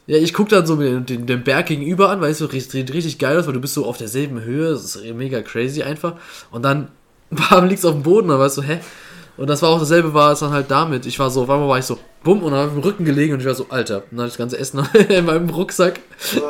ja, 0.05 0.17
ich 0.17 0.33
guck 0.33 0.49
dann 0.49 0.67
so 0.67 0.75
den, 0.75 1.25
den, 1.25 1.43
Berg 1.43 1.67
gegenüber 1.67 2.09
an, 2.09 2.19
weißt 2.21 2.41
du, 2.41 2.47
sieht 2.47 2.93
richtig 2.93 3.17
geil 3.19 3.39
aus, 3.39 3.47
weil 3.47 3.53
du 3.53 3.61
bist 3.61 3.73
so 3.73 3.85
auf 3.85 3.97
derselben 3.97 4.43
Höhe, 4.43 4.71
das 4.71 4.95
ist 4.95 5.15
mega 5.15 5.41
crazy 5.41 5.81
einfach. 5.81 6.13
Und 6.51 6.63
dann 6.63 6.89
bam, 7.31 7.67
liegst 7.67 7.83
du 7.83 7.89
auf 7.89 7.95
dem 7.95 8.03
Boden, 8.03 8.27
dann 8.27 8.39
weißt 8.39 8.57
du, 8.57 8.61
hä? 8.63 8.79
Und 9.37 9.47
das 9.49 9.61
war 9.61 9.69
auch 9.69 9.79
dasselbe, 9.79 10.13
war 10.13 10.31
es 10.31 10.39
dann 10.39 10.51
halt 10.51 10.71
damit. 10.71 11.05
Ich 11.05 11.19
war 11.19 11.29
so, 11.29 11.43
auf 11.43 11.49
einmal 11.49 11.69
war 11.69 11.77
ich 11.77 11.85
so, 11.85 11.99
bumm, 12.23 12.41
und 12.41 12.51
dann 12.51 12.61
hab 12.61 12.67
ich 12.69 12.73
im 12.75 12.81
Rücken 12.81 13.05
gelegen 13.05 13.33
und 13.33 13.39
ich 13.39 13.45
war 13.45 13.53
so, 13.53 13.67
Alter. 13.69 13.97
Und 14.09 14.17
dann 14.17 14.19
hatte 14.21 14.27
ich 14.29 14.33
das 14.33 14.37
ganze 14.37 14.57
Essen 14.57 14.79
in 15.09 15.25
meinem 15.25 15.49
Rucksack. 15.49 15.99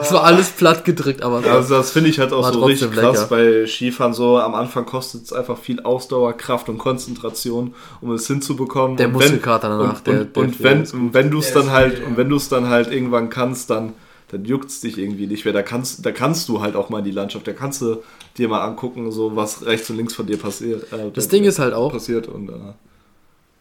Es 0.01 0.11
war 0.13 0.23
alles 0.23 0.49
platt 0.51 0.85
gedrückt, 0.85 1.21
aber 1.21 1.43
Also 1.45 1.75
das 1.75 1.91
finde 1.91 2.09
ich 2.09 2.19
halt 2.19 2.31
auch 2.31 2.43
War 2.43 2.53
so 2.53 2.63
richtig 2.63 2.91
krass 2.91 3.17
lecker. 3.21 3.27
bei 3.29 3.67
Skifahren 3.67 4.13
so. 4.13 4.37
Am 4.37 4.55
Anfang 4.55 4.85
kostet 4.85 5.23
es 5.25 5.33
einfach 5.33 5.57
viel 5.57 5.81
Ausdauer, 5.81 6.33
Kraft 6.33 6.69
und 6.69 6.77
Konzentration, 6.77 7.73
um 8.01 8.11
es 8.13 8.25
hinzubekommen. 8.27 8.95
Der 8.97 9.07
und 9.07 9.13
Muskelkater 9.13 9.69
danach, 9.69 9.97
Und, 9.97 10.07
der- 10.07 10.21
und, 10.21 10.35
der- 10.35 10.43
und 10.43 10.63
wenn, 10.63 10.79
und 10.87 11.13
wenn 11.13 11.29
du 11.29 11.39
es 11.39 11.51
dann 11.53 11.71
halt 11.71 12.01
und 12.05 12.15
wenn 12.17 12.29
du 12.29 12.37
es 12.37 12.47
dann 12.49 12.69
halt 12.69 12.91
irgendwann 12.91 13.29
kannst, 13.29 13.69
dann 13.69 13.93
dann 14.29 14.43
juckt 14.43 14.69
es 14.69 14.81
dich 14.81 14.97
irgendwie 14.97 15.25
nicht 15.25 15.45
mehr. 15.45 15.53
Da 15.53 15.61
kannst, 15.61 16.05
da 16.05 16.11
kannst 16.11 16.49
du 16.49 16.59
halt 16.61 16.75
auch 16.75 16.89
mal 16.89 16.99
in 16.99 17.05
die 17.05 17.11
Landschaft, 17.11 17.47
da 17.47 17.53
kannst 17.53 17.81
du 17.81 18.03
dir 18.37 18.47
mal 18.47 18.61
angucken, 18.63 19.11
so 19.11 19.35
was 19.35 19.65
rechts 19.65 19.89
und 19.89 19.97
links 19.97 20.13
von 20.13 20.25
dir 20.27 20.37
passiert. 20.37 20.91
Äh, 20.93 21.11
das 21.13 21.27
Ding 21.27 21.43
ist 21.43 21.59
halt 21.59 21.73
auch, 21.73 21.91
passiert 21.91 22.27
und 22.27 22.49
äh, 22.49 22.53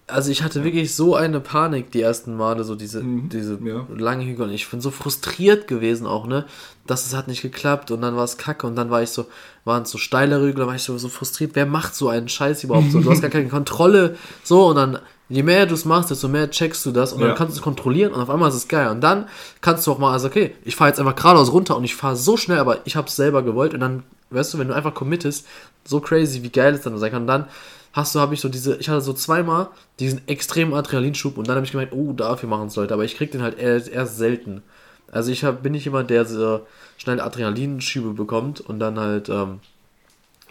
also 0.08 0.30
ich 0.30 0.42
hatte 0.44 0.62
wirklich 0.62 0.94
so 0.94 1.16
eine 1.16 1.40
Panik 1.40 1.90
die 1.90 2.00
ersten 2.00 2.36
Male, 2.36 2.62
so 2.62 2.76
diese, 2.76 3.02
Mhm, 3.02 3.28
diese 3.28 3.58
ja. 3.64 3.86
langen 3.96 4.24
Hügel. 4.24 4.46
Und 4.46 4.52
ich 4.52 4.70
bin 4.70 4.80
so 4.80 4.92
frustriert 4.92 5.66
gewesen 5.66 6.06
auch, 6.06 6.28
ne? 6.28 6.44
Dass 6.86 7.06
es 7.06 7.14
hat 7.16 7.26
nicht 7.26 7.42
geklappt 7.42 7.90
und 7.90 8.02
dann 8.02 8.14
war 8.14 8.22
es 8.22 8.36
kacke 8.38 8.68
und 8.68 8.76
dann 8.76 8.90
war 8.90 9.02
ich 9.02 9.10
so, 9.10 9.26
waren 9.64 9.82
es 9.82 9.90
so 9.90 9.98
steile 9.98 10.38
Hügel, 10.38 10.60
dann 10.60 10.68
war 10.68 10.76
ich 10.76 10.84
so, 10.84 10.96
so 10.96 11.08
frustriert. 11.08 11.52
Wer 11.54 11.66
macht 11.66 11.96
so 11.96 12.08
einen 12.08 12.28
Scheiß 12.28 12.62
überhaupt 12.62 12.92
so? 12.92 13.00
Du 13.00 13.10
hast 13.10 13.20
gar 13.20 13.30
keine 13.30 13.48
Kontrolle. 13.58 14.14
So 14.44 14.68
und 14.68 14.76
dann, 14.76 15.00
je 15.28 15.42
mehr 15.42 15.66
du 15.66 15.74
es 15.74 15.84
machst, 15.84 16.10
desto 16.10 16.28
mehr 16.28 16.50
checkst 16.50 16.84
du 16.86 16.92
das 16.92 17.12
und 17.12 17.20
Ja. 17.20 17.28
dann 17.28 17.36
kannst 17.36 17.56
du 17.56 17.58
es 17.58 17.62
kontrollieren 17.62 18.12
und 18.12 18.20
auf 18.20 18.30
einmal 18.30 18.48
ist 18.48 18.54
es 18.54 18.68
geil. 18.68 18.88
Und 18.90 19.00
dann 19.00 19.26
kannst 19.60 19.86
du 19.86 19.92
auch 19.92 19.98
mal, 19.98 20.12
also 20.12 20.28
okay, 20.28 20.54
ich 20.64 20.76
fahre 20.76 20.90
jetzt 20.90 21.00
einfach 21.00 21.16
geradeaus 21.16 21.52
runter 21.52 21.76
und 21.76 21.84
ich 21.84 21.96
fahre 21.96 22.16
so 22.16 22.36
schnell, 22.36 22.58
aber 22.58 22.78
ich 22.84 22.96
habe 22.96 23.08
es 23.08 23.16
selber 23.16 23.42
gewollt 23.42 23.74
und 23.74 23.80
dann, 23.80 24.02
weißt 24.30 24.54
du, 24.54 24.58
wenn 24.58 24.68
du 24.68 24.74
einfach 24.74 24.94
committest, 24.94 25.46
so 25.84 26.00
crazy, 26.00 26.42
wie 26.42 26.50
geil 26.50 26.74
es 26.74 26.82
dann 26.82 26.96
sein 26.98 27.10
kann. 27.10 27.22
Und 27.22 27.28
dann 27.28 27.44
hast 27.92 28.14
du, 28.14 28.20
habe 28.20 28.34
ich 28.34 28.40
so 28.40 28.48
diese, 28.48 28.76
ich 28.76 28.88
hatte 28.88 29.00
so 29.00 29.12
zweimal 29.12 29.68
diesen 29.98 30.26
extremen 30.28 30.74
Adrenalinschub 30.74 31.38
und 31.38 31.48
dann 31.48 31.56
habe 31.56 31.64
ich 31.66 31.72
gemeint, 31.72 31.92
oh, 31.92 32.12
dafür 32.12 32.48
machen 32.48 32.68
es 32.68 32.76
Leute, 32.76 32.94
aber 32.94 33.04
ich 33.04 33.16
krieg 33.16 33.30
den 33.32 33.42
halt 33.42 33.58
erst, 33.58 33.88
erst 33.88 34.16
selten. 34.18 34.62
Also 35.10 35.30
ich 35.32 35.44
hab, 35.44 35.62
bin 35.62 35.72
nicht 35.72 35.84
jemand, 35.84 36.10
der 36.10 36.24
so 36.24 36.60
schnell 36.98 37.20
Adrenalinschübe 37.20 38.10
bekommt 38.12 38.60
und 38.60 38.80
dann 38.80 38.98
halt, 38.98 39.28
ähm, 39.28 39.60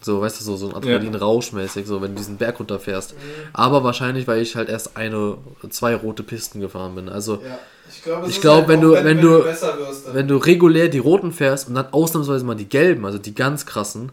so, 0.06 0.22
weißt 0.22 0.40
du, 0.40 0.44
so, 0.46 0.56
so 0.56 0.70
ein 0.70 0.76
Adrenalin-Rausch 0.76 1.52
mäßig, 1.52 1.86
so, 1.88 2.02
wenn 2.02 2.12
du 2.12 2.18
diesen 2.18 2.38
Berg 2.38 2.60
runterfährst. 2.60 3.16
Aber 3.54 3.84
wahrscheinlich, 3.84 4.28
weil 4.28 4.42
ich 4.42 4.56
halt 4.56 4.70
erst 4.70 4.96
eine, 4.96 5.38
zwei 5.70 5.96
rote 5.96 6.24
Pisten 6.24 6.60
gefahren 6.62 6.96
bin. 6.96 7.10
Also, 7.10 7.36
Ja. 7.36 7.60
Ich 7.88 8.02
glaube, 8.02 8.32
glaub, 8.42 8.68
wenn 8.68 8.82
du- 8.82 8.94
wenn 8.94 9.22
du- 9.22 9.44
wirst, 9.46 9.64
dann 9.64 10.14
wenn 10.14 10.28
du 10.28 10.38
regulär 10.38 10.88
die 10.90 10.98
roten 10.98 11.32
fährst 11.32 11.68
und 11.70 11.76
dann 11.76 11.88
ausnahmsweise 11.92 12.44
mal 12.44 12.56
die 12.56 12.68
gelben, 12.68 13.06
also 13.06 13.20
die 13.20 13.36
ganz 13.36 13.66
krassen, 13.68 14.12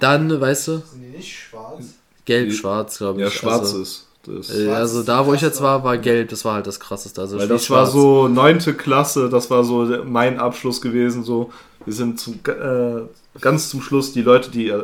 dann, 0.00 0.40
weißt 0.40 0.68
du, 0.68 0.72
sind 0.78 1.02
die 1.02 1.16
nicht 1.18 1.32
schwarz. 1.36 1.84
gelb, 2.24 2.48
Die- 2.48 2.54
schwarz, 2.56 2.98
glaube 2.98 3.20
ich. 3.20 3.24
ja, 3.26 3.30
schwarz 3.30 3.60
also, 3.60 3.82
ist. 3.82 4.06
Das. 4.26 4.58
Äh, 4.58 4.68
also 4.70 5.02
da, 5.02 5.26
wo 5.26 5.34
ich 5.34 5.42
jetzt 5.42 5.60
war, 5.60 5.84
war 5.84 5.98
gelb, 5.98 6.30
das 6.30 6.46
war 6.46 6.54
halt 6.54 6.66
das 6.66 6.80
krasseste. 6.80 7.20
Also 7.20 7.38
Weil 7.38 7.46
das 7.46 7.68
war 7.68 7.84
so 7.86 8.26
neunte 8.26 8.72
Klasse, 8.72 9.28
das 9.28 9.50
war 9.50 9.64
so 9.64 9.84
mein 10.04 10.38
Abschluss 10.40 10.80
gewesen. 10.80 11.24
So, 11.24 11.50
wir 11.84 11.92
sind 11.92 12.18
zum, 12.18 12.40
äh, 12.46 13.02
ganz 13.40 13.68
zum 13.68 13.82
Schluss 13.82 14.12
die 14.12 14.22
Leute, 14.22 14.50
die 14.50 14.68
äh, 14.68 14.82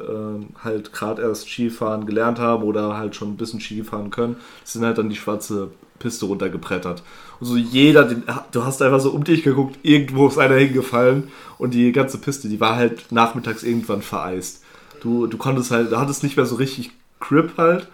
halt 0.63 0.93
gerade 0.93 1.23
erst 1.23 1.49
Skifahren 1.49 2.07
gelernt 2.07 2.39
haben 2.39 2.65
oder 2.65 2.97
halt 2.97 3.15
schon 3.15 3.31
ein 3.31 3.37
bisschen 3.37 3.61
Skifahren 3.61 4.11
können, 4.11 4.37
sind 4.65 4.85
halt 4.85 4.99
dann 4.99 5.09
die 5.09 5.17
schwarze 5.17 5.71
Piste 5.99 6.27
runtergebrettert. 6.27 7.03
Und 7.39 7.47
so 7.47 7.57
jeder, 7.57 8.05
den, 8.05 8.25
du 8.53 8.65
hast 8.65 8.83
einfach 8.83 9.01
so 9.01 9.11
um 9.11 9.25
dich 9.25 9.43
geguckt, 9.43 9.79
irgendwo 9.83 10.27
ist 10.27 10.39
einer 10.39 10.57
hingefallen 10.57 11.29
und 11.59 11.75
die 11.75 11.93
ganze 11.93 12.19
Piste, 12.19 12.49
die 12.49 12.61
war 12.61 12.77
halt 12.77 13.13
nachmittags 13.13 13.63
irgendwann 13.63 14.03
vereist. 14.03 14.63
Du, 15.01 15.27
du 15.27 15.37
konntest 15.39 15.71
halt, 15.71 15.93
du 15.93 15.99
hattest 15.99 16.23
nicht 16.23 16.37
mehr 16.37 16.47
so 16.47 16.57
richtig 16.57 16.91
Grip 17.21 17.57
halt. 17.57 17.89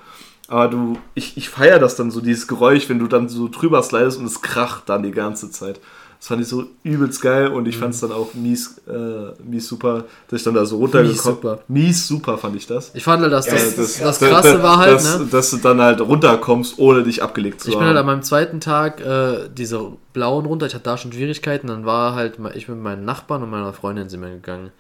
Aber 0.49 0.69
du, 0.69 0.99
ich, 1.15 1.37
ich 1.37 1.49
feiere 1.49 1.81
das 1.81 1.97
dann 1.97 2.11
so, 2.11 2.21
dieses 2.21 2.47
Geräusch, 2.47 2.89
wenn 2.89 3.01
du 3.01 3.09
dann 3.09 3.29
so 3.29 3.49
drüber 3.49 3.83
slidest 3.83 4.19
und 4.19 4.27
es 4.27 4.43
kracht 4.43 4.89
dann 4.89 5.03
die 5.03 5.11
ganze 5.11 5.51
Zeit. 5.51 5.81
Das 6.27 6.31
fand 6.31 6.43
ich 6.43 6.49
so 6.49 6.65
übelst 6.83 7.23
geil 7.23 7.47
und 7.53 7.69
ich 7.69 7.77
fand 7.79 7.95
es 7.95 8.01
dann 8.01 8.11
auch 8.11 8.35
mies, 8.35 8.79
äh, 8.89 9.33
mies 9.45 9.69
super, 9.69 10.07
dass 10.27 10.41
ich 10.41 10.43
dann 10.45 10.55
da 10.55 10.67
so 10.67 10.79
runtergekommen 10.79 11.37
super. 11.37 11.61
Mies 11.69 12.09
super 12.09 12.37
fand 12.37 12.57
ich 12.57 12.67
das. 12.67 12.91
Ich 12.95 13.05
fand 13.05 13.23
halt, 13.23 13.33
dass 13.33 13.47
Ja, 13.47 13.53
das, 13.53 13.77
das- 13.77 13.99
das, 14.01 14.19
das- 14.19 14.29
Krasse 14.29 14.61
war 14.61 14.79
halt, 14.79 14.95
dass, 14.97 15.19
ne? 15.21 15.27
dass 15.31 15.51
du 15.53 15.59
dann 15.59 15.81
halt 15.81 16.01
runterkommst, 16.01 16.81
ohne 16.81 17.05
dich 17.05 17.23
abgelegt 17.23 17.61
zu 17.61 17.69
Ich 17.69 17.75
haben. 17.77 17.83
bin 17.83 17.87
halt 17.91 17.99
an 17.99 18.07
meinem 18.07 18.23
zweiten 18.25 18.59
Tag 18.59 19.01
äh, 19.01 19.49
diese 19.57 19.93
blauen 20.15 20.47
runter, 20.47 20.67
ich 20.67 20.75
hatte 20.75 20.83
da 20.83 20.99
schon 20.99 21.13
Schwierigkeiten, 21.13 21.69
dann 21.69 21.87
war 21.87 22.17
halt 22.17 22.41
ich 22.57 22.67
mit 22.67 22.79
meinen 22.83 23.05
Nachbarn 23.05 23.45
und 23.45 23.51
meiner 23.51 23.73
Freundin 23.73 24.09
sind 24.09 24.21
wir 24.21 24.31
gegangen. 24.31 24.73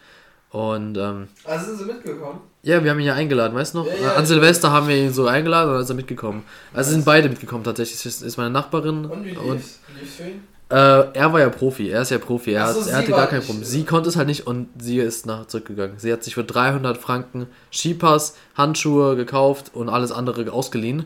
Und 0.50 0.98
ähm, 0.98 1.28
Also 1.44 1.66
sind 1.66 1.78
sie 1.78 1.84
mitgekommen? 1.84 2.40
ja, 2.64 2.82
wir 2.82 2.90
haben 2.90 2.98
ihn 2.98 3.06
ja 3.06 3.14
eingeladen, 3.14 3.54
weißt 3.54 3.74
du 3.74 3.78
noch? 3.78 3.86
Ja, 3.86 3.92
ja, 4.02 4.12
An 4.14 4.24
ich- 4.24 4.28
Silvester 4.30 4.72
haben 4.72 4.88
wir 4.88 4.96
ihn 4.96 5.12
so 5.12 5.28
eingeladen 5.28 5.68
und 5.68 5.74
dann 5.74 5.82
ist 5.84 5.90
er 5.90 5.94
mitgekommen. 5.94 6.42
Also 6.74 6.90
sind 6.90 7.04
beide 7.04 7.28
mitgekommen 7.28 7.62
tatsächlich. 7.62 8.04
Ist- 8.04 8.22
ist 8.22 8.36
meine 8.36 8.50
Nachbarin 8.50 9.04
Und 9.04 9.24
wie 9.24 9.36
und 9.36 9.52
lief's? 9.52 9.78
Lief's 10.00 10.16
für 10.16 10.22
ihn? 10.24 10.42
Äh, 10.68 10.74
er 11.12 11.32
war 11.32 11.40
ja 11.40 11.48
Profi, 11.48 11.90
er 11.90 12.02
ist 12.02 12.10
ja 12.10 12.18
Profi, 12.18 12.52
er, 12.52 12.64
Ach 12.64 12.72
so, 12.72 12.80
hat, 12.80 12.88
er 12.88 12.96
hatte 12.96 13.12
gar 13.12 13.28
kein 13.28 13.40
Problem. 13.40 13.62
Sie 13.62 13.84
konnte 13.84 14.08
es 14.08 14.16
halt 14.16 14.26
nicht 14.26 14.48
und 14.48 14.68
sie 14.78 14.98
ist 14.98 15.24
nach 15.24 15.46
zurückgegangen. 15.46 15.98
Sie 15.98 16.12
hat 16.12 16.24
sich 16.24 16.34
für 16.34 16.42
300 16.42 16.98
Franken 16.98 17.46
Skipass, 17.72 18.34
Handschuhe 18.56 19.14
gekauft 19.14 19.70
und 19.74 19.88
alles 19.88 20.10
andere 20.10 20.50
ausgeliehen 20.52 21.04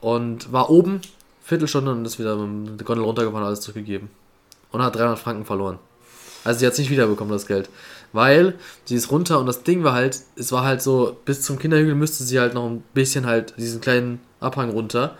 und 0.00 0.52
war 0.52 0.70
oben, 0.70 1.00
Viertelstunde 1.42 1.90
und 1.90 2.04
ist 2.04 2.20
wieder 2.20 2.36
mit 2.36 2.78
der 2.78 2.86
Gondel 2.86 3.04
runtergefahren 3.04 3.42
und 3.42 3.48
alles 3.48 3.60
zurückgegeben. 3.60 4.08
Und 4.70 4.82
hat 4.82 4.94
300 4.94 5.18
Franken 5.18 5.44
verloren. 5.44 5.78
Also 6.44 6.60
sie 6.60 6.66
hat 6.66 6.74
es 6.74 6.78
nicht 6.78 6.90
wiederbekommen, 6.90 7.32
das 7.32 7.46
Geld. 7.46 7.68
Weil 8.12 8.54
sie 8.84 8.94
ist 8.94 9.10
runter 9.10 9.40
und 9.40 9.46
das 9.46 9.64
Ding 9.64 9.82
war 9.82 9.94
halt, 9.94 10.20
es 10.36 10.52
war 10.52 10.64
halt 10.64 10.80
so, 10.80 11.16
bis 11.24 11.42
zum 11.42 11.58
Kinderhügel 11.58 11.96
müsste 11.96 12.22
sie 12.22 12.38
halt 12.38 12.54
noch 12.54 12.66
ein 12.66 12.84
bisschen 12.94 13.26
halt 13.26 13.54
diesen 13.58 13.80
kleinen 13.80 14.20
Abhang 14.38 14.70
runter. 14.70 15.16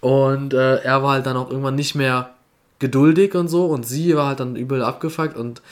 Und 0.00 0.52
äh, 0.52 0.76
er 0.78 1.02
war 1.02 1.12
halt 1.12 1.26
dann 1.26 1.36
auch 1.36 1.48
irgendwann 1.48 1.76
nicht 1.76 1.94
mehr 1.94 2.34
geduldig 2.78 3.34
und 3.34 3.48
so 3.48 3.66
und 3.66 3.86
sie 3.86 4.16
war 4.16 4.28
halt 4.28 4.40
dann 4.40 4.56
übel 4.56 4.82
abgefuckt 4.82 5.36
und 5.36 5.62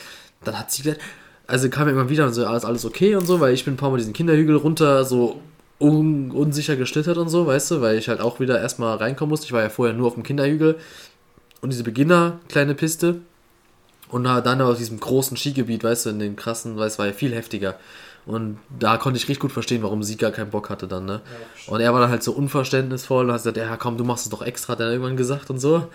dann 0.44 0.59
hat 0.59 0.72
sie 0.72 0.82
gesagt, 0.82 1.00
also 1.46 1.68
kam 1.70 1.88
immer 1.88 2.09
wieder 2.09 2.26
und 2.26 2.32
so, 2.32 2.46
alles, 2.46 2.64
alles 2.64 2.84
okay 2.84 3.14
und 3.14 3.26
so, 3.26 3.40
weil 3.40 3.54
ich 3.54 3.64
bin 3.64 3.74
ein 3.74 3.76
paar 3.76 3.90
Mal 3.90 3.98
diesen 3.98 4.12
Kinderhügel 4.12 4.57
runter 4.57 5.04
so 5.04 5.40
un, 5.78 6.30
unsicher 6.30 6.76
geschlittert 6.76 7.18
und 7.18 7.28
so, 7.28 7.46
weißt 7.46 7.70
du, 7.70 7.80
weil 7.80 7.98
ich 7.98 8.09
halt 8.09 8.20
auch 8.20 8.40
wieder 8.40 8.61
erstmal 8.61 8.96
reinkommen 8.96 9.30
musste. 9.30 9.46
Ich 9.46 9.52
war 9.52 9.62
ja 9.62 9.68
vorher 9.68 9.94
nur 9.94 10.09
auf 10.09 10.14
dem 10.14 10.22
Kinderhügel 10.22 10.76
und 11.61 11.72
diese 11.72 11.84
Beginner 11.84 12.40
kleine 12.48 12.74
Piste 12.74 13.20
und 14.09 14.24
dann 14.24 14.61
auf 14.61 14.78
diesem 14.78 15.00
großen 15.00 15.36
Skigebiet, 15.36 15.84
weißt 15.84 16.07
du, 16.07 16.11
in 16.11 16.18
den 16.18 16.36
krassen, 16.36 16.76
weil 16.76 16.86
es 16.86 16.98
war 16.98 17.07
ja 17.07 17.12
viel 17.12 17.34
heftiger. 17.34 17.76
Und 18.24 18.59
da 18.76 18.96
konnte 18.96 19.18
ich 19.18 19.24
richtig 19.24 19.40
gut 19.40 19.52
verstehen, 19.52 19.82
warum 19.84 20.02
sie 20.02 20.16
gar 20.16 20.32
keinen 20.32 20.50
Bock 20.50 20.68
hatte 20.68 20.88
dann, 20.88 21.07
ne? 21.07 21.20
Und 21.68 21.80
er 21.80 21.92
war 21.92 22.00
dann 22.00 22.11
halt 22.11 22.24
so 22.24 22.32
unverständnisvoll 22.32 23.26
und 23.26 23.32
hat 23.32 23.38
gesagt, 23.38 23.57
ja 23.57 23.76
komm, 23.76 23.96
du 23.96 24.04
machst 24.04 24.26
es 24.26 24.30
doch 24.30 24.42
extra, 24.42 24.72
hat 24.72 24.80
er 24.80 24.90
irgendwann 24.90 25.16
gesagt 25.16 25.50
und 25.50 25.61
so. 25.61 25.86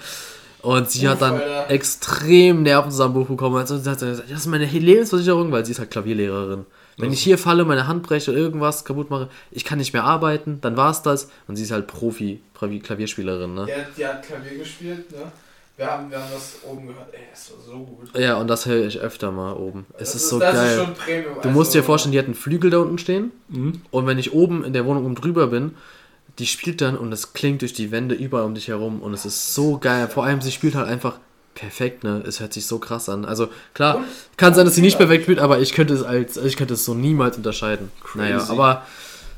Und 0.62 0.92
sie 0.92 1.08
hat 1.08 1.22
dann 1.22 1.34
Alter. 1.34 1.70
extrem 1.72 2.64
Nervenzusammenbruch 2.64 3.28
bekommen. 3.28 3.58
Also 3.58 3.78
sie 3.78 3.90
hat 3.90 4.00
gesagt, 4.00 4.30
das 4.30 4.40
ist 4.40 4.48
meine 4.48 4.66
Lebensversicherung, 4.66 5.52
weil 5.52 5.66
sie 5.66 5.72
ist 5.72 5.80
halt 5.80 5.92
Klavierlehrerin. 5.92 6.66
Wenn 6.98 7.14
ich 7.14 7.24
hier 7.24 7.40
falle, 7.40 7.66
meine 7.66 7.88
Hand 7.88 8.04
breche 8.04 8.30
oder 8.30 8.40
irgendwas 8.40 8.86
kaputt 8.86 9.10
mache, 9.10 9.30
ich 9.50 9.66
kann 9.66 9.80
nicht 9.80 9.94
mehr 9.94 10.04
arbeiten, 10.04 10.60
dann 10.62 10.78
war's 10.78 11.02
das. 11.02 11.30
Und 11.48 11.56
sie 11.56 11.64
ist 11.64 11.72
halt 11.72 11.88
Profi, 11.88 12.42
Profi 12.54 12.80
Klavierspielerin, 12.80 13.56
ne? 13.56 13.66
Die 13.66 13.74
hat, 13.74 13.88
die 13.98 14.06
hat 14.06 14.24
Klavier 14.24 14.60
gespielt, 14.60 15.12
ne? 15.12 15.32
Wir 15.78 15.88
haben, 15.90 16.12
wir 16.12 16.20
haben 16.22 16.30
das 16.32 16.58
oben 16.64 16.86
gehört. 16.88 17.08
Ey, 17.12 17.22
das 17.32 17.52
war 17.52 17.58
so 17.66 17.80
gut. 17.80 18.16
Ja, 18.16 18.36
und 18.38 18.48
das 18.48 18.68
höre 18.68 18.86
ich 18.86 19.00
öfter 19.00 19.32
mal 19.32 19.54
oben. 19.54 19.88
Es 19.94 20.12
Das 20.12 20.16
ist 20.16 20.30
so 20.30 20.38
das 20.38 20.54
geil. 20.54 20.78
Ist 20.78 20.84
schon 20.86 20.94
Premium. 20.94 21.42
Du 21.42 21.50
musst 21.50 21.74
dir 21.74 21.82
vorstellen, 21.84 22.12
die 22.12 22.20
hat 22.20 22.26
einen 22.26 22.36
Flügel 22.36 22.70
da 22.70 22.78
unten 22.80 23.00
stehen. 23.00 23.32
Mhm. 23.48 23.82
Und 23.90 24.06
wenn 24.06 24.20
ich 24.20 24.32
oben 24.34 24.64
in 24.64 24.74
der 24.74 24.86
Wohnung 24.86 25.06
oben 25.06 25.16
drüber 25.16 25.48
bin, 25.48 25.74
die 26.42 26.48
spielt 26.48 26.82
dann 26.82 26.98
und 26.98 27.12
es 27.14 27.32
klingt 27.34 27.62
durch 27.62 27.74
die 27.74 27.92
Wände 27.92 28.16
überall 28.16 28.44
um 28.46 28.56
dich 28.56 28.68
herum 28.68 29.02
und 29.02 29.14
es 29.14 29.26
ist 29.26 29.54
so 29.54 29.78
geil. 29.78 30.08
Vor 30.10 30.26
allem, 30.26 30.42
sie 30.42 30.52
spielt 30.52 30.76
halt 30.76 30.88
einfach 30.90 31.18
perfekt, 31.56 32.04
ne? 32.04 32.24
Es 32.28 32.40
hört 32.40 32.52
sich 32.54 32.66
so 32.66 32.80
krass 32.80 33.08
an. 33.10 33.24
Also 33.26 33.48
klar, 33.74 33.98
Und- 33.98 34.06
kann 34.38 34.54
sein, 34.54 34.66
dass 34.66 34.76
sie 34.76 34.82
nicht 34.82 34.98
perfekt 34.98 35.24
spielt, 35.24 35.40
aber 35.40 35.60
ich 35.60 35.74
könnte 35.74 35.94
es 35.94 36.04
als, 36.04 36.38
ich 36.38 36.58
könnte 36.58 36.74
es 36.74 36.84
so 36.86 36.94
niemals 36.94 37.38
unterscheiden. 37.38 37.92
Naja, 38.16 38.38
Crazy. 38.40 38.52
aber 38.52 38.86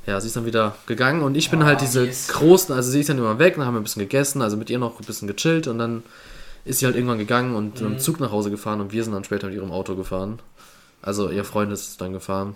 ja, 0.06 0.20
sie 0.22 0.28
ist 0.28 0.36
dann 0.36 0.46
wieder 0.46 0.76
gegangen 0.86 1.22
und 1.24 1.36
ich 1.36 1.50
bin 1.50 1.62
Ah, 1.62 1.66
halt 1.66 1.82
diese 1.82 2.06
yes. 2.06 2.28
großen, 2.30 2.74
also 2.76 2.92
sie 2.92 3.00
ist 3.00 3.10
dann 3.10 3.18
immer 3.18 3.40
weg, 3.40 3.56
dann 3.58 3.66
haben 3.66 3.74
wir 3.76 3.80
ein 3.80 3.84
bisschen 3.84 4.02
gegessen, 4.02 4.42
also 4.42 4.58
mit 4.58 4.70
ihr 4.70 4.80
noch 4.80 5.00
ein 5.00 5.06
bisschen 5.06 5.28
gechillt 5.28 5.68
und 5.68 5.78
dann 5.78 6.04
ist 6.66 6.80
sie 6.80 6.86
halt 6.86 6.96
irgendwann 6.96 7.18
gegangen 7.18 7.56
und 7.56 7.82
mit 7.82 7.90
dem 7.92 8.00
Zug 8.00 8.20
nach 8.20 8.32
Hause 8.32 8.50
gefahren 8.52 8.80
und 8.82 8.92
wir 8.94 9.04
sind 9.04 9.14
dann 9.14 9.24
später 9.24 9.48
mit 9.48 9.56
ihrem 9.56 9.72
Auto 9.72 9.96
gefahren. 9.96 10.40
Also 11.02 11.30
ihr 11.30 11.44
Freund 11.44 11.72
ist 11.74 12.00
dann 12.00 12.14
gefahren. 12.14 12.56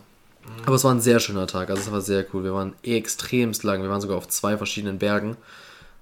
Aber 0.66 0.76
es 0.76 0.84
war 0.84 0.94
ein 0.94 1.02
sehr 1.02 1.20
schöner 1.20 1.48
Tag, 1.48 1.70
also 1.70 1.82
es 1.82 1.92
war 1.92 2.02
sehr 2.02 2.26
cool. 2.34 2.44
Wir 2.44 2.54
waren 2.54 2.74
extremst 2.84 3.64
lang, 3.64 3.82
wir 3.82 3.90
waren 3.90 4.02
sogar 4.02 4.18
auf 4.18 4.28
zwei 4.28 4.58
verschiedenen 4.58 5.00
Bergen. 5.00 5.38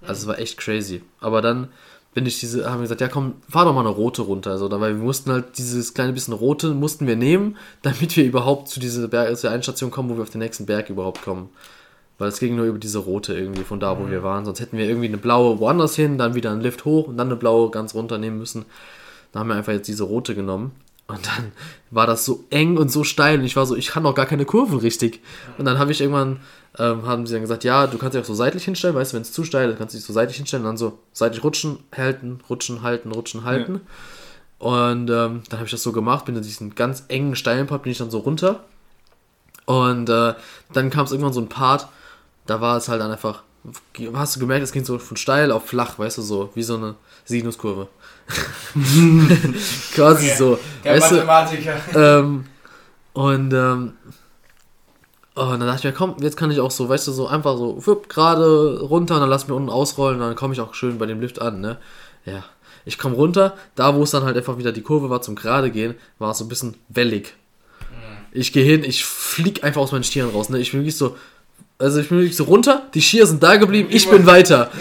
Also 0.02 0.22
es 0.22 0.28
war 0.28 0.40
echt 0.40 0.58
crazy. 0.58 1.04
Aber 1.20 1.42
dann 1.42 1.70
bin 2.16 2.26
ich 2.26 2.40
diese, 2.40 2.70
haben 2.70 2.80
wir 2.80 2.84
gesagt, 2.84 3.02
ja 3.02 3.10
komm, 3.10 3.36
fahr 3.50 3.66
doch 3.66 3.74
mal 3.74 3.82
eine 3.82 3.90
rote 3.90 4.22
runter. 4.22 4.52
Also, 4.52 4.72
weil 4.72 4.96
wir 4.96 5.04
mussten 5.04 5.32
halt 5.32 5.58
dieses 5.58 5.94
kleine 5.94 6.14
bisschen 6.14 6.34
rote 6.34 6.74
mussten 6.74 7.08
wir 7.08 7.16
nehmen, 7.16 7.58
damit 7.82 8.16
wir 8.16 8.26
überhaupt 8.26 8.70
zu 8.70 8.80
dieser 8.80 9.08
Berg, 9.08 9.36
zu 9.36 9.44
der 9.48 9.54
Endstation 9.54 9.92
kommen, 9.92 10.10
wo 10.10 10.16
wir 10.16 10.24
auf 10.24 10.30
den 10.30 10.40
nächsten 10.40 10.66
Berg 10.66 10.90
überhaupt 10.90 11.22
kommen. 11.22 11.50
Weil 12.18 12.30
es 12.30 12.40
ging 12.40 12.56
nur 12.56 12.66
über 12.66 12.80
diese 12.80 13.00
rote 13.00 13.34
irgendwie 13.34 13.64
von 13.64 13.82
da, 13.82 14.00
wo 14.00 14.10
wir 14.10 14.24
waren. 14.24 14.46
Sonst 14.46 14.62
hätten 14.62 14.78
wir 14.78 14.88
irgendwie 14.88 15.10
eine 15.10 15.18
blaue 15.18 15.60
woanders 15.60 15.98
hin, 15.98 16.18
dann 16.18 16.34
wieder 16.34 16.50
einen 16.52 16.62
Lift 16.62 16.86
hoch 16.86 17.10
und 17.10 17.18
dann 17.18 17.28
eine 17.28 17.36
blaue 17.36 17.70
ganz 17.72 17.94
runter 17.94 18.18
nehmen 18.18 18.40
müssen. 18.40 18.64
Da 19.34 19.42
haben 19.42 19.50
wir 19.50 19.56
einfach 19.56 19.74
jetzt 19.74 19.90
diese 19.90 20.06
rote 20.06 20.34
genommen. 20.34 20.72
Und 21.08 21.28
dann 21.28 21.52
war 21.92 22.08
das 22.08 22.26
so 22.26 22.46
eng 22.50 22.78
und 22.78 22.92
so 22.92 23.04
steil 23.04 23.40
und 23.40 23.46
ich 23.46 23.56
war 23.56 23.66
so, 23.66 23.76
ich 23.76 23.90
kann 23.90 24.04
doch 24.04 24.16
gar 24.16 24.26
keine 24.26 24.46
Kurven 24.46 24.80
richtig. 24.80 25.22
Und 25.58 25.66
dann 25.66 25.78
habe 25.78 25.92
ich 25.92 26.02
irgendwann, 26.02 26.40
ähm, 26.80 27.06
haben 27.06 27.28
sie 27.28 27.34
dann 27.34 27.44
gesagt, 27.44 27.64
ja, 27.64 27.86
du 27.86 28.00
kannst 28.00 28.16
dich 28.16 28.22
auch 28.24 28.28
so 28.28 28.34
seitlich 28.34 28.66
hinstellen, 28.66 28.96
weißt 28.96 29.14
du, 29.14 29.16
wenn 29.16 29.22
es 29.22 29.32
zu 29.32 29.44
steil 29.44 29.70
ist, 29.70 29.78
kannst 29.78 29.94
du 29.94 30.00
dich 30.00 30.06
so 30.06 30.14
seitlich 30.14 30.38
hinstellen 30.38 30.66
und 30.66 30.70
dann 30.70 30.78
so 30.78 30.98
seitlich 31.14 31.44
rutschen, 31.44 31.80
halten, 31.96 32.40
rutschen, 32.50 32.82
halten, 32.82 33.12
rutschen, 33.12 33.44
halten. 33.44 33.82
Und 34.58 35.10
ähm, 35.12 35.44
dann 35.50 35.60
habe 35.60 35.66
ich 35.66 35.72
das 35.72 35.84
so 35.84 35.92
gemacht, 35.92 36.26
bin 36.26 36.36
in 36.36 36.42
diesen 36.42 36.74
ganz 36.74 37.04
engen, 37.08 37.36
steilen 37.36 37.68
Part, 37.68 37.84
bin 37.84 37.92
ich 37.92 38.00
dann 38.00 38.10
so 38.10 38.20
runter. 38.20 38.64
Und 39.66 40.10
äh, 40.10 40.34
dann 40.74 40.90
kam 40.90 41.06
es 41.06 41.12
irgendwann 41.12 41.34
so 41.34 41.42
ein 41.42 41.50
Part, 41.50 41.88
da 42.48 42.62
war 42.62 42.78
es 42.78 42.88
halt 42.88 43.02
dann 43.02 43.12
einfach, 43.12 43.44
hast 44.14 44.36
du 44.36 44.40
gemerkt, 44.40 44.64
es 44.64 44.72
ging 44.72 44.86
so 44.86 44.98
von 44.98 45.18
steil 45.18 45.52
auf 45.52 45.68
flach, 45.68 46.00
weißt 46.00 46.18
du, 46.18 46.22
so, 46.22 46.50
wie 46.56 46.64
so 46.64 46.78
eine 46.78 46.96
Sinuskurve. 47.26 47.90
Quasi 49.94 50.30
so. 50.30 50.60
Der 50.84 50.96
weißt 50.96 51.12
du, 51.12 51.16
Mathematiker. 51.16 51.76
ähm, 51.96 52.46
und, 53.14 53.54
ähm, 53.54 53.94
oh, 55.36 55.42
und 55.44 55.60
dann 55.60 55.68
dachte 55.68 55.80
ich 55.80 55.84
mir, 55.86 55.94
komm, 55.94 56.16
jetzt 56.20 56.38
kann 56.38 56.52
ich 56.52 56.60
auch 56.60 56.72
so, 56.72 56.90
weißt 56.90 57.08
du, 57.08 57.12
so 57.12 57.28
einfach 57.28 57.58
so 57.58 57.86
whip, 57.86 58.10
gerade 58.10 58.80
runter 58.82 59.16
und 59.16 59.22
dann 59.22 59.30
lass 59.30 59.48
mir 59.48 59.56
unten 59.56 59.70
ausrollen 59.70 60.20
und 60.20 60.28
dann 60.28 60.36
komme 60.36 60.54
ich 60.54 60.62
auch 60.62 60.74
schön 60.74 60.98
bei 60.98 61.06
dem 61.06 61.22
Lift 61.22 61.40
an, 61.42 61.62
ne? 61.62 61.78
Ja. 62.26 62.44
Ich 62.88 63.00
komme 63.00 63.16
runter, 63.16 63.56
da 63.76 63.96
wo 63.96 64.04
es 64.04 64.12
dann 64.12 64.24
halt 64.24 64.38
einfach 64.38 64.58
wieder 64.58 64.72
die 64.72 64.82
Kurve 64.84 65.10
war 65.10 65.22
zum 65.22 65.36
gerade 65.36 65.72
gehen, 65.72 65.96
war 66.20 66.32
es 66.32 66.38
so 66.38 66.46
ein 66.46 66.50
bisschen 66.50 66.76
wellig. 66.90 67.34
Ich 68.32 68.52
gehe 68.52 68.66
hin, 68.66 68.84
ich 68.84 69.06
flieg 69.06 69.64
einfach 69.64 69.82
aus 69.82 69.94
meinen 69.94 70.04
Stieren 70.04 70.30
raus, 70.30 70.50
ne? 70.50 70.60
Ich 70.60 70.72
bin 70.72 70.82
wirklich 70.82 70.98
so, 70.98 71.16
also 71.78 72.00
ich 72.00 72.08
bin 72.08 72.20
wirklich 72.20 72.38
so 72.38 72.46
runter, 72.46 72.84
die 72.94 73.02
Skier 73.02 73.28
sind 73.28 73.44
da 73.44 73.58
geblieben, 73.58 73.90
ich 73.92 74.10
bin 74.10 74.26
weiter. 74.26 74.72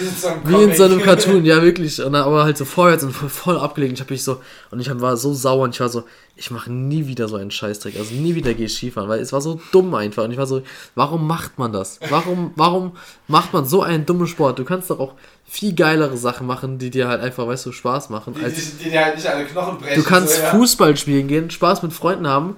Wie 0.44 0.62
in 0.62 0.74
so 0.74 0.84
einem. 0.84 1.02
Cartoon, 1.02 1.44
ja 1.44 1.60
wirklich. 1.60 2.00
Und 2.00 2.12
dann 2.12 2.22
aber 2.22 2.44
halt 2.44 2.56
so 2.56 2.64
vorwärts 2.64 3.02
und 3.02 3.12
voll, 3.12 3.58
abgelegen. 3.58 3.94
Ich 3.94 4.00
habe 4.00 4.12
mich 4.12 4.22
so 4.22 4.40
und 4.70 4.78
ich 4.78 4.88
hab- 4.88 5.00
war 5.00 5.16
so 5.16 5.34
sauer 5.34 5.64
und 5.64 5.74
ich 5.74 5.80
war 5.80 5.88
so, 5.88 6.04
ich 6.36 6.52
mache 6.52 6.70
nie 6.72 7.08
wieder 7.08 7.26
so 7.26 7.34
einen 7.34 7.50
Scheißdreck. 7.50 7.96
Also 7.98 8.14
nie 8.14 8.36
wieder 8.36 8.54
gehe 8.54 8.66
ich 8.66 8.74
Skifahren, 8.74 9.08
weil 9.08 9.18
es 9.18 9.32
war 9.32 9.40
so 9.40 9.60
dumm 9.72 9.92
einfach. 9.96 10.22
Und 10.22 10.30
ich 10.30 10.38
war 10.38 10.46
so, 10.46 10.62
warum 10.94 11.26
macht 11.26 11.58
man 11.58 11.72
das? 11.72 11.98
Warum, 12.10 12.52
warum 12.54 12.92
macht 13.26 13.52
man 13.52 13.64
so 13.64 13.82
einen 13.82 14.06
dummen 14.06 14.28
Sport? 14.28 14.60
Du 14.60 14.64
kannst 14.64 14.88
doch 14.90 15.00
auch 15.00 15.14
viel 15.44 15.74
geilere 15.74 16.16
Sachen 16.16 16.46
machen, 16.46 16.78
die 16.78 16.90
dir 16.90 17.08
halt 17.08 17.20
einfach, 17.20 17.46
weißt 17.46 17.66
du, 17.66 17.72
Spaß 17.72 18.08
machen. 18.10 18.34
Die, 18.34 18.40
die, 18.40 18.84
die 18.84 18.90
dir 18.90 19.04
halt 19.04 19.16
nicht 19.16 19.26
alle 19.26 19.44
Knochen 19.44 19.78
brechen. 19.78 20.00
du 20.00 20.08
kannst 20.08 20.36
so, 20.36 20.42
ja. 20.42 20.50
Fußball 20.50 20.96
spielen 20.96 21.26
gehen, 21.26 21.50
Spaß 21.50 21.82
mit 21.82 21.92
Freunden 21.92 22.28
haben, 22.28 22.56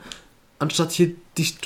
anstatt 0.59 0.93
hier 0.93 1.13
dich 1.39 1.57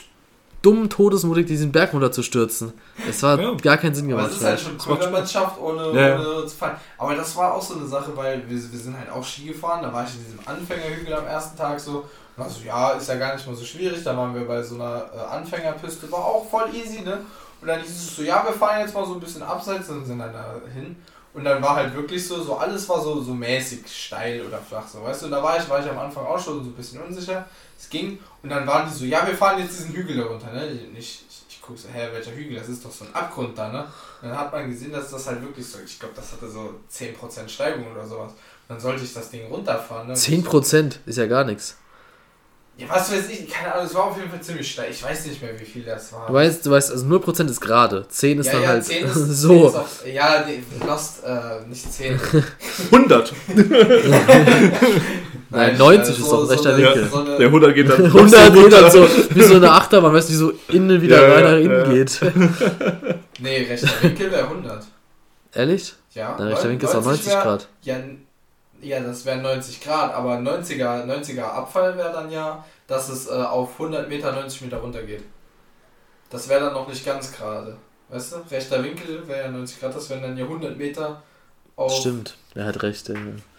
dumm 0.62 0.88
todesmutig 0.90 1.46
diesen 1.46 1.72
Berg 1.72 1.92
runterzustürzen. 1.92 2.72
Es 3.08 3.22
war 3.22 3.40
Ja. 3.40 3.54
gar 3.54 3.78
keinen 3.78 3.94
Sinn 3.94 4.06
Aber 4.12 4.16
gemacht. 4.22 4.30
es 4.32 4.38
ist 4.38 4.44
halt 4.44 4.60
schon 4.60 4.76
cool, 4.86 4.98
wenn 5.00 5.10
man 5.12 5.22
es 5.22 5.32
schafft, 5.32 5.58
ohne, 5.60 5.90
Ja, 5.98 6.14
ohne 6.20 6.46
zu 6.46 6.56
fallen. 6.56 6.76
Aber 6.98 7.14
das 7.14 7.34
war 7.36 7.54
auch 7.54 7.62
so 7.62 7.74
eine 7.74 7.86
Sache, 7.86 8.14
weil 8.14 8.42
wir, 8.48 8.56
wir 8.72 8.78
sind 8.78 8.98
halt 8.98 9.10
auch 9.10 9.24
Ski 9.24 9.46
gefahren. 9.46 9.82
Da 9.82 9.92
war 9.92 10.04
ich 10.04 10.14
in 10.16 10.24
diesem 10.24 10.40
Anfängerhügel 10.46 11.14
am 11.14 11.26
ersten 11.26 11.56
Tag 11.56 11.80
so. 11.80 12.04
Und 12.36 12.44
also, 12.44 12.60
ja, 12.64 12.90
ist 12.90 13.08
ja 13.08 13.16
gar 13.16 13.34
nicht 13.34 13.46
mal 13.46 13.56
so 13.56 13.64
schwierig. 13.64 14.02
Da 14.04 14.16
waren 14.16 14.34
wir 14.34 14.46
bei 14.46 14.62
so 14.62 14.74
einer 14.74 15.04
äh, 15.14 15.18
Anfängerpiste. 15.34 16.10
War 16.12 16.24
auch 16.24 16.46
voll 16.50 16.68
easy, 16.74 17.00
ne? 17.02 17.18
Und 17.60 17.68
dann 17.68 17.80
hieß 17.80 17.90
es 17.90 18.16
so, 18.16 18.22
ja, 18.22 18.42
wir 18.46 18.52
fahren 18.54 18.80
jetzt 18.80 18.94
mal 18.94 19.04
so 19.06 19.14
ein 19.14 19.20
bisschen 19.20 19.42
abseits 19.42 19.88
und 19.90 20.04
sind 20.06 20.18
dann 20.18 20.32
da 20.32 20.54
hin. 20.72 20.96
Und 21.32 21.44
dann 21.44 21.62
war 21.62 21.76
halt 21.76 21.94
wirklich 21.94 22.26
so, 22.26 22.42
so 22.42 22.56
alles 22.56 22.88
war 22.88 23.00
so, 23.00 23.20
so 23.22 23.32
mäßig 23.32 23.80
steil 23.86 24.44
oder 24.46 24.58
flach, 24.58 24.86
so, 24.88 25.02
weißt 25.04 25.22
du? 25.22 25.26
Und 25.26 25.32
da 25.32 25.42
war 25.42 25.56
ich, 25.58 25.68
war 25.68 25.78
ich 25.78 25.88
am 25.88 25.98
Anfang 25.98 26.26
auch 26.26 26.38
schon 26.38 26.54
so 26.64 26.70
ein 26.70 26.72
bisschen 26.74 27.00
unsicher. 27.02 27.44
Es 27.78 27.88
ging. 27.88 28.18
Und 28.42 28.48
dann 28.48 28.66
waren 28.66 28.88
die 28.88 28.94
so, 28.96 29.04
ja, 29.04 29.26
wir 29.26 29.34
fahren 29.34 29.58
jetzt 29.58 29.78
diesen 29.78 29.92
Hügel 29.94 30.16
da 30.16 30.24
runter, 30.24 30.50
ne? 30.52 30.66
Ich, 30.96 31.24
ich, 31.28 31.42
ich 31.48 31.60
guck 31.60 31.78
so, 31.78 31.88
hä, 31.88 32.08
welcher 32.12 32.32
Hügel? 32.32 32.56
Das 32.56 32.68
ist 32.68 32.84
doch 32.84 32.90
so 32.90 33.04
ein 33.04 33.14
Abgrund 33.14 33.56
da, 33.56 33.68
ne? 33.68 33.80
Und 34.22 34.28
dann 34.28 34.38
hat 34.38 34.52
man 34.52 34.68
gesehen, 34.70 34.92
dass 34.92 35.10
das 35.10 35.26
halt 35.26 35.42
wirklich 35.42 35.66
so, 35.66 35.78
ich 35.84 35.98
glaube, 35.98 36.14
das 36.16 36.32
hatte 36.32 36.48
so 36.48 36.74
10% 36.90 37.48
Steigung 37.48 37.90
oder 37.92 38.06
sowas. 38.06 38.32
Und 38.32 38.38
dann 38.68 38.80
sollte 38.80 39.04
ich 39.04 39.12
das 39.12 39.30
Ding 39.30 39.46
runterfahren, 39.46 40.08
ne? 40.08 40.14
10% 40.14 40.96
ist 41.04 41.18
ja 41.18 41.26
gar 41.26 41.44
nichts. 41.44 41.76
Ja, 42.78 42.86
was 42.88 43.12
weiß 43.12 43.28
ich, 43.28 43.46
keine 43.46 43.74
Ahnung, 43.74 43.86
es 43.86 43.94
war 43.94 44.04
auf 44.04 44.16
jeden 44.16 44.30
Fall 44.30 44.40
ziemlich 44.40 44.72
steil. 44.72 44.90
Ich 44.90 45.02
weiß 45.02 45.26
nicht 45.26 45.42
mehr, 45.42 45.58
wie 45.60 45.64
viel 45.66 45.82
das 45.82 46.10
war. 46.14 46.26
Du 46.28 46.32
weißt, 46.32 46.64
du 46.64 46.70
weißt, 46.70 46.92
also 46.92 47.04
0% 47.04 47.50
ist 47.50 47.60
gerade. 47.60 48.08
10 48.08 48.38
ist 48.38 48.46
ja, 48.46 48.52
dann 48.54 48.62
ja, 48.62 48.68
halt 48.70 48.84
10 48.86 49.04
ist, 49.06 49.14
so. 49.14 49.48
10 49.48 49.66
ist 49.66 49.74
auch, 49.76 50.06
ja, 50.06 50.44
nee, 50.46 50.62
Lost, 50.86 51.22
äh, 51.24 51.66
nicht 51.68 51.92
10. 51.92 52.18
100. 52.90 53.34
Nein, 55.50 55.76
90 55.76 56.16
äh, 56.16 56.20
ist 56.20 56.30
doch 56.32 56.42
ein 56.42 56.48
rechter 56.48 56.74
eine- 56.74 56.84
Winkel. 56.86 57.08
So 57.10 57.18
eine, 57.20 57.36
Der 57.36 57.46
100 57.46 57.74
geht 57.74 57.88
dann 57.90 58.04
100 58.06 58.12
trotzdem 58.12 58.62
Meter 58.62 58.82
runter. 58.82 58.90
so, 58.90 59.08
wie 59.34 59.42
so 59.42 59.54
eine 59.56 59.70
Achterbahn, 59.72 60.12
weißt 60.14 60.28
du, 60.28 60.32
die 60.32 60.38
so 60.38 60.52
innen 60.68 61.02
wieder 61.02 61.28
Ja, 61.28 61.34
rein 61.34 61.44
ja, 61.44 61.50
nach 61.50 61.58
innen 61.58 61.84
ja. 61.86 61.92
geht. 61.92 62.20
nee, 63.40 63.66
rechter 63.68 63.88
Winkel 64.02 64.30
wäre 64.30 64.44
100. 64.44 64.84
Ehrlich? 65.54 65.94
Ja, 66.14 66.36
Dein 66.38 66.48
rechter 66.48 66.68
Winkel 66.68 66.88
ist 66.88 66.94
auch 66.94 67.04
90 67.04 67.26
wär- 67.26 67.42
Grad. 67.42 67.68
Ja, 67.82 67.96
ja, 68.82 69.00
das 69.00 69.24
wären 69.26 69.42
90 69.42 69.80
Grad, 69.82 70.14
aber 70.14 70.36
90er, 70.36 71.04
90er 71.04 71.42
Abfall 71.42 71.96
wäre 71.96 72.12
dann 72.12 72.30
ja 72.30 72.64
dass 72.86 73.08
es 73.08 73.28
äh, 73.28 73.30
auf 73.34 73.74
100 73.78 74.08
Meter 74.08 74.32
90 74.32 74.62
Meter 74.62 74.78
runtergeht. 74.78 75.22
Das 76.28 76.48
wäre 76.48 76.60
dann 76.64 76.72
noch 76.72 76.88
nicht 76.88 77.04
ganz 77.06 77.30
gerade. 77.32 77.76
Weißt 78.08 78.32
du? 78.32 78.36
Rechter 78.52 78.82
Winkel 78.82 79.22
wäre 79.28 79.44
ja 79.44 79.48
90 79.50 79.78
Grad, 79.78 79.94
das 79.94 80.10
wären 80.10 80.22
dann 80.22 80.36
ja 80.36 80.42
100 80.44 80.76
Meter 80.76 81.22
auf, 81.80 81.92
Stimmt, 81.96 82.36
er 82.54 82.66
hat 82.66 82.82
recht. 82.82 83.08
Ja. 83.08 83.14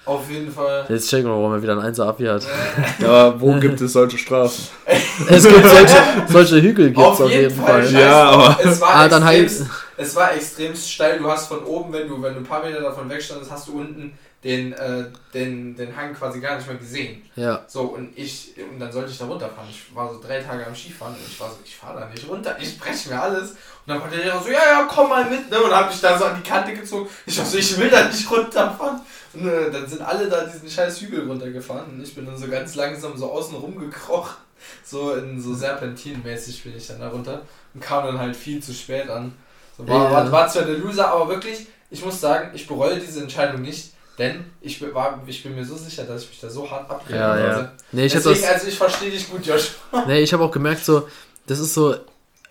auf 0.06 0.30
jeden 0.30 0.52
Fall. 0.52 0.86
Jetzt 0.90 1.10
checken 1.10 1.26
wir, 1.30 1.32
warum 1.36 1.54
er 1.54 1.62
wieder 1.62 1.78
ein 1.78 1.94
1er 1.94 2.04
Abi 2.06 2.26
hat. 2.26 2.44
Ja, 3.00 3.08
aber 3.28 3.42
wo 3.42 3.54
gibt 3.60 3.80
es 3.82 3.94
solche 3.94 4.18
Straßen? 4.18 4.66
Es 5.30 5.44
gibt 5.48 5.66
solche, 5.68 5.98
solche 6.28 6.62
Hügel 6.62 6.88
gibt's 6.88 7.02
auf, 7.04 7.22
auf, 7.22 7.30
jeden, 7.32 7.52
Fall. 7.56 7.84
Fall. 7.84 7.94
Ja, 8.02 8.24
aber- 8.30 8.60
es 8.64 8.82
war, 8.82 8.96
Ah, 8.96 9.08
dann 9.08 9.22
extremst, 9.28 9.60
halt- 9.62 9.70
es 9.98 10.16
war 10.16 10.34
extrem 10.34 10.76
steil. 10.76 11.20
Du 11.20 11.30
hast 11.30 11.48
von 11.48 11.64
oben, 11.64 11.94
wenn 11.94 12.08
du, 12.08 12.22
wenn 12.22 12.34
du 12.34 12.40
ein 12.40 12.46
paar 12.46 12.64
Meter 12.64 12.82
davon 12.82 13.10
wegstandest, 13.10 13.52
hast 13.52 13.68
du 13.68 13.80
unten 13.80 14.14
den, 14.44 14.74
äh, 14.74 15.06
den, 15.34 15.76
den 15.76 15.96
Hang 15.96 16.16
quasi 16.16 16.40
gar 16.40 16.56
nicht 16.56 16.68
mehr 16.68 16.78
gesehen. 16.78 17.24
Ja. 17.36 17.64
So, 17.68 17.82
und 17.82 18.18
ich, 18.18 18.54
und 18.72 18.80
dann 18.80 18.92
sollte 18.92 19.12
ich 19.12 19.18
da 19.20 19.26
runterfahren. 19.26 19.70
Ich 19.70 19.96
war 19.96 20.12
so 20.12 20.20
drei 20.20 20.42
Tage 20.42 20.66
am 20.66 20.76
Skifahren 20.76 21.14
und 21.14 21.22
ich 21.28 21.40
war 21.40 21.50
so, 21.50 21.58
ich 21.64 21.76
fahre 21.76 22.00
da 22.00 22.08
nicht 22.08 22.28
runter, 22.28 22.58
ich 22.60 22.78
breche 22.80 23.10
mir 23.10 23.22
alles. 23.22 23.52
Und 23.52 23.58
dann 23.88 24.02
war 24.02 24.08
der 24.10 24.20
Lehrer 24.20 24.42
so, 24.42 24.50
ja, 24.50 24.58
ja, 24.60 24.88
komm 24.90 25.10
mal 25.10 25.30
mit, 25.30 25.50
ne? 25.50 25.60
Und 25.62 25.70
dann 25.70 25.86
hab 25.86 25.94
ich 25.94 26.02
da 26.02 26.18
so 26.18 26.26
an 26.26 26.42
die 26.44 26.48
Kante 26.50 26.74
gezogen. 26.74 27.08
Ich 27.28 27.38
war 27.38 27.46
so, 27.46 27.58
ich 27.58 27.78
will 27.78 27.90
da 27.90 28.06
nicht 28.08 28.30
runterfahren. 28.32 29.02
Und 29.34 29.48
äh, 29.48 29.70
dann 29.72 29.88
sind 29.88 30.02
alle 30.02 30.28
da 30.28 30.44
diesen 30.44 30.70
scheiß 30.70 31.02
Hügel 31.02 31.28
runtergefahren 31.28 31.86
und 31.92 32.04
ich 32.04 32.14
bin 32.16 32.26
dann 32.26 32.36
so 32.38 32.48
ganz 32.48 32.76
langsam 32.76 33.16
so 33.16 33.32
außen 33.32 33.56
rumgekrochen. 33.56 34.36
So 34.84 35.14
in 35.14 35.42
so 35.42 35.54
Serpentinmäßig 35.56 36.64
bin 36.64 36.76
ich 36.76 36.88
dann 36.88 37.00
da 37.00 37.10
runter 37.10 37.42
und 37.74 37.82
kam 37.82 38.06
dann 38.06 38.20
halt 38.20 38.36
viel 38.36 38.62
zu 38.62 38.74
spät 38.74 39.10
an. 39.10 39.34
So, 39.78 39.88
war, 39.88 40.04
Ja. 40.06 40.12
war, 40.12 40.32
war 40.32 40.48
zwar 40.50 40.64
der 40.64 40.78
Loser, 40.78 41.08
aber 41.10 41.30
wirklich, 41.30 41.68
ich 41.90 42.04
muss 42.04 42.20
sagen, 42.20 42.52
ich 42.54 42.68
bereue 42.68 43.00
diese 43.00 43.22
Entscheidung 43.22 43.62
nicht, 43.62 43.94
denn 44.22 44.46
ich, 44.62 44.80
bin- 44.80 44.94
war, 44.94 45.22
ich 45.26 45.44
bin 45.44 45.56
mir 45.56 45.66
so 45.66 45.76
sicher, 45.76 46.04
dass 46.04 46.24
ich 46.24 46.30
mich 46.30 46.40
da 46.40 46.50
so 46.50 46.70
hart 46.70 46.90
abreden 46.90 47.20
Ja, 47.20 47.40
ja. 47.40 47.54
konnte. 47.56 47.72
Nee, 47.92 48.06
ich 48.06 48.14
Deswegen, 48.14 48.42
das. 48.42 48.50
also 48.52 48.68
ich 48.68 48.78
verstehe 48.78 49.12
dich 49.12 49.30
gut, 49.30 49.46
Josh. 49.46 49.72
Nee, 50.08 50.22
ich 50.22 50.32
habe 50.34 50.44
auch 50.44 50.52
gemerkt, 50.52 50.86
so, 50.86 51.08
das 51.48 51.60
ist 51.60 51.74
so, 51.74 51.96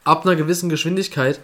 ab 0.04 0.26
einer 0.26 0.36
gewissen 0.36 0.68
Geschwindigkeit 0.68 1.40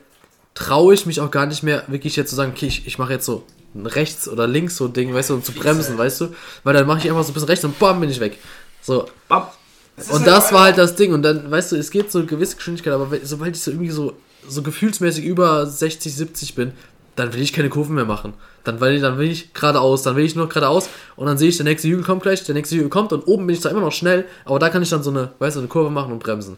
traue 0.55 0.95
ich 0.95 1.07
mich 1.07 1.21
auch 1.21 1.31
gar 1.31 1.47
nicht 1.47 1.63
mehr, 1.63 1.85
wirklich 1.87 2.17
jetzt 2.17 2.31
zu 2.31 2.37
sagen, 2.37 2.53
okay, 2.55 2.67
ich, 2.67 2.87
ich 2.87 2.99
mache 2.99 3.13
jetzt 3.13 3.27
so 3.27 3.45
ein 3.75 3.87
rechts 3.87 4.27
oder 4.29 4.47
links 4.47 4.77
so 4.77 4.89
Ding, 4.89 5.13
weißt 5.15 5.31
du, 5.31 5.35
um 5.35 5.45
zu 5.45 5.53
bremsen, 5.53 5.99
weißt 5.99 6.21
du? 6.23 6.35
Weil 6.65 6.75
dann 6.75 6.87
mache 6.87 6.99
ich 7.01 7.11
einfach 7.11 7.23
so 7.25 7.31
ein 7.31 7.35
bisschen 7.35 7.49
rechts 7.49 7.65
und 7.65 7.79
bam, 7.79 8.01
bin 8.01 8.09
ich 8.11 8.21
weg. 8.21 8.39
So. 8.83 9.07
Bam. 9.29 9.47
Es 9.99 10.09
ist 10.09 10.13
Und 10.15 10.27
das 10.27 10.53
war 10.53 10.65
halt 10.65 10.79
das 10.79 10.95
Ding. 10.95 11.13
Und 11.15 11.23
dann, 11.23 11.51
weißt 11.51 11.73
du, 11.73 11.77
es 11.77 11.91
geht 11.91 12.11
so 12.13 12.19
eine 12.19 12.27
gewisse 12.27 12.57
Geschwindigkeit, 12.57 12.93
aber 12.95 13.09
sobald 13.23 13.55
ich 13.57 13.63
so 13.63 13.71
irgendwie 13.71 13.91
so, 13.91 14.15
so 14.49 14.63
gefühlsmäßig 14.63 15.25
über 15.25 15.67
60, 15.67 16.15
70 16.15 16.55
bin, 16.55 16.73
dann 17.17 17.33
will 17.35 17.41
ich 17.43 17.53
keine 17.53 17.69
Kurven 17.71 17.95
mehr 17.95 18.05
machen. 18.05 18.35
Dann 18.65 18.81
will 18.81 18.93
ich, 18.95 19.01
dann 19.01 19.19
will 19.19 19.31
ich 19.31 19.53
geradeaus, 19.55 20.03
dann 20.03 20.17
will 20.17 20.25
ich 20.25 20.37
nur 20.37 20.49
geradeaus 20.49 20.89
und 21.17 21.27
dann 21.27 21.39
sehe 21.39 21.49
ich, 21.49 21.57
der 21.57 21.65
nächste 21.65 21.89
Hügel 21.89 22.05
kommt 22.05 22.23
gleich, 22.23 22.45
der 22.45 22.55
nächste 22.55 22.77
Hügel 22.77 22.89
kommt 22.91 23.13
und 23.13 23.27
oben 23.27 23.47
bin 23.47 23.55
ich 23.55 23.63
zwar 23.63 23.73
immer 23.73 23.81
noch 23.81 23.93
schnell, 23.93 24.27
aber 24.45 24.59
da 24.59 24.69
kann 24.69 24.83
ich 24.83 24.91
dann 24.91 25.03
so 25.03 25.11
eine, 25.11 25.31
weißt 25.39 25.57
du, 25.57 25.61
eine 25.61 25.69
Kurve 25.69 25.91
machen 25.91 26.13
und 26.13 26.19
bremsen. 26.23 26.57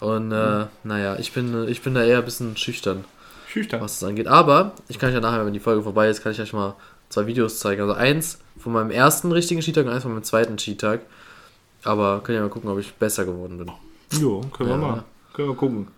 Und 0.00 0.32
äh, 0.32 0.66
naja, 0.84 1.16
ich 1.18 1.32
bin, 1.32 1.68
ich 1.68 1.80
bin 1.82 1.94
da 1.94 2.02
eher 2.04 2.18
ein 2.18 2.24
bisschen 2.24 2.56
schüchtern, 2.56 3.04
Schüchtern. 3.48 3.80
was 3.80 4.00
das 4.00 4.08
angeht. 4.08 4.26
Aber 4.26 4.72
ich 4.88 4.98
kann 4.98 5.08
euch 5.10 5.14
ja 5.14 5.20
nachher, 5.20 5.46
wenn 5.46 5.52
die 5.52 5.60
Folge 5.60 5.82
vorbei 5.82 6.08
ist, 6.08 6.22
kann 6.22 6.32
ich 6.32 6.40
euch 6.40 6.52
mal 6.52 6.74
zwei 7.08 7.26
Videos 7.26 7.60
zeigen. 7.60 7.82
Also 7.82 7.94
eins 7.94 8.40
von 8.58 8.72
meinem 8.72 8.90
ersten 8.90 9.30
richtigen 9.30 9.62
Skitag 9.62 9.86
und 9.86 9.92
eins 9.92 10.02
von 10.02 10.12
meinem 10.12 10.24
zweiten 10.24 10.58
Skitag. 10.58 11.00
Aber 11.84 12.20
können 12.22 12.36
ja 12.36 12.42
mal 12.42 12.50
gucken, 12.50 12.68
ob 12.70 12.78
ich 12.78 12.92
besser 12.94 13.24
geworden 13.24 13.58
bin. 13.58 13.70
Jo, 14.20 14.40
können 14.56 14.68
wir 14.70 14.76
Ja. 14.76 14.82
mal. 14.82 15.04
Können 15.34 15.48
wir 15.48 15.54
gucken. 15.56 15.88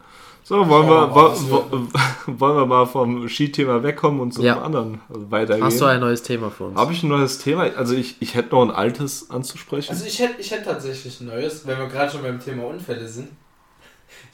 So, 0.46 0.68
wollen 0.68 0.86
wir, 0.86 1.06
mal, 1.06 1.14
wo- 1.14 1.50
wo- 1.70 1.88
wollen 2.38 2.56
wir 2.58 2.66
mal 2.66 2.84
vom 2.86 3.26
Skithema 3.30 3.82
wegkommen 3.82 4.20
und 4.20 4.32
zum 4.32 4.44
Ja. 4.44 4.60
anderen 4.60 5.00
weitergehen? 5.08 5.64
Hast 5.64 5.80
du 5.80 5.86
ein 5.86 6.00
neues 6.00 6.22
Thema 6.22 6.50
für 6.50 6.64
uns? 6.64 6.78
Habe 6.78 6.92
ich 6.92 7.02
ein 7.02 7.08
neues 7.08 7.38
Thema? 7.38 7.62
Also 7.76 7.94
ich, 7.94 8.16
ich 8.20 8.34
hätte 8.34 8.50
noch 8.54 8.62
ein 8.62 8.70
altes 8.70 9.30
anzusprechen. 9.30 9.90
Also 9.90 10.04
ich 10.04 10.18
hätte 10.18 10.34
ich 10.38 10.50
hätte 10.50 10.64
tatsächlich 10.64 11.18
ein 11.22 11.28
neues, 11.28 11.66
wenn 11.66 11.78
wir 11.78 11.86
gerade 11.86 12.12
schon 12.12 12.22
beim 12.22 12.38
Thema 12.38 12.64
Unfälle 12.64 13.08
sind. 13.08 13.28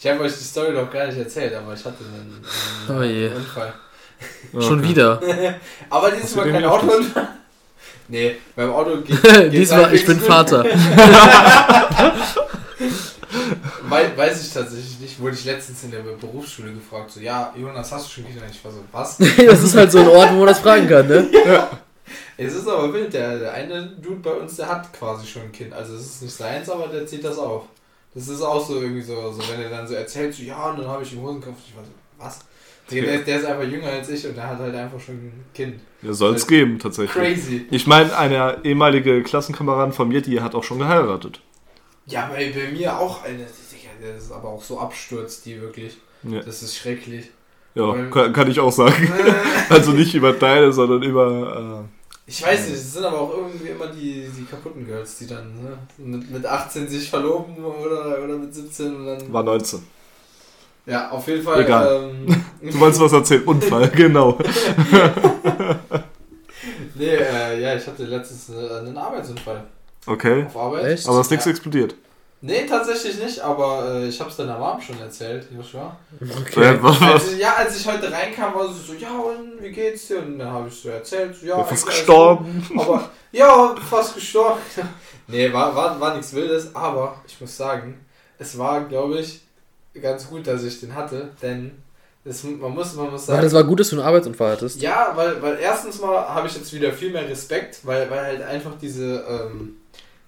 Ich 0.00 0.06
habe 0.10 0.20
euch 0.20 0.32
die 0.36 0.42
Story 0.44 0.72
noch 0.72 0.90
gar 0.90 1.06
nicht 1.06 1.18
erzählt, 1.18 1.54
aber 1.54 1.74
ich 1.74 1.84
hatte 1.84 1.98
einen, 2.04 2.44
einen 2.88 3.00
Oh 3.00 3.02
je. 3.04 3.28
Unfall. 3.28 3.72
Schon 4.58 4.80
Okay. 4.80 4.88
wieder. 4.88 5.20
Aber 5.90 6.10
diesmal 6.10 6.44
du 6.46 6.52
kein 6.52 6.64
Autounfall. 6.64 7.28
Nee, 8.12 8.36
beim 8.56 8.70
Auto 8.72 8.96
geht 9.02 9.22
geht's 9.22 9.50
Diesmal, 9.50 9.94
ich 9.94 10.04
bin. 10.04 10.18
Vater. 10.18 10.64
Wei 13.88 14.16
weiß 14.16 14.46
ich 14.46 14.52
tatsächlich 14.52 14.98
nicht. 15.00 15.20
Wurde 15.20 15.34
ich 15.34 15.44
letztens 15.44 15.84
in 15.84 15.90
der 15.90 16.00
Berufsschule 16.00 16.72
gefragt. 16.72 17.10
So, 17.10 17.20
ja, 17.20 17.54
Jonas, 17.56 17.92
hast 17.92 18.06
du 18.06 18.10
schon 18.10 18.26
Kinder? 18.26 18.42
Ich 18.50 18.64
war 18.64 18.72
so, 18.72 18.78
was? 18.92 19.16
das 19.36 19.62
ist 19.62 19.76
halt 19.76 19.92
so 19.92 19.98
ein 19.98 20.08
Ort, 20.08 20.32
wo 20.32 20.38
man 20.38 20.46
das 20.48 20.60
fragen 20.60 20.88
kann, 20.88 21.06
ne? 21.06 21.28
Es 22.36 22.54
ist 22.54 22.66
aber 22.66 22.92
wild. 22.92 23.12
Der, 23.12 23.38
der 23.38 23.52
eine 23.52 23.86
Dude 23.86 24.16
bei 24.16 24.32
uns, 24.32 24.56
der 24.56 24.68
hat 24.68 24.92
quasi 24.92 25.26
schon 25.26 25.42
ein 25.42 25.52
Kind. 25.52 25.74
Also 25.74 25.94
es 25.94 26.06
ist 26.06 26.22
nicht 26.22 26.34
seins, 26.34 26.70
aber 26.70 26.88
der 26.88 27.06
zieht 27.06 27.22
das 27.22 27.38
auf. 27.38 27.64
Das 28.14 28.28
ist 28.28 28.40
auch 28.40 28.66
so 28.66 28.80
irgendwie 28.80 29.02
so, 29.02 29.30
so 29.30 29.42
wenn 29.52 29.60
er 29.60 29.70
dann 29.70 29.86
so 29.86 29.94
erzählt, 29.94 30.34
so, 30.34 30.42
ja, 30.42 30.70
und 30.70 30.78
dann 30.78 30.88
habe 30.88 31.02
ich 31.02 31.12
im 31.12 31.20
Hosenkopf. 31.20 31.58
Ich 31.68 31.76
war 31.76 31.84
so, 31.84 31.90
was? 32.18 32.40
Der, 32.90 33.18
der, 33.18 33.38
ist 33.38 33.44
einfach 33.44 33.70
jünger 33.70 33.86
als 33.86 34.08
ich 34.08 34.26
und 34.26 34.36
der 34.36 34.48
hat 34.48 34.58
halt 34.58 34.74
einfach 34.74 34.98
schon 34.98 35.14
ein 35.14 35.44
Kind. 35.54 35.80
Ja, 36.02 36.12
soll 36.12 36.34
es 36.34 36.46
geben, 36.46 36.78
tatsächlich. 36.78 37.12
Crazy. 37.12 37.66
Ich 37.70 37.86
meine, 37.86 38.16
eine 38.16 38.58
ehemalige 38.64 39.22
Klassenkameradin 39.22 39.92
von 39.92 40.10
Yeti 40.10 40.36
hat 40.36 40.56
auch 40.56 40.64
schon 40.64 40.80
geheiratet. 40.80 41.40
Ja, 42.10 42.26
bei, 42.32 42.50
bei 42.54 42.70
mir 42.72 42.98
auch 42.98 43.24
eine. 43.24 43.44
Das 43.44 44.24
ist 44.24 44.32
aber 44.32 44.48
auch 44.48 44.62
so 44.62 44.78
abstürzt, 44.78 45.44
die 45.46 45.60
wirklich. 45.60 45.96
Ja, 46.22 46.40
Das 46.40 46.62
ist 46.62 46.76
schrecklich. 46.76 47.30
ja 47.74 47.88
Weil- 47.88 48.10
kann, 48.10 48.32
kann 48.32 48.50
ich 48.50 48.60
auch 48.60 48.72
sagen. 48.72 49.12
Also 49.70 49.92
nicht 49.92 50.14
über 50.14 50.32
deine, 50.32 50.72
sondern 50.72 51.02
über... 51.02 51.84
Ich 52.26 52.42
weiß 52.44 52.66
nicht, 52.68 52.74
es 52.76 52.92
sind 52.94 53.04
aber 53.04 53.20
auch 53.20 53.36
irgendwie 53.36 53.68
immer 53.68 53.86
die, 53.88 54.28
die 54.36 54.44
kaputten 54.44 54.86
Girls, 54.86 55.18
die 55.18 55.26
dann 55.26 55.52
ne, 55.62 55.78
mit, 55.98 56.30
mit 56.30 56.46
18 56.46 56.88
sich 56.88 57.10
verloben 57.10 57.56
oder, 57.64 58.22
oder 58.22 58.36
mit 58.36 58.54
17 58.54 58.94
und 58.96 59.06
Äh, 59.08 59.18
dann. 59.18 59.32
war 59.32 59.42
19. 59.42 59.80
Ja, 60.86 61.10
auf 61.10 61.26
jeden 61.28 61.42
Fall. 61.42 61.62
Egal. 61.62 62.10
Ähm, 62.10 62.44
Du 62.72 62.78
wolltest 62.80 63.00
was 63.00 63.12
erzählen? 63.12 63.42
Unfall, 63.44 63.88
genau. 63.90 64.38
nee, 66.94 67.06
äh, 67.16 67.60
ja, 67.60 67.74
ich 67.76 67.86
hatte 67.86 68.04
letztens 68.04 68.48
äh, 68.50 68.78
einen 68.78 68.96
Arbeitsunfall 68.96 69.64
Okay. 70.06 70.44
auf 70.46 70.56
Arbeit. 70.56 70.84
Echt? 70.86 71.08
Aber 71.08 71.20
ist 71.20 71.30
nichts 71.30 71.44
Ja. 71.46 71.50
explodiert. 71.52 71.94
Nee, 72.42 72.64
tatsächlich 72.64 73.18
nicht, 73.22 73.38
aber 73.40 73.84
äh, 73.96 74.06
ich 74.08 74.18
hab's 74.18 74.36
deiner 74.36 74.58
Mom 74.58 74.80
schon 74.80 74.98
erzählt, 74.98 75.46
Joshua. 75.54 75.94
Okay. 76.40 76.78
Was? 76.80 77.02
Als, 77.02 77.32
ich- 77.32 77.38
ja, 77.38 77.52
als 77.54 77.78
ich 77.78 77.86
heute 77.86 78.10
reinkam, 78.10 78.54
war 78.54 78.66
sie 78.72 78.80
so, 78.80 78.94
ja, 78.94 79.10
und 79.10 79.62
wie 79.62 79.70
geht's 79.70 80.06
dir? 80.08 80.20
Und 80.20 80.38
dann 80.38 80.50
habe 80.50 80.68
ich 80.68 80.74
so 80.74 80.88
erzählt, 80.88 81.36
so, 81.36 81.44
ja, 81.46 81.58
Ja, 81.58 81.64
fast 81.64 81.84
gestorben. 81.86 82.64
gut. 82.66 82.80
Aber, 82.80 83.10
ja, 83.30 83.74
fast 83.90 84.14
gestorben. 84.14 84.58
nee, 85.28 85.52
war, 85.52 85.76
war, 85.76 86.00
war 86.00 86.16
nichts 86.16 86.32
Wildes, 86.32 86.74
aber 86.74 87.20
ich 87.26 87.38
muss 87.42 87.54
sagen, 87.54 88.00
es 88.38 88.56
war, 88.56 88.84
glaube 88.84 89.18
ich, 89.18 89.42
ganz 90.00 90.26
gut, 90.26 90.46
dass 90.46 90.62
ich 90.62 90.80
den 90.80 90.94
hatte, 90.94 91.28
denn 91.42 91.72
es, 92.24 92.42
man, 92.44 92.72
muss, 92.72 92.94
man 92.94 93.10
muss 93.10 93.26
sagen. 93.26 93.42
das 93.42 93.52
war 93.52 93.64
gut, 93.64 93.80
dass 93.80 93.90
du 93.90 93.96
einen 93.96 94.06
Arbeitsunfall 94.06 94.52
hattest. 94.52 94.80
Ja, 94.80 95.12
weil, 95.14 95.42
weil 95.42 95.58
erstens 95.60 96.00
mal 96.00 96.26
habe 96.26 96.46
ich 96.48 96.54
jetzt 96.56 96.72
wieder 96.72 96.90
viel 96.90 97.10
mehr 97.12 97.28
Respekt, 97.28 97.80
weil, 97.82 98.10
weil 98.10 98.20
halt 98.22 98.42
einfach 98.42 98.72
diese, 98.80 99.24
ähm, 99.28 99.76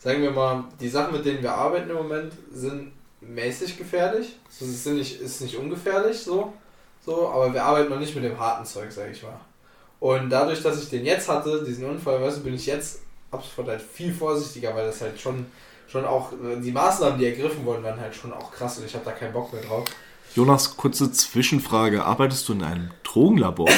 sagen 0.03 0.23
wir 0.23 0.33
mal, 0.33 0.65
die 0.81 0.89
Sachen, 0.89 1.13
mit 1.13 1.25
denen 1.25 1.43
wir 1.43 1.55
arbeiten 1.55 1.91
im 1.91 1.97
Moment, 1.97 2.33
sind 2.53 2.93
mäßig 3.21 3.79
gefährlich. 3.79 4.37
So, 4.51 4.65
es 4.65 4.83
sind 4.83 4.97
nicht, 4.97 5.21
ist 5.21 5.41
nicht 5.41 5.57
ungefährlich, 5.57 6.19
so, 6.19 6.53
so, 7.07 7.29
aber 7.29 7.55
wir 7.55 7.63
arbeiten 7.63 7.91
noch 7.91 8.01
nicht 8.01 8.15
mit 8.15 8.25
dem 8.25 8.39
harten 8.39 8.65
Zeug, 8.65 8.91
sag 8.91 9.11
ich 9.11 9.23
mal. 9.23 9.41
Und 10.01 10.31
dadurch, 10.31 10.61
dass 10.63 10.83
ich 10.83 10.91
den 10.91 11.05
jetzt 11.05 11.29
hatte, 11.29 11.63
diesen 11.65 11.89
Unfall, 11.89 12.21
weißt 12.21 12.39
du, 12.39 12.43
bin 12.43 12.55
ich 12.55 12.67
jetzt 12.67 13.01
ab 13.31 13.45
sofort 13.45 13.69
halt 13.69 13.81
viel 13.81 14.13
vorsichtiger, 14.13 14.75
weil 14.75 14.87
das 14.87 15.01
halt 15.01 15.21
schon, 15.21 15.47
schon 15.87 16.05
auch, 16.05 16.33
äh, 16.33 16.61
die 16.61 16.73
Maßnahmen, 16.73 17.19
die 17.21 17.27
ergriffen 17.27 17.65
wurden, 17.65 17.85
waren 17.85 18.01
halt 18.01 18.15
schon 18.15 18.33
auch 18.33 18.51
krass 18.51 18.79
und 18.79 18.87
ich 18.87 18.95
habe 18.95 19.05
da 19.05 19.13
keinen 19.13 19.33
Bock 19.33 19.53
mehr 19.53 19.63
drauf. 19.63 19.85
Jonas, 20.35 20.77
kurze 20.77 21.13
Zwischenfrage. 21.13 22.05
Arbeitest 22.05 22.49
du 22.49 22.55
in 22.55 22.63
einem 22.65 22.91
Drogenlabor? 23.05 23.69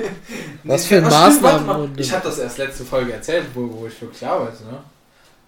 Was 0.64 0.86
für 0.86 1.02
Ach, 1.04 1.10
Maßnahmen 1.10 1.82
stimmt, 1.82 2.00
Ich 2.00 2.12
habe 2.12 2.24
das 2.24 2.38
erst 2.38 2.58
letzte 2.58 2.84
Folge 2.84 3.12
erzählt, 3.12 3.46
wo, 3.54 3.68
wo 3.70 3.86
ich 3.86 4.00
wirklich 4.00 4.24
arbeite. 4.24 4.64
Ne? 4.64 4.78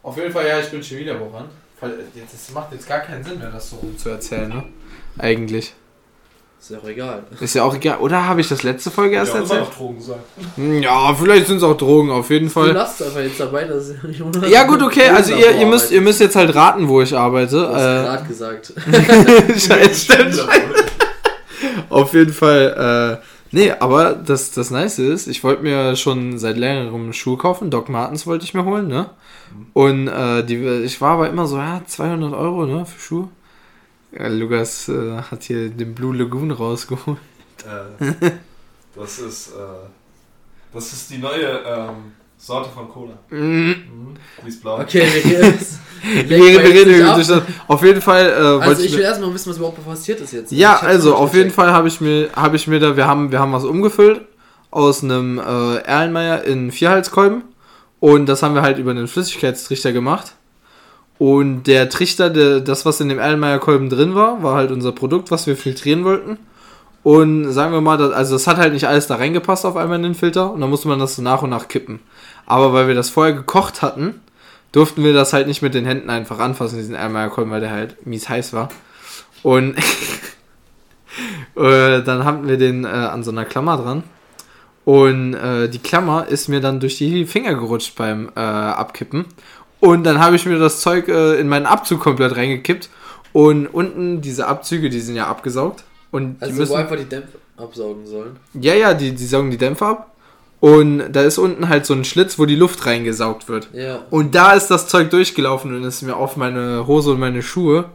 Auf 0.02 0.16
jeden 0.16 0.32
Fall, 0.32 0.46
ja, 0.46 0.58
ich 0.60 0.68
bin 0.70 0.82
Chemielaborant. 0.82 1.50
Weil, 1.80 1.90
äh, 1.92 1.94
Das 2.30 2.52
macht 2.54 2.72
jetzt 2.72 2.88
gar 2.88 3.00
keinen 3.00 3.24
Sinn 3.24 3.38
mehr, 3.38 3.50
das 3.50 3.70
so 3.70 3.76
rum 3.76 3.96
zu 3.96 4.10
erzählen, 4.10 4.48
ne? 4.48 4.64
Eigentlich. 5.18 5.72
Ist 6.60 6.70
ja 6.72 6.78
auch 6.78 6.84
egal. 6.88 7.22
Ist 7.40 7.54
ja 7.54 7.62
auch 7.64 7.74
egal. 7.74 7.98
Oder 8.00 8.26
habe 8.26 8.42
ich 8.42 8.48
das 8.48 8.62
letzte 8.62 8.90
Folge 8.90 9.16
erst 9.16 9.34
erzählt? 9.34 9.66
Drogen 9.74 9.98
sein. 9.98 10.82
Ja, 10.82 11.14
vielleicht 11.14 11.46
sind 11.46 11.56
es 11.56 11.62
auch 11.62 11.76
Drogen, 11.76 12.10
auf 12.10 12.28
jeden 12.28 12.48
Du 12.48 12.52
Fall. 12.52 12.72
lasst 12.72 13.02
einfach 13.02 13.20
jetzt 13.20 13.40
dabei, 13.40 13.64
dass 13.64 13.92
Jonas 14.10 14.46
Ja 14.50 14.64
gut, 14.64 14.82
okay, 14.82 15.08
also 15.08 15.34
ihr, 15.34 15.52
ihr, 15.56 15.64
müsst, 15.66 15.90
ihr 15.90 16.02
müsst 16.02 16.20
jetzt 16.20 16.36
halt 16.36 16.54
raten, 16.54 16.86
wo 16.86 17.00
ich 17.00 17.16
arbeite. 17.16 17.56
Du 17.56 17.68
hast 17.68 17.80
Äh, 17.80 18.04
gerade 18.04 18.28
gesagt. 18.28 18.72
Scheiße. 19.56 20.48
Auf 21.88 22.12
jeden 22.12 22.32
Fall, 22.32 23.20
äh, 23.22 23.26
nee, 23.52 23.70
aber 23.70 24.14
das, 24.14 24.50
das 24.52 24.70
Nice 24.70 24.98
ist, 24.98 25.26
ich 25.26 25.42
wollte 25.44 25.62
mir 25.62 25.96
schon 25.96 26.38
seit 26.38 26.56
längerem 26.56 27.12
Schuhe 27.12 27.36
kaufen. 27.36 27.70
Doc 27.70 27.88
Martens 27.88 28.26
wollte 28.26 28.44
ich 28.44 28.54
mir 28.54 28.64
holen, 28.64 28.88
ne? 28.88 29.10
Und 29.72 30.08
äh, 30.08 30.44
die, 30.44 30.56
ich 30.56 31.00
war 31.00 31.12
aber 31.12 31.28
immer 31.28 31.46
so, 31.46 31.58
ja, 31.58 31.82
200 31.84 32.32
Euro, 32.34 32.66
ne, 32.66 32.86
für 32.86 33.00
Schuhe. 33.00 33.28
Ja, 34.12 34.26
Lukas 34.28 34.88
äh, 34.88 35.22
hat 35.22 35.44
hier 35.44 35.68
den 35.68 35.94
Blue 35.94 36.16
Lagoon 36.16 36.50
rausgeholt. 36.50 37.18
das 38.96 39.18
ist, 39.18 39.48
äh, 39.48 39.88
das 40.72 40.92
ist 40.92 41.10
die 41.10 41.18
neue, 41.18 41.62
ähm, 41.66 42.12
Sorte 42.40 42.70
von 42.70 42.88
Cola. 42.88 43.12
Mhm. 43.28 43.74
Die 44.42 44.48
ist 44.48 44.62
blau. 44.62 44.80
Okay, 44.80 45.02
wir 45.12 45.24
reden 45.24 45.54
jetzt. 45.58 45.78
Wir 46.02 46.38
reden, 46.38 46.64
wir 46.64 46.70
reden 46.70 46.90
irgendwie 46.90 47.14
durch 47.14 47.26
das. 47.26 47.42
Auf 47.68 47.84
jeden 47.84 48.00
Fall 48.00 48.30
äh, 48.30 48.64
Also 48.64 48.82
ich 48.82 48.92
will 48.94 49.00
erstmal 49.00 49.32
wissen, 49.34 49.50
was 49.50 49.58
überhaupt 49.58 49.84
passiert 49.84 50.20
ist 50.20 50.32
jetzt. 50.32 50.50
Ja, 50.50 50.78
also 50.78 51.14
auf 51.14 51.34
jeden. 51.34 51.50
Fall 51.50 51.70
habe 51.72 51.88
ich 51.88 52.00
mir 52.00 52.30
habe 52.34 52.56
ich 52.56 52.66
mir 52.66 52.80
da 52.80 52.96
wir 52.96 53.06
haben 53.06 53.30
wir 53.30 53.40
haben 53.40 53.52
was 53.52 53.64
umgefüllt 53.64 54.22
aus 54.70 55.04
einem 55.04 55.38
äh, 55.38 55.76
Erlenmeyer 55.78 56.44
in 56.44 56.72
Vierhalskolben 56.72 57.42
und 57.98 58.26
das 58.26 58.42
haben 58.42 58.54
wir 58.54 58.62
halt 58.62 58.78
über 58.78 58.92
einen 58.92 59.08
Flüssigkeitstrichter 59.08 59.92
gemacht. 59.92 60.32
Und 61.18 61.64
der 61.64 61.90
Trichter, 61.90 62.30
der, 62.30 62.60
das 62.60 62.86
was 62.86 62.98
in 63.00 63.10
dem 63.10 63.18
Erlenmeyer 63.18 63.58
Kolben 63.58 63.90
drin 63.90 64.14
war, 64.14 64.42
war 64.42 64.54
halt 64.54 64.70
unser 64.70 64.92
Produkt, 64.92 65.30
was 65.30 65.46
wir 65.46 65.54
filtrieren 65.54 66.04
wollten. 66.04 66.38
Und 67.02 67.50
sagen 67.52 67.72
wir 67.72 67.80
mal, 67.80 67.96
das, 67.96 68.12
also 68.12 68.34
das 68.34 68.46
hat 68.46 68.58
halt 68.58 68.74
nicht 68.74 68.86
alles 68.86 69.06
da 69.06 69.16
reingepasst 69.16 69.64
auf 69.64 69.76
einmal 69.76 69.96
in 69.96 70.02
den 70.02 70.14
Filter 70.14 70.52
und 70.52 70.60
dann 70.60 70.70
musste 70.70 70.88
man 70.88 70.98
das 70.98 71.16
so 71.16 71.22
nach 71.22 71.42
und 71.42 71.50
nach 71.50 71.68
kippen. 71.68 72.00
Aber 72.46 72.72
weil 72.72 72.88
wir 72.88 72.94
das 72.94 73.10
vorher 73.10 73.32
gekocht 73.32 73.80
hatten, 73.80 74.20
durften 74.72 75.02
wir 75.02 75.14
das 75.14 75.32
halt 75.32 75.46
nicht 75.46 75.62
mit 75.62 75.74
den 75.74 75.86
Händen 75.86 76.10
einfach 76.10 76.38
anfassen, 76.38 76.78
diesen 76.78 76.94
Erlenmeyer 76.94 77.30
Kolben, 77.30 77.50
weil 77.50 77.60
der 77.60 77.70
halt 77.70 78.06
mies 78.06 78.28
heiß 78.28 78.52
war. 78.52 78.68
Und 79.42 79.76
äh, 81.56 82.02
dann 82.02 82.24
haben 82.24 82.46
wir 82.46 82.58
den 82.58 82.84
äh, 82.84 82.88
an 82.88 83.24
so 83.24 83.30
einer 83.30 83.44
Klammer 83.44 83.78
dran. 83.78 84.02
Und 84.84 85.34
äh, 85.34 85.68
die 85.68 85.78
Klammer 85.78 86.26
ist 86.26 86.48
mir 86.48 86.60
dann 86.60 86.80
durch 86.80 86.98
die 86.98 87.24
Finger 87.26 87.54
gerutscht 87.54 87.96
beim 87.96 88.30
äh, 88.34 88.40
Abkippen. 88.40 89.26
Und 89.78 90.04
dann 90.04 90.18
habe 90.18 90.36
ich 90.36 90.44
mir 90.44 90.58
das 90.58 90.80
Zeug 90.80 91.08
äh, 91.08 91.38
in 91.38 91.48
meinen 91.48 91.66
Abzug 91.66 92.00
komplett 92.00 92.36
reingekippt. 92.36 92.90
Und 93.32 93.66
unten 93.68 94.20
diese 94.20 94.46
Abzüge, 94.46 94.90
die 94.90 95.00
sind 95.00 95.16
ja 95.16 95.26
abgesaugt. 95.26 95.84
Und 96.10 96.38
die 96.40 96.42
Also 96.42 96.54
müssen. 96.54 96.70
wo 96.72 96.74
einfach 96.76 96.96
die 96.96 97.04
Dämpfe 97.04 97.38
absaugen 97.56 98.06
sollen. 98.06 98.36
Ja, 98.54 98.74
ja, 98.74 98.94
die, 98.94 99.12
die 99.12 99.26
saugen 99.26 99.50
die 99.50 99.58
Dämpfer 99.58 99.86
ab. 99.88 100.06
Und 100.60 101.12
da 101.12 101.22
ist 101.22 101.38
unten 101.38 101.68
halt 101.68 101.86
so 101.86 101.94
ein 101.94 102.04
Schlitz, 102.04 102.38
wo 102.38 102.44
die 102.44 102.54
Luft 102.56 102.84
reingesaugt 102.84 103.48
wird. 103.48 103.68
Ja. 103.72 104.00
Und 104.10 104.34
da 104.34 104.52
ist 104.52 104.68
das 104.68 104.88
Zeug 104.88 105.10
durchgelaufen 105.10 105.74
und 105.74 105.84
ist 105.84 106.02
mir 106.02 106.16
auf 106.16 106.36
meine 106.36 106.86
Hose 106.86 107.12
und 107.12 107.20
meine 107.20 107.42
Schuhe. 107.42 107.86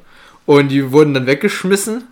Und 0.48 0.70
die 0.70 0.92
wurden 0.92 1.14
dann 1.14 1.28
weggeschmissen. 1.28 2.06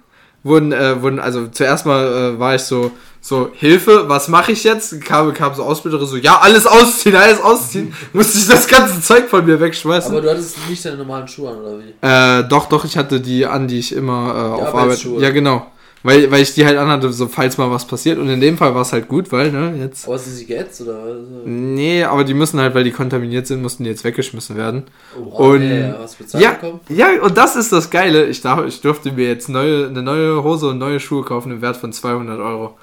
Wurden, 0.46 0.74
äh, 0.74 1.02
wurden, 1.02 1.20
also 1.20 1.48
zuerst 1.48 1.86
mal 1.86 2.06
äh, 2.36 2.40
war 2.40 2.54
ich 2.56 2.64
so, 2.64 2.92
so, 3.22 3.50
Hilfe, 3.54 4.10
was 4.10 4.28
mache 4.28 4.52
ich 4.52 4.66
jetzt? 4.66 5.00
Kam, 5.06 5.34
kam 5.34 5.56
so 5.56 5.64
Ausbilderin 5.64 6.06
so, 6.06 6.18
ja, 6.18 6.38
alles 6.40 6.68
ausziehen, 6.68 7.16
alles 7.16 7.40
ausziehen. 7.42 7.94
Musste 8.14 8.38
ich 8.38 8.48
das 8.48 8.68
ganze 8.68 9.00
Zeug 9.00 9.30
von 9.30 9.46
mir 9.46 9.62
wegschmeißen. 9.62 10.12
Aber 10.12 10.22
du 10.22 10.30
hattest 10.30 10.58
nicht 10.70 10.84
deine 10.84 10.98
normalen 10.98 11.30
Schuhe 11.30 11.50
an, 11.50 11.58
oder 11.60 11.80
wie? 11.80 11.94
Äh, 12.06 12.44
doch, 12.50 12.68
doch, 12.68 12.84
ich 12.84 12.98
hatte 12.98 13.22
die 13.22 13.46
an, 13.46 13.70
die 13.70 13.80
ich 13.80 13.96
immer 13.96 14.58
äh, 14.60 14.62
auf 14.62 14.76
Arbeit. 14.76 15.08
Ja, 15.20 15.30
genau. 15.30 15.66
Weil, 16.06 16.30
weil 16.30 16.42
ich 16.42 16.54
die 16.54 16.66
halt 16.66 16.78
anhatte, 16.78 17.14
so 17.14 17.28
falls 17.30 17.58
mal 17.58 17.72
was 17.72 17.88
passiert. 17.88 18.18
Und 18.20 18.28
in 18.28 18.42
dem 18.42 18.58
Fall 18.58 18.76
war 18.76 18.82
es 18.82 18.92
halt 18.92 19.08
gut, 19.08 19.32
weil, 19.32 19.52
ne, 19.54 19.74
jetzt. 19.80 20.06
Aber 20.06 20.18
sind 20.20 20.34
sie 20.34 20.46
geätzt, 20.46 20.82
oder? 20.82 21.02
was? 21.02 21.16
Nee, 21.46 22.04
aber 22.04 22.26
die 22.26 22.34
müssen 22.34 22.60
halt, 22.60 22.76
weil 22.76 22.84
die 22.84 22.92
kontaminiert 22.92 23.48
sind, 23.48 23.62
mussten 23.62 23.86
die 23.86 23.90
jetzt 23.90 24.04
weggeschmissen 24.04 24.58
werden. 24.58 24.84
Oh, 25.18 25.52
Und- 25.52 25.56
okay, 25.64 25.94
hast 25.98 26.18
du 26.34 26.38
Ja, 26.40 26.52
bekommen? 26.52 26.82
ja, 26.90 27.08
und 27.22 27.38
das 27.38 27.56
ist 27.56 27.72
das 27.72 27.90
Geile. 27.90 28.26
Ich, 28.26 28.42
darf, 28.42 28.66
ich 28.68 28.82
durfte 28.82 29.14
mir 29.14 29.28
jetzt 29.30 29.48
neue, 29.48 29.88
eine 29.88 30.02
neue 30.02 30.44
Hose 30.44 30.68
und 30.68 30.78
neue 30.78 31.00
Schuhe 31.00 31.24
kaufen 31.24 31.54
im 31.54 31.62
Wert 31.62 31.78
von 31.78 31.94
200 31.94 32.38
Euro. 32.40 32.78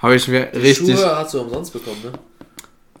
Habe 0.00 0.16
ich 0.16 0.28
mir 0.28 0.46
Die 0.52 0.58
richtig. 0.58 0.94
Schuhe 0.98 1.16
hast 1.16 1.32
du 1.32 1.40
umsonst 1.40 1.72
bekommen, 1.72 1.96
ne? 2.04 2.12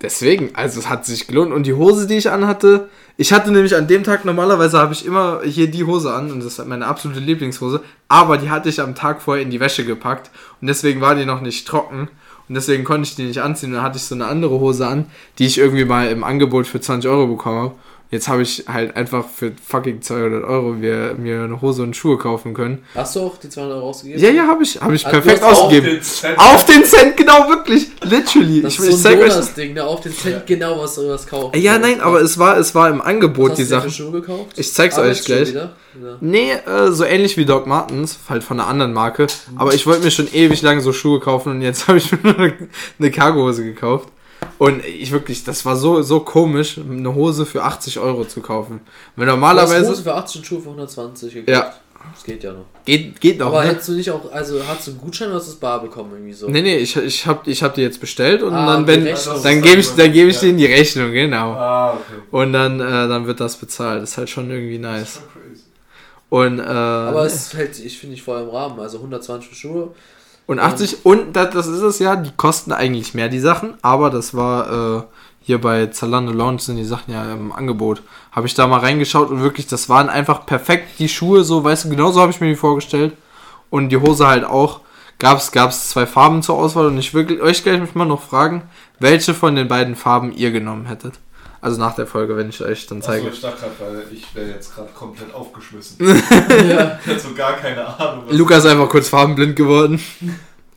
Deswegen, 0.00 0.50
also 0.54 0.78
es 0.80 0.88
hat 0.88 1.04
sich 1.04 1.26
gelohnt. 1.26 1.52
Und 1.52 1.64
die 1.66 1.74
Hose, 1.74 2.06
die 2.06 2.14
ich 2.16 2.30
anhatte, 2.30 2.88
ich 3.20 3.32
hatte 3.32 3.50
nämlich 3.50 3.74
an 3.74 3.88
dem 3.88 4.04
Tag, 4.04 4.24
normalerweise 4.24 4.78
habe 4.78 4.92
ich 4.92 5.04
immer 5.04 5.40
hier 5.42 5.68
die 5.68 5.82
Hose 5.82 6.14
an 6.14 6.30
und 6.30 6.38
das 6.38 6.56
ist 6.56 6.66
meine 6.66 6.86
absolute 6.86 7.18
Lieblingshose, 7.18 7.82
aber 8.06 8.38
die 8.38 8.48
hatte 8.48 8.68
ich 8.68 8.80
am 8.80 8.94
Tag 8.94 9.20
vorher 9.20 9.42
in 9.42 9.50
die 9.50 9.58
Wäsche 9.58 9.84
gepackt 9.84 10.30
und 10.60 10.68
deswegen 10.68 11.00
war 11.00 11.16
die 11.16 11.24
noch 11.24 11.40
nicht 11.40 11.66
trocken 11.66 12.08
und 12.48 12.54
deswegen 12.54 12.84
konnte 12.84 13.08
ich 13.08 13.16
die 13.16 13.24
nicht 13.24 13.42
anziehen. 13.42 13.72
Dann 13.72 13.82
hatte 13.82 13.98
ich 13.98 14.04
so 14.04 14.14
eine 14.14 14.26
andere 14.26 14.60
Hose 14.60 14.86
an, 14.86 15.06
die 15.38 15.46
ich 15.46 15.58
irgendwie 15.58 15.84
mal 15.84 16.08
im 16.08 16.22
Angebot 16.22 16.68
für 16.68 16.80
20 16.80 17.10
Euro 17.10 17.26
bekommen 17.26 17.58
habe. 17.58 17.74
Jetzt 18.10 18.26
habe 18.28 18.40
ich 18.40 18.64
halt 18.66 18.96
einfach 18.96 19.26
für 19.28 19.52
fucking 19.66 20.00
200 20.00 20.42
Euro 20.42 20.70
mir, 20.70 21.14
mir 21.18 21.42
eine 21.42 21.60
Hose 21.60 21.82
und 21.82 21.94
Schuhe 21.94 22.16
kaufen 22.16 22.54
können. 22.54 22.82
Hast 22.94 23.14
du 23.16 23.20
auch 23.20 23.36
die 23.36 23.50
200 23.50 23.76
Euro 23.76 23.90
ausgegeben? 23.90 24.22
Ja, 24.22 24.30
ja, 24.30 24.46
habe 24.46 24.62
ich, 24.62 24.80
habe 24.80 24.94
ich 24.94 25.04
Also 25.04 25.20
perfekt 25.20 25.42
hast 25.42 25.58
auch 25.58 25.64
ausgegeben. 25.64 26.00
Cent. 26.00 26.38
Auf 26.38 26.64
den 26.64 26.84
Cent, 26.84 27.18
genau, 27.18 27.48
wirklich. 27.50 27.88
Literally. 28.02 28.62
Das 28.62 28.74
ich 28.74 28.80
ist 28.80 29.02
so 29.02 29.08
ein 29.08 29.18
euch. 29.18 29.28
Jonas-Ding, 29.28 29.74
ne? 29.74 29.84
Auf 29.84 30.00
den 30.00 30.14
Cent 30.14 30.46
genau, 30.46 30.80
was 30.80 30.94
du 30.94 31.06
was 31.06 31.26
kaufst. 31.26 31.60
Ja, 31.60 31.78
nein, 31.78 32.00
aber 32.00 32.22
es 32.22 32.38
war, 32.38 32.56
es 32.56 32.74
war 32.74 32.88
im 32.88 33.02
Angebot, 33.02 33.50
was 33.50 33.58
die 33.58 33.74
hast 33.74 33.84
du 33.84 33.90
Schuhe 33.90 34.12
gekauft? 34.12 34.56
Ich 34.56 34.72
zeig's 34.72 34.96
euch 34.96 35.24
gleich. 35.24 35.52
Ja. 35.52 35.72
Nee, 36.22 36.52
äh, 36.52 36.90
so 36.92 37.04
ähnlich 37.04 37.36
wie 37.36 37.44
Doc 37.44 37.66
Martens, 37.66 38.18
halt 38.30 38.42
von 38.42 38.58
einer 38.58 38.70
anderen 38.70 38.94
Marke. 38.94 39.26
Aber 39.56 39.74
ich 39.74 39.86
wollte 39.86 40.04
mir 40.04 40.10
schon 40.10 40.32
ewig 40.32 40.62
lang 40.62 40.80
so 40.80 40.94
Schuhe 40.94 41.20
kaufen 41.20 41.52
und 41.52 41.60
jetzt 41.62 41.88
habe 41.88 41.98
ich 41.98 42.10
mir 42.10 42.18
nur 42.22 42.38
eine, 42.38 42.68
eine 42.98 43.10
Cargohose 43.10 43.64
gekauft. 43.64 44.08
Und 44.58 44.84
ich 44.84 45.12
wirklich, 45.12 45.44
das 45.44 45.64
war 45.64 45.76
so, 45.76 46.02
so 46.02 46.20
komisch, 46.20 46.78
eine 46.78 47.14
Hose 47.14 47.46
für 47.46 47.62
80 47.62 47.98
Euro 48.00 48.24
zu 48.24 48.40
kaufen. 48.40 48.80
Weil 49.14 49.26
Du 49.26 49.32
hast 49.32 49.36
normalerweise. 49.36 49.88
Hose 49.90 50.02
für 50.02 50.14
18 50.14 50.44
Schuhe 50.44 50.60
für 50.60 50.68
120 50.70 51.34
gekauft. 51.34 51.48
Ja. 51.48 51.74
Das 52.14 52.24
geht 52.24 52.42
ja 52.42 52.52
noch. 52.52 52.64
Geht, 52.84 53.20
geht 53.20 53.38
noch, 53.38 53.48
Aber 53.48 53.62
ne? 53.62 53.70
hättest 53.70 53.88
du 53.88 53.92
nicht 53.92 54.10
auch, 54.10 54.32
also 54.32 54.60
hast 54.66 54.86
du 54.86 54.92
einen 54.92 55.00
Gutschein 55.00 55.28
oder 55.28 55.36
hast 55.38 55.46
du 55.48 55.50
das 55.52 55.60
bar 55.60 55.82
bekommen 55.82 56.10
irgendwie 56.12 56.32
so? 56.32 56.48
Nee, 56.48 56.62
nee, 56.62 56.76
ich, 56.78 56.96
ich 56.96 57.26
hab, 57.26 57.46
ich 57.46 57.62
hab 57.62 57.74
die 57.74 57.82
jetzt 57.82 58.00
bestellt 58.00 58.42
und 58.42 58.54
Ah, 58.54 58.66
dann, 58.66 58.86
wenn, 58.86 59.02
Rechnung. 59.02 59.42
dann 59.42 59.60
gebe 59.62 59.80
ich, 59.80 59.88
dann 59.90 60.12
gebe 60.12 60.30
ich 60.30 60.38
denen 60.38 60.58
die 60.58 60.66
Rechnung, 60.66 61.12
genau. 61.12 61.52
Ah, 61.52 61.92
okay. 61.94 62.22
Und 62.30 62.52
dann, 62.52 62.80
äh, 62.80 62.84
dann 63.08 63.26
wird 63.26 63.40
das 63.40 63.56
bezahlt. 63.56 64.02
Das 64.02 64.10
ist 64.12 64.18
halt 64.18 64.30
schon 64.30 64.48
irgendwie 64.50 64.78
nice. 64.78 65.14
Schon 65.14 65.22
crazy. 65.42 65.62
Und, 66.30 66.58
äh, 66.60 66.62
Aber 66.62 67.26
es 67.26 67.48
fällt, 67.48 67.78
ich 67.78 67.98
finde 67.98 68.14
ich 68.14 68.22
voll 68.22 68.40
im 68.42 68.48
Rahmen. 68.48 68.78
Also 68.80 68.98
120 68.98 69.48
für 69.50 69.54
Schuhe. 69.56 69.88
Und 70.48 70.60
80, 70.60 71.04
und 71.04 71.36
das, 71.36 71.50
das 71.50 71.66
ist 71.66 71.82
es 71.82 71.98
ja, 71.98 72.16
die 72.16 72.30
kosten 72.34 72.72
eigentlich 72.72 73.12
mehr, 73.12 73.28
die 73.28 73.38
Sachen, 73.38 73.74
aber 73.82 74.08
das 74.08 74.34
war 74.34 74.96
äh, 74.96 75.02
hier 75.42 75.60
bei 75.60 75.88
Zalando 75.88 76.32
Lounge 76.32 76.60
sind 76.60 76.76
die 76.76 76.86
Sachen 76.86 77.12
ja 77.12 77.30
im 77.30 77.52
Angebot. 77.52 78.00
Habe 78.32 78.46
ich 78.46 78.54
da 78.54 78.66
mal 78.66 78.80
reingeschaut 78.80 79.28
und 79.28 79.42
wirklich, 79.42 79.66
das 79.66 79.90
waren 79.90 80.08
einfach 80.08 80.46
perfekt 80.46 81.00
die 81.00 81.10
Schuhe, 81.10 81.44
so, 81.44 81.64
weißt 81.64 81.84
du, 81.84 81.90
genauso 81.90 82.22
habe 82.22 82.32
ich 82.32 82.40
mir 82.40 82.48
die 82.48 82.56
vorgestellt. 82.56 83.12
Und 83.68 83.90
die 83.90 83.98
Hose 83.98 84.26
halt 84.26 84.44
auch. 84.44 84.80
Gab's, 85.18 85.52
gab's 85.52 85.90
zwei 85.90 86.06
Farben 86.06 86.42
zur 86.42 86.56
Auswahl 86.56 86.86
und 86.86 86.96
ich 86.96 87.12
will 87.12 87.42
euch 87.42 87.62
gleich 87.62 87.94
mal 87.94 88.06
noch 88.06 88.22
fragen, 88.22 88.62
welche 89.00 89.34
von 89.34 89.54
den 89.54 89.68
beiden 89.68 89.96
Farben 89.96 90.32
ihr 90.32 90.50
genommen 90.50 90.86
hättet. 90.86 91.20
Also 91.60 91.80
nach 91.80 91.94
der 91.94 92.06
Folge, 92.06 92.36
wenn 92.36 92.48
ich 92.50 92.62
euch 92.62 92.86
dann 92.86 92.98
Achso, 92.98 93.10
zeige. 93.10 93.28
ich 93.28 93.40
dachte 93.40 93.62
gerade, 93.62 93.72
weil 93.78 94.12
ich 94.12 94.34
wäre 94.34 94.50
jetzt 94.50 94.74
gerade 94.74 94.90
komplett 94.94 95.34
aufgeschmissen. 95.34 95.96
ja. 96.08 96.98
ich 97.04 97.10
hatte 97.10 97.20
so 97.20 97.34
gar 97.34 97.56
keine 97.56 97.84
Ahnung. 97.98 98.24
Lukas 98.30 98.64
ist 98.64 98.70
einfach 98.70 98.88
kurz 98.88 99.08
farbenblind 99.08 99.56
geworden. 99.56 100.00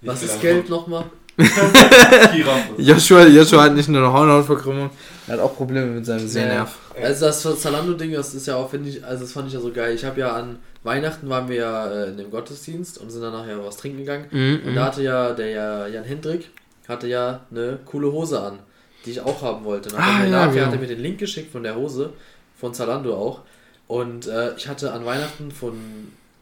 Ich 0.02 0.08
Was 0.08 0.24
ist 0.24 0.42
Geld 0.42 0.70
nochmal? 0.70 1.06
Joshua, 2.78 3.26
Joshua 3.26 3.64
hat 3.64 3.74
nicht 3.74 3.90
nur 3.90 4.02
eine 4.02 4.12
Hornhautverkrümmung, 4.12 4.90
er 5.28 5.34
hat 5.34 5.40
auch 5.40 5.56
Probleme 5.56 5.88
mit 5.88 6.06
seinem 6.06 6.28
Sehnerv. 6.28 6.76
Also 7.02 7.26
das 7.26 7.62
Zalando-Ding, 7.62 8.12
das 8.12 8.34
ist 8.34 8.48
ja 8.48 8.56
auch, 8.56 8.70
finde 8.70 8.90
ich, 8.90 9.04
also 9.04 9.24
das 9.24 9.32
fand 9.32 9.48
ich 9.48 9.54
ja 9.54 9.60
so 9.60 9.72
geil. 9.72 9.96
Ich 9.96 10.04
habe 10.04 10.20
ja 10.20 10.34
an 10.34 10.60
Weihnachten 10.84 11.30
waren 11.30 11.48
wir 11.48 11.56
ja 11.58 11.92
äh, 11.92 12.10
in 12.10 12.18
dem 12.18 12.32
Gottesdienst 12.32 12.98
und 12.98 13.12
sind 13.12 13.22
dann 13.22 13.34
nachher 13.34 13.64
was 13.64 13.78
trinken 13.78 14.00
gegangen. 14.00 14.26
Mhm, 14.32 14.62
Und 14.66 14.76
da 14.76 14.86
hatte 14.86 15.04
ja 15.04 15.34
der 15.34 15.50
ja, 15.50 15.88
Jan 15.88 16.04
Hendrik 16.04 16.50
hatte 16.88 17.08
ja 17.08 17.42
eine 17.52 17.80
coole 17.86 18.12
Hose 18.12 18.42
an, 18.42 18.60
die 19.06 19.12
ich 19.12 19.22
auch 19.22 19.41
haben 19.41 19.64
wollte. 19.66 19.89
Und 19.89 19.95
dann 19.97 20.04
Ah, 20.04 20.14
hat, 20.14 20.24
er 20.24 20.28
mir 20.30 20.32
ja, 20.32 20.47
genau. 20.47 20.66
hat 20.68 20.74
er 20.74 20.80
mir 20.80 20.88
den 20.88 20.99
Link 20.99 21.18
geschickt 21.20 21.52
von 21.52 21.64
der 21.64 21.76
Hose, 21.76 22.14
von 22.60 22.74
Zalando 22.74 23.16
auch. 23.16 23.41
Und 23.88 24.28
äh, 24.28 24.56
ich 24.56 24.68
hatte 24.68 24.93
an 24.93 25.06
Weihnachten 25.06 25.52
von 25.52 25.74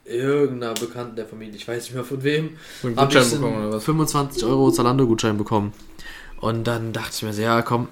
irgendeiner 0.06 0.74
Bekannten 0.74 1.16
der 1.16 1.26
Familie, 1.26 1.56
ich 1.56 1.68
weiß 1.68 1.84
nicht 1.84 1.94
mehr 1.94 2.04
von 2.04 2.24
wem, 2.24 2.58
Gutschein 2.82 3.24
ich 3.24 3.32
bekommen 3.32 3.58
oder 3.68 3.76
was? 3.78 3.84
25 3.84 4.44
Euro 4.46 4.72
Zalando-Gutschein 4.72 5.38
bekommen. 5.38 5.74
Und 6.40 6.66
dann 6.66 6.94
dachte 6.94 7.12
ich 7.14 7.22
mir 7.24 7.34
so, 7.34 7.42
ja 7.42 7.62
komm, 7.62 7.88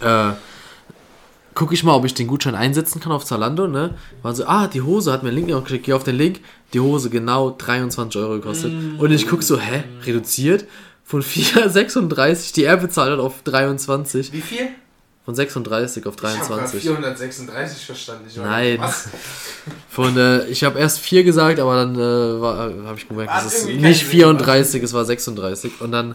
äh, 0.00 0.32
guck 1.54 1.72
ich 1.72 1.82
mal, 1.84 1.94
ob 1.94 2.04
ich 2.04 2.14
den 2.14 2.26
Gutschein 2.26 2.54
einsetzen 2.54 3.00
kann 3.00 3.12
auf 3.12 3.24
Zalando, 3.24 3.66
ne? 3.66 3.94
War 4.22 4.34
so, 4.34 4.44
ah, 4.46 4.66
die 4.68 4.82
Hose 4.82 5.12
hat 5.12 5.22
mir 5.22 5.30
einen 5.30 5.46
Link 5.46 5.64
geschickt, 5.64 5.86
geh 5.86 5.94
auf 5.94 6.04
den 6.04 6.16
Link, 6.16 6.40
die 6.74 6.80
Hose 6.80 7.08
genau 7.10 7.50
23 7.56 8.20
Euro 8.20 8.34
gekostet. 8.34 8.72
Und 8.98 9.10
ich 9.10 9.26
guck 9.26 9.42
so, 9.42 9.58
hä, 9.58 9.84
reduziert? 10.04 10.66
Von 11.06 11.22
4,36, 11.22 12.52
die 12.54 12.64
er 12.64 12.76
bezahlt 12.76 13.12
hat, 13.12 13.20
auf 13.20 13.42
23. 13.44 14.32
Wie 14.32 14.40
viel? 14.40 14.68
Von 15.24 15.34
36 15.34 16.06
auf 16.06 16.14
Ich 16.16 16.22
habe 16.22 16.36
23. 16.36 16.82
436 16.82 17.86
verstanden. 17.86 18.24
Ich 18.28 18.36
Nein. 18.36 18.76
Was? 18.78 19.08
Von, 19.88 20.16
äh, 20.16 20.44
ich 20.46 20.62
habe 20.62 20.78
erst 20.78 21.00
4 21.00 21.24
gesagt, 21.24 21.58
aber 21.58 21.76
dann 21.76 21.94
äh, 21.96 22.86
habe 22.86 22.94
ich 22.96 23.08
gemerkt, 23.08 23.32
es 23.38 23.54
ist 23.54 23.66
nicht 23.66 24.00
Sinn 24.00 24.08
34, 24.10 24.82
es 24.82 24.92
war 24.92 25.04
36. 25.04 25.80
Und 25.80 25.90
dann 25.92 26.14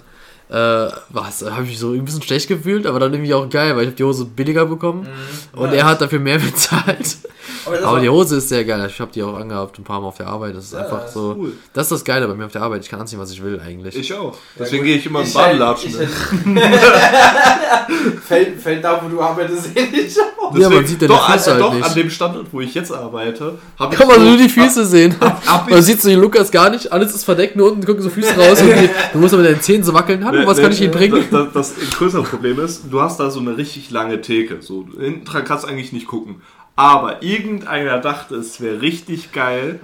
äh, 0.51 0.89
was, 1.09 1.41
habe 1.43 1.63
ich 1.63 1.69
mich 1.69 1.79
so 1.79 1.91
ein 1.91 2.03
bisschen 2.03 2.21
schlecht 2.21 2.49
gefühlt, 2.49 2.85
aber 2.85 2.99
dann 2.99 3.13
irgendwie 3.13 3.33
auch 3.33 3.49
geil, 3.49 3.75
weil 3.75 3.83
ich 3.83 3.87
habe 3.87 3.95
die 3.95 4.03
Hose 4.03 4.25
billiger 4.25 4.65
bekommen 4.65 5.07
und 5.53 5.69
Nice. 5.69 5.77
er 5.77 5.85
hat 5.85 6.01
dafür 6.01 6.19
mehr 6.19 6.39
bezahlt. 6.39 7.17
Aber 7.65 7.75
das 7.77 7.85
Aber 7.85 7.99
die 7.99 8.09
Hose 8.09 8.37
ist 8.37 8.49
sehr 8.49 8.65
geil. 8.65 8.85
Ich 8.89 8.99
habe 8.99 9.11
die 9.13 9.21
auch 9.23 9.35
angehabt 9.35 9.77
ein 9.79 9.83
paar 9.83 10.01
Mal 10.01 10.07
auf 10.07 10.17
der 10.17 10.27
Arbeit. 10.27 10.55
Das 10.55 10.65
ist 10.65 10.73
Ja, 10.73 10.79
einfach 10.79 11.05
ist 11.05 11.13
so. 11.13 11.35
cool. 11.37 11.53
Das 11.73 11.85
ist 11.87 11.91
das 11.91 12.03
Geile 12.05 12.27
bei 12.27 12.33
mir 12.33 12.45
auf 12.45 12.51
der 12.51 12.61
Arbeit. 12.63 12.83
Ich 12.83 12.89
kann 12.89 12.99
anziehen, 13.01 13.19
was 13.19 13.31
ich 13.31 13.43
will 13.43 13.59
eigentlich. 13.59 13.95
Ich 13.95 14.13
auch. 14.13 14.35
Deswegen 14.57 14.83
gehe 14.83 14.97
ich 14.97 15.05
immer 15.05 15.21
im 15.21 15.31
Badelatschen. 15.33 15.93
halt- 15.97 16.09
fällt, 18.27 18.59
fällt 18.61 18.83
da, 18.83 19.01
wo 19.03 19.09
du 19.09 19.21
arbeitest, 19.21 19.75
eh 19.75 19.87
nicht 19.89 20.17
auf. 20.39 20.57
Ja, 20.57 20.69
man 20.69 20.85
sieht 20.85 21.01
deine 21.01 21.13
doch, 21.13 21.31
Füße 21.31 21.49
äh, 21.49 21.53
halt 21.53 21.61
doch 21.63 21.73
nicht. 21.73 21.85
an 21.85 21.95
dem 21.95 22.09
Standort, 22.09 22.47
wo 22.51 22.61
ich 22.61 22.73
jetzt 22.73 22.91
arbeite, 22.91 23.57
habe 23.79 23.93
ich 23.93 23.99
Kann 23.99 24.07
man 24.07 24.17
so- 24.19 24.25
nur 24.25 24.37
die 24.37 24.49
Füße 24.49 24.85
sehen. 24.85 25.15
hab 25.19 25.67
ich- 25.67 25.73
Man 25.73 25.81
sieht 25.83 26.01
so 26.01 26.09
den 26.09 26.19
Lukas 26.19 26.51
gar 26.51 26.69
nicht, 26.69 26.91
alles 26.91 27.13
ist 27.13 27.23
verdeckt, 27.23 27.55
nur 27.55 27.71
unten 27.71 27.85
gucken 27.85 28.01
so 28.01 28.09
Füße 28.09 28.35
raus 28.37 28.61
und 28.61 28.67
die, 28.69 28.89
du 29.13 29.19
musst 29.19 29.33
aber 29.33 29.43
mit 29.43 29.51
deinen 29.51 29.61
Zähnen 29.61 29.83
so 29.83 29.93
wackeln. 29.93 30.23
Hallo, 30.25 30.45
was 30.45 30.57
Nee, 30.57 30.63
kann 30.63 30.71
ich 30.71 30.79
nee, 30.79 30.85
Ihnen 30.85 30.93
bringen? 30.93 31.25
Das, 31.31 31.47
das, 31.53 31.75
das 31.75 31.91
größere 31.97 32.23
Problem 32.23 32.59
ist, 32.59 32.83
du 32.89 33.01
hast 33.01 33.19
da 33.19 33.29
so 33.29 33.39
eine 33.39 33.57
richtig 33.57 33.91
lange 33.91 34.21
Theke. 34.21 34.57
So, 34.61 34.85
hinten 34.99 35.25
dran 35.25 35.43
kannst 35.45 35.63
du 35.63 35.67
eigentlich 35.69 35.93
nicht 35.93 36.07
gucken. 36.07 36.41
Aber 36.75 37.21
irgendeiner 37.21 37.99
dachte, 37.99 38.35
es 38.35 38.61
wäre 38.61 38.81
richtig 38.81 39.31
geil, 39.31 39.79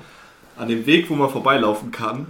an 0.57 0.67
dem 0.69 0.85
Weg, 0.85 1.09
wo 1.09 1.15
man 1.15 1.29
vorbeilaufen 1.29 1.91
kann, 1.91 2.27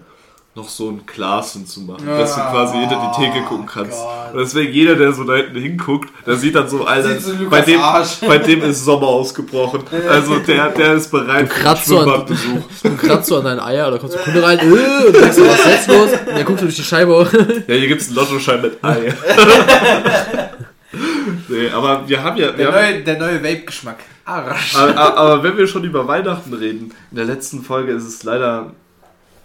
noch 0.55 0.68
so 0.70 0.89
ein 0.89 1.05
Glas 1.05 1.53
hinzumachen, 1.53 2.05
dass 2.08 2.34
du 2.34 2.41
quasi 2.41 2.78
hinter 2.80 3.14
die 3.16 3.22
Theke 3.24 3.45
gucken 3.45 3.68
kannst. 3.68 3.99
Gott. 3.99 4.34
Und 4.34 4.39
deswegen 4.39 4.74
jeder, 4.74 4.95
der 4.95 5.14
so 5.14 5.24
da 5.24 5.36
hinten 5.36 5.60
hinguckt, 5.62 6.10
der 6.26 6.36
sieht 6.36 6.55
dann 6.55 6.68
so, 6.68 6.84
Alter, 6.84 7.20
Sieht 7.20 7.38
so 7.39 7.49
bei, 7.49 7.62
dem, 7.62 7.80
Arsch. 7.80 8.18
bei 8.28 8.39
dem 8.39 8.64
ist 8.64 8.84
Sommer 8.84 9.05
ausgebrochen. 9.08 9.84
Also 10.10 10.39
der, 10.39 10.70
der 10.70 10.93
ist 10.95 11.12
bereit 11.12 11.28
für 11.28 11.53
einen 11.53 11.64
kratzt 11.64 11.86
so 11.86 11.99
an- 11.99 12.05
Schwimmbadbesuch. 12.05 12.64
Du 12.84 12.97
kratzt 12.97 13.28
so 13.28 13.38
an 13.38 13.43
deinen 13.45 13.60
Eier 13.60 13.88
oder 13.88 13.99
kommst 13.99 14.16
du 14.16 14.20
Kunde 14.20 14.41
rein 14.43 14.58
äh, 14.60 14.64
und 15.05 15.14
denkst 15.16 15.36
so, 15.36 15.45
was 15.47 15.60
ist 15.60 15.66
jetzt 15.68 15.88
los? 15.89 16.10
Und 16.12 16.28
dann 16.36 16.45
guckst 16.45 16.62
du 16.62 16.66
durch 16.66 16.76
die 16.76 16.84
Scheibe. 16.84 17.30
Ja, 17.68 17.76
hier 17.76 17.88
gibt 17.88 18.01
es 18.01 18.08
einen 18.08 18.16
Lottoschein 18.16 18.60
mit 18.62 18.84
Ei. 18.84 19.14
nee, 21.49 21.70
aber 21.70 22.08
wir 22.08 22.24
haben 22.24 22.38
ja... 22.38 22.47
Wir 22.47 22.53
Der 22.53 22.68
haben, 22.68 22.74
neue, 22.74 23.03
der 23.03 23.18
neue 23.20 23.43
Vape-Geschmack. 23.43 23.97
Arsch. 24.28 24.76
aber, 24.76 25.18
aber 25.18 25.44
wenn 25.44 25.58
wir 25.58 25.68
schon 25.68 25.84
über 25.84 26.08
Weihnachten 26.08 26.54
reden, 26.54 26.94
in 27.12 27.18
der 27.18 27.26
letzten 27.26 27.64
Folge 27.64 27.94
ist 27.94 28.04
es 28.06 28.24
leider, 28.24 28.72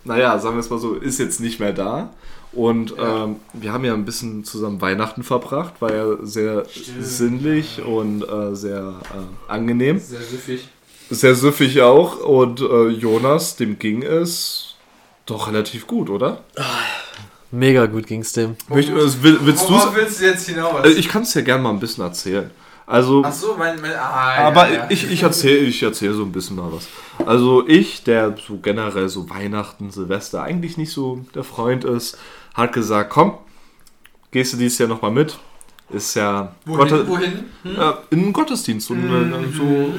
naja, 0.04 0.38
sagen 0.38 0.56
wir 0.56 0.60
es 0.60 0.70
mal 0.70 0.78
so, 0.78 0.94
ist 0.94 1.18
jetzt 1.18 1.40
nicht 1.40 1.60
mehr 1.60 1.72
da. 1.72 2.10
Und 2.52 2.94
Ja. 2.98 3.24
ähm, 3.24 3.36
wir 3.54 3.72
haben 3.72 3.84
ja 3.84 3.94
ein 3.94 4.04
bisschen 4.04 4.44
zusammen 4.44 4.80
Weihnachten 4.82 5.22
verbracht, 5.22 5.80
war 5.80 5.92
ja 5.94 6.04
sehr 6.22 6.64
sinnlich 7.00 7.82
und 7.82 8.22
äh, 8.28 8.54
sehr 8.54 8.94
äh, 9.04 9.50
angenehm. 9.50 9.98
Sehr 9.98 10.20
süffig. 10.20 10.68
Sehr 11.08 11.34
süffig 11.34 11.80
auch. 11.80 12.20
Und 12.20 12.60
äh, 12.60 12.88
Jonas, 12.88 13.56
dem 13.56 13.78
ging 13.78 14.02
es 14.02 14.74
doch 15.24 15.48
relativ 15.48 15.86
gut, 15.86 16.10
oder? 16.10 16.40
Mega 17.50 17.86
gut 17.86 18.06
ging's 18.06 18.32
dem. 18.32 18.56
Möcht- 18.68 18.90
äh, 18.90 19.22
will, 19.22 19.38
willst 19.42 19.68
willst 19.94 20.20
du 20.20 20.24
jetzt 20.24 20.48
hinaus? 20.48 20.84
Äh, 20.84 20.90
Ich 20.90 21.08
kann 21.08 21.22
es 21.22 21.34
ja 21.34 21.42
gerne 21.42 21.62
mal 21.62 21.70
ein 21.70 21.80
bisschen 21.80 22.02
erzählen. 22.04 22.50
Also, 22.92 23.22
Ach 23.24 23.32
so, 23.32 23.54
mein, 23.56 23.80
mein 23.80 23.94
ah, 23.94 24.48
aber 24.48 24.68
ja, 24.68 24.74
ja. 24.74 24.86
ich, 24.90 25.10
ich 25.10 25.22
erzähle 25.22 25.60
ich 25.60 25.82
erzähl 25.82 26.12
so 26.12 26.24
ein 26.24 26.30
bisschen 26.30 26.56
mal 26.56 26.70
was. 26.70 26.88
Also 27.24 27.66
ich, 27.66 28.04
der 28.04 28.36
so 28.36 28.58
generell 28.58 29.08
so 29.08 29.30
Weihnachten, 29.30 29.90
Silvester 29.90 30.42
eigentlich 30.42 30.76
nicht 30.76 30.92
so 30.92 31.24
der 31.34 31.42
Freund 31.42 31.84
ist, 31.84 32.18
hat 32.52 32.74
gesagt, 32.74 33.08
komm, 33.08 33.38
gehst 34.30 34.52
du 34.52 34.58
dieses 34.58 34.76
Jahr 34.76 34.90
nochmal 34.90 35.10
mit? 35.10 35.38
Ist 35.92 36.14
ja 36.14 36.52
Wohin? 36.64 36.78
Gotte- 36.78 37.08
Wohin? 37.08 37.32
Hm? 37.64 37.76
äh, 37.78 37.92
in 38.10 38.22
einen 38.22 38.32
Gottesdienst. 38.32 38.90
Und, 38.90 39.04
äh, 39.04 39.56
so, 39.56 39.92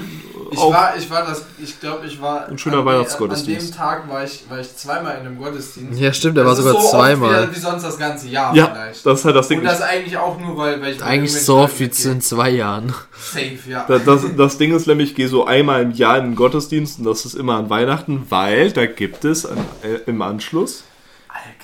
Ich 0.51 0.57
auch- 0.59 0.71
war, 0.73 0.95
ich 0.97 1.09
war 1.09 1.25
das, 1.25 1.45
ich 1.61 1.79
glaube, 1.79 2.05
ich 2.07 2.21
war. 2.21 2.47
Ein 2.47 2.57
schöner 2.57 2.77
an, 2.79 2.85
Weihnachtsgottesdienst. 2.85 3.67
An 3.67 3.71
dem 3.71 3.77
Tag 3.77 4.09
war 4.09 4.23
ich, 4.23 4.43
war 4.49 4.59
ich 4.59 4.75
zweimal 4.75 5.15
in 5.19 5.27
einem 5.27 5.37
Gottesdienst. 5.37 5.99
Ja, 5.99 6.11
stimmt, 6.13 6.37
er 6.37 6.45
war 6.45 6.55
sogar 6.55 6.73
so 6.73 6.79
oft 6.79 6.89
zweimal. 6.91 7.49
Wie, 7.51 7.55
wie 7.55 7.59
sonst 7.59 7.83
das 7.83 7.97
ganze 7.97 8.27
Jahr 8.27 8.55
ja, 8.55 8.67
vielleicht. 8.67 9.05
das 9.05 9.19
ist 9.19 9.25
halt 9.25 9.35
das 9.35 9.47
Ding. 9.47 9.59
Und 9.59 9.65
das 9.65 9.81
eigentlich 9.81 10.17
auch 10.17 10.39
nur, 10.39 10.57
weil, 10.57 10.81
weil 10.81 10.93
ich 10.93 11.03
Eigentlich 11.03 11.33
so 11.33 11.57
oft 11.57 11.79
wie 11.79 11.85
in 11.85 12.21
zwei 12.21 12.49
Jahren. 12.49 12.93
Safe, 13.17 13.57
ja. 13.67 13.85
Das, 13.87 14.03
das, 14.05 14.21
das 14.35 14.57
Ding 14.57 14.75
ist 14.75 14.87
nämlich, 14.87 15.11
ich 15.11 15.15
gehe 15.15 15.27
so 15.27 15.45
einmal 15.45 15.81
im 15.83 15.91
Jahr 15.91 16.17
in 16.17 16.25
den 16.25 16.35
Gottesdienst 16.35 16.99
und 16.99 17.05
das 17.05 17.25
ist 17.25 17.35
immer 17.35 17.55
an 17.57 17.69
Weihnachten, 17.69 18.25
weil 18.29 18.71
da 18.71 18.85
gibt 18.85 19.25
es 19.25 19.45
an, 19.45 19.57
äh, 19.83 19.99
im 20.09 20.21
Anschluss 20.21 20.83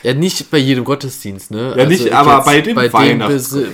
Ja, 0.04 0.14
nicht 0.14 0.50
bei 0.50 0.58
jedem 0.58 0.86
Gottesdienst, 0.86 1.52
ne? 1.52 1.74
Ja, 1.78 1.86
nicht, 1.86 2.12
aber 2.14 2.43
bei 2.43 2.62
dem 2.62 2.76
bei 2.76 2.88
dem, 2.88 3.20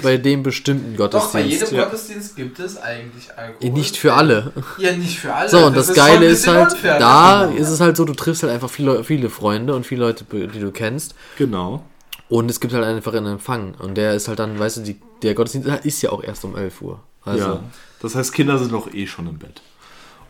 bei 0.02 0.18
dem 0.18 0.44
bestimmten 0.44 0.96
Doch, 0.96 1.10
bei 1.32 1.42
Gottesdienst. 1.42 1.62
jedem 1.62 1.78
ja. 1.78 1.84
Gottesdienst 1.86 2.36
gibt 2.36 2.60
es 2.60 2.78
eigentlich 2.78 3.38
Alkohol. 3.38 3.68
Ja, 3.68 3.74
Nicht 3.74 3.98
für 3.98 4.14
alle. 4.14 4.52
Ja, 4.78 4.92
nicht 4.94 5.20
für 5.20 5.34
alle. 5.34 5.50
So, 5.50 5.66
und 5.66 5.78
das, 5.78 5.90
ein 5.90 5.96
Geile 5.96 6.26
ist 6.26 6.48
halt, 6.48 6.74
unfair, 6.74 7.00
da 7.00 7.46
das 7.46 7.56
ist 7.60 7.70
es 7.70 7.80
halt 7.80 7.98
so, 7.98 8.06
du 8.06 8.14
triffst 8.14 8.44
halt 8.44 8.52
einfach 8.52 8.70
viele, 8.70 9.04
viele 9.04 9.30
Freunde 9.30 9.76
und 9.76 9.86
viele 9.86 10.02
Leute, 10.02 10.26
die 10.32 10.60
du 10.60 10.72
kennst. 10.72 11.16
Genau. 11.38 11.84
Und 12.28 12.50
es 12.50 12.60
gibt 12.60 12.74
halt 12.74 12.84
einfach 12.84 13.14
einen 13.14 13.34
Empfang. 13.34 13.76
Und 13.76 13.96
der 13.96 14.14
ist 14.14 14.28
halt 14.28 14.40
dann, 14.40 14.58
weißt 14.58 14.78
du, 14.78 14.82
die, 14.82 15.00
der 15.22 15.36
Gottesdienst 15.36 15.70
ist 15.86 16.02
ja 16.02 16.12
auch 16.12 16.24
erst 16.24 16.44
um 16.44 16.56
11 16.56 16.82
Uhr. 16.82 17.00
Also, 17.24 17.46
ja. 17.46 17.64
Das 18.02 18.16
heißt, 18.16 18.34
Kinder 18.34 18.58
sind 18.58 18.72
noch 18.72 18.92
eh 18.94 19.08
schon 19.08 19.28
im 19.28 19.38
Bett. 19.38 19.62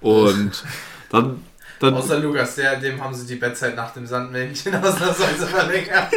Und 0.01 0.63
dann, 1.09 1.41
dann 1.79 1.93
Außer 1.93 2.19
Lukas, 2.19 2.55
der, 2.55 2.77
dem 2.77 3.03
haben 3.03 3.13
sie 3.13 3.25
die 3.27 3.35
Bettzeit 3.35 3.75
nach 3.75 3.93
dem 3.93 4.05
Sandmännchen 4.05 4.75
ausnahmsweise 4.83 5.47
verlängert. 5.47 6.13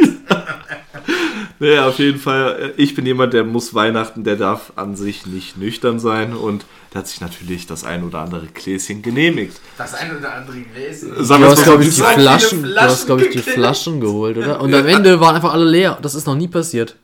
nee, 1.59 1.79
auf 1.79 1.99
jeden 1.99 2.19
Fall, 2.19 2.75
äh, 2.77 2.83
ich 2.83 2.95
bin 2.95 3.07
jemand, 3.07 3.33
der 3.33 3.45
muss 3.45 3.75
Weihnachten, 3.75 4.25
der 4.25 4.37
darf 4.37 4.73
an 4.77 4.97
sich 4.97 5.27
nicht 5.27 5.57
nüchtern 5.57 5.99
sein 5.99 6.35
und 6.35 6.65
der 6.93 7.01
hat 7.01 7.09
sich 7.09 7.21
natürlich 7.21 7.67
das 7.67 7.85
ein 7.85 8.05
oder 8.05 8.21
andere 8.21 8.47
Gläschen 8.47 9.03
genehmigt. 9.03 9.61
Das 9.77 9.95
ein 9.95 10.17
oder 10.17 10.35
andere 10.35 10.59
Gläschen. 10.61 11.15
Du 11.15 11.29
hast, 11.29 11.65
glaube 11.65 11.83
ich, 11.83 11.91
die 11.91 11.95
viele 11.95 12.09
Flaschen, 12.09 12.63
du 12.63 12.69
Flaschen 12.69 12.91
hast, 12.91 13.07
glaube 13.07 13.25
ich, 13.25 13.31
die. 13.31 13.39
Flaschen 13.39 14.01
geholt, 14.01 14.39
oder? 14.39 14.61
Und 14.61 14.75
am 14.75 14.87
Ende 14.87 15.21
waren 15.21 15.37
einfach 15.37 15.53
alle 15.53 15.65
leer. 15.65 15.99
Das 16.01 16.15
ist 16.15 16.27
noch 16.27 16.37
nie 16.37 16.49
passiert. 16.49 16.97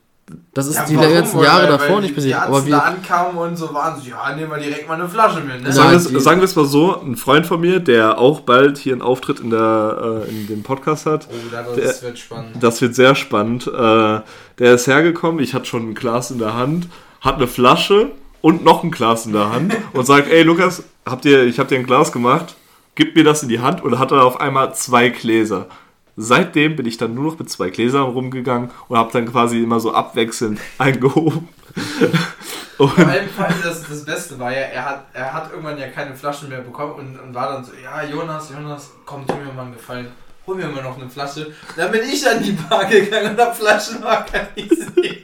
Das 0.54 0.66
ist 0.68 0.76
Ja, 0.76 0.84
die 0.86 0.96
wohl? 0.96 1.44
Jahre 1.44 1.62
Weil- 1.64 1.66
davor 1.68 1.94
weil 1.96 2.00
nicht 2.00 2.10
die 2.10 2.14
passiert. 2.14 2.40
Aber 2.40 2.64
wir, 2.64 2.82
ankamen 2.82 3.36
und 3.36 3.56
so 3.58 3.74
waren 3.74 4.00
so, 4.00 4.08
ja, 4.08 4.34
nehmen 4.34 4.50
wir 4.50 4.56
direkt 4.58 4.88
mal 4.88 4.94
eine 4.94 5.06
Flasche 5.08 5.40
mit. 5.40 5.62
Ne? 5.62 5.70
Sagen 5.70 5.92
wir, 5.92 6.20
sagen 6.20 6.40
wir 6.40 6.44
es 6.46 6.56
mal 6.56 6.64
so, 6.64 6.98
ein 7.02 7.16
Freund 7.16 7.46
von 7.46 7.60
mir, 7.60 7.78
der 7.80 8.16
auch 8.18 8.40
bald 8.40 8.78
hier 8.78 8.94
einen 8.94 9.02
Auftritt 9.02 9.40
in, 9.40 9.50
der, 9.50 10.24
äh, 10.26 10.30
in 10.30 10.46
dem 10.46 10.62
Podcast 10.62 11.04
hat, 11.04 11.28
Oh, 11.30 11.34
das 11.52 12.00
Der- 12.00 12.08
wird 12.08 12.18
spannend. 12.18 12.56
das 12.60 12.80
wird 12.80 12.94
sehr 12.94 13.14
spannend. 13.14 13.66
Äh, 13.66 13.70
der 14.58 14.74
ist 14.74 14.86
hergekommen, 14.86 15.42
ich 15.42 15.52
hatte 15.52 15.66
schon 15.66 15.90
ein 15.90 15.94
Glas 15.94 16.30
in 16.30 16.38
der 16.38 16.54
Hand, 16.54 16.88
hat 17.20 17.34
eine 17.36 17.46
Flasche 17.46 18.12
und 18.40 18.64
noch 18.64 18.82
ein 18.82 18.90
Glas 18.90 19.26
in 19.26 19.32
der 19.34 19.50
Hand 19.52 19.74
und 19.92 20.06
sagt, 20.06 20.30
ey 20.30 20.42
Lukas, 20.42 20.84
habt 21.04 21.26
ihr, 21.26 21.44
ich 21.44 21.58
habe 21.58 21.68
dir 21.68 21.78
ein 21.78 21.86
Glas 21.86 22.12
gemacht, 22.12 22.54
gib 22.94 23.14
mir 23.14 23.24
das 23.24 23.42
in 23.42 23.50
die 23.50 23.60
Hand 23.60 23.82
und 23.84 23.98
hat 23.98 24.10
dann 24.10 24.20
auf 24.20 24.40
einmal 24.40 24.74
zwei 24.74 25.10
Gläser. 25.10 25.66
Seitdem 26.16 26.76
bin 26.76 26.86
ich 26.86 26.96
dann 26.96 27.14
nur 27.14 27.24
noch 27.24 27.38
mit 27.38 27.50
zwei 27.50 27.70
Gläsern 27.70 28.04
rumgegangen 28.04 28.70
und 28.88 28.96
habe 28.96 29.12
dann 29.12 29.26
quasi 29.26 29.62
immer 29.62 29.80
so 29.80 29.92
abwechselnd 29.92 30.60
eingehoben. 30.78 31.48
Und 32.78 32.90
Vor 32.90 33.06
allem, 33.06 33.28
das, 33.62 33.88
das 33.88 34.04
Beste 34.04 34.38
war 34.38 34.52
ja, 34.52 34.58
er 34.58 34.84
hat, 34.84 35.06
er 35.12 35.32
hat 35.32 35.50
irgendwann 35.50 35.78
ja 35.78 35.88
keine 35.88 36.14
Flaschen 36.14 36.48
mehr 36.48 36.60
bekommen 36.60 36.94
und, 36.94 37.20
und 37.20 37.34
war 37.34 37.52
dann 37.52 37.64
so, 37.64 37.72
ja 37.82 38.02
Jonas, 38.04 38.50
Jonas, 38.50 38.92
komm, 39.04 39.26
tu 39.26 39.34
mir 39.34 39.52
mal 39.52 39.62
einen 39.62 39.74
Gefallen, 39.74 40.08
hol 40.46 40.56
mir 40.56 40.66
mal 40.68 40.82
noch 40.82 40.98
eine 40.98 41.08
Flasche. 41.08 41.52
Dann 41.76 41.90
bin 41.90 42.02
ich 42.02 42.28
an 42.28 42.42
die 42.42 42.52
Bar 42.52 42.84
gegangen 42.84 43.32
und 43.32 43.40
hab 43.40 43.56
Flaschen 43.56 44.02
organisiert. 44.02 45.14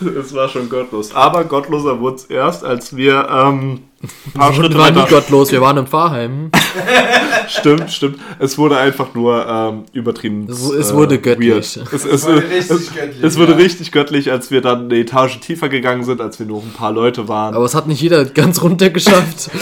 es 0.00 0.34
war 0.34 0.48
schon 0.48 0.68
gottlos. 0.68 1.14
Aber 1.14 1.44
gottloser 1.44 1.98
wurde 2.00 2.16
es 2.16 2.24
erst, 2.24 2.64
als 2.64 2.96
wir 2.96 3.28
ähm, 3.28 3.84
ein 4.04 4.32
paar 4.32 4.52
Schritte 4.54 4.76
waren 4.78 4.94
nie 4.94 5.00
weiter 5.00 5.10
gottlos, 5.10 5.50
wir 5.52 5.60
waren 5.60 5.76
im 5.76 5.86
Pfarrheim. 5.86 6.50
Stimmt, 7.48 7.90
stimmt. 7.92 8.18
Es 8.38 8.56
wurde 8.56 8.78
einfach 8.78 9.14
nur 9.14 9.46
ähm, 9.46 9.84
übertrieben. 9.92 10.46
Es- 10.48 10.62
es 10.70 10.90
äh, 10.90 10.94
wurde 10.94 11.18
göttlich. 11.18 11.50
weird. 11.76 11.92
Es, 11.92 12.04
es, 12.04 12.26
wurde 12.26 12.42
es, 12.42 12.50
richtig 12.50 12.70
es, 12.88 12.94
göttlich, 12.94 13.22
es 13.22 13.38
wurde 13.38 13.52
ja. 13.52 13.58
richtig 13.58 13.92
göttlich, 13.92 14.30
als 14.32 14.50
wir 14.50 14.60
dann 14.62 14.84
eine 14.86 14.96
Etage 14.96 15.40
tiefer 15.40 15.68
gegangen 15.68 16.04
sind, 16.04 16.20
als 16.22 16.38
wir 16.38 16.46
noch 16.46 16.62
ein 16.62 16.72
paar 16.72 16.92
Leute 16.92 17.28
waren. 17.28 17.54
Aber 17.54 17.64
es 17.66 17.74
hat 17.74 17.86
nicht 17.86 18.00
jeder 18.00 18.24
ganz 18.24 18.62
runter 18.62 18.90
geschafft. 18.90 19.50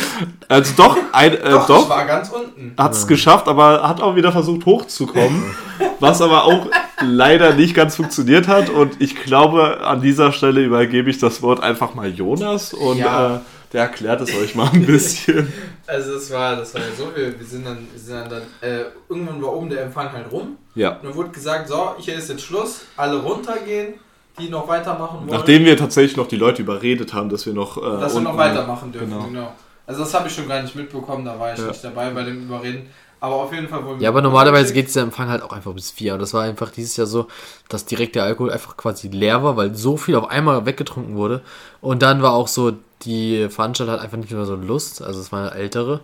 Also 0.49 0.75
doch, 0.77 0.99
ein, 1.13 1.33
äh, 1.33 1.51
Doch, 1.51 1.67
doch, 1.67 1.83
ich 1.85 1.89
war 1.89 2.05
ganz 2.05 2.29
unten. 2.29 2.75
hat 2.77 2.93
es 2.93 3.07
geschafft, 3.07 3.49
aber 3.49 3.89
hat 3.89 4.03
auch 4.03 4.17
wieder 4.17 4.33
versucht 4.33 4.67
hochzukommen. 4.67 5.43
was 6.01 6.21
aber 6.21 6.45
auch 6.45 6.67
leider 7.03 7.55
nicht 7.55 7.75
ganz 7.75 7.97
funktioniert 7.97 8.49
hat. 8.49 8.69
Und 8.69 9.01
ich 9.01 9.17
glaube, 9.17 9.81
an 9.83 10.03
dieser 10.03 10.31
Stelle 10.33 10.63
übergebe 10.63 11.09
ich 11.09 11.17
das 11.19 11.41
Wort 11.41 11.63
einfach 11.63 11.95
mal 11.95 12.11
Jonas 12.11 12.75
und 12.75 12.99
Ja. 12.99 13.37
äh, 13.37 13.39
der 13.73 13.83
erklärt 13.83 14.21
es 14.21 14.35
euch 14.35 14.55
mal 14.55 14.69
ein 14.73 14.87
bisschen. 14.87 15.53
Also 15.85 16.15
das 16.15 16.31
war, 16.31 16.57
das 16.57 16.73
war 16.75 16.81
ja 16.81 16.87
so, 16.97 17.15
wir, 17.15 17.39
wir 17.39 17.45
sind 17.47 17.67
dann, 17.67 17.77
wir 17.93 18.01
sind 18.01 18.15
dann, 18.15 18.31
dann 18.31 18.43
äh, 18.71 18.85
irgendwann 19.09 19.43
war 19.43 19.53
oben 19.53 19.69
der 19.69 19.83
Empfang 19.83 20.11
halt 20.13 20.31
rum. 20.31 20.57
ja. 20.75 20.91
Und 20.97 21.05
dann 21.05 21.15
wurde 21.15 21.31
gesagt, 21.31 21.69
so, 21.69 21.95
hier 21.99 22.15
ist 22.15 22.31
jetzt 22.31 22.43
Schluss, 22.43 22.83
alle 22.97 23.17
runtergehen, 23.21 23.95
die 24.39 24.49
noch 24.49 24.67
weitermachen 24.69 25.19
wollen. 25.21 25.31
Nachdem 25.31 25.65
wir 25.65 25.77
tatsächlich 25.77 26.17
noch 26.17 26.29
die 26.29 26.37
Leute 26.37 26.63
überredet 26.63 27.13
haben, 27.13 27.29
dass 27.29 27.45
wir 27.45 27.53
noch. 27.53 27.77
Äh, 27.77 28.01
dass 28.01 28.15
wir 28.15 28.23
noch 28.23 28.37
weitermachen 28.39 28.93
dürfen, 28.93 29.11
Genau. 29.11 29.25
genau. 29.25 29.53
Also 29.85 30.05
das 30.05 30.15
habe 30.15 30.29
ich 30.29 30.35
schon 30.35 30.49
gar 30.49 30.63
nicht 30.63 30.75
mitbekommen, 30.77 31.25
da 31.25 31.39
war 31.39 31.53
ich 31.53 31.59
Ja. 31.59 31.67
nicht 31.67 31.83
dabei 31.85 32.09
bei 32.11 32.23
dem 32.23 32.45
Überreden. 32.45 32.89
Aber 33.23 33.37
auf 33.37 33.53
jeden 33.53 33.69
Fall 33.69 33.85
wollen 33.85 34.01
wir. 34.01 34.03
Ja, 34.03 34.09
aber 34.11 34.21
normalerweise 34.21 34.75
geht 34.75 34.89
dieser 34.89 35.03
Empfang 35.03 35.29
halt 35.29 35.45
auch 35.45 35.53
einfach 35.53 35.73
bis 35.73 35.93
vier. 35.93 36.15
Und 36.15 36.19
das 36.19 36.35
war 36.35 36.43
einfach 36.43 36.73
dieses 36.73 36.97
Jahr 36.97 37.07
so, 37.07 37.29
dass 37.69 37.85
direkt 37.85 38.17
der 38.17 38.25
Alkohol 38.25 38.51
einfach 38.51 38.77
quasi 38.77 39.07
leer 39.07 39.45
war, 39.45 39.57
weil 39.57 39.77
so 39.77 39.97
viel 39.97 40.17
auf 40.17 40.29
einmal 40.29 40.67
weggetrunken 40.67 41.15
wurde. 41.15 41.41
Und 41.81 42.03
dann 42.03 42.21
war 42.21 42.33
auch 42.33 42.49
so, 42.49 42.73
die 43.03 43.49
Veranstalter 43.49 43.93
hat 43.93 44.01
einfach 44.01 44.17
nicht 44.17 44.33
mehr 44.33 44.45
so 44.45 44.57
Lust, 44.57 45.03
also 45.03 45.21
es 45.21 45.31
waren 45.31 45.53
ältere. 45.53 46.01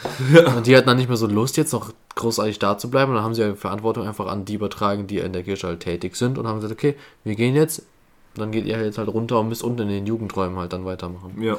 Und 0.56 0.66
die 0.66 0.74
hatten 0.74 0.86
dann 0.86 0.96
nicht 0.96 1.08
mehr 1.08 1.18
so 1.18 1.26
Lust, 1.26 1.58
jetzt 1.58 1.74
noch 1.74 1.90
großartig 2.14 2.58
da 2.60 2.78
zu 2.78 2.88
bleiben. 2.88 3.10
Und 3.10 3.16
dann 3.16 3.24
haben 3.24 3.34
sie 3.34 3.42
ja 3.42 3.54
Verantwortung 3.54 4.08
einfach 4.08 4.26
an 4.26 4.46
die 4.46 4.54
übertragen, 4.54 5.06
die 5.06 5.18
in 5.18 5.34
der 5.34 5.42
Kirche 5.42 5.66
halt 5.66 5.80
tätig 5.80 6.16
sind 6.16 6.38
und 6.38 6.46
haben 6.46 6.62
gesagt, 6.62 6.72
okay, 6.72 6.94
wir 7.24 7.34
gehen 7.34 7.54
jetzt. 7.54 7.82
Dann 8.36 8.52
geht 8.52 8.64
ihr 8.64 8.82
jetzt 8.82 8.96
halt 8.96 9.08
runter 9.08 9.38
und 9.38 9.50
müsst 9.50 9.62
unten 9.62 9.82
in 9.82 9.88
den 9.88 10.06
Jugendräumen 10.06 10.58
halt 10.58 10.72
dann 10.72 10.86
weitermachen. 10.86 11.42
Ja. 11.42 11.58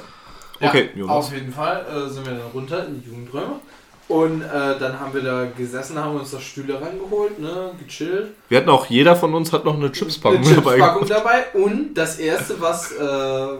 Ja, 0.60 0.70
Okay, 0.70 0.90
Jonas. 0.96 1.16
Auf 1.16 1.34
jeden 1.34 1.54
Fall 1.54 1.86
äh, 1.86 2.10
sind 2.10 2.26
wir 2.26 2.34
dann 2.34 2.52
runter 2.54 2.88
in 2.88 3.00
die 3.00 3.08
Jugendräume. 3.08 3.60
Und 4.08 4.42
äh, 4.44 4.78
dann 4.80 5.00
haben 5.00 5.14
wir 5.14 5.22
da 5.24 5.46
gesessen, 5.46 5.98
haben 5.98 6.16
uns 6.16 6.30
da 6.30 6.40
Stühle 6.40 6.80
rangeholt, 6.80 7.40
ne, 7.40 7.72
gechillt. 7.84 8.34
Wir 8.50 8.60
hatten 8.60 8.70
auch, 8.70 8.86
jeder 8.86 9.16
von 9.16 9.34
uns 9.34 9.52
hat 9.52 9.66
noch 9.66 9.76
eine 9.76 9.92
Chipspackung 9.92 10.46
Eine 10.46 10.56
dabei. 10.56 10.76
Chipspackung 10.76 11.08
dabei. 11.08 11.46
Und 11.54 11.96
das 11.96 12.20
erste, 12.20 12.62
was 12.62 12.92
äh, 12.92 12.98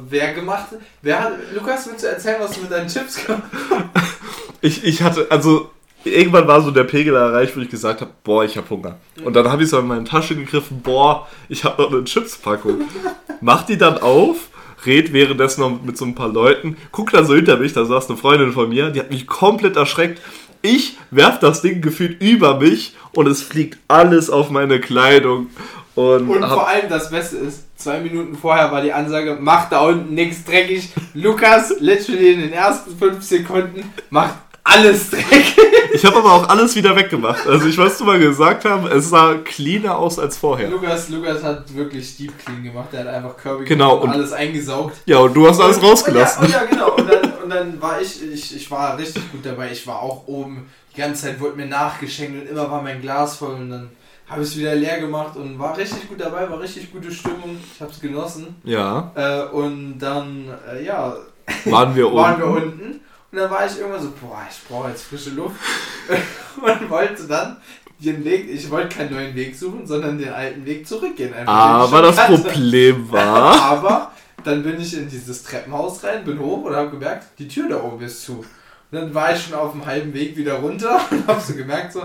wer 0.08 0.34
gemacht 0.34 0.72
hat, 0.72 0.80
wer 1.02 1.24
hat, 1.24 1.34
Lukas, 1.56 1.88
willst 1.88 2.04
du 2.04 2.10
erzählen, 2.10 2.38
was 2.40 2.52
du 2.52 2.62
mit 2.62 2.72
deinen 2.72 2.88
Chips 2.88 3.26
gemacht 3.26 3.44
hast? 3.96 4.06
Ich, 4.62 4.84
ich 4.84 5.02
hatte, 5.02 5.28
also 5.30 5.72
irgendwann 6.04 6.48
war 6.48 6.62
so 6.62 6.70
der 6.70 6.84
Pegel 6.84 7.16
erreicht, 7.16 7.58
wo 7.58 7.62
ich 7.62 7.70
gesagt 7.70 8.02
habe, 8.02 8.12
boah, 8.24 8.44
ich 8.44 8.56
habe 8.56 8.70
Hunger. 8.70 8.98
Und 9.24 9.36
dann 9.36 9.50
habe 9.50 9.64
ich 9.64 9.70
so 9.70 9.80
in 9.80 9.88
meine 9.88 10.04
Tasche 10.04 10.36
gegriffen, 10.36 10.82
boah, 10.82 11.28
ich 11.50 11.64
habe 11.64 11.82
noch 11.82 11.92
eine 11.92 12.04
Chipspackung. 12.04 12.82
Mach 13.42 13.64
die 13.64 13.78
dann 13.78 13.98
auf, 13.98 14.50
red 14.86 15.14
währenddessen 15.14 15.62
noch 15.62 15.82
mit 15.84 15.98
so 15.98 16.06
ein 16.06 16.16
paar 16.16 16.30
Leuten, 16.30 16.78
guck 16.92 17.12
dann 17.12 17.26
so 17.26 17.36
hinter 17.36 17.58
mich, 17.58 17.74
da 17.74 17.86
saß 17.86 18.10
eine 18.10 18.18
Freundin 18.18 18.52
von 18.52 18.70
mir, 18.70 18.90
die 18.90 19.00
hat 19.00 19.12
mich 19.12 19.28
komplett 19.28 19.76
erschreckt. 19.76 20.22
Ich 20.62 20.98
werf 21.12 21.40
das 21.40 21.62
Ding 21.62 21.82
gefühlt 21.82 22.22
über 22.22 22.60
mich 22.60 22.96
und 23.14 23.28
es 23.28 23.42
fliegt 23.44 23.78
alles 23.88 24.30
auf 24.30 24.50
meine 24.50 24.80
Kleidung. 24.80 25.48
Und, 25.96 26.28
Und 26.28 26.40
vor 26.40 26.68
allem 26.68 26.90
das 26.90 27.10
Beste 27.10 27.38
ist, 27.38 27.66
zwei 27.78 28.00
Minuten 28.00 28.36
vorher 28.36 28.72
war 28.72 28.82
die 28.82 28.92
Ansage, 28.92 29.38
macht 29.40 29.72
da 29.72 29.80
unten 29.82 30.14
nichts 30.14 30.44
dreckig. 30.44 30.90
Lukas, 31.14 31.74
literally 31.80 32.34
in 32.34 32.42
den 32.42 32.52
ersten 32.52 32.98
fünf 32.98 33.24
Sekunden, 33.24 33.94
macht 34.10 34.36
alles 34.66 35.12
dreckig. 35.12 35.56
ich 35.94 36.04
habe 36.06 36.18
aber 36.18 36.34
auch 36.34 36.50
alles 36.50 36.76
wieder 36.76 36.96
weggemacht. 36.96 37.48
Also 37.48 37.68
ich 37.68 37.78
was 37.78 37.98
du 37.98 38.04
mal 38.04 38.20
gesagt 38.20 38.66
haben, 38.66 38.88
es 38.88 39.10
sah 39.10 39.36
cleaner 39.36 39.98
aus 39.98 40.18
als 40.20 40.38
vorher. 40.38 40.70
Lukas, 40.70 41.08
Lukas 41.10 41.44
hat 41.44 41.74
wirklich 41.74 42.18
Deep 42.18 42.38
Clean 42.44 42.64
gemacht. 42.64 42.90
Der 42.92 43.02
hat 43.02 43.08
einfach 43.08 43.38
Kirby 43.38 43.66
Genau, 43.66 43.98
und 43.98 44.10
alles 44.10 44.34
eingesaugt. 44.34 44.98
Ja, 45.06 45.20
und 45.20 45.34
du 45.36 45.48
hast 45.48 45.62
alles 45.62 45.82
rausgelassen. 45.82 46.46
Und 46.46 46.52
ja, 46.52 46.62
und 46.62 46.64
ja, 46.64 46.70
genau. 46.70 46.96
Und 46.96 47.08
dann, 47.10 47.34
und 47.44 47.50
dann 47.50 47.82
war 47.82 48.02
ich, 48.02 48.22
ich, 48.24 48.56
ich 48.56 48.72
war 48.72 48.98
richtig 48.98 49.32
gut 49.32 49.46
dabei. 49.46 49.72
Ich 49.72 49.86
war 49.86 50.02
auch 50.02 50.28
oben. 50.28 50.68
Die 50.96 51.00
ganze 51.02 51.24
Zeit 51.24 51.40
wurde 51.40 51.58
mir 51.58 51.68
nachgeschenkt 51.68 52.42
und 52.42 52.50
immer 52.50 52.70
war 52.72 52.82
mein 52.82 53.02
Glas 53.02 53.38
voll. 53.38 53.54
Und 53.54 53.70
dann 53.70 53.90
habe 54.28 54.42
ich 54.42 54.48
es 54.50 54.58
wieder 54.58 54.74
leer 54.74 55.00
gemacht 55.00 55.36
und 55.36 55.60
war 55.60 55.78
richtig 55.78 56.10
gut 56.10 56.20
dabei. 56.20 56.50
War 56.50 56.60
richtig 56.60 56.92
gute 56.92 57.12
Stimmung. 57.12 57.58
Ich 57.76 57.80
habe 57.82 57.92
es 57.92 58.00
genossen. 58.02 58.56
Ja, 58.64 59.12
Äh, 59.14 59.44
und 59.56 60.00
dann, 60.00 60.46
äh, 60.74 60.84
ja, 60.84 61.16
waren 61.66 61.96
wir 61.96 62.12
waren 62.14 62.40
wir 62.40 62.48
unten. 62.48 63.02
Und 63.36 63.42
dann 63.42 63.52
war 63.52 63.66
ich 63.66 63.78
irgendwann 63.78 64.02
so, 64.02 64.14
boah, 64.22 64.48
ich 64.50 64.66
brauche 64.66 64.88
jetzt 64.88 65.08
frische 65.08 65.32
Luft. 65.32 65.60
und 66.62 66.90
wollte 66.90 67.24
dann 67.28 67.58
den 68.00 68.24
Weg, 68.24 68.50
ich 68.50 68.72
wollte 68.72 68.96
keinen 68.96 69.14
neuen 69.14 69.36
Weg 69.36 69.58
suchen, 69.58 69.86
sondern 69.86 70.18
den 70.18 70.32
alten 70.32 70.66
Weg 70.66 70.88
zurückgehen. 70.88 71.34
Einfach 71.34 71.54
Aber 71.54 72.02
das 72.02 72.16
kannte. 72.16 72.44
Problem 72.44 73.12
war, 73.12 73.62
Aber 73.62 74.14
dann 74.46 74.64
bin 74.64 74.80
ich 74.80 74.98
in 74.98 75.10
dieses 75.10 75.44
Treppenhaus 75.44 76.02
rein, 76.06 76.24
bin 76.24 76.40
hoch 76.40 76.64
und 76.64 76.78
habe 76.78 76.92
gemerkt, 76.92 77.26
die 77.38 77.50
Tür 77.50 77.68
da 77.68 77.84
oben 77.84 78.06
ist 78.06 78.24
zu. 78.24 78.36
Und 78.36 78.46
dann 78.92 79.14
war 79.14 79.36
ich 79.36 79.44
schon 79.44 79.56
auf 79.56 79.74
dem 79.74 79.86
halben 79.86 80.14
Weg 80.14 80.38
wieder 80.38 80.54
runter 80.54 81.02
und 81.12 81.28
habe 81.28 81.42
so 81.42 81.56
gemerkt, 81.56 81.92
so, 81.92 82.04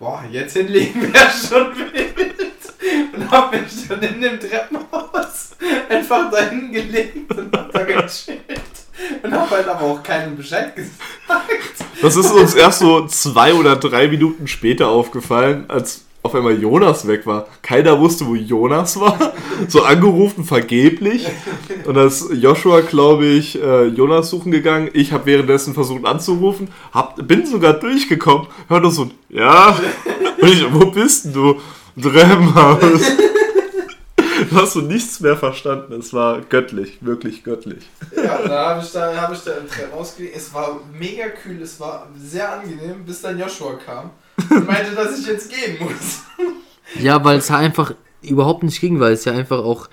boah, 0.00 0.24
jetzt 0.32 0.56
hinlegen 0.56 1.00
wäre 1.00 1.30
schon 1.30 1.76
wild. 1.76 3.14
Und 3.14 3.30
habe 3.30 3.56
mich 3.56 3.86
dann 3.86 4.02
in 4.02 4.20
dem 4.20 4.40
Treppenhaus 4.40 5.50
einfach 5.88 6.28
dahin 6.32 6.72
gelegt 6.72 7.32
und 7.38 7.56
hab 7.56 7.70
da 7.70 7.84
gechillt. 7.84 8.81
Und 9.22 9.32
habe 9.32 9.50
halt 9.50 9.68
aber 9.68 9.82
auch 9.82 10.02
keinen 10.02 10.36
Bescheid 10.36 10.74
gesagt. 10.74 10.92
das 12.00 12.16
ist 12.16 12.32
uns 12.32 12.54
erst 12.54 12.80
so 12.80 13.06
zwei 13.06 13.54
oder 13.54 13.76
drei 13.76 14.08
Minuten 14.08 14.46
später 14.46 14.88
aufgefallen, 14.88 15.64
als 15.68 16.04
auf 16.24 16.34
einmal 16.34 16.60
Jonas 16.60 17.06
weg 17.08 17.26
war. 17.26 17.48
Keiner 17.62 17.98
wusste, 17.98 18.26
wo 18.26 18.34
Jonas 18.34 18.98
war. 19.00 19.32
So 19.68 19.82
angerufen, 19.82 20.44
vergeblich. 20.44 21.26
Und 21.84 21.94
da 21.94 22.04
ist 22.04 22.30
Joshua, 22.32 22.80
glaube 22.80 23.26
ich, 23.26 23.60
äh, 23.60 23.86
Jonas 23.86 24.30
suchen 24.30 24.52
gegangen. 24.52 24.88
Ich 24.92 25.12
habe 25.12 25.26
währenddessen 25.26 25.74
versucht 25.74 26.06
anzurufen. 26.06 26.68
Hab, 26.92 27.26
bin 27.26 27.44
sogar 27.44 27.74
durchgekommen. 27.74 28.46
Hör 28.68 28.80
nur 28.80 28.92
so, 28.92 29.10
ja. 29.28 29.76
Und 30.40 30.48
ich, 30.48 30.72
wo 30.72 30.86
bist 30.86 31.24
denn 31.24 31.32
du? 31.32 31.60
Treppenhaus. 32.00 33.02
Du 34.54 34.60
hast 34.60 34.72
so 34.74 34.80
nichts 34.80 35.20
mehr 35.20 35.36
verstanden. 35.36 35.92
Es 35.94 36.12
war 36.12 36.40
göttlich, 36.42 36.98
wirklich 37.00 37.42
göttlich. 37.44 37.84
Ja, 38.14 38.38
da 38.46 38.68
habe 38.70 38.82
ich, 38.84 38.92
da, 38.92 39.14
hab 39.20 39.32
ich 39.32 39.40
da 39.40 39.52
im 39.52 39.66
Treppenhaus 39.68 40.16
gelegen. 40.16 40.34
Es 40.36 40.52
war 40.52 40.80
mega 40.98 41.28
kühl, 41.28 41.60
es 41.62 41.80
war 41.80 42.08
sehr 42.22 42.52
angenehm, 42.52 43.04
bis 43.06 43.22
dann 43.22 43.38
Joshua 43.38 43.74
kam 43.84 44.10
und 44.50 44.66
meinte, 44.66 44.94
dass 44.94 45.18
ich 45.18 45.26
jetzt 45.26 45.50
gehen 45.50 45.76
muss. 45.80 46.20
Ja, 47.00 47.24
weil 47.24 47.38
es 47.38 47.48
ja 47.48 47.56
einfach 47.56 47.94
überhaupt 48.20 48.64
nicht 48.64 48.78
ging, 48.80 49.00
weil 49.00 49.12
es 49.14 49.24
ja 49.24 49.32
einfach 49.32 49.60
auch, 49.60 49.88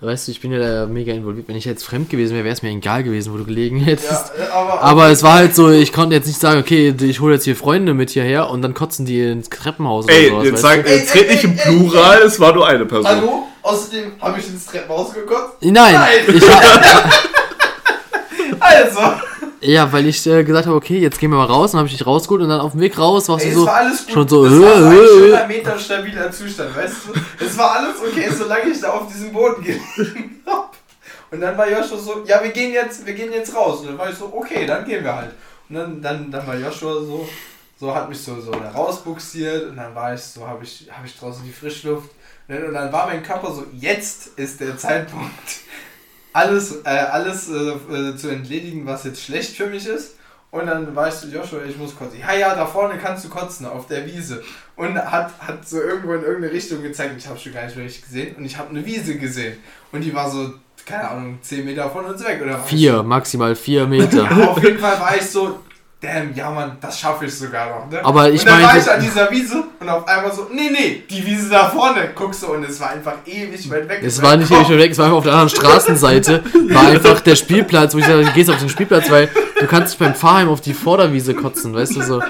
weißt 0.00 0.26
du, 0.26 0.32
ich 0.32 0.40
bin 0.40 0.50
ja 0.50 0.58
da 0.58 0.86
mega 0.86 1.12
involviert. 1.12 1.46
Wenn 1.46 1.54
ich 1.54 1.64
jetzt 1.64 1.84
fremd 1.84 2.10
gewesen 2.10 2.34
wäre, 2.34 2.42
wäre 2.44 2.54
es 2.54 2.62
mir 2.62 2.70
egal 2.70 3.04
gewesen, 3.04 3.32
wo 3.32 3.36
du 3.36 3.44
gelegen 3.44 3.76
hättest. 3.84 4.32
Ja, 4.36 4.52
aber, 4.54 4.82
Aber 4.82 5.08
es 5.10 5.22
war 5.22 5.34
halt 5.34 5.54
so, 5.54 5.70
ich 5.70 5.92
konnte 5.92 6.16
jetzt 6.16 6.26
nicht 6.26 6.40
sagen, 6.40 6.58
okay, 6.58 6.92
ich 7.00 7.20
hole 7.20 7.34
jetzt 7.34 7.44
hier 7.44 7.54
Freunde 7.54 7.94
mit 7.94 8.10
hierher 8.10 8.50
und 8.50 8.62
dann 8.62 8.74
kotzen 8.74 9.06
die 9.06 9.20
ins 9.20 9.48
Treppenhaus 9.48 10.06
oder 10.06 10.14
Ey, 10.14 10.30
sowas. 10.30 10.44
jetzt 10.46 10.60
sag, 10.62 10.84
Ey, 10.88 10.98
red 10.98 11.14
ey, 11.14 11.32
nicht 11.34 11.44
im 11.44 11.52
ey, 11.52 11.58
ey, 11.58 11.64
Plural, 11.88 12.22
es 12.22 12.40
war 12.40 12.52
nur 12.52 12.66
eine 12.66 12.86
Person. 12.86 13.06
Hallo? 13.06 13.46
Außerdem 13.62 14.12
habe 14.20 14.40
ich 14.40 14.48
ins 14.48 14.66
Treppenhaus 14.66 15.12
gekotzt. 15.12 15.56
Nein, 15.60 15.94
Nein. 15.94 16.08
Ich, 16.28 16.44
Also, 18.60 19.00
ja, 19.60 19.92
weil 19.92 20.06
ich 20.06 20.26
äh, 20.26 20.44
gesagt 20.44 20.66
habe, 20.66 20.76
okay, 20.76 20.98
jetzt 20.98 21.18
gehen 21.18 21.30
wir 21.30 21.36
mal 21.36 21.44
raus, 21.44 21.72
dann 21.72 21.80
habe 21.80 21.88
ich 21.88 21.96
dich 21.96 22.06
rausgeholt 22.06 22.42
und 22.42 22.48
dann 22.48 22.60
auf 22.60 22.72
dem 22.72 22.80
Weg 22.80 22.98
raus 22.98 23.28
warst 23.28 23.44
ey, 23.44 23.52
du 23.52 23.60
so, 23.60 23.66
war 23.66 23.76
alles 23.76 24.04
gut. 24.04 24.14
schon 24.14 24.28
so, 24.28 24.46
es 24.46 24.60
war 24.60 24.72
äh, 24.72 24.86
ein 24.86 24.92
äh, 24.92 25.06
schöner 25.06 25.46
Meter 25.46 25.78
stabiler 25.78 26.32
Zustand, 26.32 26.76
weißt 26.76 26.94
du? 27.06 27.44
Es 27.44 27.58
war 27.58 27.72
alles 27.72 27.96
okay, 28.00 28.28
solange 28.30 28.70
ich 28.70 28.80
da 28.80 28.90
auf 28.90 29.12
diesem 29.12 29.32
Boden 29.32 29.62
gelegen 29.62 30.42
habe. 30.46 30.68
Und 31.30 31.40
dann 31.40 31.56
war 31.56 31.70
Joshua 31.70 31.98
so, 31.98 32.24
ja, 32.26 32.42
wir 32.42 32.50
gehen 32.50 32.72
jetzt, 32.72 33.06
wir 33.06 33.14
gehen 33.14 33.32
jetzt 33.32 33.54
raus. 33.54 33.80
Und 33.80 33.88
dann 33.88 33.98
war 33.98 34.10
ich 34.10 34.16
so, 34.16 34.32
okay, 34.32 34.66
dann 34.66 34.84
gehen 34.84 35.04
wir 35.04 35.14
halt. 35.14 35.30
Und 35.68 35.76
dann, 35.76 36.02
dann, 36.02 36.30
dann 36.30 36.46
war 36.46 36.56
Joshua 36.56 36.94
so, 36.94 37.28
so 37.78 37.94
hat 37.94 38.08
mich 38.08 38.20
so, 38.20 38.40
so 38.40 38.50
da 38.50 38.70
rausbuxiert 38.70 39.70
und 39.70 39.76
dann 39.76 39.94
war 39.94 40.12
ich 40.14 40.22
so, 40.22 40.46
habe 40.46 40.64
ich, 40.64 40.88
hab 40.90 41.04
ich 41.04 41.16
draußen 41.16 41.44
die 41.44 41.52
Frischluft. 41.52 42.10
Und 42.50 42.56
dann, 42.56 42.64
und 42.66 42.74
dann 42.74 42.92
war 42.92 43.06
mein 43.06 43.22
Körper 43.22 43.52
so, 43.52 43.64
jetzt 43.78 44.36
ist 44.36 44.60
der 44.60 44.76
Zeitpunkt, 44.76 45.30
alles, 46.32 46.80
äh, 46.84 46.88
alles 46.88 47.48
äh, 47.48 47.52
äh, 47.52 48.16
zu 48.16 48.28
entledigen, 48.28 48.86
was 48.86 49.04
jetzt 49.04 49.22
schlecht 49.22 49.56
für 49.56 49.66
mich 49.66 49.86
ist. 49.86 50.16
Und 50.50 50.66
dann 50.66 50.96
war 50.96 51.06
ich 51.06 51.14
so, 51.14 51.28
Joshua, 51.28 51.60
ich 51.62 51.76
muss 51.76 51.96
kotzen. 51.96 52.18
Ja, 52.18 52.34
ja, 52.34 52.56
da 52.56 52.66
vorne 52.66 52.98
kannst 52.98 53.24
du 53.24 53.28
kotzen, 53.28 53.66
auf 53.66 53.86
der 53.86 54.04
Wiese. 54.04 54.42
Und 54.74 54.98
hat, 54.98 55.30
hat 55.38 55.68
so 55.68 55.80
irgendwo 55.80 56.12
in 56.14 56.24
irgendeine 56.24 56.52
Richtung 56.52 56.82
gezeigt. 56.82 57.14
Ich 57.16 57.28
habe 57.28 57.38
schon 57.38 57.52
gar 57.52 57.66
nicht 57.66 57.76
richtig 57.76 58.02
gesehen. 58.02 58.34
Und 58.34 58.44
ich 58.44 58.58
habe 58.58 58.70
eine 58.70 58.84
Wiese 58.84 59.16
gesehen. 59.16 59.58
Und 59.92 60.00
die 60.00 60.12
war 60.12 60.28
so, 60.28 60.52
keine 60.84 61.08
Ahnung, 61.08 61.38
10 61.40 61.64
Meter 61.64 61.88
von 61.88 62.04
uns 62.04 62.24
weg. 62.24 62.40
Oder 62.42 62.58
vier, 62.58 63.04
maximal 63.04 63.54
vier 63.54 63.86
Meter. 63.86 64.24
ja, 64.24 64.48
auf 64.48 64.60
jeden 64.60 64.80
Fall 64.80 64.98
war 64.98 65.16
ich 65.16 65.30
so, 65.30 65.60
damn, 66.00 66.34
ja 66.34 66.50
Mann, 66.50 66.76
das 66.80 66.98
schaffe 66.98 67.26
ich 67.26 67.36
sogar 67.36 67.68
noch. 67.68 67.90
Ne? 67.90 68.04
Aber 68.04 68.30
ich 68.30 68.40
und 68.40 68.48
dann 68.48 68.62
war 68.62 68.76
ich 68.76 68.90
an 68.90 69.00
dieser 69.00 69.30
Wiese 69.30 69.64
und 69.78 69.88
auf 69.88 70.06
einmal 70.08 70.32
so, 70.32 70.48
nee, 70.52 70.70
nee, 70.70 71.04
die 71.08 71.24
Wiese 71.24 71.50
da 71.50 71.68
vorne, 71.68 72.10
guckst 72.14 72.42
du, 72.42 72.54
und 72.54 72.64
es 72.64 72.80
war 72.80 72.90
einfach 72.90 73.14
ewig 73.26 73.70
weit 73.70 73.88
weg. 73.88 74.00
Es 74.02 74.22
war 74.22 74.36
nicht 74.36 74.50
ewig 74.50 74.68
weg, 74.70 74.90
es 74.92 74.98
war 74.98 75.06
einfach 75.06 75.18
auf 75.18 75.24
der 75.24 75.32
anderen 75.34 75.50
Straßenseite. 75.50 76.42
War 76.70 76.88
einfach 76.88 77.20
der 77.20 77.36
Spielplatz, 77.36 77.94
wo 77.94 77.98
ich 77.98 78.06
sage, 78.06 78.24
du 78.24 78.32
gehst 78.32 78.50
auf 78.50 78.58
den 78.58 78.68
Spielplatz, 78.68 79.10
weil 79.10 79.28
du 79.58 79.66
kannst 79.66 79.92
dich 79.92 79.98
beim 79.98 80.14
Fahrheim 80.14 80.48
auf 80.48 80.60
die 80.60 80.74
Vorderwiese 80.74 81.34
kotzen, 81.34 81.74
weißt 81.74 81.96
du 81.96 82.02
so. 82.02 82.22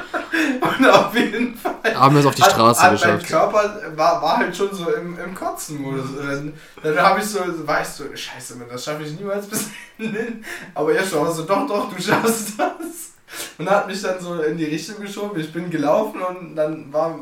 Und 0.61 0.89
auf 0.89 1.15
jeden 1.15 1.57
Fall. 1.57 1.71
Haben 1.95 2.15
wir 2.15 2.21
es 2.21 2.27
auf 2.27 2.35
die 2.35 2.43
Straße 2.43 2.83
hat, 2.83 2.93
hat 2.93 3.01
Mein 3.01 3.19
geschafft. 3.19 3.29
Körper 3.29 3.81
war, 3.97 4.23
war 4.23 4.37
halt 4.39 4.57
schon 4.57 4.73
so 4.73 4.91
im, 4.93 5.19
im 5.19 5.35
Kotzen-Modus. 5.35 6.07
Dann, 6.19 6.53
dann 6.83 6.99
habe 6.99 7.21
ich 7.21 7.27
so, 7.27 7.41
ich 7.41 7.89
so, 7.89 8.05
scheiße, 8.15 8.57
Mann, 8.57 8.69
das 8.71 8.85
schaffe 8.85 9.03
ich 9.03 9.19
niemals 9.19 9.47
bis 9.47 9.67
hin. 9.97 10.45
Aber 10.75 10.93
jetzt 10.93 11.11
schon 11.11 11.33
so, 11.33 11.43
doch, 11.43 11.67
doch, 11.67 11.93
du 11.93 12.03
schaffst 12.03 12.59
das. 12.59 13.10
Und 13.59 13.71
hat 13.71 13.87
mich 13.87 14.01
dann 14.03 14.21
so 14.21 14.35
in 14.43 14.57
die 14.57 14.65
Richtung 14.65 15.01
geschoben. 15.01 15.39
Ich 15.41 15.53
bin 15.53 15.71
gelaufen 15.71 16.21
und 16.23 16.57
dann 16.57 16.93
war 16.93 17.21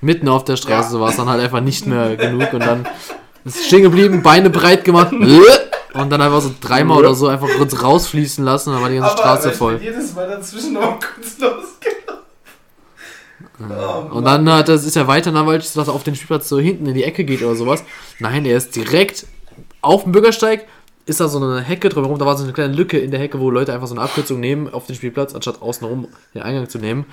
Mitten 0.00 0.28
auf 0.28 0.44
der 0.44 0.56
Straße 0.56 0.94
Ja. 0.94 1.00
war 1.00 1.10
es 1.10 1.16
dann 1.16 1.28
halt 1.28 1.40
einfach 1.42 1.60
nicht 1.60 1.86
mehr 1.86 2.16
genug 2.18 2.52
und 2.52 2.60
dann 2.60 2.86
ist 3.44 3.64
stehen 3.66 3.82
geblieben, 3.82 4.22
Beine 4.22 4.50
breit 4.50 4.84
gemacht 4.84 5.12
und 5.94 6.10
dann 6.10 6.20
einfach 6.20 6.40
so 6.40 6.50
dreimal 6.60 6.98
oder 6.98 7.14
so 7.14 7.26
einfach 7.28 7.48
kurz 7.56 7.82
rausfließen 7.82 8.44
lassen 8.44 8.68
und 8.70 8.74
dann 8.76 8.82
war 8.82 8.90
die 8.90 8.96
ganze 8.96 9.10
Aber 9.12 9.18
Straße 9.20 9.46
ich 9.48 9.52
bin 9.52 9.58
voll. 9.58 9.80
jedes 9.82 10.14
Mal 10.14 10.28
dazwischen 10.28 10.74
noch 10.74 10.98
kurz 11.00 11.38
losgelaufen. 11.38 12.18
Oh, 13.60 14.14
Und 14.16 14.24
dann 14.24 14.48
hat 14.52 14.68
das 14.68 14.84
ist 14.84 14.96
er 14.96 15.08
weiter, 15.08 15.32
dann 15.32 15.46
wollte 15.46 15.64
ich, 15.66 15.72
dass 15.72 15.88
er 15.88 15.94
auf 15.94 16.04
den 16.04 16.14
Spielplatz 16.14 16.48
so 16.48 16.58
hinten 16.60 16.86
in 16.86 16.94
die 16.94 17.02
Ecke 17.04 17.24
geht 17.24 17.42
oder 17.42 17.56
sowas. 17.56 17.82
Nein, 18.20 18.44
er 18.44 18.56
ist 18.56 18.76
direkt 18.76 19.26
auf 19.80 20.04
dem 20.04 20.12
Bürgersteig, 20.12 20.66
ist 21.08 21.20
da 21.20 21.28
so 21.28 21.38
eine 21.42 21.60
Hecke 21.60 21.88
drumherum, 21.88 22.18
da 22.18 22.26
war 22.26 22.36
so 22.36 22.44
eine 22.44 22.52
kleine 22.52 22.74
Lücke 22.74 22.98
in 22.98 23.10
der 23.10 23.18
Hecke, 23.18 23.40
wo 23.40 23.50
Leute 23.50 23.72
einfach 23.72 23.86
so 23.86 23.94
eine 23.94 24.02
Abkürzung 24.02 24.40
nehmen 24.40 24.72
auf 24.72 24.86
den 24.86 24.94
Spielplatz, 24.94 25.34
anstatt 25.34 25.62
außenrum 25.62 26.08
den 26.34 26.42
Eingang 26.42 26.68
zu 26.68 26.78
nehmen. 26.78 27.06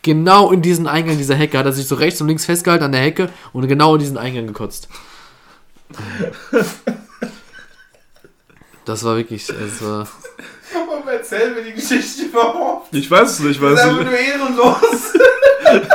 Genau 0.00 0.50
in 0.50 0.62
diesen 0.62 0.86
Eingang 0.86 1.18
dieser 1.18 1.34
Hecke 1.34 1.58
hat 1.58 1.66
er 1.66 1.72
sich 1.72 1.86
so 1.86 1.94
rechts 1.94 2.20
und 2.20 2.28
links 2.28 2.46
festgehalten 2.46 2.84
an 2.84 2.92
der 2.92 3.02
Hecke 3.02 3.28
und 3.52 3.68
genau 3.68 3.94
in 3.94 4.00
diesen 4.00 4.16
Eingang 4.16 4.46
gekotzt. 4.46 4.88
Das 8.84 9.04
war 9.04 9.16
wirklich, 9.16 9.48
es 9.48 9.82
war, 9.84 10.08
Warum 10.72 11.06
erzählen 11.06 11.54
wir 11.54 11.62
die 11.62 11.72
Geschichte 11.74 12.24
überhaupt? 12.24 12.94
Ich 12.94 13.10
weiß 13.10 13.32
es 13.32 13.40
nicht, 13.40 13.62
Das 13.62 13.68
weil 13.68 13.74
ist 13.74 13.80
einfach 13.80 14.00
es, 14.00 14.06
nur 14.06 14.18
ehrenlos. 14.18 15.12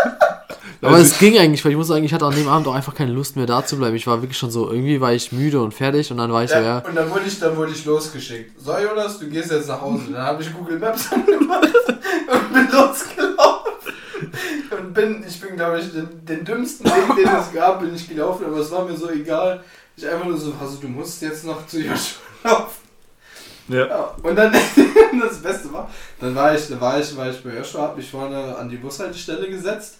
Aber 0.82 0.96
Also 0.96 1.06
es 1.12 1.18
ging 1.18 1.38
eigentlich, 1.38 1.64
weil 1.66 1.72
ich 1.72 1.78
muss 1.78 1.88
sagen, 1.88 2.04
ich 2.04 2.14
hatte 2.14 2.26
an 2.26 2.36
dem 2.36 2.48
Abend 2.48 2.68
auch 2.68 2.74
einfach 2.76 2.94
keine 2.94 3.12
Lust 3.12 3.36
mehr 3.36 3.46
da 3.46 3.66
zu 3.66 3.78
bleiben. 3.78 3.96
Ich 3.96 4.06
war 4.06 4.22
wirklich 4.22 4.38
schon 4.38 4.52
so, 4.52 4.70
irgendwie 4.72 5.02
war 5.02 5.14
ich 5.14 5.32
müde 5.32 5.62
und 5.62 5.74
fertig 5.74 6.12
und 6.12 6.18
dann 6.18 6.32
war 6.32 6.44
ich 6.44 6.50
so, 6.50 6.58
Ja, 6.58 6.62
ja. 6.62 6.78
Und 6.80 6.96
dann 6.96 7.10
wurde, 7.10 7.24
ich, 7.26 7.40
dann 7.40 7.56
wurde 7.56 7.72
ich 7.72 7.84
losgeschickt. 7.86 8.60
So, 8.62 8.78
Jonas, 8.78 9.18
du 9.20 9.28
gehst 9.28 9.52
jetzt 9.52 9.68
nach 9.68 9.82
Hause. 9.82 10.04
Dann 10.12 10.22
habe 10.22 10.42
ich 10.44 10.54
Google 10.54 10.78
Maps 10.80 11.12
angemacht 11.12 11.64
und 12.32 12.54
bin 12.54 12.68
losgelaufen. 12.72 13.74
bin, 14.94 15.24
ich 15.28 15.40
bin, 15.42 15.56
glaube 15.56 15.80
ich, 15.80 15.92
den, 15.92 16.26
den 16.26 16.46
dümmsten 16.46 16.86
Weg, 16.86 17.16
den 17.18 17.36
es 17.36 17.54
gab, 17.54 17.80
bin 17.80 17.96
ich 17.96 18.08
gelaufen, 18.08 18.46
aber 18.46 18.58
es 18.58 18.72
war 18.72 18.86
mir 18.86 18.96
so 18.96 19.10
egal. 19.10 19.64
Ich 19.96 20.08
einfach 20.08 20.26
nur 20.26 20.38
so, 20.38 20.54
also 20.60 20.78
du 20.78 20.88
musst 20.88 21.22
jetzt 21.24 21.44
noch 21.46 21.66
zu 21.66 21.80
Joshua 21.80 22.22
laufen. 22.44 22.88
Ja. 23.70 23.86
Ja, 23.88 24.16
und 24.24 24.36
dann, 24.36 24.52
das 25.22 25.42
Beste 25.42 25.74
war, 25.74 25.90
dann 26.22 26.34
war 26.36 26.56
ich, 26.56 26.68
dann 26.70 26.80
war 26.80 27.00
ich, 27.00 27.18
war 27.18 27.30
ich 27.30 27.44
bei 27.44 27.58
Joshua, 27.58 27.82
hab 27.82 27.98
mich 27.98 28.10
vorne 28.10 28.56
an 28.56 28.70
die 28.70 28.78
Bushaltestelle 28.78 29.50
gesetzt, 29.50 29.98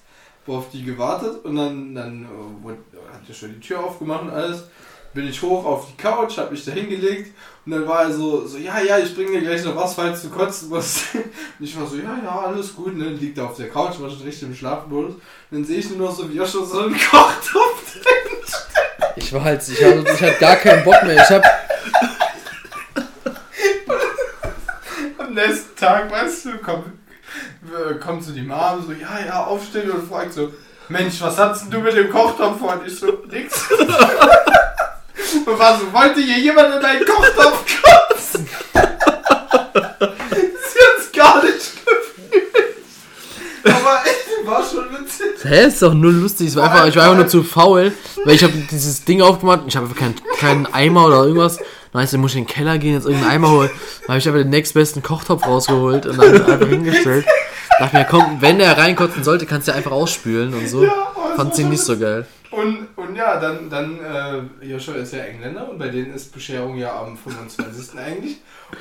auf 0.56 0.70
die 0.72 0.84
gewartet 0.84 1.44
und 1.44 1.56
dann, 1.56 1.96
dann 1.96 2.24
äh, 2.24 3.14
hat 3.14 3.28
ja 3.28 3.34
schon 3.34 3.54
die 3.54 3.60
Tür 3.60 3.84
aufgemacht 3.84 4.24
und 4.24 4.30
alles. 4.30 4.64
Bin 5.14 5.28
ich 5.28 5.42
hoch 5.42 5.66
auf 5.66 5.88
die 5.88 6.02
Couch, 6.02 6.38
hab 6.38 6.52
mich 6.52 6.64
da 6.64 6.74
hingelegt 6.74 7.32
und 7.68 7.74
dann 7.74 7.86
war 7.86 8.04
er 8.04 8.14
so, 8.14 8.48
so, 8.48 8.58
ja, 8.58 8.80
ja, 8.80 8.98
ich 8.98 9.14
bringe 9.14 9.32
dir 9.32 9.42
gleich 9.42 9.62
noch 9.66 9.76
was, 9.76 9.94
falls 9.94 10.22
du 10.22 10.30
kotzen 10.30 10.70
musst. 10.70 11.04
Und 11.16 11.26
ich 11.60 11.78
war 11.78 11.86
so, 11.86 11.98
ja, 11.98 12.18
ja, 12.24 12.44
alles 12.46 12.74
gut, 12.74 12.96
ne, 12.96 13.10
liegt 13.10 13.38
da 13.38 13.48
auf 13.48 13.58
der 13.58 13.68
Couch, 13.68 14.00
war 14.00 14.10
schon 14.10 14.22
richtig 14.22 14.44
im 14.44 14.56
Schlafmodus. 14.56 15.16
Und 15.16 15.22
dann 15.52 15.66
sehe 15.66 15.80
ich 15.80 15.90
nur 15.90 16.08
noch 16.08 16.16
so, 16.16 16.30
wie 16.30 16.38
Joshua 16.38 16.66
so 16.66 16.80
einen 16.80 16.98
Kochtopf 16.98 17.94
drin 17.94 18.04
Ich 19.18 19.34
war 19.34 19.44
halt, 19.44 19.68
ich 19.68 19.84
hatte, 19.84 20.06
ich 20.14 20.22
hatte 20.22 20.40
gar 20.40 20.56
keinen 20.56 20.86
Bock 20.86 21.04
mehr. 21.04 21.16
Ich 21.16 21.30
hab, 21.30 21.44
Am 25.18 25.34
nächsten 25.34 25.76
Tag, 25.76 26.10
weißt 26.10 26.46
du, 26.46 26.52
komm, 26.64 26.86
kommt 28.00 28.24
so 28.24 28.32
die 28.32 28.42
Mom 28.42 28.84
so, 28.86 28.94
ja, 28.94 29.20
ja, 29.26 29.44
aufstehen 29.44 29.92
und 29.92 30.08
fragt 30.08 30.34
so, 30.34 30.52
Mensch, 30.90 31.16
was 31.20 31.36
denn 31.36 31.70
du 31.70 31.80
mit 31.80 31.96
dem 31.96 32.10
Kochtopf 32.10 32.60
vor? 32.60 32.74
Und 32.74 32.88
ich 32.88 32.98
so, 32.98 33.08
nix. 33.30 33.70
und 35.46 35.60
war 35.60 35.78
so, 35.78 35.92
wollte 35.92 36.22
hier 36.22 36.40
jemand 36.40 36.76
in 36.76 36.82
deinen 36.82 37.06
Kochtopf 37.06 37.66
kotzen? 37.82 38.48
Sie 38.74 40.80
hat's 40.80 41.12
gar 41.14 41.44
nicht 41.44 41.74
gefühlt. 41.86 42.46
Aber 43.66 44.00
ey, 44.06 44.48
war 44.48 44.64
schon 44.64 44.86
witzig. 44.92 45.44
hä, 45.44 45.68
ist 45.68 45.82
doch 45.82 45.94
null 45.94 46.14
lustig. 46.14 46.48
Ich 46.48 46.56
war 46.56 46.72
einfach, 46.72 46.88
ich 46.88 46.96
war 46.96 47.04
einfach 47.04 47.18
nur 47.18 47.28
zu 47.28 47.44
faul, 47.44 47.92
weil 48.24 48.36
ich 48.36 48.44
habe 48.44 48.54
dieses 48.72 49.04
Ding 49.04 49.22
aufgemacht. 49.22 49.64
Ich 49.68 49.76
habe 49.76 49.88
einfach 49.88 50.00
keinen, 50.00 50.16
keinen 50.40 50.66
Eimer 50.68 51.08
oder 51.08 51.24
irgendwas. 51.24 51.58
Dann 51.92 52.02
heißt, 52.02 52.14
dann 52.14 52.22
muss 52.22 52.32
ich 52.32 52.38
in 52.38 52.46
den 52.46 52.50
Keller 52.50 52.78
gehen, 52.78 52.94
jetzt 52.94 53.06
irgendeinen 53.06 53.32
Eimer 53.32 53.50
holen. 53.50 53.70
Dann 54.02 54.10
habe 54.10 54.20
ich 54.20 54.28
einfach 54.28 54.42
den 54.42 54.52
nächstbesten 54.52 55.04
Kochtopf 55.04 55.46
rausgeholt 55.46 56.06
und 56.06 56.18
dann 56.18 56.46
einfach 56.46 56.68
hingestellt. 56.68 57.26
Dachte 57.80 57.98
mir, 57.98 58.06
komm, 58.06 58.38
wenn 58.40 58.58
der 58.60 58.78
reinkotzen 58.78 59.24
sollte, 59.24 59.46
kannst 59.46 59.68
du 59.68 59.72
ja 59.72 59.78
einfach 59.78 59.92
ausspülen 59.92 60.54
und 60.54 60.68
so. 60.68 60.84
Ja, 60.84 61.12
Fand 61.36 61.54
sie 61.56 61.64
nicht 61.64 61.82
so 61.82 61.98
geil. 61.98 62.26
Und, 62.50 62.88
und 62.96 63.16
ja, 63.16 63.40
dann, 63.40 63.70
dann 63.70 64.00
äh, 64.62 64.66
Joshua 64.66 64.96
ist 64.96 65.14
ja 65.14 65.20
Engländer 65.20 65.70
und 65.70 65.78
bei 65.78 65.90
denen 65.90 66.14
ist 66.16 66.34
Bescherung 66.34 66.78
ja 66.78 67.00
am 67.00 67.16
25. 67.18 68.00
eigentlich. 68.00 68.38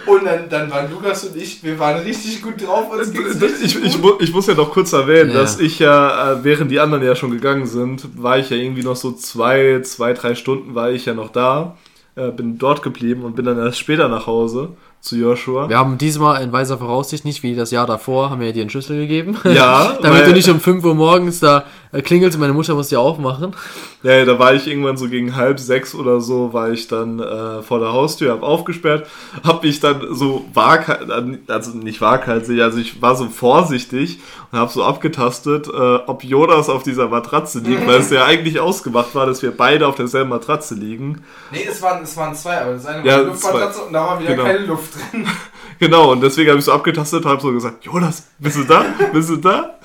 Und 0.07 0.25
dann, 0.25 0.49
dann 0.49 0.71
waren 0.71 0.91
Lukas 0.91 1.25
und 1.25 1.37
ich, 1.37 1.63
wir 1.63 1.79
waren 1.79 1.99
richtig 2.03 2.41
gut 2.43 2.65
drauf. 2.65 2.91
Uns 2.91 3.13
ging's 3.13 3.41
richtig 3.41 3.77
Ich, 3.77 3.85
ich, 3.85 3.99
ich 4.21 4.33
muss 4.33 4.47
ja 4.47 4.55
noch 4.55 4.71
kurz 4.73 4.93
erwähnen, 4.93 5.31
Ja. 5.31 5.41
dass 5.41 5.61
ich 5.61 5.79
ja, 5.79 6.33
äh, 6.33 6.45
während 6.45 6.71
die 6.71 6.81
anderen 6.81 7.05
ja 7.05 7.15
schon 7.15 7.31
gegangen 7.33 7.67
sind, 7.67 8.21
war 8.21 8.39
ich 8.39 8.51
ja 8.51 8.57
irgendwie 8.57 8.83
noch 8.83 8.97
so 8.97 9.13
zwei, 9.13 9.81
zwei, 9.83 10.13
drei 10.15 10.35
Stunden 10.35 10.75
war 10.75 10.91
ich 10.91 11.05
ja 11.05 11.15
noch 11.15 11.31
da, 11.31 11.77
äh, 12.15 12.31
bin 12.31 12.59
dort 12.59 12.83
geblieben 12.83 13.23
und 13.25 13.37
bin 13.37 13.45
dann 13.45 13.59
erst 13.59 13.79
später 13.79 14.09
nach 14.09 14.27
Hause 14.27 14.71
zu 15.07 15.17
Joshua. 15.17 15.69
Wir 15.69 15.79
haben 15.79 15.99
diesmal 15.99 16.43
in 16.43 16.53
weiser 16.53 16.79
Voraussicht, 16.79 17.25
nicht 17.25 17.43
wie 17.43 17.55
das 17.55 17.71
Jahr 17.71 17.87
davor, 17.87 18.31
haben 18.31 18.41
wir 18.41 18.53
dir 18.53 18.61
einen 18.63 18.71
Schlüssel 18.71 18.99
gegeben. 18.99 19.37
Ja, 19.45 19.97
Damit 20.03 20.21
weil- 20.21 20.27
du 20.27 20.33
nicht 20.33 20.49
um 20.49 20.61
5 20.61 20.85
Uhr 20.85 20.95
morgens 20.95 21.41
da 21.41 21.65
äh, 21.93 22.03
klingelst 22.03 22.37
und 22.37 22.41
meine 22.41 22.53
Mutter 22.53 22.75
muss 22.75 22.89
dir 22.89 23.01
aufmachen. 23.01 23.55
Ja, 24.03 24.25
da 24.25 24.39
war 24.39 24.55
ich 24.55 24.67
irgendwann 24.69 24.97
so 24.97 25.09
gegen 25.09 25.35
halb 25.35 25.59
sechs 25.59 25.95
oder 25.95 26.21
so, 26.21 26.53
war 26.53 26.71
ich 26.71 26.87
dann 26.89 27.19
äh, 27.19 27.63
vor 27.63 27.81
der 27.81 27.93
Haustür, 27.93 28.33
hab 28.33 28.43
aufgesperrt, 28.43 29.07
hab 29.45 29.63
mich 29.65 29.81
dann 29.81 30.01
so 30.13 30.45
waghalsig, 30.55 31.41
also 31.49 31.77
nicht 31.77 32.01
waghalsig, 32.01 32.61
also 32.63 32.79
ich 32.79 33.01
war 33.03 33.17
so 33.17 33.27
vorsichtig 33.29 34.19
und 34.53 34.59
hab 34.61 34.71
so 34.71 34.85
abgetastet, 34.85 35.67
äh, 35.69 35.71
ob 36.07 36.23
Jonas 36.23 36.69
auf 36.69 36.83
dieser 36.85 37.09
Matratze 37.09 37.59
liegt, 37.61 37.87
weil 37.87 38.01
es 38.01 38.11
ja 38.11 38.25
eigentlich 38.25 38.61
ausgemacht 38.61 39.15
war, 39.15 39.27
dass 39.27 39.43
wir 39.43 39.51
beide 39.57 39.87
auf 39.89 39.97
derselben 39.97 40.31
Matratze 40.31 40.75
liegen. 40.75 41.23
Nee, 41.51 41.67
es 41.69 41.83
waren, 41.83 42.03
es 42.03 42.17
waren 42.17 42.35
zwei, 42.35 42.61
aber 42.61 42.75
das 42.75 42.87
eine 42.87 42.99
war 42.99 43.07
Ja, 43.07 43.15
eine 43.17 43.25
Luftmatratze 43.25 43.81
und 43.83 43.93
da 43.93 44.07
war 44.07 44.21
wieder 44.21 44.31
Genau. 44.37 44.45
keine 44.45 44.59
Luft 44.67 44.93
drin. 44.97 45.27
Genau, 45.79 46.13
und 46.13 46.23
deswegen 46.23 46.49
habe 46.49 46.59
ich 46.59 46.65
so 46.65 46.73
abgetastet 46.73 47.27
und 47.27 47.31
habe 47.31 47.43
so 47.43 47.53
gesagt, 47.53 47.85
Jonas, 47.85 48.29
bist 48.39 48.57
du 48.57 48.65
da? 48.65 48.83
Bist 49.13 49.29
du 49.29 49.37
da? 49.37 49.79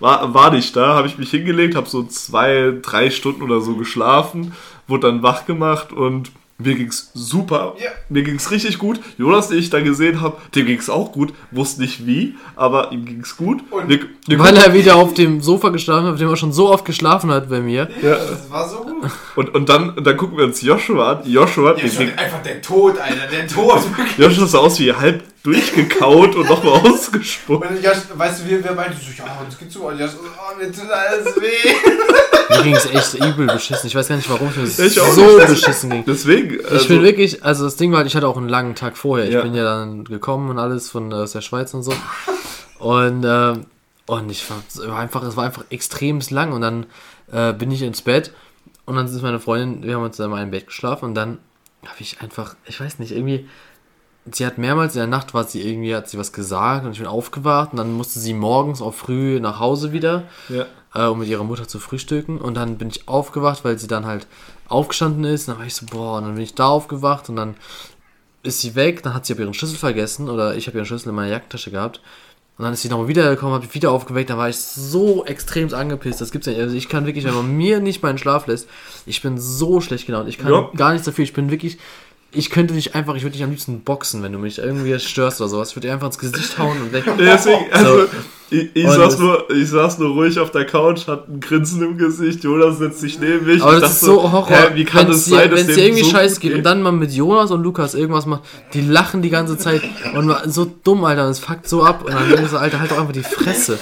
War, 0.00 0.34
war 0.34 0.50
nicht 0.50 0.74
da, 0.74 0.96
habe 0.96 1.06
ich 1.06 1.18
mich 1.18 1.30
hingelegt, 1.30 1.76
habe 1.76 1.88
so 1.88 2.02
zwei, 2.02 2.74
drei 2.82 3.10
Stunden 3.10 3.42
oder 3.42 3.60
so 3.60 3.76
geschlafen, 3.76 4.54
wurde 4.88 5.06
dann 5.06 5.22
wach 5.22 5.46
gemacht 5.46 5.92
und 5.92 6.32
mir 6.58 6.74
ging's 6.74 7.10
super. 7.12 7.74
Ja. 7.78 7.90
Mir 8.08 8.22
ging's 8.22 8.50
richtig 8.50 8.78
gut. 8.78 8.98
Jonas, 9.18 9.48
den 9.48 9.58
ich 9.58 9.68
da 9.70 9.80
gesehen 9.80 10.20
habe, 10.22 10.38
dem 10.54 10.66
ging's 10.66 10.88
auch 10.88 11.12
gut. 11.12 11.34
Wusste 11.50 11.82
nicht 11.82 12.06
wie, 12.06 12.34
aber 12.56 12.92
ihm 12.92 13.04
ging's 13.04 13.36
gut. 13.36 13.62
Und- 13.70 13.88
wir, 13.88 14.00
wir 14.26 14.38
Weil 14.38 14.56
er 14.56 14.72
wieder 14.72 14.96
auf 14.96 15.12
dem 15.14 15.42
Sofa 15.42 15.68
geschlafen 15.68 16.06
hat, 16.06 16.14
auf 16.14 16.18
dem 16.18 16.28
er 16.30 16.36
schon 16.36 16.52
so 16.52 16.70
oft 16.70 16.84
geschlafen 16.84 17.30
hat 17.30 17.50
bei 17.50 17.60
mir. 17.60 17.88
ja, 18.02 18.14
Das 18.16 18.50
war 18.50 18.68
so 18.68 18.78
gut. 18.78 19.10
und, 19.36 19.54
und 19.54 19.68
dann, 19.68 19.90
und 19.90 20.06
dann 20.06 20.16
gucken 20.16 20.38
wir 20.38 20.44
uns 20.46 20.62
Joshua 20.62 21.12
an. 21.12 21.30
Joshua, 21.30 21.78
schon 21.78 21.90
ging, 21.90 22.16
einfach 22.16 22.42
der 22.42 22.62
Tod, 22.62 22.98
Alter, 22.98 23.26
der 23.30 23.46
Tod. 23.46 23.80
Joshua 24.16 24.46
sah 24.46 24.58
aus 24.58 24.78
wie 24.80 24.92
halb 24.92 25.22
durchgekaut 25.46 26.34
und 26.34 26.48
nochmal 26.48 26.80
ausgespuckt. 26.92 27.70
Und 27.70 27.82
Josh, 27.82 27.96
weißt 28.14 28.40
du, 28.42 28.48
wir, 28.50 28.64
wir 28.64 28.72
meinten 28.72 28.98
so, 29.00 29.10
ja, 29.22 29.40
uns 29.44 29.56
geht's 29.58 29.74
so. 29.74 29.88
Und 29.88 29.98
Josh 29.98 30.10
oh, 30.20 30.56
mir 30.58 30.70
tut 30.72 30.90
alles 30.90 31.26
weh. 31.36 31.72
Mir 32.56 32.62
ging 32.62 32.74
es 32.76 32.86
echt 32.86 33.14
übel 33.14 33.46
beschissen. 33.46 33.86
Ich 33.86 33.94
weiß 33.94 34.08
gar 34.08 34.16
nicht, 34.16 34.28
warum 34.30 34.48
es 34.48 34.78
mir 34.78 34.88
so 34.90 35.36
nicht. 35.38 35.46
beschissen 35.48 35.90
ging. 35.90 36.04
Deswegen. 36.06 36.58
Ich 36.74 36.88
bin 36.88 37.02
wirklich, 37.02 37.44
also 37.44 37.64
das 37.64 37.76
Ding 37.76 37.90
war, 37.92 37.98
halt, 37.98 38.06
ich 38.08 38.16
hatte 38.16 38.28
auch 38.28 38.36
einen 38.36 38.48
langen 38.48 38.74
Tag 38.74 38.96
vorher. 38.96 39.26
Ich 39.26 39.34
Ja. 39.34 39.42
bin 39.42 39.54
ja 39.54 39.64
dann 39.64 40.04
gekommen 40.04 40.50
und 40.50 40.58
alles 40.58 40.90
von 40.90 41.10
äh, 41.12 41.16
aus 41.16 41.32
der 41.32 41.40
Schweiz 41.40 41.74
und 41.74 41.82
so. 41.82 41.92
Und, 42.78 43.24
ähm, 43.26 43.66
und 44.06 44.30
ich 44.30 44.44
war 44.48 44.98
einfach, 44.98 45.22
es 45.22 45.36
war 45.36 45.44
einfach 45.44 45.64
extrem 45.70 46.20
lang. 46.30 46.52
Und 46.52 46.60
dann 46.60 46.86
äh, 47.32 47.52
bin 47.52 47.70
ich 47.70 47.82
ins 47.82 48.02
Bett 48.02 48.32
und 48.84 48.94
dann 48.96 49.06
ist 49.06 49.20
meine 49.22 49.40
Freundin, 49.40 49.82
wir 49.82 49.96
haben 49.96 50.04
uns 50.04 50.18
in 50.20 50.30
meinem 50.30 50.50
Bett 50.50 50.66
geschlafen 50.68 51.06
und 51.06 51.14
dann 51.14 51.38
habe 51.84 51.96
ich 52.00 52.20
einfach, 52.20 52.54
ich 52.66 52.80
weiß 52.80 52.98
nicht, 53.00 53.12
irgendwie, 53.12 53.48
sie 54.30 54.46
hat 54.46 54.58
mehrmals 54.58 54.94
in 54.94 55.00
der 55.00 55.06
Nacht 55.06 55.34
war 55.34 55.44
sie 55.44 55.62
irgendwie, 55.62 55.94
hat 55.94 56.08
sie 56.08 56.18
was 56.18 56.32
gesagt 56.32 56.84
und 56.84 56.92
ich 56.92 56.98
bin 56.98 57.06
aufgewacht 57.06 57.72
und 57.72 57.78
dann 57.78 57.92
musste 57.92 58.18
sie 58.18 58.34
morgens 58.34 58.82
auch 58.82 58.94
früh 58.94 59.40
nach 59.40 59.60
Hause 59.60 59.92
wieder 59.92 60.24
ja. 60.48 60.66
äh, 60.94 61.06
um 61.08 61.18
mit 61.20 61.28
ihrer 61.28 61.44
Mutter 61.44 61.68
zu 61.68 61.78
frühstücken. 61.78 62.38
Und 62.38 62.54
dann 62.54 62.78
bin 62.78 62.88
ich 62.88 63.08
aufgewacht, 63.08 63.64
weil 63.64 63.78
sie 63.78 63.86
dann 63.86 64.06
halt 64.06 64.26
aufgestanden 64.68 65.24
ist. 65.24 65.48
Und 65.48 65.54
dann 65.54 65.58
war 65.60 65.66
ich 65.66 65.74
so, 65.74 65.86
boah, 65.86 66.18
und 66.18 66.24
dann 66.24 66.34
bin 66.34 66.42
ich 66.42 66.54
da 66.54 66.66
aufgewacht 66.68 67.28
und 67.28 67.36
dann 67.36 67.54
ist 68.42 68.60
sie 68.60 68.74
weg. 68.74 69.02
Dann 69.02 69.14
hat 69.14 69.26
sie 69.26 69.32
aber 69.34 69.42
ihren 69.42 69.54
Schlüssel 69.54 69.76
vergessen 69.78 70.28
oder 70.28 70.56
ich 70.56 70.66
habe 70.66 70.78
ihren 70.78 70.86
Schlüssel 70.86 71.10
in 71.10 71.14
meiner 71.14 71.30
Jackentasche 71.30 71.70
gehabt. 71.70 72.00
Und 72.58 72.64
dann 72.64 72.72
ist 72.72 72.80
sie 72.80 72.88
nochmal 72.88 73.08
wiedergekommen, 73.08 73.54
habe 73.54 73.66
ich 73.66 73.74
wieder 73.74 73.90
aufgeweckt, 73.90 74.30
dann 74.30 74.38
war 74.38 74.48
ich 74.48 74.56
so 74.56 75.26
extrem 75.26 75.72
angepisst. 75.74 76.22
Das 76.22 76.30
gibt's 76.30 76.46
ja 76.46 76.54
nicht. 76.54 76.62
Also 76.62 76.74
ich 76.74 76.88
kann 76.88 77.04
wirklich, 77.04 77.26
wenn 77.26 77.34
man 77.34 77.54
mir 77.54 77.80
nicht 77.80 78.02
meinen 78.02 78.16
Schlaf 78.16 78.46
lässt, 78.46 78.66
ich 79.04 79.20
bin 79.20 79.38
so 79.38 79.82
schlecht 79.82 80.06
gelaunt. 80.06 80.26
Ich 80.30 80.38
kann 80.38 80.50
Ja. 80.50 80.70
gar 80.74 80.92
nichts 80.92 81.04
dafür. 81.04 81.22
Ich 81.24 81.34
bin 81.34 81.50
wirklich, 81.50 81.76
ich 82.36 82.50
könnte 82.50 82.74
dich 82.74 82.94
einfach, 82.94 83.14
ich 83.16 83.22
würde 83.22 83.32
dich 83.32 83.42
am 83.42 83.50
liebsten 83.50 83.80
boxen, 83.80 84.22
wenn 84.22 84.32
du 84.32 84.38
mich 84.38 84.58
irgendwie 84.58 84.98
störst 84.98 85.40
oder 85.40 85.48
sowas. 85.48 85.70
Ich 85.70 85.76
würde 85.76 85.88
dir 85.88 85.94
einfach 85.94 86.06
ins 86.08 86.18
Gesicht 86.18 86.58
hauen 86.58 86.80
und 86.80 86.92
weg. 86.92 87.04
Deswegen, 87.18 87.72
also, 87.72 87.98
So. 88.00 88.06
ich, 88.50 88.70
ich, 88.74 88.84
Und 88.84 88.92
saß 88.92 88.98
das- 89.12 89.18
nur, 89.18 89.50
ich 89.50 89.68
saß 89.68 89.98
nur 89.98 90.10
ruhig 90.10 90.38
auf 90.38 90.50
der 90.50 90.66
Couch, 90.66 91.06
hatte 91.08 91.30
ein 91.32 91.40
Grinsen 91.40 91.82
im 91.82 91.98
Gesicht, 91.98 92.44
Jonas 92.44 92.78
setzt 92.78 93.00
sich 93.00 93.18
neben 93.18 93.46
mich. 93.46 93.62
Aber 93.62 93.80
das 93.80 93.92
ist 93.92 94.00
so 94.00 94.22
Horror. 94.30 94.46
hä, 94.48 94.70
wie 94.74 94.84
kann 94.84 95.08
Wenn's 95.08 95.18
es 95.18 95.24
dir, 95.24 95.30
sein, 95.36 95.50
dass 95.50 95.60
wenn 95.60 95.68
es 95.70 95.74
dir 95.76 95.84
irgendwie 95.84 96.04
so 96.04 96.10
scheiße 96.10 96.34
gut 96.36 96.42
geht 96.42 96.54
und 96.54 96.62
dann 96.62 96.82
mal 96.82 96.92
mit 96.92 97.12
Jonas 97.12 97.50
und 97.50 97.62
Lukas 97.62 97.94
irgendwas 97.94 98.26
macht, 98.26 98.42
die 98.74 98.82
lachen 98.82 99.22
die 99.22 99.30
ganze 99.30 99.56
Zeit 99.58 99.82
und 100.14 100.26
man- 100.26 100.50
so 100.50 100.70
dumm, 100.84 101.04
Alter, 101.04 101.26
das 101.28 101.38
fuckt 101.40 101.68
so 101.68 101.84
ab 101.84 102.02
und 102.04 102.12
dann 102.14 102.28
denkst 102.28 102.50
du, 102.50 102.56
Alter, 102.58 102.80
halt 102.80 102.90
doch 102.90 102.98
einfach 102.98 103.12
die 103.12 103.22
Fresse. 103.22 103.78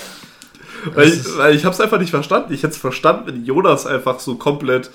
Weil 0.94 1.08
ich, 1.08 1.20
weil 1.38 1.56
ich 1.56 1.64
hab's 1.64 1.80
einfach 1.80 1.98
nicht 1.98 2.10
verstanden. 2.10 2.52
Ich 2.52 2.62
hätte 2.62 2.72
es 2.74 2.78
verstanden, 2.78 3.22
wenn 3.26 3.44
Jonas 3.46 3.86
einfach 3.86 4.20
so 4.20 4.34
komplett 4.34 4.90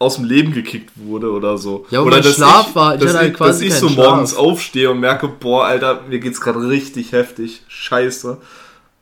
aus 0.00 0.16
dem 0.16 0.24
Leben 0.24 0.52
gekickt 0.52 0.90
wurde 0.96 1.30
oder 1.32 1.58
so. 1.58 1.84
Ja, 1.90 2.00
oder 2.02 2.16
mein 2.16 2.22
dass 2.22 2.34
Schlaf 2.36 2.68
ich, 2.68 2.74
war- 2.76 2.94
ich 2.94 3.00
dass 3.00 3.08
hatte 3.10 3.18
halt 3.18 3.30
ich, 3.32 3.36
quasi 3.36 3.68
dass 3.68 3.74
ich 3.74 3.80
so 3.80 3.86
keinen 3.88 3.96
morgens 3.96 4.30
Schlaf. 4.30 4.42
aufstehe 4.44 4.90
und 4.90 5.00
merke, 5.00 5.26
boah, 5.28 5.64
Alter, 5.66 6.02
mir 6.08 6.18
geht's 6.20 6.40
gerade 6.40 6.60
richtig 6.68 7.12
heftig. 7.12 7.62
Scheiße. 7.68 8.36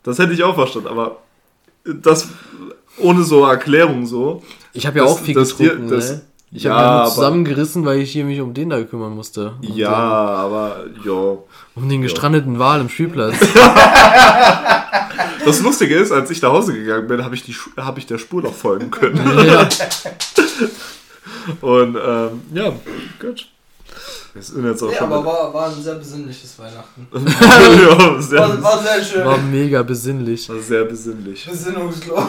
Das 0.02 0.18
hätte 0.18 0.32
ich 0.32 0.42
auch 0.42 0.54
verstanden, 0.54 0.88
aber 0.88 1.18
das 1.84 2.28
ohne 2.98 3.22
so 3.24 3.44
Erklärung 3.44 4.06
so. 4.06 4.42
Ich 4.72 4.86
habe 4.86 4.98
ja 4.98 5.04
auch 5.04 5.18
viel 5.18 5.34
das 5.34 5.56
dir- 5.56 5.68
getrunken, 5.70 5.90
das- 5.90 6.10
ne? 6.12 6.20
Ich 6.52 6.62
Ja, 6.62 6.70
habe 6.70 6.80
mich 6.80 6.88
aber- 6.92 7.02
nur 7.04 7.10
zusammengerissen, 7.14 7.84
weil 7.84 7.98
ich 7.98 8.12
hier 8.12 8.24
mich 8.24 8.40
um 8.40 8.54
den 8.54 8.70
da 8.70 8.80
kümmern 8.84 9.14
musste. 9.14 9.54
Und, 9.60 9.76
Ja, 9.76 9.92
aber 9.92 10.84
ja. 11.04 11.36
Um 11.74 11.88
den 11.88 12.00
gestrandeten 12.02 12.58
Wal 12.58 12.80
im 12.80 12.88
Spielplatz. 12.88 13.34
Das 15.46 15.60
Lustige 15.60 15.94
ist, 15.96 16.10
als 16.10 16.28
ich 16.30 16.42
nach 16.42 16.50
Hause 16.50 16.74
gegangen 16.74 17.06
bin, 17.06 17.24
habe 17.24 17.36
ich, 17.36 17.44
die 17.44 17.54
hab 17.76 17.96
ich 17.98 18.06
der 18.06 18.18
Spur 18.18 18.42
noch 18.42 18.52
folgen 18.52 18.90
können. 18.90 19.16
ja. 19.46 19.68
Und 21.60 21.96
ähm, 21.96 22.42
ja, 22.52 22.72
gut. 23.20 23.48
Wir 24.34 24.42
sind 24.42 24.64
jetzt 24.66 24.82
auch 24.82 24.90
Ja, 24.90 24.98
schon 24.98 25.12
aber 25.12 25.24
war, 25.24 25.54
war 25.54 25.68
ein 25.68 25.80
sehr 25.80 25.94
besinnliches 25.94 26.58
Weihnachten. 26.58 27.06
ja, 27.14 28.20
sehr, 28.20 28.40
War, 28.40 28.62
war 28.62 28.82
sehr 28.82 29.04
schön. 29.04 29.24
War 29.24 29.38
mega 29.38 29.82
besinnlich. 29.84 30.48
war 30.48 30.58
sehr 30.58 30.84
besinnlich. 30.84 31.46
Besinnungslos. 31.46 32.26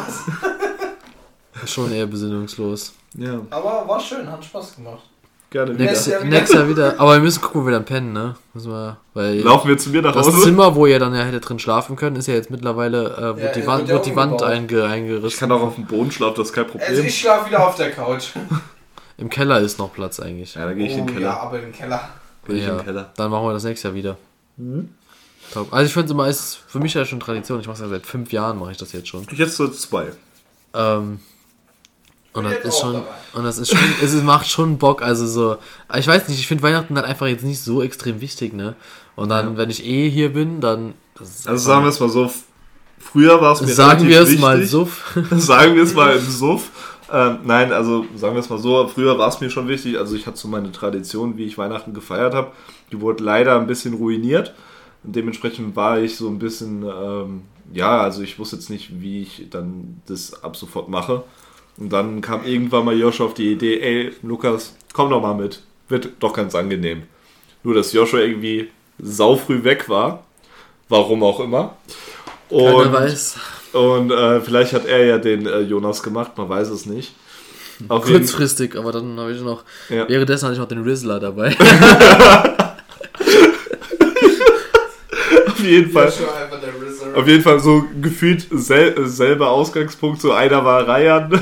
Schon 1.66 1.92
eher 1.92 2.06
besinnungslos. 2.06 2.94
Ja. 3.16 3.42
Aber 3.50 3.88
war 3.88 4.00
schön, 4.00 4.32
hat 4.32 4.46
Spaß 4.46 4.76
gemacht. 4.76 5.04
Gerne 5.50 5.74
wieder. 5.74 5.86
Nächstes 5.86 6.08
Nächstes, 6.08 6.14
Jahr 6.14 6.22
wieder. 6.24 6.38
nächstes 6.38 6.56
Jahr 6.56 6.70
wieder. 6.70 7.00
Aber 7.00 7.14
wir 7.14 7.22
müssen 7.22 7.42
gucken, 7.42 7.62
wo 7.62 7.66
wir 7.68 7.72
dann 7.74 7.86
pennen, 7.86 8.12
ne? 8.14 8.36
Müssen 8.54 8.72
wir, 8.72 8.98
weil 9.14 9.40
Laufen 9.40 9.70
wir 9.70 9.78
zu 9.78 9.90
mir 9.92 10.02
nach 10.02 10.14
das 10.14 10.28
Hause? 10.28 10.42
Zimmer, 10.42 10.76
wo 10.76 10.86
ihr 10.86 11.00
dann 11.00 11.16
ja 11.16 11.22
hätte 11.24 11.40
drin 11.40 11.58
schlafen 11.60 11.96
können, 11.96 12.16
ist 12.18 12.28
ja 12.28 12.34
jetzt 12.34 12.50
mittlerweile, 12.52 13.16
äh, 13.16 13.22
wird, 13.22 13.40
Ja, 13.40 13.52
die, 13.54 13.60
ja, 13.62 13.68
Wand, 13.68 13.80
wird 13.82 13.90
ja 13.90 13.94
wird 13.96 14.06
die 14.08 14.16
Wand 14.18 14.32
umgebaut. 14.34 14.52
einge, 14.52 14.84
eingerissen. 14.86 15.28
Ich 15.28 15.38
kann 15.38 15.52
auch 15.52 15.62
auf 15.62 15.76
dem 15.76 15.86
Boden 15.86 16.12
schlafen, 16.12 16.36
das 16.38 16.48
ist 16.50 16.54
kein 16.54 16.68
Problem. 16.68 16.90
Also 16.90 17.02
ich 17.02 17.18
schlafe 17.18 17.48
wieder 17.50 17.66
auf 17.66 17.76
der 17.76 17.92
Couch. 17.92 18.30
Im 19.18 19.30
Keller 19.30 19.60
ist 19.62 19.80
noch 19.80 19.94
Platz 19.94 20.20
eigentlich. 20.20 20.54
ja, 20.56 20.66
dann 20.66 20.78
gehe 20.78 20.88
ich 20.88 20.94
in 20.94 21.06
den 21.08 21.10
Oh, 21.10 21.14
Keller. 21.14 21.28
Ja, 21.30 21.40
aber 21.40 21.60
im 21.60 21.72
Keller. 21.72 22.10
Geh 22.46 22.54
ich 22.54 22.66
den 22.66 22.84
Keller. 22.84 23.12
Dann 23.16 23.32
machen 23.32 23.46
wir 23.48 23.54
das 23.54 23.64
nächstes 23.64 23.84
Jahr 23.84 23.94
wieder. 23.96 24.18
Mhm. 24.58 24.90
Top. 25.54 25.74
Also 25.74 25.86
ich 25.88 25.94
finde 25.94 26.06
es 26.08 26.12
immer, 26.12 26.28
es 26.28 26.40
ist 26.40 26.60
für 26.68 26.80
mich 26.80 26.94
ja 26.94 27.04
schon 27.06 27.20
Tradition. 27.22 27.60
Ich 27.62 27.68
mache 27.68 27.76
es 27.76 27.82
ja 27.82 27.88
seit 27.88 28.06
fünf 28.06 28.32
Jahren, 28.34 28.60
mache 28.60 28.72
ich 28.72 28.78
das 28.78 28.92
jetzt 28.92 29.08
schon. 29.08 29.26
Jetzt 29.32 29.56
so 29.56 29.68
zwei. 29.70 30.08
Ähm, 30.76 31.20
und 32.38 32.44
das 32.44 32.64
ist 32.66 32.80
schon, 32.80 32.94
dabei. 32.94 33.06
und 33.34 33.44
das 33.46 33.58
ist 33.58 33.70
schon, 33.70 33.80
es 34.04 34.14
macht 34.22 34.48
schon 34.48 34.78
Bock. 34.78 35.02
Also 35.02 35.26
so, 35.26 35.58
ich 35.98 36.06
weiß 36.06 36.28
nicht, 36.28 36.40
ich 36.40 36.46
finde 36.46 36.62
Weihnachten 36.62 36.96
halt 36.96 37.08
einfach 37.08 37.26
jetzt 37.26 37.44
nicht 37.44 37.60
so 37.60 37.82
extrem 37.82 38.22
wichtig, 38.22 38.54
ne? 38.54 38.76
Und 39.16 39.30
dann, 39.30 39.58
wenn 39.58 39.72
ich 39.72 39.84
eh 39.84 40.08
hier 40.08 40.32
bin, 40.32 40.62
dann. 40.62 40.94
Also 41.18 41.58
sagen 41.58 41.84
wir 41.84 41.90
es 41.90 42.00
mal 42.00 42.10
so, 42.10 42.32
früher 43.00 43.42
war 43.42 43.54
es 43.54 43.62
mir 43.62 43.70
sagen 43.70 44.08
wir 44.08 44.22
es 44.22 44.28
wichtig. 44.28 44.42
mal 44.42 44.64
so. 44.66 44.88
sagen 45.32 45.76
wir 45.76 45.82
es 45.82 45.96
mal 45.96 46.16
im 46.16 46.30
Suff. 46.30 46.70
Ähm, 47.12 47.40
nein, 47.44 47.74
also 47.74 48.06
sagen 48.16 48.36
wir 48.36 48.42
es 48.42 48.50
mal 48.50 48.60
so, 48.60 48.88
früher 48.88 49.18
war 49.18 49.30
es 49.30 49.40
mir 49.40 49.50
schon 49.50 49.68
wichtig, 49.68 49.98
also 49.98 50.16
ich 50.16 50.28
hatte 50.28 50.38
so 50.38 50.48
meine 50.48 50.72
Tradition, 50.72 51.38
wie 51.38 51.46
ich 51.46 51.58
Weihnachten 51.58 51.94
gefeiert 51.94 52.36
habe, 52.36 52.52
die 52.92 53.00
wurde 53.00 53.24
leider 53.24 53.58
ein 53.58 53.66
bisschen 53.66 53.94
ruiniert 53.94 54.54
und 55.04 55.16
dementsprechend 55.16 55.76
war 55.76 56.00
ich 56.00 56.18
so 56.18 56.28
ein 56.28 56.38
bisschen, 56.38 56.84
ähm, 56.84 57.44
ja, 57.74 58.02
also 58.02 58.22
ich 58.22 58.38
wusste 58.38 58.58
jetzt 58.58 58.70
nicht, 58.70 59.02
wie 59.02 59.22
ich 59.22 59.48
dann 59.50 60.02
das 60.06 60.44
ab 60.44 60.58
sofort 60.58 60.90
mache 60.90 61.24
und 61.78 61.90
dann 61.92 62.22
kam 62.22 62.44
irgendwann 62.46 62.86
mal 62.86 62.98
Joshua 62.98 63.28
auf 63.28 63.34
die 63.34 63.52
Idee, 63.52 63.80
ey 63.80 64.14
Lukas, 64.24 64.76
komm 64.94 65.10
doch 65.10 65.22
mal 65.22 65.36
mit, 65.36 65.62
wird 65.90 66.10
doch 66.20 66.34
ganz 66.34 66.56
angenehm. 66.56 67.04
Nur, 67.64 67.76
dass 67.76 67.94
Joshua 67.94 68.20
irgendwie 68.20 68.70
saufrüh 69.00 69.64
weg 69.64 69.88
war, 69.90 70.24
warum 70.90 71.24
auch 71.24 71.40
immer. 71.40 71.78
Keiner 72.50 72.76
Und 72.76 72.94
weiß. 72.94 73.40
und 73.74 74.12
äh, 74.12 74.42
vielleicht 74.42 74.74
hat 74.74 74.86
er 74.86 75.06
ja 75.06 75.18
den 75.18 75.46
äh, 75.46 75.60
Jonas 75.60 76.02
gemacht, 76.02 76.32
man 76.38 76.50
weiß 76.50 76.70
es 76.70 76.86
nicht. 76.86 77.14
Auf 77.90 78.08
jeden, 78.08 78.20
Kurzfristig, 78.22 78.76
aber 78.76 78.92
dann 78.92 79.20
habe 79.20 79.32
ich 79.32 79.42
noch. 79.42 79.64
Ja. 79.90 80.10
Währenddessen 80.10 80.46
hatte 80.46 80.54
ich 80.54 80.60
noch 80.60 80.68
den 80.68 80.82
Rizzler 80.82 81.20
dabei. 81.20 81.56
auf 85.48 85.60
jeden 85.60 85.92
Fall. 85.92 86.12
Auf 87.16 87.28
jeden 87.28 87.44
Fall 87.44 87.60
so 87.60 87.84
gefühlt 88.02 88.48
sel 88.50 88.96
selber 89.08 89.50
Ausgangspunkt. 89.50 90.22
So 90.22 90.32
einer 90.32 90.66
war 90.66 90.88
Ryan 90.88 91.40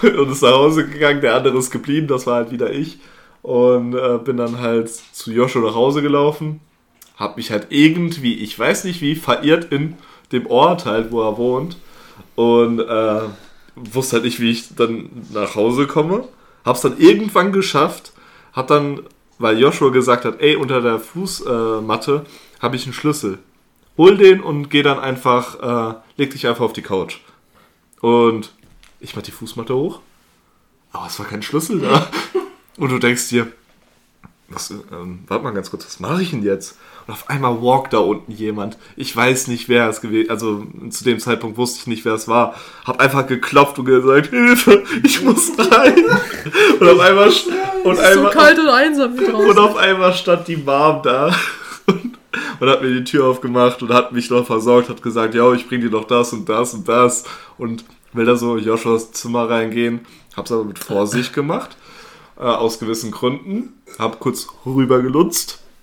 und 0.18 0.30
ist 0.30 0.42
nach 0.42 0.52
Hause 0.52 0.86
gegangen, 0.86 1.20
der 1.20 1.34
andere 1.34 1.58
ist 1.58 1.70
geblieben, 1.70 2.06
das 2.06 2.26
war 2.26 2.36
halt 2.36 2.50
wieder 2.50 2.72
ich. 2.72 2.98
Und 3.42 3.94
äh, 3.94 4.18
bin 4.22 4.36
dann 4.36 4.58
halt 4.58 4.90
zu 4.90 5.32
Joshua 5.32 5.62
nach 5.62 5.74
Hause 5.74 6.02
gelaufen. 6.02 6.60
Hab 7.16 7.36
mich 7.36 7.50
halt 7.50 7.68
irgendwie, 7.70 8.34
ich 8.34 8.58
weiß 8.58 8.84
nicht 8.84 9.00
wie, 9.00 9.14
verirrt 9.14 9.72
in 9.72 9.96
dem 10.32 10.46
Ort 10.46 10.86
halt, 10.86 11.10
wo 11.10 11.22
er 11.22 11.38
wohnt. 11.38 11.76
Und 12.34 12.80
äh, 12.80 13.20
wusste 13.76 14.16
halt 14.16 14.24
nicht, 14.24 14.40
wie 14.40 14.50
ich 14.50 14.74
dann 14.74 15.10
nach 15.32 15.54
Hause 15.54 15.86
komme. 15.86 16.28
Hab's 16.64 16.82
dann 16.82 16.98
irgendwann 16.98 17.52
geschafft. 17.52 18.12
Hab 18.52 18.68
dann, 18.68 19.00
weil 19.38 19.58
Joshua 19.58 19.90
gesagt 19.90 20.24
hat, 20.24 20.40
ey, 20.40 20.56
unter 20.56 20.80
der 20.80 20.98
Fußmatte 20.98 22.26
habe 22.60 22.76
ich 22.76 22.84
einen 22.84 22.92
Schlüssel. 22.92 23.38
Hol 23.96 24.16
den 24.16 24.40
und 24.40 24.70
geh 24.70 24.82
dann 24.82 24.98
einfach, 24.98 25.92
äh, 25.92 25.94
leg 26.16 26.30
dich 26.30 26.46
einfach 26.46 26.64
auf 26.64 26.72
die 26.72 26.82
Couch. 26.82 27.20
Und 28.00 28.52
ich 29.00 29.16
mach 29.16 29.22
die 29.22 29.30
Fußmatte 29.30 29.74
hoch. 29.74 30.00
Aber 30.92 31.06
es 31.06 31.18
war 31.18 31.26
kein 31.26 31.42
Schlüssel 31.42 31.80
da. 31.80 32.08
Und 32.78 32.90
du 32.90 32.98
denkst 32.98 33.28
dir, 33.28 33.48
was, 34.48 34.70
ähm, 34.70 35.20
warte 35.28 35.44
mal 35.44 35.52
ganz 35.52 35.70
kurz, 35.70 35.86
was 35.86 36.00
mache 36.00 36.22
ich 36.22 36.30
denn 36.30 36.42
jetzt? 36.42 36.76
Und 37.06 37.14
auf 37.14 37.30
einmal 37.30 37.62
walkt 37.62 37.92
da 37.92 37.98
unten 37.98 38.32
jemand. 38.32 38.78
Ich 38.96 39.14
weiß 39.14 39.46
nicht, 39.46 39.68
wer 39.68 39.88
es 39.88 40.00
gewesen 40.00 40.30
Also 40.30 40.66
zu 40.90 41.04
dem 41.04 41.20
Zeitpunkt 41.20 41.56
wusste 41.56 41.78
ich 41.80 41.86
nicht, 41.86 42.04
wer 42.04 42.14
es 42.14 42.26
war. 42.26 42.54
Hab 42.84 43.00
einfach 43.00 43.26
geklopft 43.26 43.78
und 43.78 43.84
gesagt, 43.84 44.30
Hilfe, 44.30 44.82
ich 45.04 45.22
muss 45.22 45.52
rein. 45.56 46.04
Und 46.80 46.88
auf 46.88 47.00
einmal, 47.00 47.28
und 47.84 47.96
so 47.96 48.02
einmal, 48.02 48.32
kalt 48.32 48.58
und 48.58 48.68
einsam 48.68 49.16
hier 49.16 49.30
draußen. 49.30 49.50
und 49.50 49.58
auf 49.58 49.76
einmal 49.76 50.12
stand 50.14 50.48
die 50.48 50.56
Mom 50.56 51.00
da 51.02 51.34
und, 51.86 52.18
und 52.60 52.68
hat 52.68 52.82
mir 52.82 52.92
die 52.92 53.04
Tür 53.04 53.26
aufgemacht 53.26 53.82
und 53.82 53.92
hat 53.92 54.12
mich 54.12 54.30
noch 54.30 54.46
versorgt, 54.46 54.88
hat 54.88 55.02
gesagt, 55.02 55.34
ja, 55.34 55.52
ich 55.52 55.68
bring 55.68 55.80
dir 55.80 55.90
noch 55.90 56.04
das 56.04 56.32
und 56.32 56.48
das 56.48 56.74
und 56.74 56.88
das 56.88 57.24
und 57.56 57.84
will 58.12 58.26
da 58.26 58.36
so 58.36 58.56
in 58.56 58.64
Joshuas 58.64 59.12
Zimmer 59.12 59.48
reingehen. 59.48 60.00
Hab's 60.36 60.52
aber 60.52 60.64
mit 60.64 60.78
Vorsicht 60.78 61.32
gemacht, 61.32 61.76
äh, 62.36 62.42
aus 62.42 62.78
gewissen 62.78 63.10
Gründen. 63.10 63.74
Hab 63.98 64.20
kurz 64.20 64.48
rüber 64.64 65.00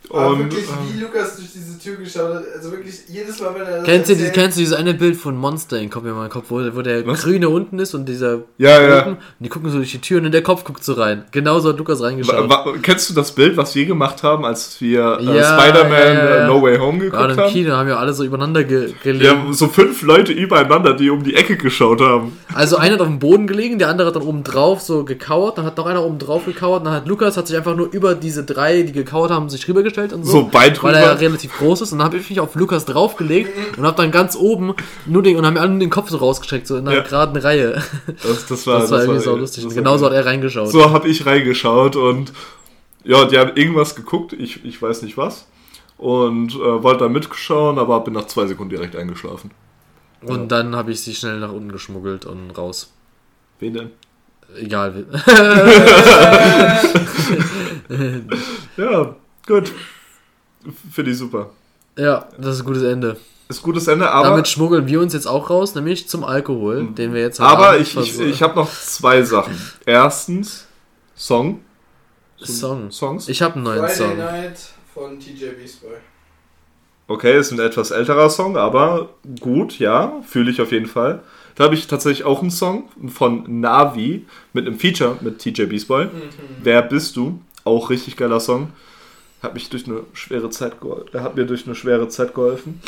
gelutzt 0.10 0.26
Aber 0.26 0.34
und 0.34 0.40
wirklich, 0.40 0.66
äh, 0.66 0.96
wie 0.96 1.00
Lukas 1.02 1.36
durch 1.38 1.48
diese 1.54 1.78
Tür 1.80 1.96
geschaut 1.98 2.34
hat, 2.36 2.44
also 2.56 2.72
wirklich 2.72 2.96
jedes 3.08 3.40
Mal, 3.42 3.54
wenn 3.56 3.62
er 3.68 3.78
das 3.78 3.84
Kennst 3.86 4.10
du, 4.10 4.14
erzählt- 4.14 4.34
kennst 4.34 4.58
du 4.58 4.62
dieses 4.62 4.76
eine 4.78 4.94
Bild 4.94 5.16
von 5.16 5.36
Monster 5.38 5.80
in 5.80 5.90
Kopf 5.90 6.06
in 6.06 6.12
meinem 6.12 6.30
Kopf, 6.30 6.46
wo, 6.50 6.62
wo 6.74 6.82
der 6.82 7.06
Was? 7.06 7.22
Grüne 7.22 7.50
unten 7.50 7.80
ist 7.80 7.94
und 7.94 8.06
dieser 8.08 8.40
Ja, 8.58 8.82
ja. 8.82 9.02
oben, 9.04 9.12
und 9.14 9.18
die 9.40 9.50
gucken 9.50 9.70
so 9.70 9.78
durch 9.78 9.92
die 9.92 10.00
Tür 10.02 10.22
und 10.22 10.32
der 10.32 10.44
Kopf 10.44 10.64
guckt 10.64 10.84
so 10.84 10.94
rein. 10.94 11.26
Genauso 11.32 11.70
hat 11.70 11.78
Lukas 11.78 12.02
reingeschaut. 12.02 12.50
wa- 12.50 12.66
kennst 12.82 13.10
du 13.10 13.14
das 13.14 13.32
Bild, 13.34 13.58
was 13.58 13.76
wir 13.76 13.86
gemacht 13.86 14.24
haben, 14.24 14.46
als 14.46 14.80
wir 14.82 15.18
äh, 15.20 15.24
Ja, 15.38 15.60
Spider-Man 15.60 15.92
ja, 15.92 16.14
ja, 16.14 16.14
ja. 16.14 16.44
äh, 16.44 16.48
No 16.48 16.62
Way 16.62 16.78
Home 16.78 17.00
geguckt 17.00 17.32
im 17.32 17.38
haben? 17.38 17.52
Kino 17.52 17.72
haben 17.74 17.88
wir 17.88 18.00
alle 18.00 18.14
so 18.14 18.24
übereinander 18.24 18.64
ge 18.64 18.94
gelegen. 19.04 19.24
Wir 19.24 19.30
haben 19.32 19.54
so 19.54 19.68
fünf 19.68 20.02
Leute 20.04 20.32
übereinander, 20.32 20.94
die 20.94 21.10
um 21.10 21.24
die 21.24 21.36
Ecke 21.36 21.58
geschaut 21.58 22.02
haben. 22.02 22.38
Also 22.54 22.78
einer 22.78 22.94
hat 22.96 23.02
auf 23.02 23.08
dem 23.08 23.20
Boden 23.20 23.48
gelegen, 23.48 23.78
der 23.80 23.90
andere 23.90 24.08
hat 24.08 24.16
dann 24.16 24.24
oben 24.24 24.44
drauf 24.44 24.82
so 24.82 25.04
gekauert, 25.04 25.58
dann 25.58 25.66
hat 25.66 25.78
noch 25.78 25.86
einer 25.86 26.04
oben 26.04 26.18
drauf 26.20 26.46
gekauert, 26.46 26.86
dann 26.86 26.94
hat 26.94 27.08
Lukas 27.08 27.38
hat 27.38 27.48
sich 27.48 27.56
einfach 27.58 27.76
nur 27.76 27.90
über 27.92 28.16
diese 28.16 28.44
drei, 28.44 28.82
die 28.84 28.92
gekauert 28.94 29.32
haben, 29.32 29.50
sich 29.50 29.68
rübergestellt 29.68 29.97
und 30.14 30.24
so. 30.24 30.32
So 30.32 30.54
weit 30.54 30.82
Weil 30.84 30.96
er 30.96 31.02
ja 31.02 31.12
relativ 31.14 31.58
groß 31.58 31.82
ist 31.82 31.92
und 31.92 32.00
dann 32.00 32.06
habe 32.08 32.18
ich 32.18 32.30
mich 32.30 32.40
auf 32.40 32.56
Lukas 32.56 32.86
draufgelegt 32.86 33.78
und 33.78 33.86
habe 33.86 33.98
dann 33.98 34.12
ganz 34.12 34.36
oben 34.36 34.74
nur 35.06 35.24
den 35.24 35.36
und 35.38 35.46
haben 35.46 35.56
mir 35.56 35.62
alle 35.62 35.78
den 35.80 35.90
Kopf 35.90 36.10
so 36.10 36.18
rausgestreckt, 36.18 36.68
so 36.68 36.78
in 36.78 36.88
einer 36.88 36.98
Ja. 36.98 37.04
geraden 37.04 37.38
Reihe. 37.38 37.82
Das, 38.24 38.46
das 38.48 38.66
war, 38.68 38.80
Das 38.82 38.92
war 38.92 39.02
irgendwie 39.02 39.20
so 39.22 39.32
das 39.32 39.40
lustig. 39.42 39.64
war 39.64 39.70
Und 39.70 39.76
genauso 39.76 40.06
geil. 40.06 40.18
hat 40.18 40.26
er 40.26 40.32
reingeschaut. 40.32 40.70
So 40.72 40.92
habe 40.92 41.08
ich 41.08 41.26
reingeschaut 41.26 41.96
und 41.96 42.32
ja, 43.04 43.26
die 43.26 43.38
haben 43.38 43.52
irgendwas 43.56 43.96
geguckt, 43.96 44.34
ich, 44.34 44.64
ich 44.66 44.82
weiß 44.82 45.02
nicht 45.02 45.18
was. 45.18 45.48
Und 45.98 46.54
äh, 46.54 46.84
wollte 46.84 47.06
da 47.06 47.10
mitschauen, 47.10 47.80
aber 47.80 48.02
bin 48.02 48.14
nach 48.14 48.28
zwei 48.28 48.46
Sekunden 48.46 48.70
direkt 48.70 48.96
eingeschlafen. 48.96 49.52
Und 50.22 50.52
dann 50.52 50.76
habe 50.76 50.92
ich 50.92 51.02
sie 51.02 51.16
schnell 51.16 51.40
nach 51.40 51.52
unten 51.52 51.72
geschmuggelt 51.72 52.26
und 52.26 52.52
raus. 52.58 52.92
Wen 53.60 53.74
denn? 53.74 53.90
Egal. 54.60 55.06
Ja, 58.78 59.16
gut. 59.48 59.72
Finde 60.92 61.12
ich 61.12 61.18
super. 61.18 61.50
ja, 61.98 62.28
das 62.38 62.56
ist 62.56 62.62
ein 62.62 62.66
gutes 62.66 62.84
Ende. 62.84 63.18
Ist 63.50 63.64
gutes 63.64 63.88
Ende, 63.88 64.12
aber, 64.12 64.30
Damit 64.30 64.48
schmuggeln 64.50 64.88
wir 64.88 65.00
uns 65.00 65.14
jetzt 65.14 65.26
auch 65.26 65.50
raus, 65.50 65.74
nämlich 65.74 66.10
zum 66.10 66.26
Alkohol, 66.26 66.88
den 66.88 67.14
wir 67.14 67.22
jetzt 67.22 67.40
heute 67.40 67.50
aber 67.50 67.78
ich, 67.80 67.96
ich, 67.96 68.20
ich 68.20 68.42
habe 68.42 68.56
noch 68.56 68.70
zwei 68.70 69.24
Sachen. 69.24 69.58
Erstens, 69.86 70.68
Song. 71.16 71.62
Song. 72.38 72.92
Songs. 72.92 73.30
Ich 73.30 73.42
habe 73.42 73.56
einen 73.56 73.64
neuen 73.64 73.80
Friday 73.80 73.96
Song. 73.96 74.18
Night 74.18 74.60
von 74.94 75.20
TJ 75.20 75.46
Beastboy. 75.58 75.96
Okay, 77.08 77.40
ist 77.40 77.52
ein 77.52 77.60
etwas 77.60 77.92
älterer 77.92 78.30
Song, 78.30 78.58
aber 78.58 79.10
gut, 79.40 79.80
ja, 79.80 80.22
fühle 80.28 80.52
ich 80.52 80.60
auf 80.62 80.74
jeden 80.74 80.88
Fall. 80.88 81.24
Da 81.56 81.64
habe 81.64 81.74
ich 81.74 81.88
tatsächlich 81.88 82.26
auch 82.26 82.42
einen 82.42 82.52
Song 82.52 82.90
von 83.08 83.62
Navi 83.62 84.26
mit 84.52 84.68
einem 84.68 84.78
Feature 84.78 85.18
mit 85.22 85.40
TJ 85.40 85.64
Beastboy. 85.64 86.10
Wer 86.62 86.82
bist 86.82 87.16
du? 87.16 87.40
Auch 87.64 87.90
richtig 87.90 88.18
geiler 88.18 88.42
Song. 88.42 88.74
Hat 89.44 89.54
mich 89.54 89.70
durch 89.70 89.86
eine 89.88 90.02
schwere 90.14 90.50
Zeit 90.50 90.80
geholfen. 90.82 91.22
Hat 91.22 91.36
mir 91.36 91.46
durch 91.46 91.66
eine 91.66 91.76
schwere 91.76 92.08
Zeit 92.10 92.34
geholfen. 92.34 92.82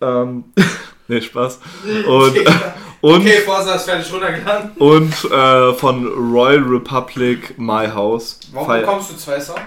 Ähm, 0.00 0.44
nee, 1.08 1.20
Spaß. 1.20 1.60
Und, 2.06 2.36
und, 3.00 3.20
Okay, 3.20 3.40
Vorsatz 3.44 3.84
fertig 3.84 4.12
runtergeladen. 4.12 4.70
und 4.78 5.12
äh, 5.30 5.72
von 5.74 6.06
Royal 6.06 6.62
Republic 6.62 7.58
My 7.58 7.86
House. 7.86 8.40
Warum 8.52 8.66
Feier- 8.68 8.80
bekommst 8.80 9.12
du 9.12 9.16
zwei 9.16 9.38
Songs? 9.40 9.60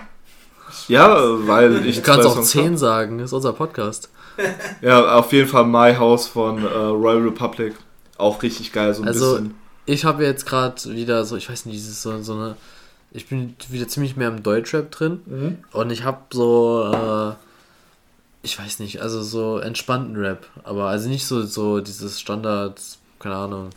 Ja, 0.89 1.17
weil 1.47 1.85
ich 1.85 1.97
Du 1.97 2.01
kannst 2.01 2.23
zwei 2.23 2.29
auch 2.29 2.35
Songs 2.35 2.49
10 2.51 2.71
hab. 2.73 2.77
sagen, 2.77 3.19
ist 3.19 3.33
unser 3.33 3.53
Podcast. 3.53 4.09
Ja, 4.81 5.15
auf 5.17 5.33
jeden 5.33 5.47
Fall 5.49 5.65
My 5.65 5.95
House 5.95 6.27
von 6.27 6.63
äh, 6.63 6.67
Royal 6.67 7.23
Republic. 7.23 7.73
Auch 8.19 8.43
richtig 8.43 8.71
geil, 8.71 8.93
so 8.93 9.01
ein 9.01 9.07
Also, 9.07 9.31
bisschen. 9.31 9.55
Ich 9.85 10.05
habe 10.05 10.23
jetzt 10.25 10.45
gerade 10.45 10.75
wieder 10.93 11.25
so, 11.25 11.37
ich 11.37 11.49
weiß 11.49 11.65
nicht, 11.65 11.75
dieses 11.77 12.03
so, 12.03 12.21
so 12.21 12.33
eine. 12.33 12.55
Ich 13.17 13.27
bin 13.27 13.55
wieder 13.69 13.87
ziemlich 13.87 14.15
mehr 14.15 14.27
im 14.27 14.43
Deutschrap 14.43 14.91
drin. 14.91 15.21
Mhm. 15.25 15.57
Und 15.71 15.89
ich 15.89 16.03
habe 16.03 16.19
so. 16.31 16.91
Äh, 16.93 17.33
ich 18.43 18.57
weiß 18.59 18.77
nicht, 18.79 19.01
also 19.01 19.23
so 19.23 19.57
entspannten 19.57 20.15
Rap. 20.15 20.45
Aber 20.63 20.85
also 20.85 21.09
nicht 21.09 21.25
so, 21.25 21.41
so 21.41 21.81
dieses 21.81 22.19
Standard, 22.19 22.79
keine 23.19 23.35
Ahnung, 23.35 23.71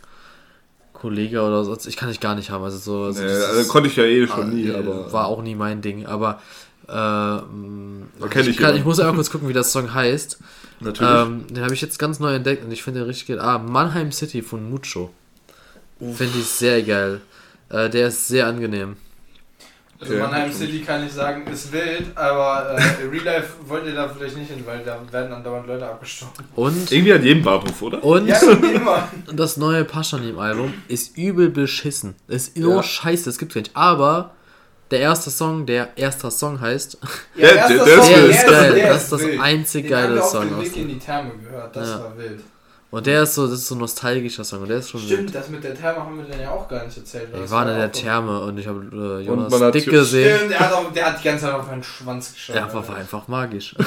Kollege 0.93 1.41
oder 1.41 1.65
so. 1.65 1.75
Ich 1.87 1.97
kann 1.97 2.11
ich 2.11 2.19
gar 2.19 2.35
nicht 2.35 2.51
haben. 2.51 2.63
Also 2.63 2.77
so. 2.77 3.11
so 3.11 3.19
Nee, 3.19 3.29
also 3.29 3.67
konnte 3.67 3.89
ich 3.89 3.95
ja 3.95 4.03
eh 4.03 4.27
schon 4.27 4.51
nie, 4.51 4.67
äh, 4.67 4.75
aber. 4.75 5.11
War 5.11 5.25
auch 5.25 5.41
nie 5.41 5.55
mein 5.55 5.81
Ding. 5.81 6.05
Aber. 6.05 6.39
Ähm, 6.87 8.09
kenn 8.29 8.47
ich, 8.47 8.57
kann, 8.57 8.75
ich 8.75 8.85
muss 8.85 8.99
einfach 8.99 9.15
kurz 9.15 9.31
gucken, 9.31 9.49
wie 9.49 9.53
das 9.53 9.71
Song 9.71 9.91
heißt. 9.91 10.39
Natürlich. 10.81 11.13
Ähm, 11.13 11.47
den 11.47 11.63
habe 11.63 11.73
ich 11.73 11.81
jetzt 11.81 11.97
ganz 11.97 12.19
neu 12.19 12.35
entdeckt 12.35 12.63
und 12.63 12.71
ich 12.71 12.83
finde 12.83 12.99
den 12.99 13.07
richtig 13.07 13.27
geil. 13.27 13.39
Ah, 13.39 13.57
Mannheim 13.57 14.11
City 14.11 14.43
von 14.43 14.69
Mucho. 14.69 15.11
Finde 15.99 16.37
ich 16.37 16.47
sehr 16.47 16.83
geil. 16.83 17.21
Äh, 17.69 17.89
der 17.89 18.09
ist 18.09 18.27
sehr 18.27 18.45
angenehm. 18.45 18.97
Also 20.01 20.13
Okay, 20.13 20.21
Mannheim. 20.23 20.51
City 20.51 20.81
kann 20.81 21.05
ich 21.05 21.13
sagen, 21.13 21.45
ist 21.45 21.71
wild, 21.71 22.05
aber 22.17 22.75
äh, 22.75 23.05
Real 23.07 23.23
Life 23.23 23.49
wollt 23.67 23.85
ihr 23.85 23.93
da 23.93 24.09
vielleicht 24.09 24.35
nicht 24.35 24.49
hin, 24.49 24.63
weil 24.65 24.79
da 24.83 24.97
werden 25.11 25.31
andauernd 25.31 25.67
Leute 25.67 25.85
abgestochen. 25.85 26.43
Und, 26.55 26.91
Irgendwie 26.91 27.13
an 27.13 27.23
jedem 27.23 27.43
Bahnhof, 27.43 27.79
oder? 27.83 28.03
und 28.03 28.27
Ja, 28.27 28.39
das 29.33 29.57
neue 29.57 29.85
Paschanim-Album 29.85 30.73
ist 30.87 31.15
übel 31.17 31.49
beschissen. 31.49 32.15
Ist 32.27 32.57
so 32.57 32.71
Ja. 32.77 32.81
scheiße, 32.83 33.25
das 33.25 33.37
gibt's 33.37 33.53
gar 33.53 33.61
nicht. 33.61 33.75
Aber 33.77 34.31
der 34.89 35.01
erste 35.01 35.29
Song, 35.29 35.67
der 35.67 35.89
erster 35.95 36.31
Song 36.31 36.59
heißt, 36.59 36.97
Ja, 37.35 37.47
der- 37.53 37.67
der 37.67 37.85
ist 37.85 38.05
Song, 38.05 38.07
wild. 38.09 38.17
der 38.17 38.29
ist 38.29 38.47
geil. 38.47 38.73
der 38.73 38.89
Das 38.93 39.03
ist 39.03 39.11
das 39.11 39.21
einzig 39.39 39.87
Den 39.87 39.95
haben 39.95 40.01
geile 40.03 40.15
wir 40.15 40.23
auf 40.23 40.29
Song 40.31 40.49
dem 40.49 40.61
Weg 40.61 40.65
in 40.67 40.73
dem. 40.73 40.87
die 40.89 40.99
Therme 41.05 41.31
gehört, 41.43 41.75
das 41.75 41.89
Ja. 41.89 41.99
war 41.99 42.17
wild. 42.17 42.39
Und 42.91 43.05
der 43.07 43.23
ist 43.23 43.35
so, 43.35 43.47
das 43.47 43.59
ist 43.59 43.67
so 43.67 43.75
ein 43.75 43.77
nostalgischer 43.77 44.43
Song 44.43 44.61
und 44.63 44.67
der 44.67 44.79
ist 44.79 44.89
schon 44.89 44.99
wild. 45.01 45.11
Stimmt, 45.13 45.33
das 45.35 45.47
mit 45.49 45.63
der 45.63 45.73
Therme 45.73 45.99
haben 46.03 46.17
wir 46.17 46.25
dann 46.25 46.41
ja 46.41 46.51
auch 46.51 46.67
gar 46.67 46.85
nicht 46.85 46.97
erzählt. 46.97 47.29
Ich 47.43 47.49
war 47.49 47.61
in 47.69 47.77
der 47.77 47.89
Therme 47.91 48.41
und 48.41 48.57
ich 48.57 48.67
habe 48.67 48.81
äh, 48.91 49.25
Jonas 49.25 49.61
hat 49.61 49.73
dick 49.73 49.89
gesehen. 49.89 50.35
Stimmt, 50.37 50.51
der 50.51 50.59
hat, 50.59 50.73
auch, 50.73 50.91
der 50.91 51.05
hat 51.05 51.19
die 51.19 51.23
ganze 51.23 51.45
Zeit 51.45 51.53
auf 51.53 51.67
meinen 51.67 51.83
Schwanz 51.83 52.33
geschaut. 52.33 52.55
Ja, 52.57 52.73
war, 52.73 52.85
war 52.87 52.97
einfach 52.97 53.27
magisch. 53.29 53.73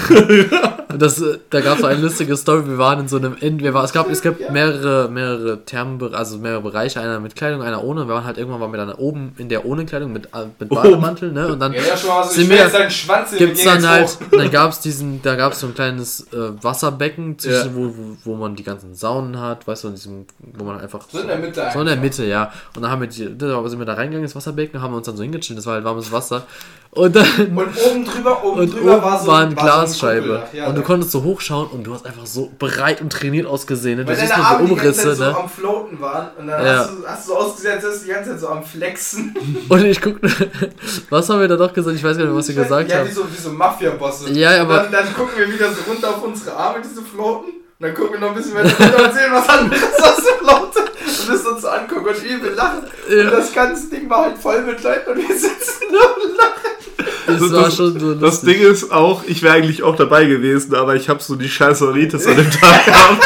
Und 0.95 1.03
das, 1.03 1.21
äh, 1.21 1.39
da 1.51 1.61
gab 1.61 1.75
es 1.75 1.81
so 1.81 1.87
eine 1.89 2.01
lustige 2.01 2.37
Story. 2.37 2.69
Wir 2.69 2.79
waren 2.79 3.01
in 3.01 3.09
so 3.09 3.17
einem 3.17 3.35
In, 3.41 3.59
wir 3.59 3.75
war, 3.75 3.83
es 3.83 3.93
gab, 3.93 4.09
es 4.09 4.23
gibt 4.23 4.41
Ja. 4.41 4.53
mehrere, 4.53 5.09
mehrere 5.11 5.65
Thermen, 5.65 6.15
also 6.15 6.39
mehrere 6.39 6.61
Bereiche, 6.63 7.01
einer 7.01 7.19
mit 7.19 7.35
Kleidung, 7.35 7.63
einer 7.63 7.83
ohne. 7.83 8.07
Wir 8.07 8.15
waren 8.15 8.25
halt 8.25 8.39
irgendwann 8.39 8.61
waren 8.61 8.73
wir 8.73 8.77
dann 8.77 8.93
oben 8.93 9.35
in 9.39 9.49
der 9.49 9.67
ohne 9.67 9.87
Kleidung 9.87 10.13
mit, 10.13 10.27
äh, 10.27 10.47
mit 10.61 10.69
Bademantel, 10.69 11.33
ne? 11.33 11.49
Und 11.53 11.59
dann 11.59 11.73
Ja, 11.73 11.83
ja, 11.83 11.97
schon 11.97 12.11
mal 12.11 12.23
so, 12.25 12.31
Sind 12.35 12.49
wir- 12.49 12.59
jetzt 12.59 12.73
seinen 12.73 12.91
Schwanz 12.93 13.31
sehen, 13.31 13.39
gibt's 13.41 13.65
dann 13.65 13.89
halt, 13.89 14.17
dann 14.31 14.51
gab's 14.53 14.81
diesen, 14.81 15.21
da 15.23 15.35
gab's 15.35 15.59
so 15.61 15.67
ein 15.67 15.75
kleines 15.75 16.29
äh, 16.33 16.63
Wasserbecken, 16.63 17.39
zwischen, 17.41 17.71
Ja. 17.71 17.75
wo, 17.75 17.87
wo, 17.97 18.17
wo 18.25 18.35
man 18.37 18.55
die 18.55 18.63
ganzen 18.63 18.94
Saunen 18.95 19.39
hat, 19.41 19.67
weißt 19.67 19.85
du, 19.85 19.89
in 19.89 19.95
diesem, 19.95 20.27
wo 20.39 20.65
man 20.65 20.81
einfach 20.81 21.01
So 21.11 21.19
in 21.21 21.27
der 21.29 21.39
Mitte 21.39 21.69
so 21.73 21.81
in 21.81 21.87
der. 21.87 21.97
Mitte, 21.97 22.25
ja. 22.25 22.53
Und 22.75 22.83
dann 22.83 22.91
haben 22.91 23.01
wir, 23.03 23.09
die, 23.09 23.37
da 23.37 23.69
sind 23.69 23.79
wir 23.79 23.87
da 23.87 23.95
reingegangen 23.95 24.25
ins 24.25 24.35
Wasserbecken, 24.37 24.81
haben 24.83 24.93
wir 24.93 24.99
uns 24.99 25.07
dann 25.07 25.17
so 25.17 25.23
hingechillt, 25.23 25.59
das 25.59 25.67
war 25.67 25.75
halt 25.75 25.85
warmes 25.85 26.11
Wasser. 26.13 26.43
Und 26.91 27.17
dann 27.17 27.27
Und 27.57 27.69
oben 27.91 28.05
drüber, 28.05 28.45
oben 28.45 28.61
und 28.61 28.73
drüber 28.73 29.03
war 29.03 29.21
so, 29.21 29.27
war 29.27 29.41
eine 29.41 29.57
war 29.57 29.63
so 29.65 29.71
ein 29.71 29.87
Glasscheibe. 29.87 30.21
Kugeldach. 30.29 30.55
Ja, 30.55 30.67
und 30.69 30.77
du 30.77 30.81
da- 30.81 30.87
konntest 30.87 31.11
so 31.11 31.25
hochschauen 31.25 31.67
und 31.71 31.85
du 31.85 31.93
hast 31.93 32.07
einfach 32.07 32.25
so 32.25 32.53
bereit 32.57 33.01
und 33.01 33.13
trainiert 33.13 33.47
ausgesehen. 33.49 33.99
Ne? 33.99 34.05
Du 34.05 34.15
siehst 34.15 34.37
nur 34.37 34.47
so 34.47 34.65
Umrisse, 34.73 35.03
Zeit 35.09 35.17
so 35.17 35.25
ne? 35.25 35.37
am 35.37 35.49
Floaten 35.49 36.01
waren 36.01 36.29
und 36.39 36.47
dann 36.47 36.65
Ja. 36.65 36.79
hast, 36.79 36.91
du, 36.91 37.05
hast 37.07 37.29
du 37.29 37.33
so 37.33 37.39
ausgesehen, 37.39 37.81
als 37.85 38.03
die 38.05 38.09
ganze 38.11 38.31
Zeit 38.31 38.41
so 38.41 38.49
am 38.49 38.63
Flexen. 38.63 39.35
Und 39.69 39.85
ich 39.85 40.01
guck, 40.01 40.21
was 41.11 41.29
haben 41.29 41.41
wir 41.41 41.49
da 41.49 41.57
doch 41.57 41.73
gesagt? 41.73 41.97
Ich 41.97 42.05
weiß 42.05 42.17
gar 42.17 42.27
nicht, 42.27 42.35
was 42.37 42.47
wir 42.49 42.55
gesagt 42.55 42.89
ja, 42.91 42.99
haben. 42.99 43.09
wie 43.09 43.13
so, 43.13 43.25
wie 43.29 43.41
so 43.43 43.51
Mafia-Bosse. 43.51 44.31
Ja, 44.33 44.63
aber- 44.63 44.85
Und 44.85 44.93
dann, 44.93 45.05
dann 45.05 45.15
gucken 45.15 45.33
wir 45.37 45.53
wieder 45.53 45.73
so 45.73 45.91
runter 45.91 46.11
auf 46.11 46.23
unsere 46.23 46.55
Arme, 46.57 46.81
die 46.81 46.95
so 46.95 47.03
floaten. 47.03 47.51
Und 47.79 47.87
dann 47.89 47.95
gucken 47.95 48.13
wir 48.15 48.21
noch 48.21 48.29
ein 48.29 48.35
bisschen 48.37 48.55
weiter 48.55 48.71
runter 48.79 49.05
und 49.09 49.15
sehen 49.15 49.33
was 49.33 49.49
anderes, 49.49 49.83
was 49.99 50.17
so 50.17 50.45
floatet. 50.45 50.93
Und 51.19 51.29
müssen 51.29 51.47
uns 51.49 51.63
so 51.63 51.69
angucken 51.69 52.07
und 52.09 52.25
übel 52.25 52.53
lachen. 52.55 52.83
Ja. 53.11 53.25
Und 53.25 53.33
das 53.33 53.53
ganze 53.53 53.91
Ding 53.91 54.09
war 54.09 54.25
halt 54.27 54.39
voll 54.39 54.63
mit 54.63 54.83
Leuten 54.83 55.11
und 55.11 55.29
wir 55.29 55.37
sitzen 55.37 55.83
nur 55.91 56.25
und 56.25 56.37
lachen. 56.37 56.53
Das 57.27 57.41
Das- 57.41 57.53
war 57.53 57.63
das- 57.65 57.77
schon 57.77 57.99
so 58.01 58.15
Das. 58.15 58.41
Ding 58.43 58.61
ist 58.61 58.93
auch, 58.93 59.25
ich 59.27 59.43
wäre 59.43 59.55
eigentlich 59.55 59.83
auch 59.83 59.97
dabei 59.97 60.25
gewesen, 60.27 60.75
aber 60.75 60.95
ich 60.95 61.09
habe 61.09 61.23
so 61.23 61.35
die 61.35 61.49
scheiß 61.49 61.81
Soritis 61.81 62.27
an 62.27 62.37
dem 62.37 62.51
Tag 62.51 62.85
gehabt. 62.87 63.25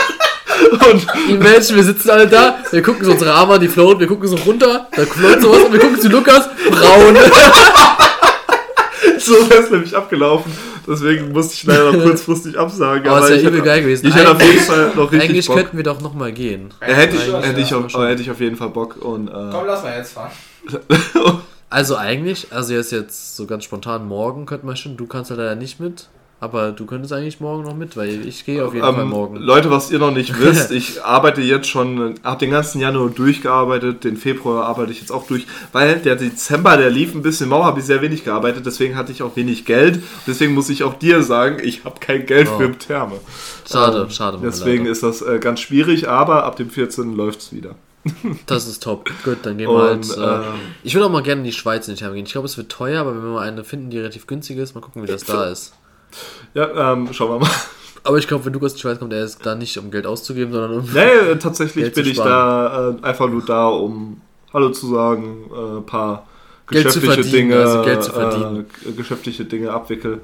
Und 0.73 1.07
Imagine, 1.29 1.77
wir 1.77 1.85
sitzen 1.85 2.11
alle 2.11 2.27
da, 2.27 2.59
wir 2.71 2.83
gucken 2.83 3.05
so 3.05 3.13
unsere 3.13 3.33
Arme, 3.35 3.55
an, 3.55 3.61
die 3.61 3.69
floaten, 3.69 4.01
wir 4.01 4.07
gucken 4.09 4.29
so 4.29 4.37
runter, 4.37 4.89
da 4.97 5.03
float 5.05 5.41
sowas 5.43 5.63
und 5.65 5.73
wir 5.73 5.81
gucken 5.81 6.01
zu 6.01 6.09
Lukas, 6.09 6.49
braun. 6.71 7.17
so 9.19 9.51
wäre 9.51 9.63
es 9.63 9.71
nämlich 9.71 9.95
abgelaufen. 9.97 10.53
Deswegen 10.89 11.33
musste 11.33 11.55
ich 11.55 11.65
leider 11.65 11.93
noch 11.93 12.03
kurzfristig 12.03 12.59
absagen. 12.59 13.07
Aber 13.09 13.21
es 13.29 13.31
ich 13.37 13.43
wäre 13.43 13.53
übel 13.55 13.63
geil 13.63 13.83
gewesen. 13.83 14.07
Ich 14.07 14.15
hätte 14.15 14.31
auf 14.31 14.41
Eigentlich- 14.41 14.53
jeden 14.55 14.65
Fall 14.65 14.93
noch 14.97 15.13
richtig 15.13 15.31
Eigentlich 15.31 15.47
Bock. 15.47 15.57
könnten 15.57 15.77
wir 15.77 15.85
doch 15.85 16.01
nochmal 16.01 16.33
gehen. 16.33 16.73
Ja, 16.81 16.87
hätte, 16.95 17.17
ich, 17.17 17.33
hätte, 17.33 17.61
ich 17.61 17.75
auf, 17.75 17.95
aber 17.95 18.09
hätte 18.09 18.23
ich 18.23 18.31
auf 18.31 18.41
jeden 18.41 18.57
Fall 18.57 18.71
Bock. 18.71 18.97
Und, 18.97 19.29
äh, 19.29 19.33
Komm, 19.33 19.67
lass 19.67 19.83
mal 19.83 19.97
jetzt 19.97 20.13
fahren. 20.13 20.31
Also 21.71 21.97
eigentlich, 21.97 22.47
also 22.51 22.73
jetzt 22.73 22.93
jetzt 22.93 23.37
so 23.37 23.45
ganz 23.45 23.63
spontan 23.65 24.09
morgen 24.09 24.47
könnten 24.47 24.67
wir 24.67 24.75
schon, 24.75 24.97
du 24.97 25.07
kannst 25.07 25.29
ja 25.31 25.37
leider 25.37 25.55
nicht 25.55 25.81
mit, 25.81 26.09
aber 26.41 26.71
du 26.73 26.87
könntest 26.87 27.13
eigentlich 27.13 27.41
morgen 27.41 27.65
noch 27.65 27.75
mit, 27.75 27.97
weil 27.97 28.25
ich 28.27 28.45
gehe 28.45 28.65
auf 28.65 28.73
jeden 28.73 28.87
Fall 28.87 29.03
Ähm, 29.03 29.09
morgen. 29.09 29.37
Leute, 29.37 29.71
was 29.71 29.91
ihr 29.91 29.99
noch 29.99 30.13
nicht 30.13 30.39
wisst, 30.41 30.71
ich 30.71 31.03
arbeite 31.03 31.41
jetzt 31.41 31.67
schon, 31.69 32.15
habe 32.23 32.39
den 32.39 32.51
ganzen 32.53 32.81
Januar 32.81 33.09
durchgearbeitet, 33.11 34.05
den 34.05 34.17
Februar 34.17 34.65
arbeite 34.67 34.93
ich 34.93 35.01
jetzt 35.01 35.11
auch 35.11 35.27
durch, 35.27 35.47
weil 35.73 35.99
der 35.99 36.17
Dezember, 36.17 36.77
der 36.77 36.91
lief 36.91 37.15
ein 37.15 37.23
bisschen 37.23 37.49
mau, 37.49 37.65
habe 37.65 37.81
ich 37.81 37.87
sehr 37.87 38.03
wenig 38.03 38.25
gearbeitet, 38.25 38.67
deswegen 38.67 38.95
hatte 38.97 39.11
ich 39.13 39.23
auch 39.23 39.35
wenig 39.37 39.65
Geld. 39.65 40.01
Deswegen 40.27 40.55
muss 40.55 40.69
ich 40.71 40.85
auch 40.85 40.95
dir 40.95 41.23
sagen, 41.23 41.59
ich 41.63 41.85
habe 41.85 41.99
kein 42.01 42.25
Geld 42.27 42.49
Oh. 42.55 42.59
für 42.59 42.73
Therme. 42.79 43.17
Schade, 43.69 44.03
Ähm, 44.03 44.11
schade. 44.11 44.39
Deswegen 44.43 44.85
leider. 44.85 44.93
ist 44.93 45.03
das 45.03 45.23
äh, 45.23 45.39
ganz 45.41 45.61
schwierig, 45.61 46.09
aber 46.09 46.45
ab 46.45 46.57
dem 46.57 46.71
14. 46.71 47.15
läuft 47.17 47.41
es 47.41 47.53
wieder. 47.53 47.75
Das 48.47 48.67
ist 48.69 48.83
top. 48.83 49.11
Gut, 49.25 49.39
dann 49.43 49.59
gehen 49.59 49.69
wir 49.69 49.83
halt. 49.83 50.09
Äh, 50.17 50.21
ähm, 50.21 50.43
ich 50.85 50.95
würde 50.95 51.07
auch 51.07 51.11
mal 51.11 51.23
gerne 51.23 51.41
in 51.41 51.45
die 51.45 51.53
Schweiz 51.53 51.89
in 51.89 51.95
die 51.95 51.99
Therme 51.99 52.15
gehen. 52.15 52.25
Ich 52.27 52.33
glaube, 52.33 52.47
es 52.47 52.57
wird 52.57 52.71
teuer, 52.71 53.01
aber 53.01 53.15
wenn 53.15 53.23
wir 53.23 53.31
mal 53.33 53.47
eine 53.47 53.65
finden, 53.65 53.91
die 53.91 53.99
relativ 53.99 54.27
günstig 54.27 54.57
ist, 54.57 54.75
mal 54.75 54.81
gucken, 54.81 55.03
wie 55.03 55.07
das 55.07 55.25
da 55.25 55.47
ist. 55.47 55.73
Ja, 56.55 56.93
ähm, 56.93 57.13
schauen 57.13 57.31
wir 57.31 57.39
mal. 57.41 57.51
Aber 58.05 58.17
ich 58.19 58.27
glaube, 58.27 58.45
wenn 58.47 58.53
Lukas 58.53 58.73
in 58.73 58.77
die 58.77 58.83
Schweiz 58.83 58.99
kommt, 58.99 59.13
er 59.13 59.25
ist 59.25 59.45
da 59.45 59.55
nicht, 59.55 59.77
um 59.79 59.91
Geld 59.91 60.07
auszugeben, 60.07 60.53
sondern 60.53 60.79
um. 60.81 60.93
Nee, 60.93 61.01
äh, 61.01 61.39
tatsächlich 61.39 61.85
Geld 61.85 61.95
bin 61.95 62.07
ich 62.07 62.17
da 62.17 62.91
äh, 62.91 63.05
einfach 63.05 63.29
nur 63.29 63.45
da, 63.45 63.69
um 63.69 64.21
Hallo 64.53 64.71
zu 64.71 64.89
sagen, 64.89 65.51
äh, 65.53 65.77
ein 65.79 65.87
paar 65.87 66.27
Geld 66.71 66.91
zu 66.91 67.01
geschäftliche 67.01 67.37
Dinge, 67.37 67.57
also 67.57 67.83
Geld 67.83 68.03
zu 68.03 68.13
verdienen. 68.13 68.67
Äh, 68.87 68.93
geschäftliche 68.93 69.45
Dinge 69.45 69.73
abwickel 69.73 70.21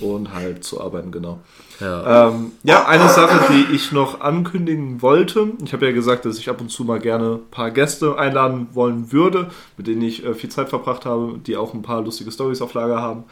und 0.00 0.32
halt 0.32 0.64
zu 0.64 0.80
arbeiten, 0.80 1.10
genau. 1.10 1.40
Ja. 1.80 2.28
Ähm, 2.28 2.52
ja, 2.64 2.86
eine 2.86 3.08
Sache, 3.08 3.52
die 3.52 3.74
ich 3.74 3.92
noch 3.92 4.20
ankündigen 4.20 5.00
wollte. 5.00 5.52
Ich 5.64 5.72
habe 5.72 5.86
ja 5.86 5.92
gesagt, 5.92 6.24
dass 6.24 6.38
ich 6.38 6.50
ab 6.50 6.60
und 6.60 6.70
zu 6.70 6.84
mal 6.84 6.98
gerne 6.98 7.34
ein 7.34 7.50
paar 7.50 7.70
Gäste 7.70 8.18
einladen 8.18 8.68
wollen 8.72 9.12
würde, 9.12 9.50
mit 9.76 9.86
denen 9.86 10.02
ich 10.02 10.24
äh, 10.24 10.34
viel 10.34 10.50
Zeit 10.50 10.68
verbracht 10.68 11.04
habe, 11.04 11.38
die 11.46 11.56
auch 11.56 11.74
ein 11.74 11.82
paar 11.82 12.02
lustige 12.02 12.32
Stories 12.32 12.62
auf 12.62 12.74
Lager 12.74 13.00
haben. 13.00 13.24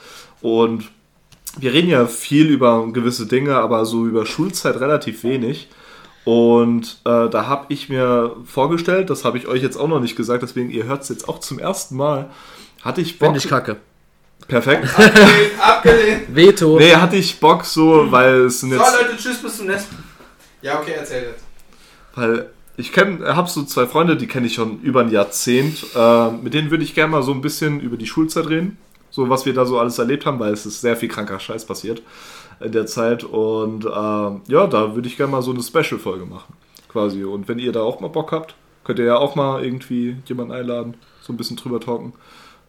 Und 0.42 0.84
wir 1.58 1.72
reden 1.72 1.88
ja 1.88 2.06
viel 2.06 2.48
über 2.48 2.86
gewisse 2.92 3.26
Dinge, 3.26 3.56
aber 3.56 3.84
so 3.86 4.06
über 4.06 4.26
Schulzeit 4.26 4.80
relativ 4.80 5.24
wenig. 5.24 5.68
Und 6.24 6.98
äh, 7.04 7.28
da 7.28 7.46
habe 7.46 7.66
ich 7.72 7.88
mir 7.88 8.34
vorgestellt, 8.44 9.10
das 9.10 9.24
habe 9.24 9.38
ich 9.38 9.46
euch 9.46 9.62
jetzt 9.62 9.76
auch 9.76 9.86
noch 9.86 10.00
nicht 10.00 10.16
gesagt, 10.16 10.42
deswegen 10.42 10.70
ihr 10.70 10.84
hört 10.84 11.02
es 11.02 11.08
jetzt 11.08 11.28
auch 11.28 11.38
zum 11.38 11.58
ersten 11.58 11.96
Mal. 11.96 12.30
Hatte 12.82 13.00
ich 13.00 13.18
Bock. 13.18 13.28
Finde 13.28 13.38
ich 13.38 13.48
kacke. 13.48 13.76
Perfekt. 14.48 14.86
Abgelehnt, 14.98 15.52
abgelehnt. 15.60 16.22
Veto. 16.28 16.78
nee, 16.78 16.94
hatte 16.94 17.16
ich 17.16 17.38
Bock 17.40 17.64
so, 17.64 18.10
weil 18.10 18.46
es 18.46 18.60
sind 18.60 18.70
So, 18.70 18.76
jetzt. 18.76 19.00
Leute, 19.00 19.16
tschüss, 19.16 19.42
bis 19.42 19.56
zum 19.56 19.66
nächsten 19.66 19.96
Ja, 20.62 20.80
okay, 20.80 20.94
erzähl 20.96 21.22
jetzt. 21.22 21.44
Weil 22.14 22.50
ich 22.76 22.92
kenne, 22.92 23.34
habe 23.34 23.48
so 23.48 23.64
zwei 23.64 23.86
Freunde, 23.86 24.16
die 24.16 24.26
kenne 24.26 24.46
ich 24.46 24.54
schon 24.54 24.80
über 24.82 25.00
ein 25.00 25.10
Jahrzehnt. 25.10 25.86
Äh, 25.94 26.30
mit 26.30 26.54
denen 26.54 26.70
würde 26.70 26.84
ich 26.84 26.94
gerne 26.94 27.12
mal 27.12 27.22
so 27.22 27.32
ein 27.32 27.40
bisschen 27.40 27.80
über 27.80 27.96
die 27.96 28.06
Schulzeit 28.06 28.48
reden. 28.48 28.78
So 29.16 29.30
was 29.30 29.46
wir 29.46 29.54
da 29.54 29.64
so 29.64 29.78
alles 29.78 29.98
erlebt 29.98 30.26
haben, 30.26 30.38
weil 30.38 30.52
es 30.52 30.66
ist 30.66 30.82
sehr 30.82 30.94
viel 30.94 31.08
kranker 31.08 31.40
Scheiß 31.40 31.64
passiert 31.64 32.02
in 32.60 32.70
der 32.72 32.84
Zeit. 32.84 33.24
Und 33.24 33.86
äh, 33.86 33.88
ja, 33.88 34.66
da 34.66 34.94
würde 34.94 35.08
ich 35.08 35.16
gerne 35.16 35.32
mal 35.32 35.40
so 35.40 35.52
eine 35.52 35.62
Special-Folge 35.62 36.26
machen. 36.26 36.52
Quasi. 36.90 37.24
Und 37.24 37.48
wenn 37.48 37.58
ihr 37.58 37.72
da 37.72 37.80
auch 37.80 38.00
mal 38.00 38.08
Bock 38.08 38.30
habt, 38.32 38.54
könnt 38.84 38.98
ihr 38.98 39.06
ja 39.06 39.16
auch 39.16 39.34
mal 39.34 39.64
irgendwie 39.64 40.16
jemanden 40.26 40.52
einladen, 40.52 40.94
so 41.22 41.32
ein 41.32 41.38
bisschen 41.38 41.56
drüber 41.56 41.80
talken. 41.80 42.12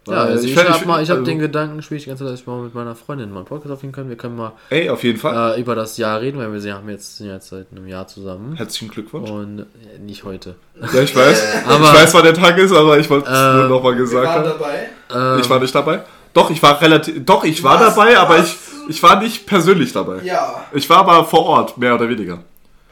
Ja, 0.08 0.14
also 0.24 0.48
ich, 0.48 0.56
fänd- 0.56 0.70
habe 0.70 0.86
mal, 0.86 1.04
ich 1.04 1.10
habe 1.10 1.20
also- 1.20 1.30
den 1.30 1.40
Gedanken, 1.40 1.82
spiele 1.82 1.98
ich 1.98 2.06
die 2.06 2.10
ganze 2.10 2.24
Zeit, 2.24 2.32
dass 2.32 2.40
ich 2.40 2.48
mal 2.48 2.62
mit 2.62 2.74
meiner 2.74 2.96
Freundin 2.96 3.30
mal 3.30 3.40
einen 3.40 3.46
Podcast 3.46 3.74
aufnehmen 3.74 3.92
können. 3.92 4.08
Wir 4.08 4.16
können 4.16 4.38
mal 4.38 4.54
Ey, 4.70 4.90
auf 4.90 5.04
jeden 5.04 5.20
Fall. 5.20 5.58
äh, 5.58 5.60
über 5.60 5.76
das 5.76 5.98
Jahr 5.98 6.22
reden, 6.22 6.38
weil 6.40 6.50
wir 6.54 6.62
sind- 6.62 6.74
haben 6.76 6.88
jetzt, 6.88 7.18
sind 7.18 7.28
jetzt 7.28 7.50
seit 7.50 7.68
einem 7.74 7.88
Jahr 7.90 8.08
zusammen. 8.08 8.56
Herzlichen 8.56 8.90
Glückwunsch. 8.90 9.30
Und 9.30 9.60
äh, 9.60 10.00
nicht 10.00 10.24
heute. 10.24 10.56
Ja, 10.94 11.02
ich 11.02 11.14
weiß. 11.14 11.44
Aber- 11.68 11.84
ich 11.84 11.94
weiß, 11.94 12.14
wann 12.14 12.24
der 12.24 12.34
Tag 12.36 12.58
ist, 12.58 12.72
aber 12.72 12.98
ich 12.98 13.10
wollte 13.10 13.30
es 13.30 13.38
Äh, 13.38 13.54
nur 13.58 13.68
nochmal 13.68 13.96
gesagt 13.98 14.26
waren 14.28 14.46
haben. 14.46 14.46
dabei. 14.46 14.90
Ähm, 15.36 15.40
Ich 15.42 15.50
war 15.50 15.60
nicht 15.60 15.76
dabei. 15.76 16.02
Doch, 16.38 16.50
ich 16.52 16.62
war 16.62 16.80
relativ. 16.82 17.26
Doch, 17.26 17.44
ich 17.44 17.64
war 17.64 17.80
Was? 17.80 17.96
dabei, 17.96 18.18
aber 18.18 18.38
Was? 18.38 18.48
ich, 18.48 18.58
ich 18.90 19.04
war 19.04 19.20
nicht 19.22 19.46
persönlich 19.46 19.92
dabei. 19.92 20.22
Ja, 20.24 20.64
Ich 20.74 20.90
war 20.90 20.98
aber 21.00 21.26
vor 21.26 21.46
Ort, 21.46 21.78
mehr 21.78 21.96
oder 21.96 22.08
weniger. 22.08 22.40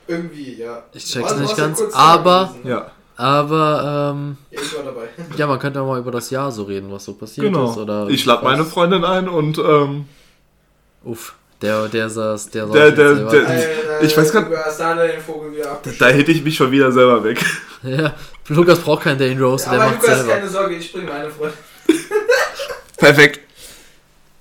irgendwie, 0.07 0.55
ja. 0.55 0.83
Ich 0.93 1.05
check's 1.05 1.25
warst- 1.29 1.39
nicht 1.39 1.57
ja 1.57 1.65
ganz, 1.65 1.81
aber-. 1.93 2.55
Ja. 2.63 2.91
Aber 3.17 4.13
ähm, 4.13 4.37
Ja, 4.51 4.59
ich 4.61 4.75
war 4.75 4.83
dabei. 4.83 5.07
ja, 5.37 5.47
man 5.47 5.57
könnte 5.59 5.79
auch 5.81 5.87
mal 5.87 5.99
über 5.99 6.11
das 6.11 6.29
Jahr 6.31 6.51
so 6.51 6.63
reden, 6.63 6.91
was 6.91 7.05
so 7.05 7.13
passiert 7.13 7.47
Genau. 7.47 7.71
ist. 7.71 7.77
Oder 7.77 8.07
ich 8.09 8.25
lade 8.25 8.43
meine 8.43 8.65
Freundin 8.65 9.05
ein 9.05 9.29
und 9.29 9.57
ähm, 9.57 10.05
Uff, 11.05 11.33
der, 11.61 11.87
der 11.87 12.09
saß, 12.09 12.49
der 12.49 12.65
saß 12.67 12.73
Der- 12.73 12.91
der- 12.91 13.15
der- 13.15 13.47
Alter, 13.47 14.01
Ich 14.03 14.17
weiß 14.17 14.33
gar- 14.33 14.45
hast 14.65 14.79
da 15.99 16.07
hätte 16.07 16.31
ich 16.31 16.43
mich 16.43 16.55
schon 16.57 16.71
wieder 16.71 16.91
selber 16.91 17.23
weg. 17.23 17.39
Ja, 17.83 18.13
Lukas 18.49 18.79
braucht 18.79 19.03
keinen 19.03 19.19
Dane 19.19 19.39
Rose, 19.39 19.69
der 19.69 19.79
Aber 19.79 19.91
macht 19.91 20.01
Lukas, 20.01 20.17
selber. 20.17 20.33
keine 20.33 20.49
Sorge, 20.49 20.75
ich 20.75 20.91
bringe 20.91 21.07
meine 21.07 21.29
Freundin. 21.29 21.57
Perfekt. 23.05 23.39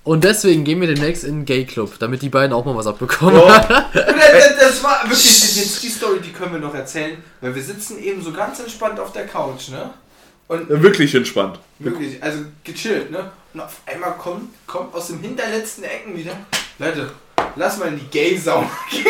Und 0.03 0.23
deswegen 0.23 0.63
gehen 0.63 0.79
wir 0.81 0.87
demnächst 0.87 1.23
in 1.23 1.39
den 1.39 1.45
Gay 1.45 1.65
Club, 1.65 1.93
damit 1.99 2.21
die 2.21 2.29
beiden 2.29 2.53
auch 2.53 2.63
mal 2.65 2.75
was 2.75 2.85
abbekommen. 2.87 3.41
Oh. 3.43 3.51
Das, 3.93 4.57
das 4.59 4.83
war 4.83 5.01
wirklich, 5.03 5.55
jetzt 5.57 5.81
die 5.81 5.87
Story, 5.89 6.19
die 6.19 6.31
können 6.31 6.51
wir 6.53 6.59
noch 6.59 6.75
erzählen, 6.75 7.17
weil 7.41 7.55
wir 7.55 7.61
sitzen 7.61 8.01
eben 8.03 8.21
so 8.21 8.31
ganz 8.33 8.59
entspannt 8.59 8.99
auf 8.99 9.13
der 9.13 9.25
Couch, 9.27 9.69
ne? 9.69 9.89
Und 10.47 10.69
Wirklich 10.69 11.15
entspannt. 11.15 11.57
wirklich, 11.79 12.21
also 12.21 12.39
gechillt, 12.63 13.09
ne? 13.11 13.31
Und 13.53 13.61
auf 13.61 13.77
einmal 13.85 14.11
kommt, 14.17 14.49
kommt 14.67 14.93
aus 14.93 15.07
dem 15.07 15.19
hinterletzten 15.21 15.85
Ecken 15.85 16.15
wieder, 16.17 16.33
Leute, 16.77 17.09
lass 17.55 17.77
mal 17.77 17.87
in 17.87 17.97
die 17.99 18.05
Gay-Sauna 18.07 18.69
gehen. 18.91 19.05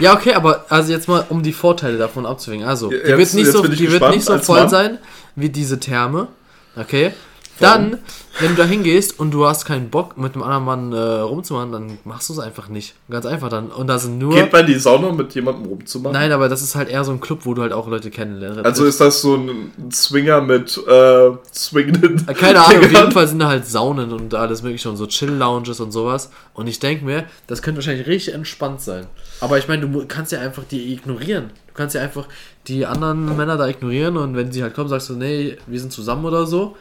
Ja, 0.00 0.14
okay, 0.14 0.32
aber 0.32 0.64
also 0.70 0.90
jetzt 0.92 1.06
mal, 1.06 1.24
um 1.28 1.42
die 1.42 1.52
Vorteile 1.52 1.98
davon 1.98 2.24
abzuwägen. 2.26 2.64
Also, 2.66 2.88
die 2.88 2.96
Jetzt- 2.96 3.18
wird 3.18 3.34
nicht 3.34 3.52
so, 3.52 3.66
die 3.66 3.92
wird 3.92 4.10
nicht 4.10 4.24
so 4.24 4.38
voll 4.38 4.60
Mann. 4.60 4.68
sein 4.70 4.98
wie 5.36 5.50
diese 5.50 5.78
Therme. 5.78 6.28
Okay? 6.76 7.12
Dann, 7.58 7.98
wenn 8.40 8.50
du 8.50 8.62
da 8.62 8.64
hingehst 8.64 9.18
und 9.20 9.30
du 9.30 9.46
hast 9.46 9.66
keinen 9.66 9.90
Bock, 9.90 10.16
mit 10.16 10.34
einem 10.34 10.42
anderen 10.42 10.64
Mann 10.64 10.92
äh, 10.92 11.20
rumzumachen, 11.20 11.70
dann 11.70 11.98
machst 12.04 12.28
du 12.28 12.32
es 12.32 12.38
einfach 12.38 12.68
nicht. 12.68 12.94
Ganz 13.10 13.26
einfach 13.26 13.50
dann. 13.50 13.68
Und 13.68 13.86
da 13.86 13.98
sind 13.98 14.18
nur. 14.18 14.34
Geht 14.34 14.52
man 14.52 14.62
in 14.62 14.66
die 14.68 14.78
Sauna 14.78 15.12
mit 15.12 15.34
jemandem 15.34 15.66
rumzumachen? 15.66 16.14
Nein, 16.14 16.32
aber 16.32 16.48
das 16.48 16.62
ist 16.62 16.74
halt 16.74 16.88
eher 16.88 17.04
so 17.04 17.12
ein 17.12 17.20
Club, 17.20 17.40
wo 17.42 17.54
du 17.54 17.62
halt 17.62 17.72
auch 17.72 17.88
Leute 17.88 18.10
kennenlernst. 18.10 18.64
Also 18.64 18.84
ist 18.84 19.00
das 19.00 19.20
so 19.20 19.36
ein 19.36 19.72
Swinger 19.92 20.40
mit 20.40 20.76
äh, 20.88 21.30
swingenden. 21.52 22.26
Keine 22.26 22.64
Ahnung, 22.64 22.84
auf 22.84 22.92
jeden 22.92 23.12
Fall 23.12 23.28
sind 23.28 23.38
da 23.38 23.48
halt 23.48 23.66
Saunen 23.66 24.12
und 24.12 24.34
alles 24.34 24.62
mögliche 24.62 24.88
und 24.88 24.96
so 24.96 25.06
Chill-Lounges 25.06 25.80
und 25.80 25.92
sowas. 25.92 26.30
Und 26.54 26.66
ich 26.66 26.78
denke 26.78 27.04
mir, 27.04 27.24
das 27.46 27.62
könnte 27.62 27.78
wahrscheinlich 27.78 28.06
richtig 28.06 28.34
entspannt 28.34 28.80
sein. 28.80 29.06
Aber 29.40 29.58
ich 29.58 29.68
meine, 29.68 29.86
du 29.86 30.06
kannst 30.06 30.32
ja 30.32 30.40
einfach 30.40 30.64
die 30.64 30.92
ignorieren. 30.92 31.50
Du 31.68 31.74
kannst 31.74 31.94
ja 31.94 32.00
einfach 32.00 32.26
die 32.66 32.86
anderen 32.86 33.36
Männer 33.36 33.56
da 33.56 33.66
ignorieren 33.66 34.16
und 34.16 34.36
wenn 34.36 34.52
sie 34.52 34.62
halt 34.62 34.74
kommen, 34.74 34.88
sagst 34.88 35.08
du, 35.10 35.14
nee, 35.14 35.56
wir 35.66 35.80
sind 35.80 35.92
zusammen 35.92 36.24
oder 36.24 36.46
so 36.46 36.76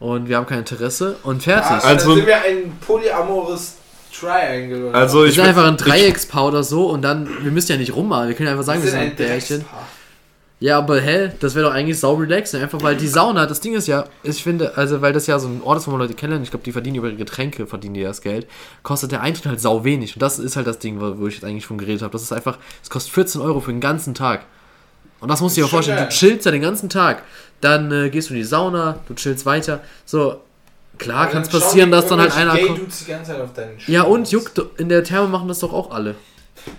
und 0.00 0.28
wir 0.28 0.36
haben 0.36 0.46
kein 0.46 0.60
Interesse 0.60 1.16
und 1.22 1.42
fertig. 1.42 1.70
Ah, 1.70 1.80
Also- 1.88 2.08
dann 2.08 2.16
sind 2.16 2.26
wir 2.26 2.36
ein 2.36 2.72
polyamorous 2.86 3.74
Triangle. 4.18 4.86
Oder 4.88 4.94
Also 4.98 5.20
wir 5.20 5.26
ich 5.28 5.34
sind 5.34 5.46
einfach 5.46 5.66
ein 5.66 5.76
Dreieckspaar 5.76 6.46
oder 6.46 6.62
so 6.62 6.86
und 6.90 7.02
dann, 7.02 7.28
wir 7.42 7.50
müssen 7.52 7.72
ja 7.72 7.78
nicht 7.78 7.94
rummachen. 7.94 8.28
Wir 8.28 8.34
können 8.34 8.46
ja 8.46 8.52
einfach 8.52 8.64
sagen, 8.64 8.80
wir 8.80 8.84
wir 8.86 8.90
sind 8.92 9.00
ein 9.00 9.16
Pärchen. 9.16 9.64
Ja, 10.58 10.78
aber 10.78 10.98
hä, 11.02 11.32
das 11.38 11.54
wäre 11.54 11.66
doch 11.66 11.74
eigentlich 11.74 12.00
sau 12.00 12.14
relaxing. 12.14 12.62
Einfach 12.62 12.82
weil 12.82 12.96
die 12.96 13.08
Sauna, 13.08 13.44
das 13.44 13.60
Ding 13.60 13.74
ist 13.74 13.88
ja, 13.88 14.06
ich 14.22 14.42
finde, 14.42 14.74
also 14.78 15.02
weil 15.02 15.12
das 15.12 15.26
ja 15.26 15.38
so 15.38 15.48
ein 15.48 15.60
Ort 15.62 15.80
ist, 15.80 15.86
wo 15.86 15.90
man 15.90 16.00
Leute 16.00 16.14
kennenlernt, 16.14 16.46
ich 16.46 16.50
glaube, 16.50 16.64
die 16.64 16.72
verdienen 16.72 16.96
über 16.96 17.08
ihre 17.08 17.16
Getränke, 17.16 17.66
verdienen 17.66 17.92
die 17.92 18.02
das 18.04 18.22
Geld, 18.22 18.46
kostet 18.82 19.12
der 19.12 19.20
Eintritt 19.20 19.44
halt 19.44 19.60
sau 19.60 19.84
wenig. 19.84 20.14
Und 20.16 20.22
das 20.22 20.38
ist 20.38 20.56
halt 20.56 20.66
das 20.66 20.78
Ding, 20.78 20.98
wo 20.98 21.18
wo 21.18 21.26
ich 21.26 21.34
jetzt 21.34 21.44
eigentlich 21.44 21.66
von 21.66 21.76
geredet 21.76 22.00
habe. 22.00 22.12
Das 22.12 22.22
ist 22.22 22.32
einfach, 22.32 22.56
es 22.82 22.88
kostet 22.88 23.12
14 23.12 23.42
Euro 23.42 23.60
für 23.60 23.70
den 23.70 23.82
ganzen 23.82 24.14
Tag. 24.14 24.46
Und 25.26 25.30
das 25.30 25.40
musst 25.40 25.56
du 25.56 25.62
dir 25.62 25.66
vorstellen, 25.66 25.98
du 25.98 26.08
chillst 26.08 26.46
ja 26.46 26.52
den 26.52 26.62
ganzen 26.62 26.88
Tag. 26.88 27.24
Dann 27.60 27.90
äh, 27.90 28.10
gehst 28.10 28.30
du 28.30 28.34
in 28.34 28.38
die 28.38 28.46
Sauna, 28.46 29.00
du 29.08 29.14
chillst 29.14 29.44
weiter. 29.44 29.80
So, 30.04 30.36
klar 30.98 31.28
kann 31.28 31.42
es 31.42 31.48
passieren, 31.48 31.90
dass 31.90 32.06
dann 32.06 32.20
halt 32.20 32.36
einer 32.36 32.52
kommt. 32.52 32.76
Gay-Dudes 32.76 33.04
die 33.04 33.10
ganze 33.10 33.32
Zeit 33.32 33.40
auf 33.40 33.52
deinen 33.52 33.72
Ja, 33.88 34.02
und 34.02 34.30
juckt, 34.30 34.62
in 34.76 34.88
der 34.88 35.02
Therme 35.02 35.26
machen 35.26 35.48
das 35.48 35.58
doch 35.58 35.72
auch 35.72 35.90
alle. 35.90 36.14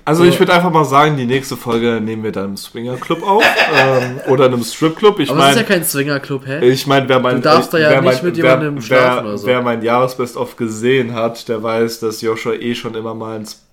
Also 0.05 0.23
ich 0.23 0.39
würde 0.39 0.53
einfach 0.53 0.71
mal 0.71 0.85
sagen, 0.85 1.17
die 1.17 1.25
nächste 1.25 1.57
Folge 1.57 1.99
nehmen 1.99 2.23
wir 2.23 2.31
dann 2.31 2.45
im 2.51 2.57
Swingerclub 2.57 3.21
auf 3.21 3.43
ähm, 3.75 4.21
oder 4.29 4.45
in 4.45 4.53
einem 4.53 4.63
Stripclub. 4.63 5.19
Ich 5.19 5.29
Aber 5.29 5.43
es 5.43 5.49
ist 5.51 5.57
ja 5.57 5.63
kein 5.63 5.83
Swingerclub, 5.83 6.47
hä? 6.47 6.65
ich 6.69 6.87
meine, 6.87 7.09
wer 7.09 7.19
mein 7.19 7.35
Du 7.35 7.41
darfst 7.41 7.73
da 7.73 7.77
ja 7.77 7.99
nicht 7.99 8.23
mit 8.23 8.37
jemandem 8.37 8.75
wer, 8.75 8.81
schlafen 8.81 9.15
wer, 9.17 9.25
oder 9.25 9.37
so. 9.37 9.45
wer 9.45 9.61
mein 9.61 9.81
Jahresbest 9.81 10.37
of 10.37 10.55
gesehen 10.55 11.13
hat, 11.13 11.49
der 11.49 11.61
weiß, 11.61 11.99
dass 11.99 12.21
Joshua 12.21 12.53
eh 12.53 12.75
schon 12.75 12.95
immer 12.95 13.13
mal 13.13 13.35
ins, 13.35 13.66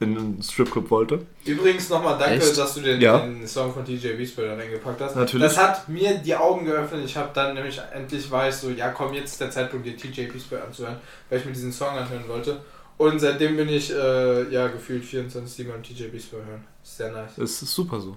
in 0.00 0.16
einen 0.16 0.42
Stripclub 0.42 0.90
wollte. 0.90 1.20
Übrigens 1.44 1.88
nochmal 1.88 2.18
danke, 2.18 2.36
Echt? 2.36 2.58
dass 2.58 2.74
du 2.74 2.80
den, 2.80 3.00
Ja. 3.00 3.18
den 3.18 3.46
Song 3.46 3.72
von 3.72 3.84
DJ 3.84 4.18
Wiesper 4.18 4.42
da 4.42 4.54
reingepackt 4.54 5.00
hast. 5.00 5.16
Natürlich. 5.16 5.46
Das 5.46 5.56
hat 5.56 5.88
mir 5.88 6.18
die 6.18 6.34
Augen 6.34 6.64
geöffnet. 6.66 7.02
Ich 7.04 7.16
habe 7.16 7.30
dann 7.32 7.54
nämlich 7.54 7.80
endlich 7.92 8.30
weiß 8.30 8.60
so, 8.62 8.70
ja 8.70 8.90
komm, 8.90 9.14
jetzt 9.14 9.32
ist 9.32 9.40
der 9.40 9.50
Zeitpunkt, 9.50 9.86
dir 9.86 9.96
TJ 9.96 10.32
Wiesper 10.32 10.62
anzuhören, 10.64 10.96
weil 11.30 11.38
ich 11.38 11.44
mir 11.44 11.52
diesen 11.52 11.72
Song 11.72 11.96
anhören 11.96 12.28
wollte. 12.28 12.60
Und 12.98 13.18
seitdem 13.20 13.56
bin 13.56 13.68
ich 13.68 13.92
äh, 13.92 14.50
ja 14.50 14.68
gefühlt 14.68 15.04
24 15.04 15.66
Mal 15.68 15.80
TJ 15.82 16.12
Wiesper 16.12 16.38
hören. 16.38 16.64
Ist 16.82 16.96
sehr 16.96 17.12
nice. 17.12 17.32
Das 17.36 17.62
ist 17.62 17.74
super 17.74 18.00
so. 18.00 18.16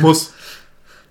Muss. 0.00 0.32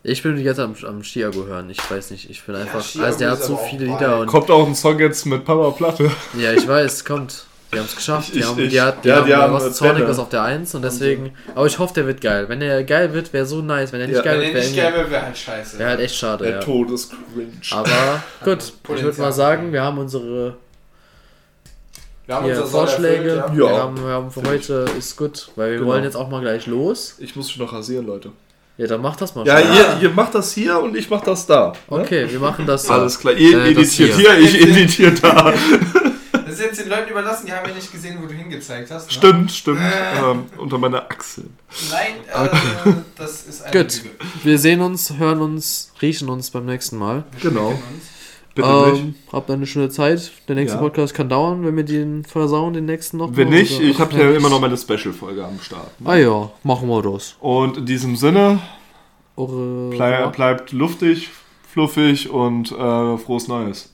Ich 0.06 0.22
bin 0.22 0.36
die 0.36 0.44
ganze 0.44 0.60
Zeit 0.70 0.84
am, 0.84 0.96
am 0.98 1.02
Chiago 1.02 1.46
hören. 1.46 1.70
Ich 1.70 1.80
weiß 1.90 2.12
nicht, 2.12 2.30
ich 2.30 2.44
bin 2.44 2.56
einfach. 2.56 2.84
Chiago 2.84 3.06
also 3.06 3.20
der 3.20 3.32
hat 3.32 3.42
so 3.42 3.56
viele. 3.56 3.86
Lieder 3.86 4.20
und. 4.20 4.28
Kommt 4.28 4.52
auch 4.52 4.68
ein 4.68 4.76
Song 4.76 5.00
jetzt 5.00 5.26
mit 5.26 5.46
Papa 5.46 5.72
Platte. 5.72 6.12
Ja, 6.38 6.52
ich 6.52 6.68
weiß, 6.68 7.06
kommt. 7.06 7.46
Die 7.74 7.80
haben 7.80 7.86
es 7.86 7.96
geschafft. 7.96 8.34
Die 8.34 8.40
Ich- 8.40 8.46
haben, 8.46 8.60
ich- 8.60 8.70
die, 8.70 8.82
hat, 8.82 9.04
die 9.04 9.08
ja, 9.10 9.16
haben, 9.18 9.26
die 9.28 9.36
haben 9.36 9.54
was 9.54 9.74
Zornig 9.76 9.98
Bänder. 9.98 10.12
ist 10.12 10.20
auf 10.20 10.30
der 10.30 10.44
1 10.44 10.76
und 10.76 10.82
deswegen. 10.84 11.32
Aber 11.56 11.66
ich 11.66 11.78
hoffe, 11.80 11.94
der 11.94 12.08
wird 12.08 12.22
geil. 12.22 12.46
Wenn 12.48 12.60
der 12.60 12.84
geil 12.84 13.14
wird, 13.14 13.34
wäre 13.34 13.46
so 13.46 13.62
nice. 13.62 13.92
Wenn 13.92 14.02
er 14.02 14.08
nicht 14.08 14.16
Ja. 14.18 14.22
geil 14.24 14.40
Wenn 14.40 14.54
wird, 14.54 14.56
er 14.56 14.62
wäre 14.62 14.66
nicht 14.72 14.78
geil 14.82 14.94
wäre, 14.94 15.12
wäre 15.12 15.26
halt 15.26 15.38
scheiße. 15.38 15.80
wäre 15.80 15.90
halt 15.90 16.00
echt 16.00 16.16
schade, 16.16 16.44
Der 16.46 16.54
ja. 16.56 16.60
Tod 16.60 16.92
ist 16.92 17.12
cringe. 17.34 17.52
Aber 17.72 18.24
gut, 18.44 18.74
ich 18.96 19.04
würde 19.04 19.22
mal 19.22 19.34
sagen, 19.34 19.72
wir 19.74 19.82
haben 19.82 19.98
unsere 19.98 20.56
Wir 22.26 22.36
haben 22.36 22.46
hier, 22.46 22.54
unser 22.56 22.68
Soll 22.68 22.88
Vorschläge. 22.88 23.30
erfüllt, 23.32 23.60
ja. 23.60 23.66
Ja. 23.66 23.72
Wir, 23.72 23.78
haben, 23.84 23.98
wir 23.98 24.12
haben 24.14 24.32
für 24.32 24.44
heute 24.44 24.86
ist 24.98 25.18
gut, 25.18 25.50
weil 25.56 25.72
wir 25.72 25.78
Genau. 25.80 25.90
wollen 25.92 26.04
jetzt 26.06 26.16
auch 26.16 26.30
mal 26.30 26.42
gleich 26.42 26.68
los. 26.68 27.16
Ich 27.20 27.36
muss 27.36 27.48
mich 27.48 27.58
noch 27.58 27.74
rasieren, 27.74 28.06
Leute. 28.06 28.30
Ja, 28.78 28.88
dann 28.88 29.02
mach 29.02 29.16
das 29.16 29.36
mal. 29.36 29.46
Ja, 29.46 29.60
ihr, 29.60 29.98
ihr 30.02 30.10
macht 30.10 30.34
das 30.34 30.52
hier 30.54 30.80
und 30.80 30.96
ich 30.98 31.08
mach 31.08 31.22
das 31.22 31.46
da. 31.46 31.74
ne? 31.90 31.98
Okay, 32.00 32.26
wir 32.28 32.40
machen 32.40 32.66
das. 32.66 32.86
so. 32.86 32.94
Alles 32.94 33.20
klar. 33.20 33.36
Ihr 33.36 33.60
Äh, 33.60 33.70
editiert 33.72 34.16
hier. 34.16 34.34
hier, 34.34 34.40
ich 34.40 34.60
editiere 34.62 35.12
da. 35.12 35.54
Das 36.54 36.60
ist 36.60 36.66
jetzt 36.68 36.82
den 36.82 36.90
Leuten 36.90 37.10
überlassen, 37.10 37.48
die 37.48 37.52
haben 37.52 37.68
ja 37.68 37.74
nicht 37.74 37.92
gesehen, 37.92 38.20
wo 38.22 38.28
du 38.28 38.34
hingezeigt 38.36 38.92
hast. 38.92 39.08
Ne? 39.08 39.12
Stimmt, 39.12 39.52
stimmt. 39.52 39.80
Ähm, 39.82 40.44
unter 40.60 40.78
meiner 40.78 41.02
Achsel. 41.02 41.46
Nein, 41.90 42.14
äh, 42.32 42.92
das 43.18 43.48
ist 43.48 43.64
eine 43.64 43.82
Gut. 43.84 44.02
Wir 44.44 44.60
sehen 44.60 44.82
uns, 44.82 45.18
hören 45.18 45.42
uns, 45.42 45.92
riechen 46.00 46.30
uns 46.30 46.52
beim 46.52 46.66
nächsten 46.68 46.98
Mal. 46.98 47.24
Genau. 47.42 47.74
Bitte 48.54 48.92
nicht. 48.92 49.02
Ähm, 49.02 49.16
habt 49.32 49.50
eine 49.50 49.66
schöne 49.66 49.90
Zeit. 49.90 50.32
Der 50.48 50.54
nächste 50.56 50.76
Ja. 50.78 50.84
Podcast 50.84 51.16
kann 51.16 51.28
dauern, 51.28 51.66
wenn 51.66 51.76
wir 51.76 51.86
den 51.86 52.24
versauen, 52.24 52.74
den 52.74 52.86
nächsten 52.86 53.18
noch. 53.18 53.36
Wenn 53.36 53.50
nicht, 53.50 53.80
ich 53.82 54.00
habe 54.00 54.16
ja 54.16 54.28
nicht- 54.28 54.38
immer 54.38 54.50
noch 54.50 54.60
meine 54.60 54.78
Special-Folge 54.78 55.44
am 55.44 55.60
Start. 55.60 56.00
ne? 56.00 56.08
Ah 56.10 56.16
ja, 56.18 56.52
machen 56.62 56.88
wir 56.88 57.02
das. 57.02 57.36
Und 57.40 57.78
in 57.78 57.86
diesem 57.88 58.16
Sinne, 58.16 58.60
Eure 59.36 59.90
blei 59.90 60.28
bleibt 60.28 60.72
luftig, 60.72 61.32
fluffig 61.72 62.30
und 62.30 62.72
äh, 62.72 63.18
frohes 63.18 63.48
Neues. 63.48 63.90